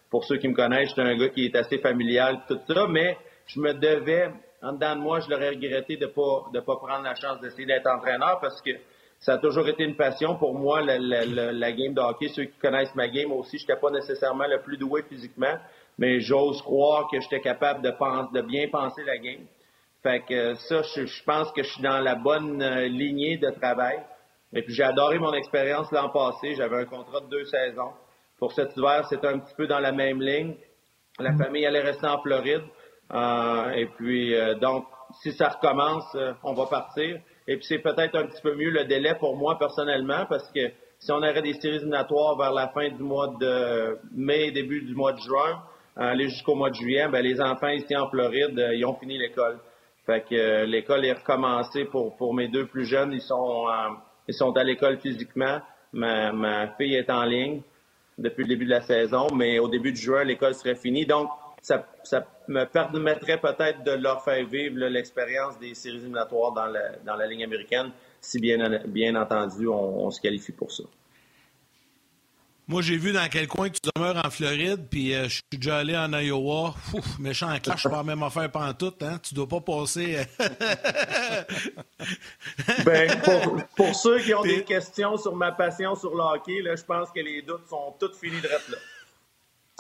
pour 0.10 0.24
ceux 0.24 0.38
qui 0.38 0.48
me 0.48 0.56
connaissent, 0.56 0.90
j'étais 0.90 1.02
un 1.02 1.18
gars 1.18 1.30
qui 1.30 1.46
est 1.46 1.56
assez 1.56 1.78
familial, 1.78 2.40
tout 2.48 2.60
ça, 2.68 2.88
mais 2.90 3.18
je 3.46 3.60
me 3.60 3.74
devais 3.74 4.32
en 4.62 4.74
dedans 4.74 4.96
de 4.96 5.02
moi, 5.02 5.20
je 5.20 5.30
l'aurais 5.30 5.50
regretté 5.50 5.98
de 5.98 6.06
ne 6.06 6.12
pas, 6.12 6.50
de 6.54 6.60
pas 6.60 6.76
prendre 6.76 7.04
la 7.04 7.16
chance 7.16 7.40
d'essayer 7.40 7.66
d'être 7.66 7.88
entraîneur 7.88 8.40
parce 8.40 8.62
que 8.62 8.72
ça 9.20 9.34
a 9.34 9.38
toujours 9.38 9.68
été 9.68 9.84
une 9.84 9.96
passion 9.96 10.36
pour 10.36 10.54
moi, 10.54 10.82
la, 10.82 10.98
la, 10.98 11.72
game 11.74 11.94
de 11.94 12.00
hockey. 12.00 12.30
Ceux 12.30 12.46
qui 12.46 12.58
connaissent 12.60 12.96
ma 12.96 13.08
game 13.10 13.32
aussi, 13.32 13.58
je 13.58 13.64
n'étais 13.64 13.80
pas 13.80 13.90
nécessairement 13.92 14.48
le 14.48 14.62
plus 14.62 14.78
doué 14.78 15.04
physiquement, 15.04 15.56
mais 15.98 16.22
j'ose 16.22 16.62
croire 16.62 17.10
que 17.12 17.20
j'étais 17.20 17.42
capable 17.42 17.82
de, 17.82 17.90
de 17.90 18.42
bien 18.42 18.68
penser 18.70 19.04
la 19.04 19.18
game. 19.18 19.46
Fait 20.02 20.22
que 20.22 20.56
ça, 20.56 20.82
je, 20.84 21.24
pense 21.26 21.52
que 21.52 21.64
je 21.64 21.70
suis 21.70 21.84
dans 21.84 22.00
la 22.00 22.16
bonne 22.16 22.62
euh, 22.62 22.88
lignée 22.88 23.38
de 23.38 23.50
travail. 23.50 24.00
Et 24.54 24.62
puis 24.62 24.74
j'ai 24.74 24.84
adoré 24.84 25.20
mon 25.20 25.34
expérience 25.34 25.92
l'an 25.92 26.10
passé. 26.10 26.56
J'avais 26.56 26.78
un 26.78 26.86
contrat 26.86 27.20
de 27.20 27.28
deux 27.28 27.44
saisons. 27.46 27.92
Pour 28.38 28.54
cet 28.54 28.76
hiver, 28.78 29.06
c'était 29.10 29.28
un 29.28 29.40
petit 29.40 29.54
peu 29.56 29.68
dans 29.68 29.80
la 29.80 29.92
même 29.92 30.22
ligne. 30.22 30.56
La 31.20 31.36
famille 31.36 31.66
allait 31.66 31.82
rester 31.82 32.08
en 32.08 32.22
Floride. 32.22 32.64
Euh, 33.14 33.72
et 33.72 33.86
puis, 33.88 34.36
euh, 34.36 34.56
donc, 34.56 34.86
si 35.22 35.32
ça 35.32 35.50
recommence, 35.50 36.06
euh, 36.16 36.34
on 36.44 36.54
va 36.54 36.68
partir. 36.68 37.20
Et 37.48 37.58
puis, 37.58 37.66
c'est 37.66 37.80
peut-être 37.80 38.16
un 38.16 38.28
petit 38.28 38.42
peu 38.42 38.56
mieux 38.56 38.70
le 38.70 38.86
délai 38.86 39.16
pour 39.16 39.36
moi 39.36 39.58
personnellement, 39.58 40.26
parce 40.28 40.50
que 40.52 40.70
si 41.00 41.12
on 41.12 41.18
aurait 41.18 41.42
des 41.42 41.54
séries 41.54 41.78
éliminatoires 41.78 42.38
vers 42.38 42.54
la 42.54 42.68
fin 42.68 42.90
du 42.90 43.02
mois 43.02 43.34
de 43.40 43.98
mai, 44.12 44.52
début 44.52 44.82
du 44.82 44.94
mois 44.94 45.14
de 45.14 45.20
juin, 45.20 45.64
aller 45.96 46.30
jusqu'au 46.30 46.56
mois 46.56 46.70
de 46.70 46.76
juillet, 46.76 47.08
ben, 47.08 47.22
les 47.22 47.42
enfants 47.42 47.70
ici 47.70 47.96
en 47.96 48.10
Floride, 48.10 48.70
ils 48.74 48.86
ont 48.86 48.96
fini 48.96 49.18
l'école. 49.18 49.60
Fait 50.06 50.24
que 50.28 50.66
l'école 50.66 51.06
est 51.06 51.14
recommencée 51.14 51.86
pour, 51.86 52.16
pour 52.18 52.34
mes 52.34 52.48
deux 52.48 52.66
plus 52.66 52.86
jeunes. 52.86 53.14
Ils 53.14 53.22
sont, 53.22 53.66
ils 54.28 54.34
sont 54.34 54.56
à 54.58 54.64
l'école 54.64 55.00
physiquement. 55.00 55.60
Ma, 55.94 56.32
ma 56.32 56.68
fille 56.76 56.96
est 56.96 57.10
en 57.10 57.24
ligne 57.24 57.62
depuis 58.18 58.44
le 58.44 58.50
début 58.50 58.66
de 58.66 58.72
la 58.72 58.82
saison, 58.82 59.28
mais 59.34 59.60
au 59.60 59.68
début 59.68 59.92
de 59.92 59.98
juin, 59.98 60.24
l'école 60.24 60.54
serait 60.54 60.76
finie. 60.76 61.06
Donc, 61.06 61.30
ça, 61.62 61.86
ça 62.04 62.26
me 62.48 62.66
permettrait 62.66 63.40
peut-être 63.40 63.84
de 63.84 63.92
leur 63.92 64.24
faire 64.24 64.46
vivre 64.46 64.86
l'expérience 64.86 65.60
des 65.60 65.76
séries 65.76 65.98
éliminatoires 65.98 66.52
dans 66.52 66.66
la, 66.66 66.96
dans 67.06 67.16
la 67.16 67.28
ligne 67.28 67.44
américaine, 67.44 67.92
si 68.22 68.40
bien, 68.40 68.80
bien 68.88 69.16
entendu 69.16 69.68
on, 69.68 70.10
se 70.12 70.22
qualifie 70.22 70.52
pour 70.52 70.72
ça. 70.72 70.84
Moi, 72.68 72.84
j'ai 72.84 72.98
vu 72.98 73.12
dans 73.12 73.28
quel 73.32 73.48
coin 73.48 73.70
tu 73.70 73.80
demeures 73.96 74.24
en 74.24 74.30
Floride, 74.30 74.86
puis 74.92 75.16
euh, 75.16 75.24
je 75.24 75.36
suis 75.36 75.44
déjà 75.52 75.78
allé 75.78 75.98
en 75.98 76.14
Iowa. 76.14 76.76
Ouf, 76.94 77.18
méchant 77.18 77.58
clash, 77.60 77.82
pas 77.82 78.04
même 78.04 78.22
affaire 78.22 78.52
pantoute, 78.52 79.02
hein? 79.02 79.20
Tu 79.24 79.34
dois 79.34 79.48
pas 79.48 79.60
passer. 79.60 80.18
Euh, 80.18 80.46
ben, 82.86 83.10
pour, 83.76 83.96
ceux 83.96 84.20
qui 84.20 84.36
ont 84.36 84.44
des 84.44 84.64
questions 84.64 85.18
sur 85.18 85.36
ma 85.36 85.52
passion 85.52 85.96
sur 85.96 86.14
le 86.14 86.22
hockey, 86.22 86.62
là, 86.62 86.76
je 86.76 86.84
pense 86.84 87.10
que 87.10 87.22
les 87.22 87.42
doutes 87.42 87.68
sont 87.68 87.96
tous 88.00 88.16
finis 88.16 88.40
de 88.40 88.48
là. 88.48 88.78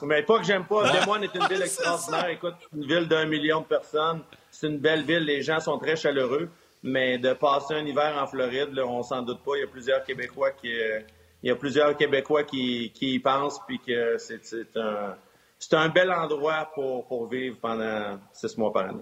Mais 0.03 0.23
pas 0.23 0.39
que 0.39 0.45
j'aime 0.45 0.65
pas. 0.65 0.91
Des 0.91 1.05
Moines 1.05 1.23
est 1.23 1.35
une 1.35 1.47
ville 1.47 1.61
extraordinaire. 1.63 2.29
Écoute, 2.29 2.55
une 2.75 2.85
ville 2.85 3.07
d'un 3.07 3.25
million 3.25 3.61
de 3.61 3.65
personnes. 3.65 4.21
C'est 4.51 4.67
une 4.67 4.79
belle 4.79 5.03
ville. 5.03 5.23
Les 5.23 5.41
gens 5.41 5.59
sont 5.59 5.77
très 5.77 5.95
chaleureux. 5.95 6.49
Mais 6.81 7.17
de 7.17 7.33
passer 7.33 7.73
un 7.73 7.85
hiver 7.85 8.17
en 8.17 8.25
Floride, 8.25 8.73
là, 8.73 8.85
on 8.85 9.03
s'en 9.03 9.21
doute 9.21 9.43
pas. 9.43 9.51
Il 9.55 9.61
y 9.61 9.63
a 9.63 9.67
plusieurs 9.67 10.03
Québécois 10.03 10.51
qui, 10.51 10.71
euh, 10.71 11.01
il 11.43 11.49
y 11.49 11.51
a 11.51 11.55
plusieurs 11.55 11.95
Québécois 11.97 12.43
qui, 12.43 12.91
qui 12.93 13.15
y 13.15 13.19
pensent, 13.19 13.59
puis 13.67 13.79
que 13.79 14.17
c'est 14.17 14.77
un, 14.77 15.15
c'est 15.57 15.73
un 15.73 15.89
bel 15.89 16.11
endroit 16.11 16.71
pour, 16.73 17.05
pour 17.05 17.27
vivre 17.27 17.57
pendant 17.61 18.17
six 18.31 18.57
mois 18.57 18.71
par 18.71 18.85
année. 18.85 19.01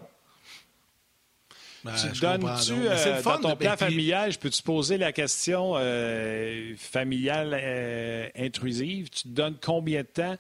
Ben, 1.88 2.12
tu 2.12 2.20
donnes-tu, 2.20 2.74
euh, 2.74 3.22
dans 3.22 3.38
ton 3.40 3.56
plan 3.56 3.78
familial, 3.78 4.32
je 4.32 4.40
peux-tu 4.40 4.62
poser 4.62 4.98
la 4.98 5.14
question 5.14 5.74
euh, 5.76 6.76
familiale 6.78 7.58
euh, 7.60 8.28
intrusive? 8.36 9.10
Tu 9.10 9.24
te 9.24 9.28
donnes 9.30 9.56
combien 9.62 10.02
de 10.02 10.08
temps? 10.08 10.36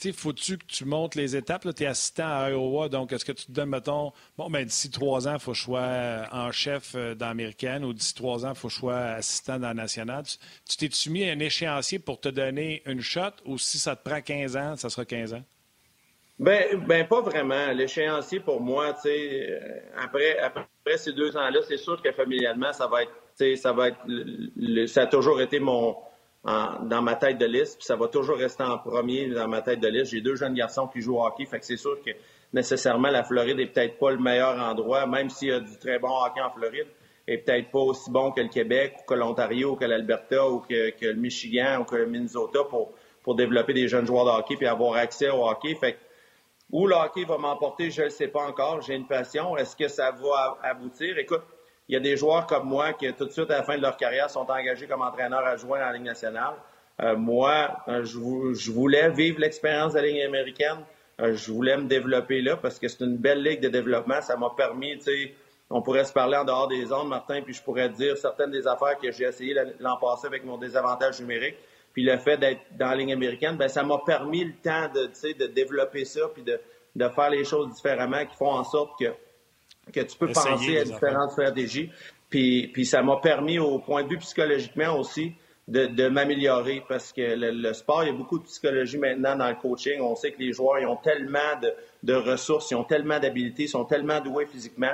Tu 0.00 0.12
faut-tu 0.12 0.58
que 0.58 0.64
tu 0.66 0.84
montes 0.84 1.14
les 1.16 1.34
étapes? 1.34 1.66
Tu 1.74 1.82
es 1.82 1.86
assistant 1.86 2.28
à 2.28 2.50
Iowa, 2.50 2.88
donc 2.88 3.12
est-ce 3.12 3.24
que 3.24 3.32
tu 3.32 3.46
te 3.46 3.52
donnes, 3.52 3.70
mettons, 3.70 4.12
bon, 4.38 4.48
ben, 4.48 4.64
d'ici 4.64 4.90
trois 4.90 5.26
ans, 5.26 5.34
il 5.34 5.40
faut 5.40 5.52
que 5.52 5.58
je 5.58 5.62
sois 5.62 6.26
en 6.30 6.52
chef 6.52 6.94
dans 6.94 7.26
l'américaine 7.26 7.84
ou 7.84 7.92
d'ici 7.92 8.14
trois 8.14 8.46
ans, 8.46 8.50
il 8.50 8.56
faut 8.56 8.68
que 8.68 8.74
je 8.74 8.78
sois 8.78 8.98
assistant 8.98 9.58
dans 9.58 9.68
la 9.68 9.74
nationale? 9.74 10.24
Tu 10.68 10.76
t'es 10.76 10.88
soumis 10.92 11.28
à 11.28 11.32
un 11.32 11.38
échéancier 11.40 11.98
pour 11.98 12.20
te 12.20 12.28
donner 12.28 12.82
une 12.86 13.00
shot 13.00 13.32
ou 13.44 13.58
si 13.58 13.78
ça 13.78 13.96
te 13.96 14.08
prend 14.08 14.20
15 14.20 14.56
ans, 14.56 14.76
ça 14.76 14.88
sera 14.88 15.04
15 15.04 15.34
ans? 15.34 15.42
Ben, 16.38 16.84
ben 16.86 17.06
pas 17.06 17.20
vraiment. 17.20 17.72
L'échéancier 17.72 18.40
pour 18.40 18.60
moi, 18.60 18.92
tu 18.94 19.02
sais, 19.02 19.50
euh, 19.50 20.02
après, 20.02 20.38
après 20.38 20.66
ces 20.96 21.12
deux 21.12 21.36
ans-là, 21.36 21.60
c'est 21.68 21.76
sûr 21.76 22.00
que 22.02 22.10
familialement, 22.12 22.72
ça 22.72 22.86
va 22.86 23.02
être, 23.02 23.56
ça 23.56 23.72
va 23.72 23.88
être, 23.88 24.86
ça 24.86 25.02
a 25.02 25.06
toujours 25.06 25.40
été 25.40 25.60
mon, 25.60 25.96
dans 26.44 27.02
ma 27.02 27.14
tête 27.14 27.38
de 27.38 27.46
liste, 27.46 27.78
puis 27.78 27.86
ça 27.86 27.96
va 27.96 28.08
toujours 28.08 28.36
rester 28.36 28.64
en 28.64 28.78
premier 28.78 29.28
dans 29.28 29.48
ma 29.48 29.62
tête 29.62 29.80
de 29.80 29.88
liste. 29.88 30.12
J'ai 30.12 30.20
deux 30.20 30.34
jeunes 30.34 30.54
garçons 30.54 30.88
qui 30.88 31.00
jouent 31.00 31.18
au 31.18 31.24
hockey, 31.24 31.46
fait 31.46 31.60
que 31.60 31.64
c'est 31.64 31.76
sûr 31.76 32.02
que 32.04 32.10
nécessairement 32.52 33.10
la 33.10 33.22
Floride 33.22 33.60
est 33.60 33.66
peut-être 33.66 33.98
pas 33.98 34.10
le 34.10 34.18
meilleur 34.18 34.58
endroit, 34.58 35.06
même 35.06 35.30
s'il 35.30 35.48
y 35.48 35.52
a 35.52 35.60
du 35.60 35.78
très 35.78 35.98
bon 35.98 36.10
hockey 36.24 36.40
en 36.40 36.50
Floride, 36.50 36.88
est 37.28 37.38
peut-être 37.38 37.70
pas 37.70 37.78
aussi 37.78 38.10
bon 38.10 38.32
que 38.32 38.40
le 38.40 38.48
Québec, 38.48 38.96
ou 39.00 39.04
que 39.04 39.14
l'Ontario, 39.14 39.72
ou 39.72 39.76
que 39.76 39.84
l'Alberta, 39.84 40.48
ou 40.48 40.58
que, 40.58 40.90
que, 40.90 41.06
le 41.06 41.14
Michigan, 41.14 41.80
ou 41.80 41.84
que 41.84 41.94
le 41.94 42.06
Minnesota 42.06 42.64
pour, 42.68 42.92
pour 43.22 43.36
développer 43.36 43.72
des 43.72 43.86
jeunes 43.86 44.06
joueurs 44.06 44.24
de 44.24 44.30
hockey 44.30 44.56
puis 44.56 44.66
avoir 44.66 44.96
accès 44.96 45.30
au 45.30 45.46
hockey. 45.46 45.76
Fait 45.76 45.92
que 45.92 45.98
où 46.72 46.86
le 46.86 46.94
hockey 46.94 47.24
va 47.24 47.36
m'emporter, 47.36 47.90
je 47.90 48.02
ne 48.02 48.08
sais 48.08 48.28
pas 48.28 48.40
encore. 48.40 48.80
J'ai 48.80 48.94
une 48.94 49.06
passion. 49.06 49.56
Est-ce 49.56 49.76
que 49.76 49.88
ça 49.88 50.10
va 50.10 50.58
aboutir? 50.62 51.18
Écoute, 51.18 51.42
il 51.88 51.92
y 51.92 51.96
a 51.96 52.00
des 52.00 52.16
joueurs 52.16 52.46
comme 52.46 52.66
moi 52.66 52.94
qui, 52.94 53.12
tout 53.12 53.26
de 53.26 53.30
suite, 53.30 53.50
à 53.50 53.58
la 53.58 53.62
fin 53.62 53.76
de 53.76 53.82
leur 53.82 53.96
carrière, 53.98 54.30
sont 54.30 54.50
engagés 54.50 54.86
comme 54.86 55.02
entraîneurs 55.02 55.44
adjoints 55.44 55.86
en 55.86 55.92
Ligue 55.92 56.04
nationale. 56.04 56.54
Euh, 57.00 57.16
moi, 57.16 57.76
euh, 57.88 58.04
je, 58.04 58.70
voulais 58.70 59.10
vivre 59.10 59.40
l'expérience 59.40 59.92
de 59.92 59.98
la 59.98 60.06
Ligue 60.06 60.22
américaine. 60.22 60.78
Euh, 61.20 61.34
je 61.34 61.52
voulais 61.52 61.76
me 61.76 61.84
développer 61.84 62.40
là 62.40 62.56
parce 62.56 62.78
que 62.78 62.88
c'est 62.88 63.04
une 63.04 63.18
belle 63.18 63.42
ligue 63.42 63.60
de 63.60 63.68
développement. 63.68 64.22
Ça 64.22 64.36
m'a 64.36 64.50
permis, 64.56 64.96
tu 64.98 65.04
sais, 65.04 65.34
on 65.68 65.82
pourrait 65.82 66.04
se 66.04 66.12
parler 66.12 66.36
en 66.36 66.44
dehors 66.44 66.68
des 66.68 66.92
ondes, 66.92 67.08
Martin, 67.08 67.42
puis 67.42 67.54
je 67.54 67.62
pourrais 67.62 67.88
dire 67.88 68.16
certaines 68.16 68.50
des 68.50 68.66
affaires 68.66 68.98
que 68.98 69.10
j'ai 69.10 69.24
essayé 69.24 69.54
l'an 69.78 69.96
passé 69.96 70.26
avec 70.26 70.44
mon 70.44 70.58
désavantage 70.58 71.20
numérique. 71.20 71.56
Puis 71.92 72.02
le 72.02 72.16
fait 72.18 72.36
d'être 72.36 72.60
dans 72.78 72.88
la 72.88 72.96
ligne 72.96 73.12
américaine, 73.12 73.56
ben 73.56 73.68
ça 73.68 73.82
m'a 73.82 73.98
permis 73.98 74.44
le 74.44 74.54
temps 74.62 74.88
de, 74.94 75.10
de 75.32 75.46
développer 75.46 76.04
ça, 76.04 76.28
puis 76.32 76.42
de, 76.42 76.58
de 76.96 77.08
faire 77.08 77.30
les 77.30 77.44
choses 77.44 77.74
différemment, 77.74 78.24
qui 78.24 78.36
font 78.36 78.50
en 78.50 78.64
sorte 78.64 78.98
que, 78.98 79.12
que 79.92 80.00
tu 80.00 80.16
peux 80.16 80.28
penser 80.32 80.78
à 80.78 80.84
différentes 80.84 81.32
stratégies. 81.32 81.90
Puis, 82.30 82.68
puis 82.68 82.86
ça 82.86 83.02
m'a 83.02 83.16
permis, 83.16 83.58
au 83.58 83.78
point 83.78 84.04
de 84.04 84.08
vue 84.08 84.18
psychologiquement 84.18 84.98
aussi, 84.98 85.32
de, 85.68 85.86
de 85.86 86.08
m'améliorer 86.08 86.82
parce 86.88 87.12
que 87.12 87.22
le, 87.22 87.72
sport, 87.72 88.02
il 88.02 88.08
y 88.08 88.10
a 88.10 88.14
beaucoup 88.14 88.38
de 88.38 88.44
psychologie 88.44 88.98
maintenant 88.98 89.36
dans 89.36 89.48
le 89.48 89.54
coaching. 89.54 90.00
On 90.00 90.16
sait 90.16 90.32
que 90.32 90.40
les 90.40 90.52
joueurs 90.52 90.80
ils 90.80 90.86
ont 90.86 90.96
tellement 90.96 91.60
de, 91.62 91.72
de 92.02 92.14
ressources, 92.14 92.70
ils 92.72 92.74
ont 92.74 92.84
tellement 92.84 93.20
d'habiletés, 93.20 93.64
ils 93.64 93.68
sont 93.68 93.84
tellement 93.84 94.20
doués 94.20 94.46
physiquement 94.46 94.92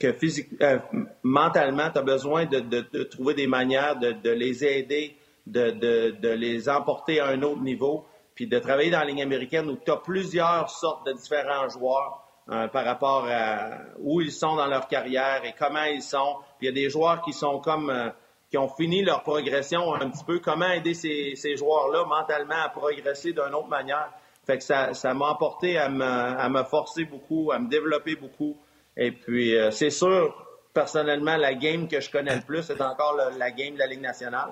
que 0.00 0.12
physique, 0.14 0.48
euh, 0.62 0.78
mentalement, 1.22 1.90
tu 1.90 1.98
as 1.98 2.02
besoin 2.02 2.46
de, 2.46 2.60
de, 2.60 3.02
trouver 3.04 3.34
des 3.34 3.46
manières 3.46 3.96
de, 3.98 4.30
les 4.30 4.64
aider 4.64 5.14
de, 5.50 5.70
de, 5.70 6.10
de, 6.10 6.28
les 6.28 6.68
emporter 6.68 7.20
à 7.20 7.26
un 7.26 7.42
autre 7.42 7.60
niveau, 7.60 8.06
puis 8.34 8.46
de 8.46 8.58
travailler 8.58 8.90
dans 8.90 9.00
la 9.00 9.06
ligne 9.06 9.22
américaine 9.22 9.68
où 9.68 9.76
tu 9.76 9.90
as 9.90 9.96
plusieurs 9.96 10.70
sortes 10.70 11.06
de 11.06 11.12
différents 11.12 11.68
joueurs 11.68 12.24
euh, 12.50 12.68
par 12.68 12.84
rapport 12.84 13.26
à 13.28 13.78
où 13.98 14.20
ils 14.20 14.32
sont 14.32 14.56
dans 14.56 14.66
leur 14.66 14.88
carrière 14.88 15.44
et 15.44 15.54
comment 15.58 15.84
ils 15.84 16.02
sont. 16.02 16.36
Puis 16.58 16.66
il 16.66 16.66
y 16.66 16.68
a 16.68 16.72
des 16.72 16.90
joueurs 16.90 17.20
qui 17.22 17.32
sont 17.32 17.60
comme 17.60 17.90
euh, 17.90 18.10
qui 18.50 18.58
ont 18.58 18.68
fini 18.68 19.02
leur 19.02 19.22
progression 19.22 19.94
un 19.94 20.10
petit 20.10 20.24
peu. 20.24 20.40
Comment 20.40 20.70
aider 20.70 20.94
ces, 20.94 21.34
ces 21.36 21.56
joueurs-là 21.56 22.04
mentalement 22.04 22.62
à 22.64 22.68
progresser 22.68 23.32
d'une 23.32 23.54
autre 23.54 23.68
manière? 23.68 24.10
Fait 24.44 24.58
que 24.58 24.64
ça, 24.64 24.94
ça 24.94 25.14
m'a 25.14 25.30
apporté 25.30 25.78
à 25.78 25.88
me, 25.88 26.04
à 26.04 26.48
me 26.48 26.64
forcer 26.64 27.04
beaucoup, 27.04 27.52
à 27.52 27.58
me 27.58 27.68
développer 27.68 28.16
beaucoup. 28.16 28.56
Et 28.96 29.12
puis, 29.12 29.54
euh, 29.54 29.70
c'est 29.70 29.90
sûr, 29.90 30.34
personnellement, 30.74 31.36
la 31.36 31.54
game 31.54 31.86
que 31.86 32.00
je 32.00 32.10
connais 32.10 32.34
le 32.34 32.42
plus, 32.42 32.62
c'est 32.62 32.80
encore 32.80 33.16
la 33.38 33.50
game 33.52 33.74
de 33.74 33.78
la 33.78 33.86
Ligue 33.86 34.00
nationale. 34.00 34.50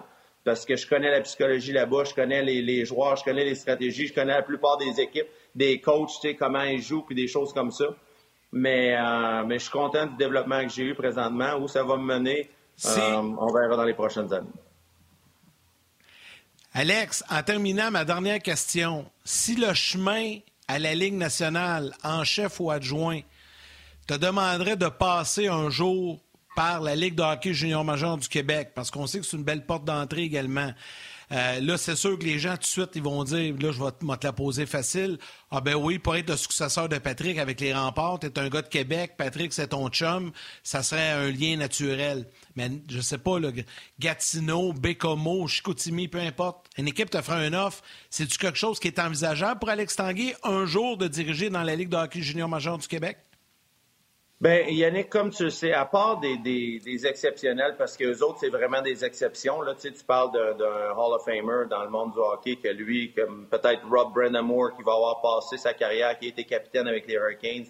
Parce 0.49 0.65
que 0.65 0.77
je 0.77 0.89
connais 0.89 1.11
la 1.11 1.21
psychologie 1.21 1.73
là-bas, 1.73 2.05
je 2.05 2.15
connais 2.15 2.43
les, 2.43 2.85
joueurs, 2.87 3.17
je 3.17 3.23
connais 3.23 3.45
les 3.45 3.55
stratégies, 3.55 4.07
je 4.07 4.15
connais 4.15 4.33
la 4.33 4.41
plupart 4.41 4.79
des 4.79 4.99
équipes, 4.99 5.27
des 5.55 5.79
coachs, 5.79 6.09
tu 6.23 6.29
sais, 6.29 6.37
comment 6.37 6.63
ils 6.63 6.81
jouent, 6.81 7.03
puis 7.03 7.15
des 7.15 7.29
choses 7.29 7.53
comme 7.53 7.71
ça. 7.71 7.85
Mais, 8.51 8.97
euh, 8.97 9.45
mais 9.45 9.59
je 9.59 9.65
suis 9.65 9.71
content 9.71 10.07
du 10.07 10.17
développement 10.17 10.63
que 10.63 10.71
j'ai 10.71 10.85
eu 10.85 10.95
présentement. 10.95 11.57
Où 11.59 11.69
ça 11.69 11.83
va 11.83 11.99
me 11.99 12.19
mener, 12.19 12.49
euh, 12.87 13.17
on 13.17 13.53
verra 13.53 13.77
dans 13.77 13.85
les 13.85 13.93
prochaines 13.93 14.33
années. 14.33 14.49
Alex, 16.73 17.23
en 17.29 17.43
terminant, 17.43 17.91
ma 17.91 18.07
dernière 18.07 18.41
question. 18.41 19.05
Si 19.27 19.55
le 19.55 19.75
chemin 19.75 20.39
à 20.67 20.79
la 20.79 20.95
Ligue 20.95 21.13
nationale, 21.13 21.93
en 22.03 22.25
chef 22.25 22.59
ou 22.59 22.71
adjoint, 22.71 23.21
te 24.07 24.15
demanderait 24.15 24.77
de 24.77 24.89
passer 24.89 25.49
un 25.49 25.69
jour 25.69 26.19
par 26.59 26.81
la 26.81 26.97
Ligue 26.97 27.15
de 27.15 27.23
hockey 27.23 27.55
junior 27.55 27.85
majeur 27.85 28.17
du 28.17 28.27
Québec, 28.27 28.73
parce 28.75 28.91
qu'on 28.91 29.07
sait 29.07 29.21
que 29.21 29.25
c'est 29.25 29.37
une 29.37 29.45
belle 29.45 29.65
porte 29.65 29.85
d'entrée 29.85 30.23
également. 30.23 30.73
Euh, 31.31 31.61
là, 31.61 31.79
c'est 31.79 31.95
sûr 31.95 32.19
que 32.19 32.25
les 32.25 32.41
gens, 32.41 32.55
tout 32.55 32.63
de 32.63 32.65
suite, 32.65 32.91
ils 32.97 33.03
vont 33.03 33.23
dire, 33.23 33.55
là, 33.61 33.71
je 33.71 33.81
vais 33.81 33.93
te 33.93 34.27
la 34.27 34.33
poser 34.33 34.67
facile. 34.67 35.19
Ah 35.53 35.61
ben 35.61 35.77
oui, 35.77 36.01
pour 36.01 36.17
être 36.17 36.29
le 36.29 36.37
successeur 36.37 36.89
de 36.89 36.99
Patrick 36.99 37.39
avec 37.39 37.61
les 37.61 37.73
remparts, 37.73 38.19
t'es 38.19 38.37
un 38.41 38.49
gars 38.49 38.63
de 38.63 38.67
Québec, 38.67 39.13
Patrick, 39.17 39.53
c'est 39.53 39.69
ton 39.69 39.89
chum, 39.89 40.33
ça 40.65 40.83
serait 40.83 41.11
un 41.11 41.31
lien 41.31 41.57
naturel. 41.57 42.27
Mais 42.57 42.73
je 42.91 43.01
sais 43.03 43.19
pas, 43.19 43.37
Gatineau, 44.01 44.73
Bécomo, 44.73 45.47
Chicoutimi, 45.47 46.09
peu 46.09 46.19
importe, 46.19 46.67
une 46.77 46.89
équipe 46.89 47.09
te 47.09 47.23
fera 47.23 47.37
un 47.37 47.53
offre. 47.53 47.85
C'est-tu 48.11 48.37
quelque 48.37 48.59
chose 48.59 48.81
qui 48.81 48.89
est 48.89 48.99
envisageable 48.99 49.61
pour 49.61 49.69
Alex 49.69 49.95
Tanguay 49.95 50.35
un 50.43 50.67
jour 50.67 50.97
de 50.97 51.07
diriger 51.07 51.51
dans 51.51 51.63
la 51.63 51.77
Ligue 51.77 51.91
de 51.91 51.97
hockey 51.97 52.21
junior 52.21 52.49
majeur 52.49 52.79
du 52.79 52.89
Québec? 52.89 53.19
Ben, 54.41 54.69
Yannick, 54.69 55.11
comme 55.11 55.31
tu 55.31 55.45
le 55.45 55.51
sais, 55.51 55.73
à 55.73 55.85
part 55.85 56.21
des, 56.21 56.37
des, 56.37 56.79
des 56.79 57.07
exceptionnels, 57.09 57.75
parce 57.77 57.97
que 57.97 58.05
les 58.05 58.23
autres, 58.23 58.39
c'est 58.39 58.51
vraiment 58.51 58.81
des 58.81 59.05
exceptions. 59.05 59.63
Là, 59.63 59.75
tu, 59.75 59.81
sais, 59.81 59.93
tu 59.93 60.05
parles 60.05 60.31
d'un 60.33 60.93
Hall 60.97 61.13
of 61.15 61.25
Famer 61.25 61.67
dans 61.69 61.83
le 61.83 61.91
monde 61.91 62.13
du 62.13 62.21
hockey, 62.21 62.55
que 62.55 62.69
lui, 62.69 63.13
comme 63.13 63.47
peut-être 63.47 63.83
Rob 63.91 64.13
Brennamore, 64.15 64.77
qui 64.77 64.85
va 64.85 64.93
avoir 64.93 65.21
passé 65.21 65.57
sa 65.57 65.75
carrière, 65.75 66.17
qui 66.21 66.27
a 66.27 66.29
été 66.29 66.45
capitaine 66.45 66.87
avec 66.87 67.09
les 67.09 67.15
Hurricanes, 67.15 67.67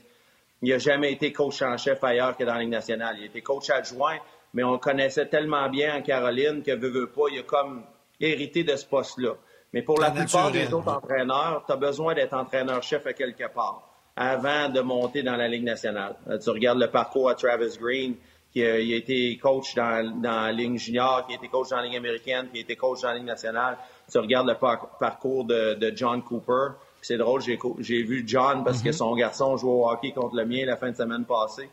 il 0.60 0.68
n'a 0.68 0.78
jamais 0.78 1.12
été 1.12 1.32
coach 1.32 1.62
en 1.62 1.78
chef 1.78 2.04
ailleurs 2.04 2.36
que 2.36 2.44
dans 2.44 2.52
la 2.54 2.60
Ligue 2.60 2.70
nationale. 2.70 3.16
Il 3.18 3.22
a 3.22 3.26
été 3.26 3.40
coach 3.40 3.70
adjoint, 3.70 4.18
mais 4.52 4.62
on 4.62 4.72
le 4.72 4.78
connaissait 4.78 5.26
tellement 5.26 5.70
bien 5.70 5.96
en 5.96 6.02
Caroline 6.02 6.62
que, 6.62 6.72
veut, 6.72 6.90
veut 6.90 7.10
pas, 7.10 7.28
il 7.32 7.38
a 7.38 7.42
comme 7.44 7.82
hérité 8.20 8.62
de 8.62 8.76
ce 8.76 8.84
poste-là. 8.84 9.36
Mais 9.72 9.80
pour 9.80 9.98
la 9.98 10.10
plupart 10.10 10.50
des 10.50 10.74
autres 10.74 10.88
entraîneurs, 10.88 11.62
tu 11.64 11.72
as 11.72 11.76
besoin 11.76 12.14
d'être 12.14 12.34
entraîneur-chef 12.34 13.06
à 13.06 13.14
quelque 13.14 13.48
part 13.48 13.87
avant 14.18 14.68
de 14.68 14.80
monter 14.80 15.22
dans 15.22 15.36
la 15.36 15.46
Ligue 15.46 15.62
nationale. 15.62 16.16
Euh, 16.28 16.38
tu 16.38 16.50
regardes 16.50 16.80
le 16.80 16.88
parcours 16.88 17.30
à 17.30 17.34
Travis 17.36 17.78
Green, 17.80 18.16
qui 18.52 18.64
a, 18.64 18.78
été 18.78 19.38
coach 19.38 19.76
dans, 19.76 20.20
la 20.20 20.50
Ligue 20.50 20.76
junior, 20.76 21.24
qui 21.26 21.34
a 21.34 21.36
été 21.36 21.46
coach 21.46 21.68
dans 21.68 21.76
la 21.76 21.84
Ligue 21.84 21.96
américaine, 21.96 22.48
qui 22.52 22.58
a 22.58 22.60
été 22.62 22.74
coach 22.74 23.02
dans 23.02 23.08
la 23.08 23.14
Ligue 23.14 23.26
nationale. 23.26 23.78
Tu 24.10 24.18
regardes 24.18 24.48
le 24.48 24.56
parcours 24.98 25.44
de, 25.44 25.92
John 25.94 26.22
Cooper. 26.22 26.72
C'est 27.00 27.16
drôle, 27.16 27.40
j'ai 27.42 28.02
vu 28.02 28.24
John 28.26 28.64
parce 28.64 28.82
que 28.82 28.88
mm-hmm. 28.88 28.92
son 28.92 29.14
garçon 29.14 29.56
joue 29.56 29.70
au 29.70 29.88
hockey 29.88 30.10
contre 30.10 30.34
le 30.34 30.44
mien 30.44 30.66
la 30.66 30.76
fin 30.76 30.90
de 30.90 30.96
semaine 30.96 31.24
passée. 31.24 31.68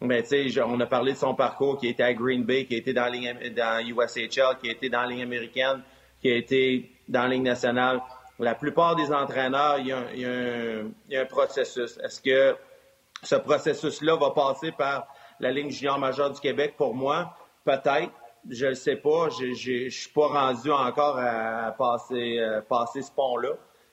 Mais 0.00 0.22
tu 0.22 0.50
sais, 0.50 0.62
on 0.62 0.78
a 0.78 0.86
parlé 0.86 1.14
de 1.14 1.18
son 1.18 1.34
parcours 1.34 1.78
qui 1.78 1.88
était 1.88 2.04
à 2.04 2.14
Green 2.14 2.44
Bay, 2.44 2.64
qui 2.66 2.76
été 2.76 2.92
dans, 2.92 3.06
la 3.06 3.50
dans 3.50 3.84
USHL, 3.84 4.58
qui 4.62 4.70
été 4.70 4.88
dans 4.88 5.00
la 5.00 5.08
Ligue 5.08 5.22
américaine, 5.22 5.82
qui 6.22 6.30
a 6.30 6.36
été 6.36 6.92
dans 7.08 7.22
la 7.22 7.28
Ligue 7.28 7.42
nationale 7.42 8.00
la 8.38 8.54
plupart 8.54 8.96
des 8.96 9.12
entraîneurs, 9.12 9.78
il 9.78 9.86
y 9.86 11.16
a, 11.16 11.20
un, 11.20 11.26
processus. 11.26 11.98
Est-ce 11.98 12.20
que 12.20 12.56
ce 13.22 13.34
processus-là 13.34 14.16
va 14.16 14.30
passer 14.30 14.72
par 14.72 15.08
la 15.40 15.50
ligne 15.50 15.70
junior 15.70 15.98
majeure 15.98 16.30
du 16.30 16.40
Québec? 16.40 16.74
Pour 16.76 16.94
moi, 16.94 17.34
peut-être. 17.64 18.12
Je 18.48 18.66
ne 18.66 18.74
sais 18.74 18.96
pas. 18.96 19.28
Je 19.30 19.46
ne 19.84 19.90
suis 19.90 20.10
pas 20.10 20.28
rendu 20.28 20.70
encore 20.70 21.18
à 21.18 21.72
passer, 21.76 22.38
euh, 22.38 22.60
passer 22.62 23.02
ce 23.02 23.10
pont-là. 23.10 23.50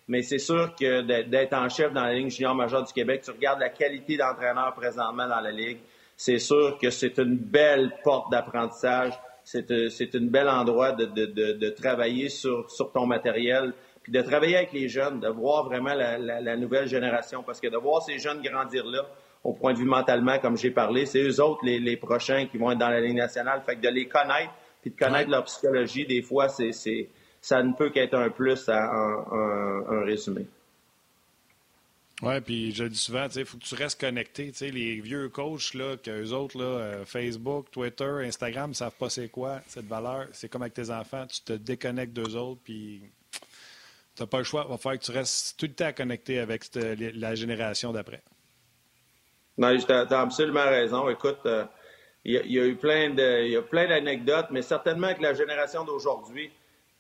Mais 0.08 0.22
c'est 0.22 0.38
sûr 0.38 0.76
que 0.76 1.02
d'être 1.02 1.54
en 1.54 1.68
chef 1.68 1.92
dans 1.92 2.04
la 2.04 2.14
ligne 2.14 2.30
junior 2.30 2.54
majeure 2.54 2.84
du 2.84 2.94
Québec, 2.94 3.24
tu 3.26 3.32
regardes 3.32 3.60
la 3.60 3.70
qualité 3.70 4.18
d'entraîneur 4.18 4.76
présentement 4.76 5.28
dans 5.28 5.40
la 5.40 5.50
ligue, 5.50 5.80
c'est 6.16 6.38
sûr 6.38 6.78
que 6.80 6.92
c'est 6.92 7.18
une 7.18 7.38
belle 7.38 7.92
porte 8.04 8.32
d'apprentissage. 8.32 9.14
C'est 9.44 9.72
euh, 9.72 9.90
un 10.14 10.26
bel 10.28 10.48
endroit 10.48 10.92
de, 10.92 11.70
travailler 11.70 12.30
sur 12.30 12.68
ton 12.94 13.08
matériel, 13.08 13.74
puis 14.06 14.12
de 14.12 14.22
travailler 14.22 14.56
avec 14.56 14.72
les 14.72 14.88
jeunes, 14.88 15.20
de 15.20 15.28
voir 15.28 15.64
vraiment 15.64 15.96
la, 15.96 16.56
nouvelle 16.58 16.88
génération. 16.88 17.42
Parce 17.42 17.60
que 17.60 17.66
de 17.66 17.78
voir 17.78 18.04
ces 18.04 18.20
jeunes 18.20 18.40
grandir 18.40 18.86
là, 18.86 19.04
au 19.44 19.52
point 19.52 19.74
de 19.74 19.80
vue 19.80 19.86
mentalement, 19.86 20.38
comme 20.38 20.58
j'ai 20.58 20.70
parlé, 20.70 21.08
c'est 21.08 21.24
eux 21.24 21.42
autres 21.42 21.62
les, 21.66 21.98
prochains 21.98 22.46
qui 22.46 22.60
vont 22.60 22.70
être 22.70 22.78
dans 22.78 22.90
la 22.90 23.02
Ligue 23.02 23.16
nationale. 23.16 23.64
Fait 23.66 23.76
que 23.76 23.82
de 23.82 23.90
les 23.90 24.08
connaître, 24.08 24.54
puis 24.84 24.92
de 24.92 24.96
connaître 24.96 25.32
leur 25.32 25.44
psychologie, 25.46 26.06
des 26.06 26.22
fois, 26.22 26.50
c'est, 26.50 27.10
ça 27.42 27.64
ne 27.64 27.74
peut 27.74 27.90
qu'être 27.90 28.14
un 28.14 28.30
plus 28.30 28.70
à 28.70 28.78
un, 28.80 30.04
résumé. 30.04 30.46
Oui, 32.22 32.40
puis 32.42 32.72
je 32.74 32.84
le 32.84 32.90
dis 32.90 33.00
souvent, 33.00 33.26
il 33.36 33.44
faut 33.44 33.58
que 33.58 33.64
tu 33.64 33.74
restes 33.74 34.00
connecté. 34.00 34.52
Les 34.62 35.00
vieux 35.00 35.30
coachs, 35.30 35.74
là, 35.74 35.98
qu'eux 35.98 36.30
autres, 36.30 36.60
là, 36.60 36.64
euh, 36.64 37.06
Facebook, 37.06 37.72
Twitter, 37.72 38.22
Instagram, 38.24 38.70
ne 38.70 38.76
savent 38.76 38.96
pas 39.00 39.10
c'est 39.10 39.30
quoi 39.30 39.62
cette 39.66 39.88
valeur. 39.88 40.28
C'est 40.32 40.48
comme 40.48 40.62
avec 40.62 40.76
tes 40.76 40.92
enfants, 40.92 41.26
tu 41.26 41.42
te 41.42 41.54
déconnectes 41.54 42.14
d'eux 42.14 42.36
autres, 42.36 42.62
puis 42.64 43.02
tu 44.16 44.24
n'as 44.24 44.28
pas 44.28 44.38
le 44.38 44.44
choix. 44.44 44.66
Il 44.68 44.72
va 44.72 44.78
falloir 44.78 45.00
que 45.00 45.06
tu 45.06 45.12
restes 45.12 45.60
tout 45.60 45.66
le 45.66 45.74
temps 45.74 45.92
connecté 45.94 46.40
avec 46.40 46.70
la 46.74 47.36
génération 47.36 47.92
d'après. 47.92 48.24
Non, 49.58 49.76
tu 49.78 49.92
as, 49.92 50.20
absolument 50.20 50.66
raison. 50.66 51.10
Écoute, 51.10 51.40
euh, 51.46 51.66
il 52.24 52.34
y, 52.34 52.60
a 52.60 52.66
eu 52.66 52.76
plein 52.76 53.12
de, 53.12 53.60
plein 53.62 53.88
d'anecdotes, 53.88 54.48
mais 54.52 54.62
certainement 54.62 55.14
que 55.14 55.22
la 55.22 55.34
génération 55.34 55.84
d'aujourd'hui, 55.86 56.52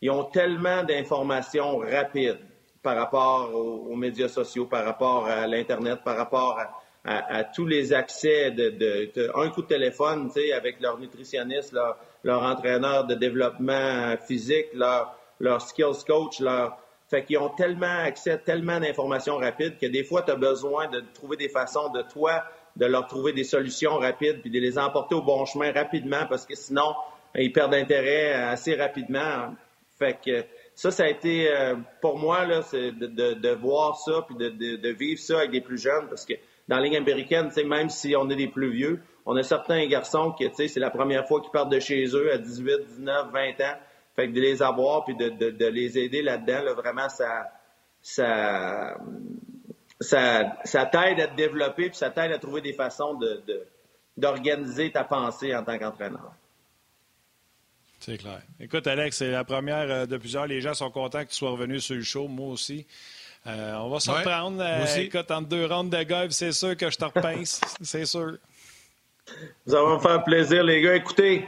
ils 0.02 0.12
ont 0.12 0.26
tellement 0.26 0.84
d'informations 0.84 1.78
rapides 1.78 2.40
par 2.84 2.96
rapport 2.96 3.54
aux, 3.54 3.96
médias 3.96 4.28
sociaux, 4.28 4.66
par 4.66 4.86
rapport 4.86 5.26
à 5.26 5.48
l'Internet, 5.48 6.00
par 6.06 6.16
rapport 6.16 6.60
à, 7.04 7.44
tous 7.44 7.66
les 7.66 7.94
accès 7.94 8.52
de, 8.52 9.32
un 9.36 9.50
coup 9.50 9.64
de 9.64 9.68
téléphone, 9.68 10.28
tu 10.28 10.42
sais, 10.42 10.52
avec 10.54 10.80
leur 10.80 11.00
nutritionniste, 11.00 11.72
leur, 11.72 11.98
leur 12.24 12.44
entraîneur 12.44 13.06
de 13.06 13.16
développement 13.16 14.16
physique, 14.28 14.68
leur, 14.74 15.16
leur 15.40 15.62
skills 15.62 16.04
coach, 16.06 16.40
leur, 16.40 16.78
fait 17.16 17.24
qu'ils 17.24 17.38
ont 17.38 17.50
tellement 17.50 18.00
accès 18.04 18.32
à 18.32 18.38
tellement 18.38 18.78
d'informations 18.78 19.38
rapides 19.38 19.78
que 19.80 19.86
des 19.86 20.04
fois, 20.04 20.24
tu 20.24 20.32
as 20.32 20.36
besoin 20.36 20.90
de 20.90 21.02
trouver 21.14 21.38
des 21.38 21.48
façons 21.48 21.90
de 21.90 22.02
toi, 22.02 22.44
de 22.76 22.86
leur 22.86 23.08
trouver 23.08 23.32
des 23.32 23.46
solutions 23.46 23.98
rapides, 23.98 24.42
puis 24.42 24.50
de 24.50 24.60
les 24.60 24.78
emporter 24.78 25.16
au 25.16 25.22
bon 25.22 25.46
chemin 25.46 25.72
rapidement, 25.72 26.26
parce 26.30 26.46
que 26.46 26.56
sinon, 26.56 26.94
ils 27.36 27.54
perdent 27.54 27.74
intérêt 27.74 28.34
assez 28.34 28.76
rapidement. 28.76 29.56
Fait 29.98 30.20
que 30.26 30.44
ça, 30.74 30.92
ça 30.92 31.04
a 31.04 31.08
été 31.08 31.50
euh, 31.50 31.76
pour 32.02 32.18
moi 32.18 32.46
là, 32.46 32.62
c'est 32.64 32.92
de, 32.92 33.54
voir 33.54 33.96
ça, 33.98 34.26
puis 34.28 34.36
de, 34.36 34.90
vivre 34.90 35.22
ça 35.22 35.38
avec 35.38 35.52
des 35.52 35.62
plus 35.62 35.82
jeunes, 35.82 36.10
parce 36.10 36.26
que 36.26 36.34
dans 36.68 36.76
la 36.78 36.82
ligne 36.82 36.98
américaine, 36.98 37.50
même 37.66 37.90
si 37.90 38.14
on 38.18 38.30
est 38.30 38.36
des 38.36 38.50
plus 38.50 38.72
vieux, 38.72 39.02
on 39.26 39.38
a 39.38 39.44
certains 39.44 39.88
garçons 39.88 40.34
qui, 40.34 40.50
c'est 40.54 40.80
la 40.82 40.90
première 40.90 41.26
fois 41.30 41.40
qu'ils 41.40 41.52
partent 41.52 41.72
de 41.72 41.80
chez 41.80 42.06
eux 42.08 42.34
à 42.34 42.38
18, 42.38 42.88
19, 42.98 43.28
20 43.32 43.50
ans. 43.62 43.78
Fait 44.16 44.28
que 44.28 44.34
de 44.34 44.40
les 44.40 44.62
avoir 44.62 45.04
puis 45.04 45.16
de, 45.16 45.30
de, 45.30 45.50
de 45.52 45.66
les 45.66 45.98
aider 45.98 46.22
là-dedans, 46.22 46.74
vraiment, 46.76 47.10
ça, 47.10 47.52
ça, 48.02 48.98
ça, 50.00 50.58
ça 50.64 50.86
t'aide 50.86 51.20
à 51.20 51.28
te 51.28 51.36
développer 51.36 51.90
puis 51.90 51.98
ça 51.98 52.10
t'aide 52.10 52.32
à 52.32 52.40
trouver 52.40 52.62
des 52.62 52.74
façons 52.74 53.16
de, 53.16 53.44
d'organiser 54.16 54.92
ta 54.92 55.04
pensée 55.04 55.56
en 55.56 55.64
tant 55.64 55.78
qu'entraîneur. 55.78 56.32
C'est 58.00 58.18
clair. 58.18 58.42
Écoute, 58.60 58.86
Alex, 58.88 59.18
c'est 59.18 59.32
la 59.32 59.44
première 59.44 59.90
euh, 59.90 60.06
de 60.06 60.18
plusieurs. 60.18 60.46
Les 60.46 60.62
gens 60.62 60.76
sont 60.76 60.92
contents 60.92 61.24
que 61.24 61.30
tu 61.30 61.36
sois 61.36 61.50
revenu 61.52 61.80
sur 61.80 61.96
le 61.96 62.04
show, 62.04 62.28
moi 62.28 62.50
aussi. 62.50 62.86
Euh, 63.48 63.74
on 63.78 63.90
va 63.90 64.00
se 64.00 64.12
reprendre. 64.12 64.62
Euh, 64.62 64.86
écoute, 64.98 65.32
entre 65.32 65.48
deux 65.48 65.66
rondes 65.66 65.90
de 65.90 66.04
golf, 66.04 66.32
c'est 66.32 66.52
sûr 66.52 66.78
que 66.78 66.90
je 66.90 66.98
te 66.98 67.06
repince. 67.06 67.62
c'est 67.82 68.06
sûr. 68.06 68.38
Vous 69.66 69.76
allez 69.76 69.96
me 69.96 70.00
faire 70.00 70.24
plaisir, 70.24 70.64
les 70.64 70.82
gars. 70.82 70.96
Écoutez, 70.96 71.48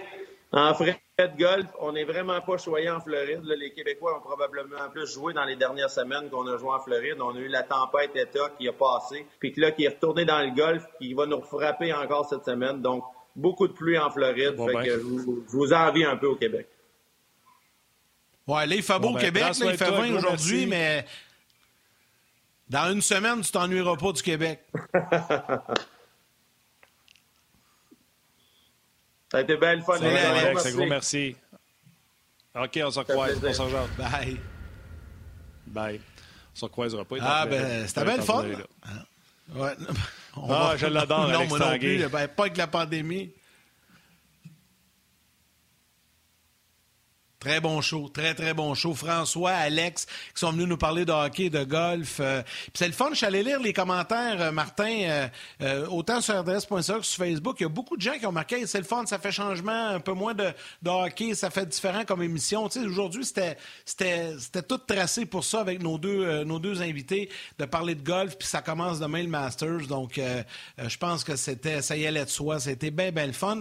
en 0.51 0.73
frais 0.73 0.99
de 1.25 1.35
golf, 1.35 1.65
on 1.79 1.93
n'est 1.93 2.03
vraiment 2.03 2.39
pas 2.41 2.59
choyé 2.59 2.91
en 2.91 3.01
Floride. 3.01 3.41
les 3.43 3.71
Québécois 3.71 4.17
ont 4.17 4.21
probablement 4.21 4.87
plus 4.91 5.11
joué 5.11 5.33
dans 5.33 5.45
les 5.45 5.55
dernières 5.55 5.89
semaines 5.89 6.29
qu'on 6.29 6.45
a 6.45 6.57
joué 6.57 6.69
en 6.69 6.79
Floride. 6.79 7.17
On 7.19 7.35
a 7.35 7.39
eu 7.39 7.47
la 7.47 7.63
tempête 7.63 8.15
ETA 8.15 8.51
qui 8.55 8.67
a 8.67 8.73
passé, 8.73 9.25
puis 9.39 9.51
que 9.51 9.59
là, 9.59 9.71
qui 9.71 9.85
est 9.85 9.89
retourné 9.89 10.25
dans 10.25 10.39
le 10.39 10.51
golf, 10.51 10.85
qui 11.01 11.15
va 11.15 11.25
nous 11.25 11.41
frapper 11.41 11.91
encore 11.91 12.29
cette 12.29 12.45
semaine. 12.45 12.83
Donc, 12.83 13.03
beaucoup 13.35 13.67
de 13.67 13.73
pluie 13.73 13.97
en 13.97 14.11
Floride. 14.11 14.57
fait 14.57 14.87
que 14.87 14.91
je, 14.91 14.99
vous, 15.47 15.73
envie 15.73 16.05
un 16.05 16.17
peu 16.17 16.27
au 16.27 16.35
Québec. 16.35 16.67
Ouais, 18.45 18.67
là, 18.67 18.75
il 18.75 18.83
fait 18.83 18.99
beau 18.99 19.09
au 19.09 19.13
ben, 19.13 19.19
Québec. 19.19 19.43
il 19.55 19.75
fait 19.75 19.89
20 19.89 20.17
aujourd'hui, 20.17 20.67
mais 20.67 21.03
dans 22.69 22.91
une 22.91 23.01
semaine, 23.01 23.41
tu 23.41 23.51
t'ennuieras 23.51 23.95
pas 23.95 24.11
du 24.11 24.21
Québec. 24.21 24.59
Ça 29.31 29.39
a 29.39 29.41
été 29.41 29.57
belle 29.57 29.81
fun. 29.81 29.97
Salut, 29.97 30.15
Alex. 30.15 30.65
Un 30.65 30.71
gros 30.71 30.85
merci. 30.85 31.35
OK, 32.55 32.79
on 32.83 32.91
se 32.91 32.99
croise. 33.01 33.39
On 33.43 33.53
se 33.53 33.61
rejoint. 33.61 33.87
Bye. 33.97 34.37
Bye. 35.67 36.01
On 36.55 36.59
se 36.59 36.65
croisera 36.65 37.05
pas. 37.05 37.15
Ah, 37.21 37.45
ben, 37.45 37.87
c'était 37.87 38.05
belle 38.05 38.21
fun. 38.21 38.45
Ouais. 39.53 39.71
ah, 40.49 40.73
je 40.75 40.87
l'adore, 40.87 41.27
Non, 41.29 41.45
moi 41.47 41.59
non 41.59 41.77
plus. 41.77 42.07
Ben, 42.07 42.27
pas 42.27 42.43
avec 42.43 42.57
la 42.57 42.67
pandémie. 42.67 43.31
Très 47.47 47.61
bon 47.61 47.79
show, 47.79 48.09
très, 48.09 48.33
très 48.33 48.53
bon 48.53 48.73
show. 48.73 48.93
François, 48.93 49.51
Alex, 49.51 50.05
qui 50.05 50.41
sont 50.41 50.51
venus 50.51 50.67
nous 50.67 50.75
parler 50.75 51.05
de 51.05 51.13
hockey, 51.13 51.49
de 51.49 51.63
golf. 51.63 52.17
Euh, 52.19 52.41
c'est 52.73 52.87
le 52.87 52.91
fun, 52.91 53.07
je 53.11 53.15
suis 53.15 53.25
allé 53.25 53.41
lire 53.41 53.61
les 53.61 53.71
commentaires, 53.71 54.41
euh, 54.41 54.51
Martin, 54.51 55.29
euh, 55.61 55.87
autant 55.87 56.19
sur 56.19 56.37
RDS.ca 56.37 56.99
que 56.99 57.05
sur 57.05 57.25
Facebook. 57.25 57.55
Il 57.61 57.63
y 57.63 57.65
a 57.65 57.69
beaucoup 57.69 57.95
de 57.95 58.01
gens 58.01 58.19
qui 58.19 58.25
ont 58.25 58.33
marqué, 58.33 58.67
c'est 58.67 58.79
le 58.79 58.83
fun, 58.83 59.05
ça 59.05 59.17
fait 59.17 59.31
changement, 59.31 59.87
un 59.91 60.01
peu 60.01 60.11
moins 60.11 60.33
de, 60.33 60.51
hockey, 60.85 61.35
ça 61.35 61.49
fait 61.49 61.65
différent 61.65 62.03
comme 62.03 62.21
émission. 62.21 62.67
Tu 62.67 62.81
sais, 62.81 62.85
aujourd'hui, 62.85 63.23
c'était, 63.23 63.55
c'était, 63.85 64.33
c'était 64.37 64.63
tout 64.63 64.79
tracé 64.79 65.25
pour 65.25 65.45
ça 65.45 65.61
avec 65.61 65.81
nos 65.81 65.97
deux, 65.97 66.43
nos 66.43 66.59
deux 66.59 66.81
invités, 66.81 67.29
de 67.59 67.63
parler 67.63 67.95
de 67.95 68.03
golf, 68.03 68.37
puis 68.37 68.45
ça 68.45 68.61
commence 68.61 68.99
demain 68.99 69.23
le 69.23 69.29
Masters. 69.29 69.87
Donc, 69.87 70.19
je 70.77 70.97
pense 70.97 71.23
que 71.23 71.37
c'était, 71.37 71.81
ça 71.81 71.95
y 71.95 72.05
allait 72.05 72.25
de 72.25 72.29
soi. 72.29 72.59
C'était 72.59 72.91
bien, 72.91 73.13
bien 73.13 73.27
le 73.27 73.31
fun. 73.31 73.59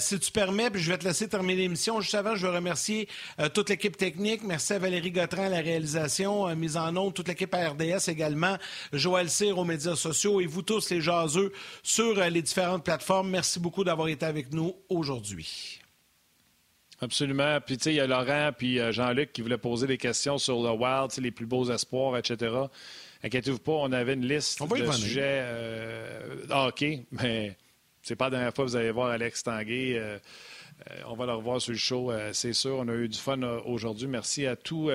si 0.00 0.18
tu 0.18 0.30
permets, 0.30 0.68
puis 0.68 0.82
je 0.82 0.92
vais 0.92 0.98
te 0.98 1.04
laisser 1.04 1.28
terminer 1.28 1.62
l'émission. 1.62 1.98
Juste 2.02 2.14
avant, 2.14 2.36
je 2.36 2.46
veux 2.46 2.52
remercier 2.52 3.08
euh, 3.40 3.48
toute 3.48 3.70
l'équipe 3.70 3.96
technique. 3.96 4.42
Merci 4.44 4.74
à 4.74 4.78
Valérie 4.78 5.10
Gautran 5.10 5.44
à 5.44 5.48
la 5.48 5.60
réalisation, 5.60 6.48
euh, 6.48 6.54
mise 6.54 6.76
en 6.76 6.96
onde, 6.96 7.14
toute 7.14 7.28
l'équipe 7.28 7.52
à 7.54 7.70
RDS 7.70 8.08
également, 8.08 8.56
Joël 8.92 9.28
Cyr 9.28 9.58
aux 9.58 9.64
médias 9.64 9.96
sociaux 9.96 10.40
et 10.40 10.46
vous 10.46 10.62
tous 10.62 10.90
les 10.90 11.00
jaseux 11.00 11.52
sur 11.82 12.18
euh, 12.18 12.28
les 12.28 12.42
différentes 12.42 12.84
plateformes. 12.84 13.30
Merci 13.30 13.60
beaucoup 13.60 13.84
d'avoir 13.84 14.08
été 14.08 14.26
avec 14.26 14.52
nous 14.52 14.74
aujourd'hui. 14.88 15.80
Absolument. 17.00 17.58
Puis, 17.66 17.78
tu 17.78 17.84
sais, 17.84 17.92
il 17.94 17.96
y 17.96 18.00
a 18.00 18.06
Laurent 18.06 18.52
puis 18.56 18.78
Jean-Luc 18.92 19.32
qui 19.32 19.42
voulaient 19.42 19.58
poser 19.58 19.88
des 19.88 19.98
questions 19.98 20.38
sur 20.38 20.62
le 20.62 20.70
Wild, 20.70 21.10
les 21.18 21.32
plus 21.32 21.46
beaux 21.46 21.68
espoirs, 21.68 22.16
etc. 22.16 22.54
Inquiétez-vous 23.24 23.58
pas, 23.58 23.72
on 23.72 23.90
avait 23.90 24.14
une 24.14 24.26
liste 24.26 24.62
de 24.62 24.92
sujets 24.92 25.44
OK, 26.48 26.84
mais 27.10 27.56
c'est 28.02 28.16
pas 28.16 28.26
la 28.26 28.30
dernière 28.30 28.54
fois 28.54 28.64
que 28.64 28.70
vous 28.70 28.76
allez 28.76 28.90
voir 28.90 29.10
Alex 29.10 29.44
Tanguay. 29.44 29.96
Euh, 29.96 30.18
on 31.06 31.14
va 31.14 31.26
le 31.26 31.32
revoir 31.32 31.60
sur 31.60 31.72
le 31.72 31.78
show, 31.78 32.10
euh, 32.10 32.30
c'est 32.32 32.52
sûr. 32.52 32.76
On 32.78 32.88
a 32.88 32.94
eu 32.94 33.08
du 33.08 33.18
fun 33.18 33.42
euh, 33.42 33.60
aujourd'hui. 33.64 34.06
Merci 34.06 34.46
à 34.46 34.56
tous, 34.56 34.90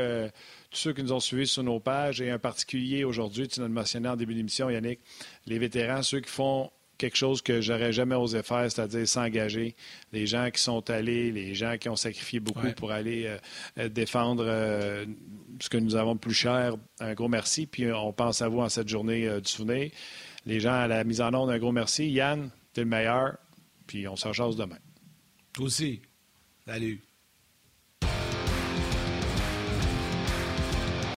ceux 0.72 0.94
qui 0.94 1.04
nous 1.04 1.14
ont 1.14 1.20
suivis 1.20 1.48
sur 1.48 1.64
nos 1.64 1.80
pages 1.80 2.22
et 2.22 2.32
en 2.32 2.40
particulier 2.40 3.04
aujourd'hui, 3.04 3.48
tu 3.48 3.60
l'as 3.60 3.68
mentionné 3.68 4.10
en 4.10 4.16
début 4.16 4.36
d'émission, 4.36 4.70
Yannick, 4.70 5.00
les 5.46 5.60
vétérans, 5.60 6.04
ceux 6.04 6.20
qui 6.20 6.30
font 6.30 6.72
quelque 6.98 7.16
chose 7.16 7.44
que 7.44 7.62
j'aurais 7.62 7.94
jamais 7.94 8.16
osé 8.16 8.42
faire, 8.42 8.72
c'est-à-dire 8.72 9.08
s'engager. 9.08 9.76
Les 10.12 10.26
gens 10.26 10.50
qui 10.50 10.62
sont 10.62 10.90
allés, 10.90 11.32
les 11.32 11.54
gens 11.54 11.78
qui 11.78 11.90
ont 11.90 11.96
sacrifié 11.96 12.40
beaucoup 12.40 12.72
pour 12.76 12.92
aller 12.92 13.38
défendre 13.92 14.46
ce 15.60 15.70
que 15.70 15.78
nous 15.78 15.96
avons 15.96 16.16
de 16.16 16.20
plus 16.20 16.34
cher. 16.34 16.76
Un 17.00 17.14
gros 17.14 17.28
merci. 17.28 17.68
Puis 17.68 17.92
on 17.92 18.14
pense 18.14 18.42
à 18.42 18.48
vous 18.48 18.62
en 18.62 18.70
cette 18.70 18.90
journée 18.90 19.30
du 19.40 19.50
souvenir. 19.50 19.92
Les 20.48 20.60
gens 20.60 20.74
à 20.74 20.88
la 20.88 21.04
mise 21.04 21.22
en 21.22 21.34
ordre, 21.34 21.52
un 21.52 21.60
gros 21.60 21.72
merci. 21.72 22.10
Yann, 22.10 22.50
tu 22.74 22.80
es 22.80 22.84
le 22.84 22.90
meilleur. 22.90 23.38
Puis 23.86 24.08
on 24.08 24.16
se 24.16 24.28
rechasse 24.28 24.56
demain. 24.56 24.78
Aussi. 25.60 26.02
Salut. 26.66 27.07